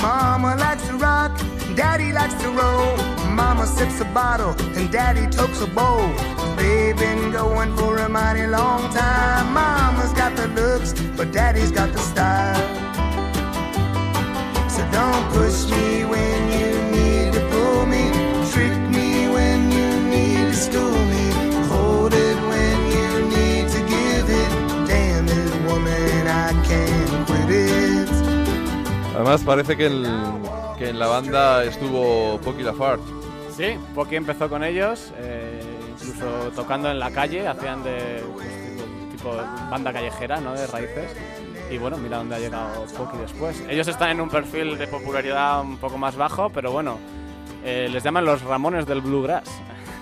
Mama 0.00 0.54
likes 0.56 0.86
to 0.86 0.98
rock, 0.98 1.32
daddy 1.74 2.12
likes 2.12 2.34
to 2.42 2.50
roll. 2.50 2.96
Mama 3.34 3.66
sips 3.66 4.00
a 4.00 4.04
bottle 4.12 4.54
and 4.76 4.90
daddy 4.92 5.26
tokes 5.30 5.62
a 5.62 5.66
bowl. 5.66 6.33
They've 6.64 6.96
been 6.96 7.30
going 7.30 7.70
for 7.76 7.98
a 7.98 8.08
mighty 8.08 8.46
long 8.46 8.82
time. 8.92 9.46
Mama's 9.52 10.12
got 10.14 10.32
the 10.40 10.48
looks, 10.60 10.90
but 11.16 11.30
daddy's 11.32 11.70
got 11.70 11.92
the 11.92 11.98
style. 12.12 12.64
So 14.74 14.80
don't 14.98 15.24
push 15.38 15.58
me 15.74 16.04
when 16.12 16.40
you 16.58 16.70
need 16.96 17.32
to 17.36 17.42
pull 17.52 17.86
me. 17.94 18.04
Trick 18.52 18.76
me 18.96 19.28
when 19.36 19.58
you 19.76 19.88
need 20.14 20.44
to 20.52 20.56
school 20.66 20.98
me. 21.12 21.24
Hold 21.72 22.12
it 22.14 22.38
when 22.52 22.76
you 22.96 23.08
need 23.36 23.64
to 23.76 23.80
give 23.94 24.26
it. 24.42 24.50
Damn 24.88 25.26
it, 25.28 25.52
woman, 25.68 26.26
I 26.26 26.50
can't 26.68 27.26
quit 27.28 27.50
it. 27.50 28.08
Además 29.14 29.42
parece 29.44 29.76
que, 29.76 29.86
el- 29.86 30.40
que 30.78 30.88
en 30.88 30.98
la 30.98 31.06
banda 31.08 31.62
estuvo 31.64 32.38
Pocky 32.40 32.62
Lafarge. 32.62 33.02
Sí, 33.56 33.76
Pocky 33.94 34.16
empezó 34.16 34.48
con 34.48 34.64
ellos, 34.64 35.12
eh, 35.18 35.53
incluso 36.14 36.50
tocando 36.54 36.90
en 36.90 36.98
la 36.98 37.10
calle, 37.10 37.46
hacían 37.46 37.82
de 37.82 38.22
pues, 38.32 38.46
tipo, 39.10 39.30
tipo 39.30 39.42
banda 39.70 39.92
callejera, 39.92 40.40
¿no? 40.40 40.54
De 40.54 40.66
raíces. 40.66 41.14
Y 41.70 41.78
bueno, 41.78 41.96
mira 41.96 42.18
dónde 42.18 42.36
ha 42.36 42.38
llegado 42.38 42.84
Pocky 42.96 43.16
después. 43.18 43.62
Ellos 43.68 43.88
están 43.88 44.10
en 44.10 44.20
un 44.20 44.28
perfil 44.28 44.76
de 44.76 44.86
popularidad 44.86 45.62
un 45.62 45.78
poco 45.78 45.96
más 45.98 46.14
bajo, 46.16 46.50
pero 46.50 46.72
bueno, 46.72 46.98
eh, 47.64 47.88
les 47.90 48.02
llaman 48.02 48.24
los 48.24 48.42
Ramones 48.42 48.86
del 48.86 49.00
Bluegrass. 49.00 49.48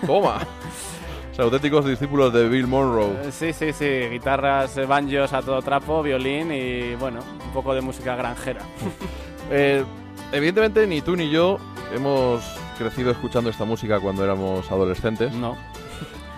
Toma. 0.06 0.40
Auténticos 1.38 1.86
discípulos 1.86 2.32
de 2.32 2.46
Bill 2.48 2.66
Monroe. 2.66 3.12
Eh, 3.24 3.32
Sí, 3.32 3.52
sí, 3.52 3.72
sí, 3.72 3.86
guitarras, 4.10 4.76
eh, 4.76 4.84
banjos 4.84 5.32
a 5.32 5.40
todo 5.40 5.62
trapo, 5.62 6.02
violín 6.02 6.52
y 6.52 6.94
bueno, 6.96 7.20
un 7.46 7.52
poco 7.52 7.74
de 7.74 7.80
música 7.80 8.16
granjera. 8.16 8.60
Eh, 9.50 9.84
evidentemente 10.30 10.86
ni 10.86 11.02
tú 11.02 11.14
ni 11.14 11.28
yo 11.28 11.58
hemos 11.92 12.42
crecido 12.78 13.10
escuchando 13.10 13.50
esta 13.50 13.64
música 13.64 14.00
cuando 14.00 14.24
éramos 14.24 14.70
adolescentes. 14.70 15.34
No. 15.34 15.56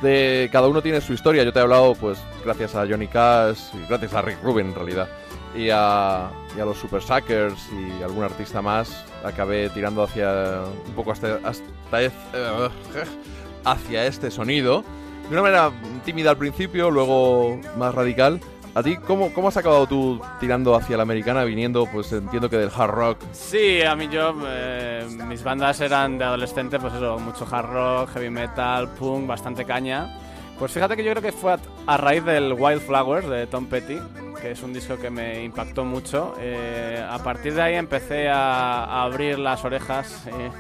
De 0.05 0.51
cada 0.53 0.69
uno 0.69 0.83
tiene 0.83 1.01
su 1.01 1.15
historia. 1.15 1.45
Yo 1.45 1.53
te 1.53 1.61
he 1.61 1.63
hablado, 1.63 1.95
pues, 1.95 2.19
gracias 2.45 2.75
a 2.75 2.87
Johnny 2.87 3.09
Cash 3.09 3.59
y 3.73 3.89
gracias 3.89 4.13
a 4.13 4.21
Rick 4.21 4.37
Rubin 4.43 4.67
en 4.67 4.75
realidad. 4.75 5.09
Y 5.57 5.71
a, 5.71 6.31
y 6.55 6.61
a 6.61 6.65
los 6.67 6.77
Super 6.77 7.01
Suckers 7.01 7.71
y 7.73 8.03
algún 8.03 8.23
artista 8.23 8.61
más. 8.61 9.03
Acabé 9.25 9.71
tirando 9.71 10.03
hacia 10.03 10.63
un 10.87 10.93
poco 10.95 11.13
hasta, 11.13 11.41
hasta 11.43 12.03
eh, 12.03 12.11
hacia 13.65 14.07
este 14.07 14.31
sonido. 14.31 14.85
De 15.31 15.33
una 15.33 15.41
manera 15.41 15.73
tímida 16.05 16.31
al 16.31 16.37
principio, 16.37 16.91
luego 16.91 17.59
más 17.79 17.95
radical. 17.95 18.41
¿A 18.75 18.83
ti 18.83 18.97
cómo, 18.97 19.33
cómo 19.33 19.49
has 19.49 19.57
acabado 19.57 19.87
tú 19.87 20.21
tirando 20.41 20.75
hacia 20.75 20.97
la 20.97 21.05
americana, 21.05 21.45
viniendo, 21.45 21.87
pues 21.87 22.13
entiendo 22.13 22.51
que 22.51 22.57
del 22.57 22.71
hard 22.77 22.91
rock? 22.91 23.19
Sí, 23.33 23.83
a 23.83 23.95
mí 23.95 24.09
yo, 24.09 24.35
eh, 24.49 25.07
mis 25.29 25.45
bandas 25.45 25.81
eran 25.81 26.19
de 26.19 26.25
adolescente, 26.25 26.81
pues 26.81 26.93
eso, 26.95 27.19
mucho 27.21 27.47
hard 27.49 27.71
rock, 27.71 28.11
heavy 28.15 28.31
metal, 28.31 28.89
punk, 28.89 29.29
bastante 29.29 29.65
caña. 29.65 30.19
Pues 30.59 30.73
fíjate 30.73 30.97
que 30.97 31.05
yo 31.05 31.13
creo 31.13 31.23
que 31.23 31.31
fue 31.33 31.53
a, 31.53 31.59
a 31.87 31.97
raíz 31.97 32.25
del 32.25 32.53
Wildflowers 32.53 33.29
de 33.29 33.47
Tom 33.47 33.67
Petty, 33.67 33.99
que 34.41 34.51
es 34.51 34.63
un 34.63 34.73
disco 34.73 34.97
que 34.97 35.11
me 35.11 35.45
impactó 35.45 35.85
mucho. 35.85 36.35
Eh, 36.41 37.01
a 37.09 37.19
partir 37.19 37.55
de 37.55 37.63
ahí 37.63 37.75
empecé 37.77 38.29
a, 38.29 38.85
a 38.85 39.03
abrir 39.05 39.39
las 39.39 39.65
orejas 39.65 40.27
eh, 40.27 40.51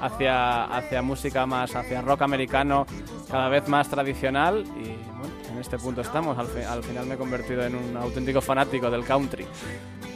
hacia, 0.00 0.64
hacia 0.64 1.02
música 1.02 1.44
más, 1.46 1.74
hacia 1.74 2.02
rock 2.02 2.22
americano, 2.22 2.86
cada 3.28 3.48
vez 3.48 3.66
más 3.68 3.88
tradicional 3.88 4.64
y 4.76 4.96
bueno, 5.18 5.34
en 5.54 5.60
este 5.60 5.78
punto 5.78 6.00
estamos. 6.00 6.36
Al, 6.38 6.46
fi- 6.46 6.62
al 6.62 6.82
final 6.82 7.06
me 7.06 7.14
he 7.14 7.18
convertido 7.18 7.62
en 7.64 7.74
un 7.76 7.96
auténtico 7.96 8.40
fanático 8.40 8.90
del 8.90 9.04
country. 9.04 9.46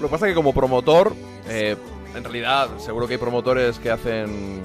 Lo 0.00 0.06
que 0.08 0.10
pasa 0.12 0.26
es 0.26 0.32
que 0.32 0.34
como 0.36 0.52
promotor, 0.52 1.12
eh, 1.48 1.76
en 2.14 2.22
realidad 2.24 2.68
seguro 2.78 3.06
que 3.06 3.14
hay 3.14 3.18
promotores 3.18 3.78
que 3.78 3.90
hacen 3.90 4.60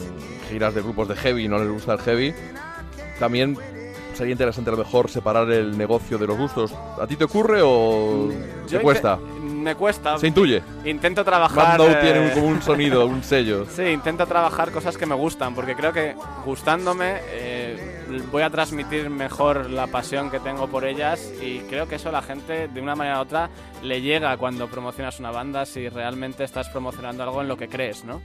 giras 0.49 0.73
de 0.75 0.81
grupos 0.81 1.07
de 1.07 1.15
heavy 1.15 1.45
y 1.45 1.47
no 1.47 1.57
les 1.57 1.69
gusta 1.69 1.93
el 1.93 1.99
heavy. 1.99 2.33
También 3.19 3.57
sería 4.13 4.31
interesante 4.33 4.69
a 4.69 4.73
lo 4.73 4.79
mejor 4.79 5.09
separar 5.09 5.49
el 5.51 5.77
negocio 5.77 6.17
de 6.17 6.27
los 6.27 6.37
gustos. 6.37 6.73
¿A 7.01 7.07
ti 7.07 7.15
te 7.15 7.23
ocurre 7.23 7.61
o 7.63 8.29
te 8.67 8.73
Yo 8.73 8.81
cuesta? 8.81 9.17
Me 9.63 9.75
cuesta. 9.75 10.17
Se 10.17 10.27
intuye. 10.27 10.61
Intento 10.83 11.23
trabajar. 11.23 11.79
Mando 11.79 11.89
eh, 11.89 11.99
tiene 12.01 12.19
un, 12.19 12.29
como 12.31 12.47
un 12.47 12.61
sonido, 12.61 13.05
un 13.05 13.23
sello. 13.23 13.65
Sí, 13.65 13.83
intento 13.83 14.25
trabajar 14.27 14.71
cosas 14.71 14.97
que 14.97 15.05
me 15.05 15.15
gustan, 15.15 15.55
porque 15.55 15.73
creo 15.73 15.93
que 15.93 16.15
gustándome 16.45 17.21
eh, 17.29 18.03
voy 18.29 18.43
a 18.43 18.49
transmitir 18.49 19.09
mejor 19.09 19.69
la 19.69 19.87
pasión 19.87 20.29
que 20.29 20.41
tengo 20.41 20.67
por 20.67 20.83
ellas 20.83 21.31
y 21.41 21.59
creo 21.69 21.87
que 21.87 21.95
eso 21.95 22.09
a 22.09 22.11
la 22.11 22.21
gente 22.21 22.67
de 22.67 22.81
una 22.81 22.93
manera 22.93 23.19
u 23.19 23.21
otra 23.21 23.49
le 23.81 24.01
llega 24.01 24.35
cuando 24.35 24.67
promocionas 24.67 25.19
una 25.19 25.31
banda 25.31 25.65
si 25.65 25.87
realmente 25.87 26.43
estás 26.43 26.67
promocionando 26.67 27.23
algo 27.23 27.41
en 27.41 27.47
lo 27.47 27.55
que 27.55 27.69
crees, 27.69 28.03
¿no? 28.03 28.21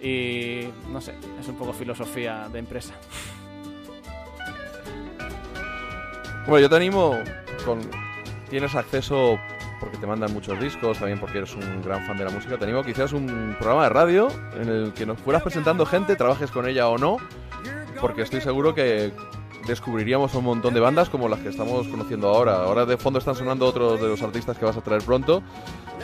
Y 0.00 0.68
no 0.90 1.02
sé, 1.02 1.14
es 1.38 1.46
un 1.48 1.56
poco 1.56 1.74
filosofía 1.74 2.48
de 2.50 2.58
empresa. 2.58 2.94
Bueno, 6.46 6.60
yo 6.60 6.68
te 6.68 6.76
animo 6.76 7.18
con... 7.64 7.80
Tienes 8.50 8.74
acceso 8.74 9.38
porque 9.82 9.98
te 9.98 10.06
mandan 10.06 10.32
muchos 10.32 10.60
discos, 10.60 10.98
también 10.98 11.18
porque 11.18 11.38
eres 11.38 11.56
un 11.56 11.82
gran 11.82 12.06
fan 12.06 12.16
de 12.16 12.24
la 12.24 12.30
música. 12.30 12.56
Te 12.56 12.64
animo 12.64 12.82
hicieras 12.82 13.12
un 13.12 13.56
programa 13.58 13.82
de 13.82 13.88
radio 13.88 14.28
en 14.54 14.68
el 14.68 14.92
que 14.92 15.04
nos 15.04 15.18
fueras 15.18 15.42
presentando 15.42 15.84
gente, 15.84 16.14
trabajes 16.14 16.52
con 16.52 16.68
ella 16.68 16.86
o 16.86 16.98
no, 16.98 17.16
porque 18.00 18.22
estoy 18.22 18.40
seguro 18.40 18.76
que 18.76 19.12
descubriríamos 19.66 20.34
un 20.36 20.44
montón 20.44 20.72
de 20.72 20.78
bandas 20.78 21.08
como 21.08 21.28
las 21.28 21.40
que 21.40 21.48
estamos 21.48 21.88
conociendo 21.88 22.28
ahora. 22.28 22.62
Ahora 22.62 22.86
de 22.86 22.96
fondo 22.96 23.18
están 23.18 23.34
sonando 23.34 23.66
otros 23.66 24.00
de 24.00 24.06
los 24.06 24.22
artistas 24.22 24.56
que 24.56 24.64
vas 24.64 24.76
a 24.76 24.82
traer 24.82 25.02
pronto. 25.02 25.42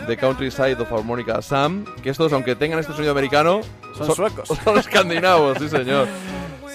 The 0.09 0.17
Countryside 0.17 0.81
of 0.81 0.93
Harmonica 0.93 1.41
Sam, 1.41 1.85
que 2.03 2.11
estos, 2.11 2.33
aunque 2.33 2.57
tengan 2.57 2.81
este 2.81 2.93
sonido 2.93 3.13
americano, 3.13 3.61
Son 3.97 4.13
suecos. 4.13 4.49
Son 4.65 4.77
escandinavos, 4.77 5.57
sí 5.59 5.69
señor. 5.69 6.09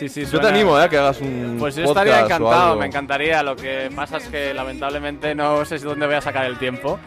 Sí, 0.10 0.26
sí, 0.26 0.32
Yo 0.32 0.40
te 0.42 0.48
animo, 0.48 0.78
¿eh? 0.78 0.84
a 0.84 0.90
que 0.90 0.98
hagas 0.98 1.22
un 1.22 1.56
Pues 1.60 1.76
yo 1.76 1.86
estaría 1.86 2.22
encantado, 2.22 2.76
me 2.76 2.88
encantaría. 2.88 3.42
Lo 3.42 3.56
que 3.56 3.90
pasa 3.96 4.18
es 4.18 4.28
que 4.28 4.54
lamentablemente 4.54 5.34
no 5.34 5.64
sé 5.64 5.80
si 5.80 5.86
dónde 5.86 6.06
voy 6.06 6.16
a 6.16 6.22
sacar 6.22 6.46
el 6.46 6.58
tiempo. 6.58 7.00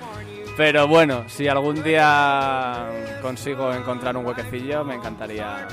Pero 0.56 0.89
bueno, 0.89 1.24
si 1.28 1.48
algún 1.48 1.82
día 1.82 2.89
consigo 3.20 3.74
encontrar 3.74 4.16
un 4.16 4.24
huequecillo, 4.24 4.85
me 4.85 4.94
encantaría, 4.94 5.68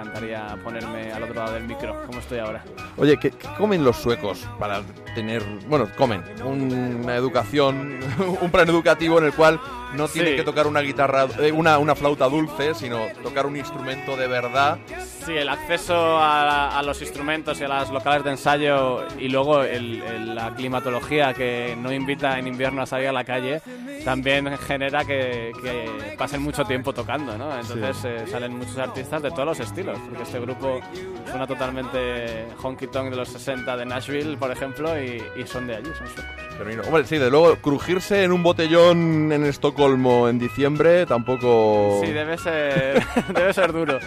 encantaría 0.00 0.56
ponerme 0.62 1.12
al 1.12 1.22
otro 1.22 1.34
lado 1.34 1.54
del 1.54 1.64
micro, 1.64 2.04
como 2.06 2.18
estoy 2.18 2.38
ahora. 2.38 2.62
Oye, 2.96 3.16
¿qué, 3.18 3.30
qué 3.30 3.48
comen 3.56 3.84
los 3.84 3.96
suecos 3.96 4.46
para 4.58 4.82
tener, 5.14 5.42
bueno, 5.68 5.88
comen 5.96 6.22
una 6.44 7.14
educación, 7.16 7.98
un 8.40 8.50
plan 8.50 8.68
educativo 8.68 9.18
en 9.18 9.24
el 9.26 9.32
cual 9.32 9.60
no 9.94 10.08
tienen 10.08 10.32
Sí. 10.32 10.36
que 10.36 10.42
tocar 10.44 10.66
una 10.66 10.80
guitarra, 10.80 11.26
eh, 11.40 11.52
una, 11.52 11.78
una 11.78 11.94
flauta 11.94 12.28
dulce, 12.28 12.74
sino 12.74 12.98
tocar 13.22 13.46
un 13.46 13.56
instrumento 13.56 14.16
de 14.16 14.26
verdad? 14.26 14.78
Sí, 15.24 15.32
el 15.32 15.48
acceso 15.48 15.94
a, 16.18 16.78
a 16.78 16.82
los 16.82 17.00
instrumentos 17.00 17.60
y 17.60 17.64
a 17.64 17.68
las 17.68 17.90
locales 17.90 18.24
de 18.24 18.30
ensayo 18.32 19.06
y 19.18 19.28
luego 19.28 19.62
el- 19.62 20.02
el- 20.02 20.34
la 20.34 20.54
climatología 20.54 21.32
que 21.34 21.76
no 21.80 21.92
invita 21.92 22.38
en 22.38 22.46
invierno 22.48 22.82
a 22.82 22.86
salir 22.86 23.08
a 23.08 23.12
la 23.12 23.24
calle 23.24 23.60
también 24.04 24.56
genera 24.58 25.04
que, 25.04 25.52
que 25.62 26.14
pasen 26.18 26.42
mucho 26.42 26.64
tiempo 26.64 26.92
tocando, 26.92 27.36
¿no? 27.38 27.56
Entonces 27.58 27.96
eh, 28.04 28.24
salen 28.30 28.56
muchos 28.56 28.76
artistas 28.78 29.22
de 29.22 29.30
todos 29.30 29.46
los 29.46 29.60
estilos, 29.60 29.85
porque 29.92 30.22
este 30.22 30.40
grupo 30.40 30.80
suena 31.26 31.46
totalmente 31.46 32.46
honky 32.62 32.86
tonk 32.88 33.10
de 33.10 33.16
los 33.16 33.28
60 33.28 33.76
de 33.76 33.86
Nashville, 33.86 34.36
por 34.36 34.50
ejemplo, 34.50 35.00
y, 35.00 35.22
y 35.36 35.46
son 35.46 35.66
de 35.66 35.76
allí, 35.76 35.90
son 35.96 36.06
suecos. 36.08 36.86
Hombre, 36.86 37.04
sí, 37.04 37.18
de 37.18 37.30
luego, 37.30 37.56
crujirse 37.56 38.24
en 38.24 38.32
un 38.32 38.42
botellón 38.42 39.30
en 39.30 39.44
Estocolmo 39.44 40.28
en 40.28 40.38
diciembre 40.38 41.04
tampoco... 41.04 42.00
Sí, 42.02 42.10
debe 42.12 42.38
ser, 42.38 43.04
debe 43.34 43.52
ser 43.52 43.72
duro. 43.72 43.98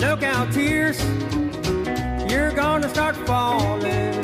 Look 0.00 0.22
out, 0.24 0.52
tears. 0.52 1.02
You're 2.30 2.52
gonna 2.52 2.88
start 2.88 3.16
falling. 3.26 4.21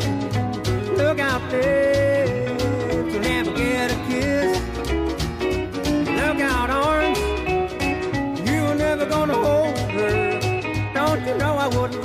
I 11.58 11.66
wouldn't 11.76 12.04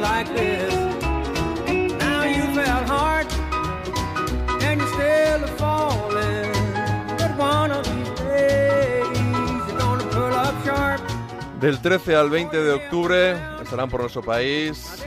like 0.00 0.28
this? 0.34 0.74
Now 1.98 2.24
you 2.24 2.44
hard 2.86 3.26
and 4.62 4.82
still 4.82 5.44
Del 11.60 11.80
13 11.80 12.14
al 12.14 12.28
20 12.28 12.56
de 12.62 12.72
octubre 12.72 13.32
estarán 13.62 13.88
por 13.88 14.00
nuestro 14.02 14.22
país 14.22 15.03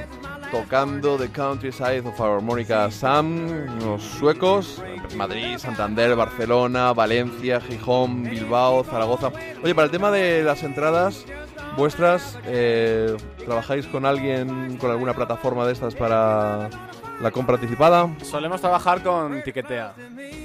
tocando 0.52 1.18
The 1.18 1.30
Countryside 1.30 1.99
of 1.99 2.19
Harmonica 2.19 2.90
Sam, 2.91 3.80
los 3.80 4.03
suecos, 4.03 4.82
Madrid, 5.15 5.57
Santander, 5.57 6.15
Barcelona, 6.15 6.94
Valencia, 6.94 7.60
Gijón, 7.60 8.24
Bilbao, 8.24 8.84
Zaragoza. 8.84 9.32
Oye, 9.64 9.76
para 9.76 9.86
el 9.86 9.91
tema 9.91 10.11
de 10.11 10.44
las 10.44 10.64
entradas 10.64 11.26
vuestras, 11.76 12.40
eh, 12.45 13.15
¿trabajáis 13.45 13.86
con 13.88 14.06
alguien, 14.06 14.78
con 14.78 14.91
alguna 14.91 15.14
plataforma 15.14 15.65
de 15.65 15.74
estas 15.74 15.95
para 15.95 16.69
la 17.22 17.32
compra 17.32 17.56
anticipada? 17.56 18.10
Solemos 18.24 18.61
trabajar 18.61 19.02
con 19.03 19.41
Tiquetea. 19.44 19.94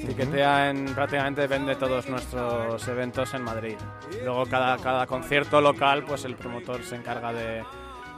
Tiquetea 0.06 0.70
en, 0.70 0.86
prácticamente 0.94 1.46
vende 1.46 1.76
todos 1.76 2.08
nuestros 2.08 2.86
eventos 2.88 3.34
en 3.34 3.42
Madrid. 3.42 3.76
Luego 4.24 4.46
cada, 4.46 4.76
cada 4.78 5.06
concierto 5.06 5.60
local, 5.60 6.04
pues 6.04 6.24
el 6.24 6.36
promotor 6.36 6.82
se 6.82 6.96
encarga 6.96 7.32
de, 7.32 7.62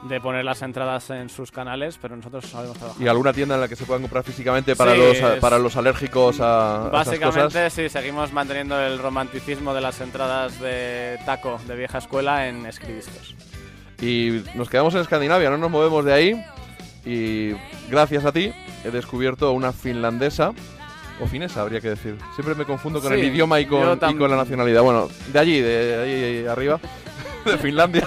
de 0.05 0.20
poner 0.20 0.44
las 0.44 0.60
entradas 0.62 1.09
en 1.10 1.28
sus 1.31 1.51
canales, 1.51 1.98
pero 2.01 2.14
nosotros 2.16 2.44
solemos 2.47 2.76
trabajar. 2.78 3.02
¿Y 3.02 3.09
alguna 3.09 3.32
tienda 3.32 3.55
en 3.55 3.62
la 3.62 3.68
que 3.68 3.76
se 3.76 3.85
puedan 3.86 4.02
comprar 4.02 4.22
físicamente 4.22 4.76
para, 4.76 4.93
Sí, 4.93 4.98
los, 4.98 5.16
es- 5.16 5.40
para 5.40 5.59
los 5.59 5.76
alérgicos 5.76 6.40
a 6.40 6.76
a 6.76 6.78
esas 6.89 6.93
Básicamente 6.93 7.43
cosas? 7.43 7.72
sí, 7.72 7.89
seguimos 7.89 8.32
manteniendo 8.32 8.78
el 8.81 8.98
romanticismo 8.98 9.72
de 9.74 9.81
las 9.81 10.01
entradas 10.01 10.60
de 10.60 11.18
taco 11.24 11.59
de 11.66 11.74
vieja 11.76 11.98
escuela 11.98 12.48
en 12.48 12.66
escribiscos. 12.66 13.35
Y 14.02 14.43
nos 14.55 14.68
quedamos 14.68 14.94
en 14.94 15.01
Escandinavia, 15.01 15.48
no 15.51 15.56
nos 15.59 15.70
movemos 15.70 16.05
de 16.05 16.12
ahí. 16.12 16.44
Y 17.06 17.52
gracias 17.90 18.24
a 18.24 18.32
ti 18.32 18.52
he 18.85 18.90
descubierto 18.90 19.52
una 19.52 19.72
finlandesa, 19.72 20.52
o 21.20 21.26
finesa 21.26 21.60
habría 21.62 21.81
que 21.81 21.90
decir. 21.90 22.16
Siempre 22.35 22.55
me 22.55 22.64
confundo 22.64 23.01
con 23.01 23.12
Sí, 23.12 23.20
el 23.20 23.26
idioma 23.26 23.60
y 23.60 23.66
con, 23.66 23.98
y 24.10 24.14
con 24.16 24.31
la 24.31 24.36
nacionalidad. 24.36 24.82
Bueno, 24.82 25.09
de 25.32 25.39
allí, 25.39 25.60
de 25.60 26.02
ahí 26.02 26.47
arriba, 26.47 26.81
de 27.47 27.56
Finlandia. 27.59 28.06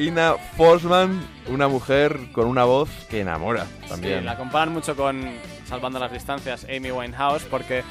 Ina 0.00 0.36
Forsman, 0.56 1.20
una 1.48 1.68
mujer 1.68 2.18
con 2.32 2.46
una 2.46 2.64
voz 2.64 2.88
que 3.10 3.20
enamora 3.20 3.66
también. 3.86 4.20
Sí, 4.20 4.24
la 4.24 4.38
comparan 4.38 4.72
mucho 4.72 4.96
con, 4.96 5.28
salvando 5.66 5.98
las 5.98 6.10
distancias, 6.10 6.64
Amy 6.74 6.90
Winehouse, 6.90 7.42
porque 7.44 7.84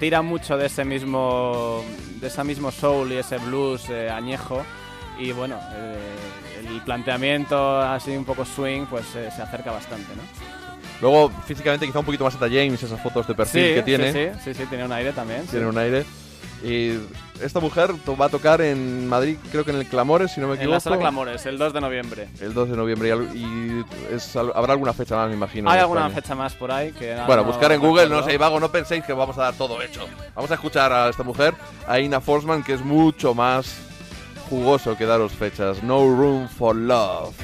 tira 0.00 0.22
mucho 0.22 0.56
de 0.56 0.66
ese 0.66 0.86
mismo, 0.86 1.84
de 2.18 2.28
ese 2.28 2.42
mismo 2.44 2.70
soul 2.70 3.12
y 3.12 3.16
ese 3.16 3.36
blues 3.36 3.90
eh, 3.90 4.08
añejo. 4.08 4.64
Y 5.18 5.32
bueno, 5.32 5.60
eh, 5.74 6.66
el 6.66 6.80
planteamiento 6.80 7.78
así 7.78 8.16
un 8.16 8.24
poco 8.24 8.46
swing, 8.46 8.86
pues 8.86 9.04
eh, 9.14 9.28
se 9.36 9.42
acerca 9.42 9.70
bastante, 9.70 10.16
¿no? 10.16 10.22
Luego, 11.02 11.30
físicamente, 11.46 11.84
quizá 11.84 11.98
un 11.98 12.06
poquito 12.06 12.24
más 12.24 12.36
a 12.36 12.38
James, 12.38 12.82
esas 12.82 13.00
fotos 13.02 13.26
de 13.26 13.34
perfil 13.34 13.68
sí, 13.68 13.74
que 13.74 13.82
tiene. 13.82 14.12
Sí, 14.12 14.38
sí, 14.42 14.54
sí, 14.54 14.62
sí, 14.62 14.66
tiene 14.66 14.86
un 14.86 14.92
aire 14.92 15.12
también. 15.12 15.46
Tiene 15.46 15.66
sí. 15.66 15.70
un 15.70 15.76
aire. 15.76 16.04
Y 16.62 16.98
esta 17.42 17.60
mujer 17.60 17.90
va 18.20 18.26
a 18.26 18.28
tocar 18.28 18.60
en 18.60 19.08
Madrid, 19.08 19.36
creo 19.50 19.64
que 19.64 19.70
en 19.72 19.78
el 19.78 19.86
Clamores, 19.86 20.32
si 20.32 20.40
no 20.40 20.46
me 20.46 20.54
En 20.54 20.60
equivoco. 20.60 20.74
la 20.74 20.80
sala 20.80 20.98
Clamores, 20.98 21.44
el 21.46 21.58
2 21.58 21.72
de 21.72 21.80
noviembre. 21.80 22.28
El 22.40 22.54
2 22.54 22.70
de 22.70 22.76
noviembre. 22.76 23.08
Y, 23.34 23.38
y 23.38 23.84
es 24.12 24.34
habrá 24.36 24.72
alguna 24.72 24.92
fecha 24.92 25.16
más, 25.16 25.28
me 25.28 25.34
imagino. 25.34 25.68
Hay 25.70 25.76
en 25.76 25.82
alguna 25.82 26.00
España. 26.06 26.14
fecha 26.22 26.34
más 26.34 26.54
por 26.54 26.70
ahí 26.72 26.92
que 26.92 27.14
Bueno, 27.26 27.42
no 27.42 27.48
buscar 27.48 27.72
en 27.72 27.80
Google, 27.80 28.08
no 28.08 28.22
sé, 28.22 28.38
vago, 28.38 28.60
no 28.60 28.70
penséis 28.70 29.04
que 29.04 29.12
vamos 29.12 29.36
a 29.38 29.42
dar 29.42 29.54
todo 29.54 29.82
hecho. 29.82 30.06
Vamos 30.34 30.50
a 30.50 30.54
escuchar 30.54 30.92
a 30.92 31.08
esta 31.08 31.22
mujer, 31.22 31.54
a 31.86 31.98
Ina 31.98 32.20
Forsman, 32.20 32.62
que 32.62 32.74
es 32.74 32.84
mucho 32.84 33.34
más 33.34 33.74
jugoso 34.48 34.96
que 34.96 35.06
daros 35.06 35.32
fechas. 35.32 35.82
No 35.82 35.98
Room 36.00 36.48
for 36.48 36.76
Love. 36.76 37.34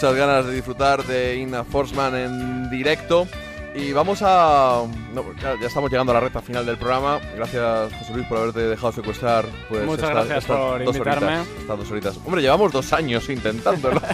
Muchas 0.00 0.16
ganas 0.16 0.46
de 0.46 0.54
disfrutar 0.54 1.04
de 1.04 1.36
Ina 1.36 1.62
Forsman 1.62 2.16
en 2.16 2.70
directo. 2.70 3.28
Y 3.74 3.92
vamos 3.92 4.20
a. 4.22 4.84
no, 5.12 5.24
ya, 5.40 5.54
ya 5.60 5.66
estamos 5.66 5.90
llegando 5.90 6.12
a 6.12 6.14
la 6.14 6.20
recta 6.20 6.40
final 6.40 6.64
del 6.66 6.76
programa. 6.76 7.18
Gracias, 7.36 7.92
José 7.98 8.12
Luis, 8.14 8.26
por 8.26 8.38
haberte 8.38 8.60
dejado 8.60 8.92
secuestrar. 8.92 9.44
Pues, 9.68 9.84
Muchas 9.84 10.04
estas- 10.10 10.14
gracias 10.26 10.38
estas 10.44 10.56
por 10.56 10.84
dos 10.84 10.96
invitarme. 10.96 11.26
horitas, 11.38 11.48
estas 11.60 11.78
dos 11.78 11.90
horitas. 11.90 12.16
Hombre, 12.24 12.42
llevamos 12.42 12.72
dos 12.72 12.92
años 12.92 13.28
intentándolo. 13.28 14.00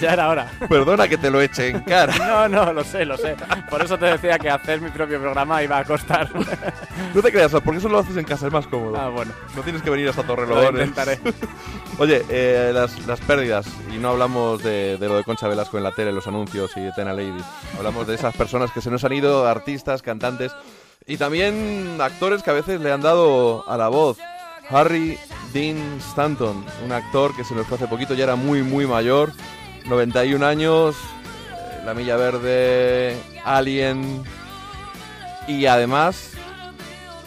Ya 0.00 0.14
era 0.14 0.28
hora. 0.30 0.50
Perdona 0.68 1.06
que 1.08 1.18
te 1.18 1.30
lo 1.30 1.40
eche 1.42 1.68
en 1.68 1.80
cara. 1.80 2.14
No, 2.18 2.48
no, 2.48 2.72
lo 2.72 2.82
sé, 2.84 3.04
lo 3.04 3.16
sé. 3.18 3.36
Por 3.68 3.82
eso 3.82 3.98
te 3.98 4.06
decía 4.06 4.38
que 4.38 4.48
hacer 4.48 4.80
mi 4.80 4.88
propio 4.90 5.20
programa 5.20 5.62
iba 5.62 5.78
a 5.78 5.84
costar. 5.84 6.28
No 7.14 7.22
te 7.22 7.32
creas, 7.32 7.50
porque 7.64 7.78
eso 7.78 7.88
lo 7.88 7.98
haces 7.98 8.16
en 8.16 8.24
casa, 8.24 8.46
es 8.46 8.52
más 8.52 8.66
cómodo. 8.66 8.96
Ah, 8.96 9.08
bueno. 9.08 9.32
No 9.56 9.62
tienes 9.62 9.82
que 9.82 9.90
venir 9.90 10.08
hasta 10.08 10.22
Lo 10.22 10.28
Torrelodones. 10.28 10.88
intentaré. 10.88 11.18
Oye, 11.98 12.24
eh, 12.28 12.70
las, 12.72 13.04
las 13.06 13.20
pérdidas, 13.20 13.66
y 13.92 13.98
no 13.98 14.10
hablamos 14.10 14.62
de, 14.62 14.96
de 14.96 15.08
lo 15.08 15.16
de 15.16 15.24
Concha 15.24 15.48
Velasco 15.48 15.76
en 15.76 15.84
la 15.84 15.92
tele, 15.92 16.12
los 16.12 16.26
anuncios 16.28 16.70
y 16.76 16.80
de 16.80 16.92
Tena 16.92 17.12
Lady. 17.12 17.42
Hablamos 17.76 18.06
de 18.06 18.14
esas 18.14 18.34
personas 18.36 18.70
que 18.70 18.80
se 18.80 18.90
nos 18.90 19.02
han 19.04 19.12
ido, 19.12 19.46
artistas, 19.46 20.02
cantantes 20.02 20.29
y 21.06 21.16
también 21.16 21.98
actores 22.00 22.42
que 22.42 22.50
a 22.50 22.54
veces 22.54 22.80
le 22.80 22.92
han 22.92 23.00
dado 23.00 23.68
a 23.68 23.76
la 23.76 23.88
voz. 23.88 24.18
Harry 24.68 25.18
Dean 25.52 25.98
Stanton, 25.98 26.64
un 26.84 26.92
actor 26.92 27.34
que 27.34 27.44
se 27.44 27.54
nos 27.54 27.66
fue 27.66 27.76
hace 27.76 27.88
poquito, 27.88 28.14
ya 28.14 28.24
era 28.24 28.36
muy, 28.36 28.62
muy 28.62 28.86
mayor, 28.86 29.32
91 29.86 30.46
años, 30.46 30.96
eh, 31.50 31.82
La 31.84 31.94
Milla 31.94 32.16
Verde, 32.16 33.16
Alien 33.44 34.22
y 35.48 35.66
además 35.66 36.32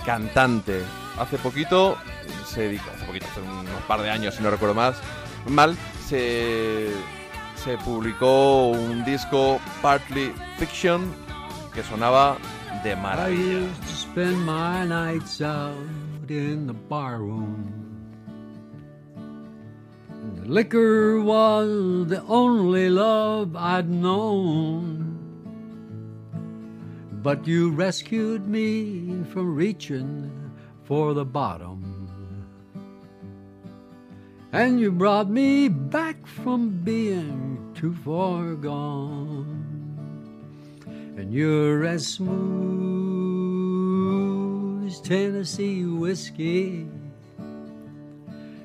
cantante. 0.06 0.82
Hace 1.20 1.38
poquito 1.38 1.98
se 2.48 2.62
dedicó, 2.62 2.90
hace 2.96 3.06
poquito, 3.06 3.26
hace 3.30 3.42
unos 3.42 3.84
par 3.88 4.02
de 4.02 4.10
años, 4.10 4.36
si 4.36 4.44
no 4.44 4.50
recuerdo 4.50 4.76
más, 4.76 4.96
mal, 5.46 5.76
se, 6.08 6.90
se 7.62 7.78
publicó 7.80 8.68
un 8.68 9.04
disco 9.04 9.60
Partly 9.82 10.34
Fiction 10.58 11.14
que 11.74 11.84
sonaba 11.84 12.38
de 12.82 12.92
I 12.92 12.96
maravilla. 12.96 13.62
used 13.62 13.82
to 13.84 13.96
spend 13.96 14.46
my 14.46 14.86
nights 14.86 15.42
out 15.42 15.78
in 16.30 16.68
the 16.68 16.74
bar 16.74 17.20
room. 17.20 17.72
And 20.10 20.38
the 20.38 20.46
liquor 20.46 21.22
was 21.22 22.08
the 22.08 22.24
only 22.24 22.90
love 22.90 23.56
I'd 23.56 23.90
known. 23.90 25.14
But 27.12 27.48
you 27.48 27.72
rescued 27.72 28.48
me 28.48 29.24
from 29.32 29.56
reaching 29.56 30.32
for 30.84 31.14
the 31.14 31.26
bottom. 31.26 31.94
And 34.52 34.80
you 34.80 34.92
brought 34.92 35.30
me 35.30 35.68
back 35.68 36.28
from 36.28 36.84
being 36.84 37.72
too 37.74 37.96
far 38.06 38.54
gone. 38.56 39.63
And 41.16 41.34
you're 41.34 41.86
as 41.86 42.08
smooth 42.08 42.34
as 44.88 45.00
Tennessee 45.02 45.86
whiskey. 45.86 46.88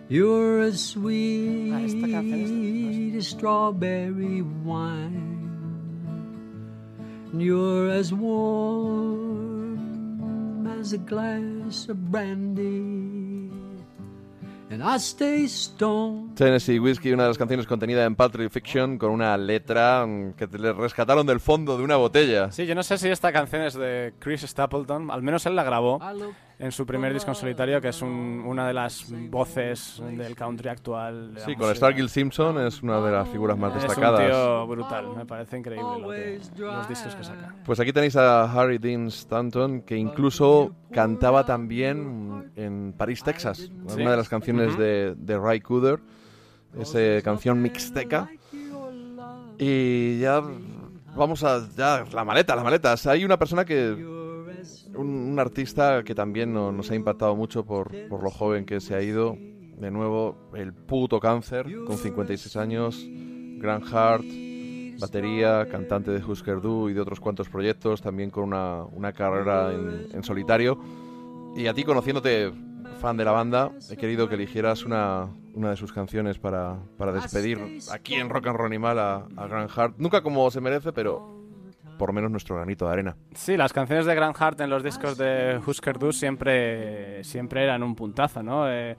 You're 0.08 0.60
as 0.60 0.82
sweet 0.82 1.72
as 3.16 3.26
strawberry 3.28 4.42
wine. 4.42 5.38
and 7.32 7.42
you're 7.42 7.90
as 7.90 8.12
warm 8.12 9.76
as 10.80 10.92
a 10.94 10.98
glass 10.98 11.88
of 11.88 12.10
brandy, 12.10 13.27
and 14.70 14.82
I 14.82 14.96
stay 14.96 15.48
stoned. 15.48 16.36
Tennessee 16.36 16.78
Whiskey, 16.78 17.12
una 17.12 17.24
de 17.24 17.30
las 17.30 17.38
canciones 17.38 17.66
contenida 17.66 18.04
en 18.04 18.14
Patriot 18.14 18.50
Fiction, 18.50 18.98
con 18.98 19.10
una 19.10 19.36
letra 19.36 20.04
mm, 20.06 20.32
que 20.34 20.46
te 20.46 20.58
le 20.58 20.72
rescataron 20.72 21.26
del 21.26 21.40
fondo 21.40 21.76
de 21.76 21.84
una 21.84 21.96
botella. 21.96 22.50
Sí, 22.52 22.66
yo 22.66 22.74
no 22.74 22.82
sé 22.82 22.98
si 22.98 23.08
esta 23.08 23.32
canción 23.32 23.62
es 23.62 23.74
de 23.74 24.14
Chris 24.18 24.42
Stapleton, 24.42 25.10
al 25.10 25.22
menos 25.22 25.46
él 25.46 25.56
la 25.56 25.64
grabó 25.64 26.00
en 26.60 26.72
su 26.72 26.84
primer 26.84 27.12
disco 27.14 27.30
en 27.30 27.34
solitario, 27.36 27.80
que 27.80 27.88
es 27.88 28.02
un- 28.02 28.42
una 28.44 28.66
de 28.66 28.74
las 28.74 29.06
voces 29.30 30.02
del 30.10 30.34
country 30.34 30.68
actual. 30.68 31.34
de 31.34 31.40
Sí, 31.40 31.54
con 31.54 31.68
música. 31.68 31.74
Stargill 31.76 32.08
Simpson 32.08 32.58
es 32.66 32.82
una 32.82 33.00
de 33.00 33.12
las 33.12 33.28
figuras 33.28 33.56
más 33.56 33.76
Es 33.76 33.82
un 33.82 33.88
destacadas. 33.88 34.26
tío 34.26 34.66
brutal, 34.66 35.16
me 35.16 35.24
parece 35.24 35.56
increíble 35.58 36.00
lo 36.00 36.10
que- 36.10 36.40
los 36.58 36.88
discos 36.88 37.14
que 37.14 37.22
saca. 37.24 37.54
Pues 37.64 37.78
aquí 37.78 37.92
tenéis 37.92 38.16
a 38.16 38.50
Harry 38.50 38.78
Dean 38.78 39.06
Stanton, 39.06 39.82
que 39.82 39.96
incluso 39.96 40.74
cantaba 40.92 41.44
también 41.46 42.50
en 42.56 42.92
París, 42.96 43.22
Texas, 43.22 43.58
Sí. 43.58 44.00
una 44.00 44.10
de 44.10 44.16
las 44.16 44.28
canciones 44.28 44.76
de, 44.76 45.14
de 45.16 45.38
Ray 45.38 45.60
Cooder, 45.60 46.00
esa 46.78 47.22
canción 47.22 47.62
mixteca. 47.62 48.28
Y 49.58 50.18
ya 50.20 50.42
vamos 51.16 51.42
a 51.44 51.66
ya 51.76 52.04
la 52.12 52.24
maleta, 52.24 52.54
las 52.54 52.64
maletas. 52.64 53.06
Hay 53.06 53.24
una 53.24 53.38
persona 53.38 53.64
que 53.64 53.96
un, 54.94 55.38
artista 55.38 56.02
que 56.04 56.14
también 56.14 56.52
no- 56.52 56.72
nos 56.72 56.90
ha 56.90 56.94
impactado 56.94 57.36
mucho 57.36 57.64
por, 57.64 57.94
lo 57.94 58.30
joven 58.30 58.64
que 58.64 58.80
se 58.80 58.94
ha 58.94 59.02
ido. 59.02 59.36
De 59.36 59.92
nuevo, 59.92 60.50
el 60.54 60.74
puto 60.74 61.20
cáncer, 61.20 61.66
con 61.86 61.98
56 61.98 62.56
años, 62.56 63.06
Grant 63.58 63.84
Hart, 63.92 64.24
batería, 64.98 65.68
cantante 65.70 66.10
de 66.10 66.24
Husker 66.24 66.60
Du 66.60 66.88
y 66.88 66.94
de 66.94 67.00
otros 67.00 67.20
cuantos 67.20 67.48
proyectos, 67.48 68.02
también 68.02 68.30
con 68.30 68.44
una, 68.44 69.12
carrera 69.12 69.72
en, 69.72 70.24
solitario. 70.24 70.80
Y 71.54 71.68
a 71.68 71.74
ti, 71.74 71.84
conociéndote 71.84 72.52
fan 73.00 73.16
de 73.16 73.24
la 73.24 73.30
banda, 73.30 73.70
he 73.88 73.96
querido 73.96 74.28
que 74.28 74.34
eligieras 74.34 74.84
una, 74.84 75.28
de 75.54 75.76
sus 75.76 75.92
canciones 75.92 76.38
para, 76.40 76.78
despedir 77.14 77.78
aquí 77.92 78.14
en 78.14 78.28
Rock 78.28 78.48
and 78.48 78.56
Roll 78.56 78.66
Animal 78.66 78.98
a, 78.98 79.26
a 79.36 79.46
Grant 79.46 79.70
Hart. 79.76 79.94
Nunca 79.98 80.22
como 80.22 80.50
se 80.50 80.60
merece, 80.60 80.92
pero 80.92 81.37
por 81.98 82.12
menos 82.12 82.30
nuestro 82.30 82.56
granito 82.56 82.86
de 82.86 82.92
arena. 82.92 83.16
Sí, 83.34 83.56
las 83.56 83.72
canciones 83.72 84.06
de 84.06 84.14
Grant 84.14 84.40
Hart 84.40 84.60
en 84.60 84.70
los 84.70 84.82
discos 84.82 85.18
de 85.18 85.60
Husker 85.66 85.98
Du 85.98 86.12
siempre, 86.12 87.22
siempre 87.24 87.64
eran 87.64 87.82
un 87.82 87.94
puntazo, 87.94 88.42
¿no? 88.42 88.70
Eh, 88.70 88.96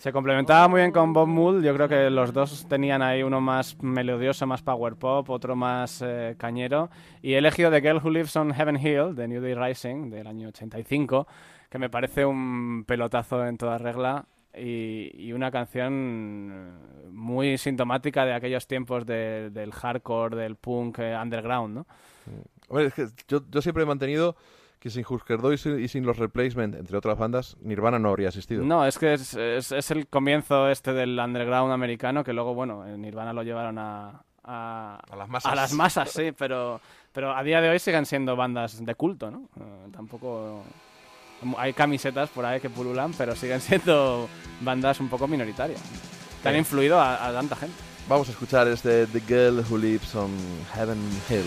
se 0.00 0.12
complementaba 0.12 0.66
muy 0.66 0.80
bien 0.80 0.92
con 0.92 1.12
Bob 1.12 1.28
Mould. 1.28 1.62
Yo 1.62 1.74
creo 1.74 1.86
que 1.86 2.08
los 2.08 2.32
dos 2.32 2.66
tenían 2.66 3.02
ahí 3.02 3.22
uno 3.22 3.42
más 3.42 3.76
melodioso, 3.82 4.46
más 4.46 4.62
power 4.62 4.96
pop, 4.96 5.28
otro 5.28 5.54
más 5.54 6.00
eh, 6.02 6.36
cañero. 6.38 6.88
Y 7.20 7.34
he 7.34 7.38
elegido 7.38 7.70
The 7.70 7.82
Girl 7.82 8.00
Who 8.02 8.08
Lives 8.08 8.34
on 8.34 8.54
Heaven 8.54 8.76
Hill, 8.76 9.14
de 9.14 9.28
New 9.28 9.42
Day 9.42 9.54
Rising, 9.54 10.08
del 10.08 10.26
año 10.26 10.48
85, 10.48 11.26
que 11.68 11.78
me 11.78 11.90
parece 11.90 12.24
un 12.24 12.84
pelotazo 12.86 13.46
en 13.46 13.58
toda 13.58 13.76
regla. 13.76 14.24
Y, 14.56 15.10
y 15.14 15.32
una 15.32 15.50
canción 15.50 16.72
muy 17.12 17.56
sintomática 17.58 18.24
de 18.24 18.32
aquellos 18.34 18.66
tiempos 18.66 19.06
de- 19.06 19.50
del 19.50 19.72
hardcore, 19.72 20.36
del 20.36 20.56
punk 20.56 20.98
eh, 20.98 21.16
underground, 21.20 21.74
¿no? 21.76 21.86
Hombre, 22.68 22.86
es 22.86 22.94
que 22.94 23.06
yo, 23.28 23.42
yo 23.50 23.62
siempre 23.62 23.84
he 23.84 23.86
mantenido 23.86 24.36
que 24.80 24.90
sin 24.90 25.04
Husker 25.08 25.38
Du 25.40 25.52
y 25.52 25.58
sin, 25.58 25.78
y 25.78 25.88
sin 25.88 26.04
los 26.06 26.16
Replacement, 26.18 26.74
entre 26.74 26.96
otras 26.96 27.18
bandas, 27.18 27.56
Nirvana 27.60 27.98
no 27.98 28.08
habría 28.08 28.28
existido. 28.28 28.64
No, 28.64 28.84
es 28.86 28.98
que 28.98 29.12
es, 29.14 29.34
es- 29.34 29.72
es 29.72 29.90
el 29.90 30.06
comienzo 30.08 30.68
este 30.68 30.92
del 30.94 31.18
underground 31.18 31.72
americano 31.72 32.24
que 32.24 32.32
luego, 32.32 32.54
bueno, 32.54 32.86
en 32.86 33.00
Nirvana 33.02 33.32
lo 33.32 33.42
llevaron 33.42 33.78
a... 33.78 34.22
A, 34.42 34.98
A 35.10 35.16
las 35.16 35.28
masas. 35.28 35.52
A 35.52 35.54
las 35.54 35.72
masas, 35.74 36.10
sí, 36.10 36.32
pero, 36.36 36.80
pero 37.12 37.36
a 37.36 37.42
día 37.42 37.60
de 37.60 37.68
hoy 37.68 37.78
siguen 37.78 38.06
siendo 38.06 38.34
bandas 38.36 38.82
de 38.84 38.94
culto, 38.94 39.30
¿no? 39.30 39.42
Eh, 39.60 39.88
tampoco... 39.92 40.64
Hay 41.56 41.72
camisetas 41.72 42.28
por 42.30 42.44
ahí 42.44 42.60
que 42.60 42.70
pululan, 42.70 43.12
pero 43.12 43.34
siguen 43.34 43.60
siendo 43.60 44.28
bandas 44.60 45.00
un 45.00 45.08
poco 45.08 45.26
minoritarias. 45.26 45.80
Que 46.42 46.48
han 46.48 46.56
influido 46.56 47.00
a, 47.00 47.28
a 47.28 47.32
tanta 47.32 47.56
gente. 47.56 47.76
Vamos 48.08 48.28
a 48.28 48.32
escuchar 48.32 48.66
este 48.68 49.06
The 49.06 49.20
Girl 49.20 49.64
Who 49.68 49.78
Lives 49.78 50.14
on 50.14 50.30
Heaven 50.74 50.98
Hill. 51.28 51.44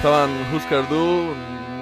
Estaban 0.00 0.30
Husker 0.54 0.88
Du, 0.88 1.34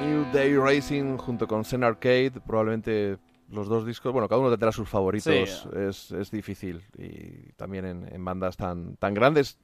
New 0.05 0.25
Day 0.33 0.57
Racing 0.57 1.17
junto 1.19 1.47
con 1.47 1.65
Zen 1.65 1.85
Arcade, 1.85 2.33
probablemente 2.45 3.17
los 3.49 3.69
dos 3.69 3.87
discos, 3.87 4.13
bueno, 4.13 4.29
cada 4.29 4.41
uno 4.41 4.51
tendrá 4.51 4.73
sus 4.73 4.89
favoritos, 4.89 5.33
Sí. 5.33 5.69
es, 5.79 6.11
es 6.11 6.31
difícil 6.33 6.83
y 6.99 7.53
también 7.53 7.85
en, 7.85 8.13
en 8.13 8.25
bandas 8.25 8.57
tan, 8.57 8.97
tan 8.97 9.15
grandes, 9.15 9.59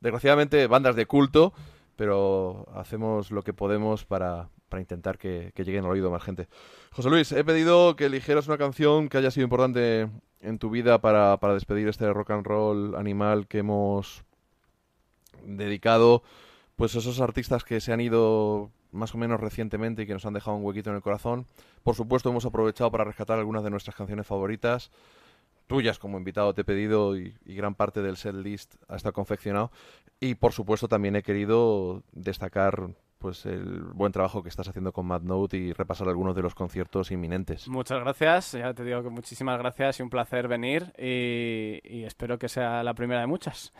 desgraciadamente 0.00 0.66
bandas 0.68 0.96
de 0.96 1.04
culto, 1.04 1.52
pero 1.96 2.66
hacemos 2.74 3.30
lo 3.30 3.42
que 3.42 3.52
podemos 3.52 4.06
para, 4.06 4.48
para 4.70 4.80
intentar 4.80 5.18
que, 5.18 5.52
que 5.54 5.64
lleguen 5.64 5.84
al 5.84 5.90
oído 5.90 6.10
más 6.10 6.22
gente. 6.22 6.48
José 6.92 7.10
Luis, 7.10 7.30
he 7.32 7.44
pedido 7.44 7.94
que 7.94 8.06
eligieras 8.06 8.46
una 8.48 8.56
canción 8.56 9.10
que 9.10 9.18
haya 9.18 9.30
sido 9.30 9.44
importante 9.44 10.08
en 10.40 10.58
tu 10.58 10.70
vida 10.70 10.98
para, 11.02 11.36
para 11.36 11.52
despedir 11.52 11.86
este 11.88 12.10
rock 12.10 12.30
and 12.30 12.46
roll 12.46 12.94
animal 12.94 13.46
que 13.46 13.58
hemos 13.58 14.24
dedicado 15.44 16.22
pues 16.78 16.94
esos 16.94 17.20
artistas 17.20 17.64
que 17.64 17.80
se 17.80 17.92
han 17.92 18.00
ido 18.00 18.70
más 18.92 19.12
o 19.12 19.18
menos 19.18 19.40
recientemente 19.40 20.02
y 20.02 20.06
que 20.06 20.12
nos 20.12 20.24
han 20.26 20.32
dejado 20.32 20.56
un 20.56 20.64
huequito 20.64 20.90
en 20.90 20.96
el 20.96 21.02
corazón. 21.02 21.44
Por 21.82 21.96
supuesto, 21.96 22.30
hemos 22.30 22.46
aprovechado 22.46 22.88
para 22.92 23.02
rescatar 23.02 23.36
algunas 23.36 23.64
de 23.64 23.70
nuestras 23.70 23.96
canciones 23.96 24.28
favoritas. 24.28 24.92
Tuyas 25.66 25.98
como 25.98 26.18
invitado 26.18 26.54
te 26.54 26.60
he 26.60 26.64
pedido 26.64 27.16
y 27.16 27.34
gran 27.46 27.74
parte 27.74 28.00
del 28.00 28.16
set 28.16 28.36
list 28.36 28.76
ha 28.86 28.94
estado 28.94 29.12
confeccionado. 29.12 29.72
Y 30.20 30.36
por 30.36 30.52
supuesto 30.52 30.86
también 30.86 31.16
he 31.16 31.24
querido 31.24 32.04
destacar 32.12 32.90
pues 33.18 33.44
el 33.46 33.80
buen 33.94 34.12
trabajo 34.12 34.42
que 34.42 34.48
estás 34.48 34.68
haciendo 34.68 34.92
con 34.92 35.06
Mad 35.06 35.22
Note 35.22 35.56
y 35.56 35.72
repasar 35.72 36.08
algunos 36.08 36.34
de 36.36 36.42
los 36.42 36.54
conciertos 36.54 37.10
inminentes. 37.10 37.68
Muchas 37.68 38.00
gracias, 38.00 38.52
ya 38.52 38.72
te 38.74 38.84
digo 38.84 39.02
que 39.02 39.10
muchísimas 39.10 39.58
gracias 39.58 39.98
y 39.98 40.02
un 40.02 40.10
placer 40.10 40.46
venir 40.48 40.92
y, 40.98 41.80
y 41.84 42.04
espero 42.04 42.38
que 42.38 42.48
sea 42.48 42.82
la 42.82 42.94
primera 42.94 43.20
de 43.20 43.26
muchas. 43.26 43.72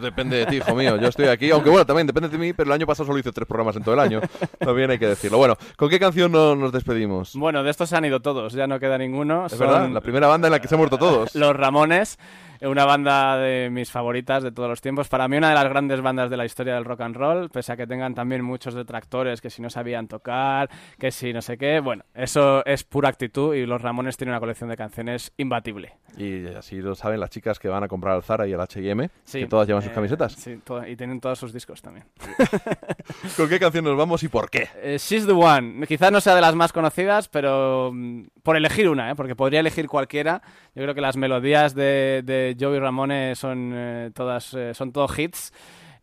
Depende 0.00 0.36
de 0.36 0.46
ti, 0.46 0.56
hijo 0.56 0.74
mío. 0.74 0.96
Yo 0.96 1.08
estoy 1.08 1.26
aquí, 1.26 1.50
aunque 1.50 1.70
bueno, 1.70 1.86
también 1.86 2.06
depende 2.06 2.28
de 2.28 2.38
mí, 2.38 2.52
pero 2.52 2.68
el 2.68 2.72
año 2.74 2.86
pasado 2.86 3.06
solo 3.06 3.18
hice 3.18 3.32
tres 3.32 3.46
programas 3.48 3.76
en 3.76 3.82
todo 3.82 3.94
el 3.94 4.00
año. 4.00 4.20
También 4.58 4.90
hay 4.90 4.98
que 4.98 5.06
decirlo. 5.08 5.38
Bueno, 5.38 5.56
¿con 5.76 5.88
qué 5.88 5.98
canción 5.98 6.30
no- 6.32 6.54
nos 6.54 6.72
despedimos? 6.72 7.34
Bueno, 7.34 7.62
de 7.62 7.70
estos 7.70 7.88
se 7.88 7.96
han 7.96 8.04
ido 8.04 8.20
todos, 8.20 8.52
ya 8.52 8.66
no 8.66 8.78
queda 8.78 8.98
ninguno. 8.98 9.46
Es 9.46 9.52
Son 9.52 9.60
verdad, 9.60 9.88
la 9.88 10.00
primera 10.00 10.26
banda 10.26 10.48
en 10.48 10.52
la 10.52 10.60
que 10.60 10.68
se 10.68 10.74
han 10.74 10.78
muerto 10.78 10.98
todos. 10.98 11.34
Los 11.34 11.56
Ramones, 11.56 12.18
una 12.62 12.84
banda 12.84 13.36
de 13.38 13.70
mis 13.70 13.90
favoritas 13.90 14.42
de 14.42 14.52
todos 14.52 14.68
los 14.68 14.80
tiempos. 14.80 15.08
Para 15.08 15.28
mí 15.28 15.36
una 15.36 15.48
de 15.48 15.54
las 15.54 15.68
grandes 15.68 16.00
bandas 16.00 16.30
de 16.30 16.36
la 16.36 16.44
historia 16.44 16.74
del 16.74 16.84
rock 16.84 17.02
and 17.02 17.16
roll, 17.16 17.50
pese 17.50 17.72
a 17.72 17.76
que 17.76 17.86
tengan 17.86 18.14
también 18.14 18.42
muchos 18.42 18.74
detractores 18.74 19.40
que 19.40 19.50
si 19.50 19.62
no 19.62 19.70
sabían 19.70 20.08
tocar, 20.08 20.70
que 20.98 21.10
si 21.10 21.32
no 21.32 21.42
sé 21.42 21.58
qué. 21.58 21.80
Bueno, 21.80 22.04
eso 22.14 22.64
es 22.64 22.84
pura 22.84 23.08
actitud 23.08 23.54
y 23.54 23.66
los 23.66 23.82
Ramones 23.82 24.16
tienen 24.16 24.32
una 24.32 24.40
colección 24.40 24.70
de 24.70 24.76
canciones 24.76 25.32
imbatible. 25.36 25.94
Y 26.16 26.46
así 26.46 26.76
lo 26.76 26.94
saben 26.94 27.20
las 27.20 27.30
chicas 27.30 27.58
que 27.58 27.68
van 27.68 27.84
a 27.84 27.88
comprar 27.88 28.14
al 28.14 28.22
Zara 28.22 28.46
y 28.46 28.52
al 28.52 28.60
H&M, 28.60 29.10
Sí, 29.24 29.40
que 29.40 29.46
todas 29.46 29.66
llevan 29.66 29.82
sus 29.82 29.92
eh, 29.92 29.94
camisetas. 29.94 30.32
Sí, 30.32 30.58
y 30.86 30.96
tienen 30.96 31.20
todos 31.20 31.38
sus 31.38 31.52
discos 31.52 31.82
también. 31.82 32.06
¿Con 33.36 33.48
qué 33.48 33.58
canción 33.58 33.84
nos 33.84 33.96
vamos 33.96 34.22
y 34.22 34.28
por 34.28 34.50
qué? 34.50 34.68
Eh, 34.76 34.96
She's 34.98 35.26
the 35.26 35.32
One. 35.32 35.86
Quizás 35.86 36.10
no 36.12 36.20
sea 36.20 36.34
de 36.34 36.40
las 36.40 36.54
más 36.54 36.72
conocidas, 36.72 37.28
pero 37.28 37.90
mm, 37.92 38.22
por 38.42 38.56
elegir 38.56 38.88
una, 38.88 39.10
¿eh? 39.10 39.14
porque 39.14 39.36
podría 39.36 39.60
elegir 39.60 39.88
cualquiera. 39.88 40.42
Yo 40.74 40.82
creo 40.82 40.94
que 40.94 41.00
las 41.00 41.16
melodías 41.16 41.74
de, 41.74 42.22
de 42.24 42.45
Joey 42.60 42.78
Ramone 42.78 43.34
son 43.34 43.72
eh, 43.74 44.10
todas 44.14 44.52
eh, 44.54 44.74
son 44.74 44.92
todos 44.92 45.18
hits. 45.18 45.52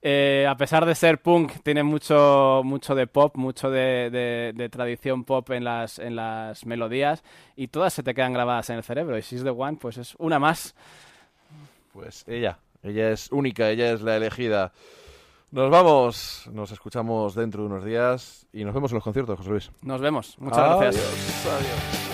Eh, 0.06 0.46
a 0.50 0.58
pesar 0.58 0.86
de 0.86 0.96
ser 0.96 1.22
punk, 1.22 1.54
tiene 1.64 1.82
mucho, 1.82 2.60
mucho 2.66 2.94
de 2.94 3.08
pop, 3.08 3.38
mucho 3.38 3.70
de, 3.72 4.10
de- 4.10 4.52
de 4.54 4.68
tradición 4.68 5.24
pop 5.24 5.50
en 5.52 5.64
las, 5.64 5.98
en 5.98 6.18
las 6.18 6.66
melodías 6.66 7.24
y 7.56 7.70
todas 7.70 7.94
se 7.94 8.04
te 8.04 8.14
quedan 8.14 8.34
grabadas 8.34 8.70
en 8.70 8.76
el 8.78 8.84
cerebro. 8.84 9.18
Y 9.18 9.22
She's 9.22 9.44
the 9.44 9.50
One, 9.52 9.78
pues 9.80 9.98
es 9.98 10.16
una 10.20 10.40
más. 10.40 10.76
Pues 11.94 12.26
ella, 12.28 12.58
ella 12.82 13.12
es 13.12 13.32
única, 13.32 13.70
ella 13.70 13.94
es 13.94 14.02
la 14.02 14.18
elegida. 14.18 14.74
Nos 15.52 15.70
vamos, 15.70 16.50
nos 16.52 16.72
escuchamos 16.72 17.36
dentro 17.36 17.62
de 17.62 17.68
unos 17.70 17.86
días 17.86 18.46
y 18.52 18.66
nos 18.66 18.74
vemos 18.74 18.92
en 18.92 18.96
los 18.96 19.04
conciertos, 19.06 19.38
José 19.38 19.50
Luis. 19.52 19.72
Nos 19.84 20.02
vemos. 20.02 20.36
Muchas 20.40 20.58
Adiós, 20.60 20.80
gracias. 20.82 21.46
adiós. 21.46 22.13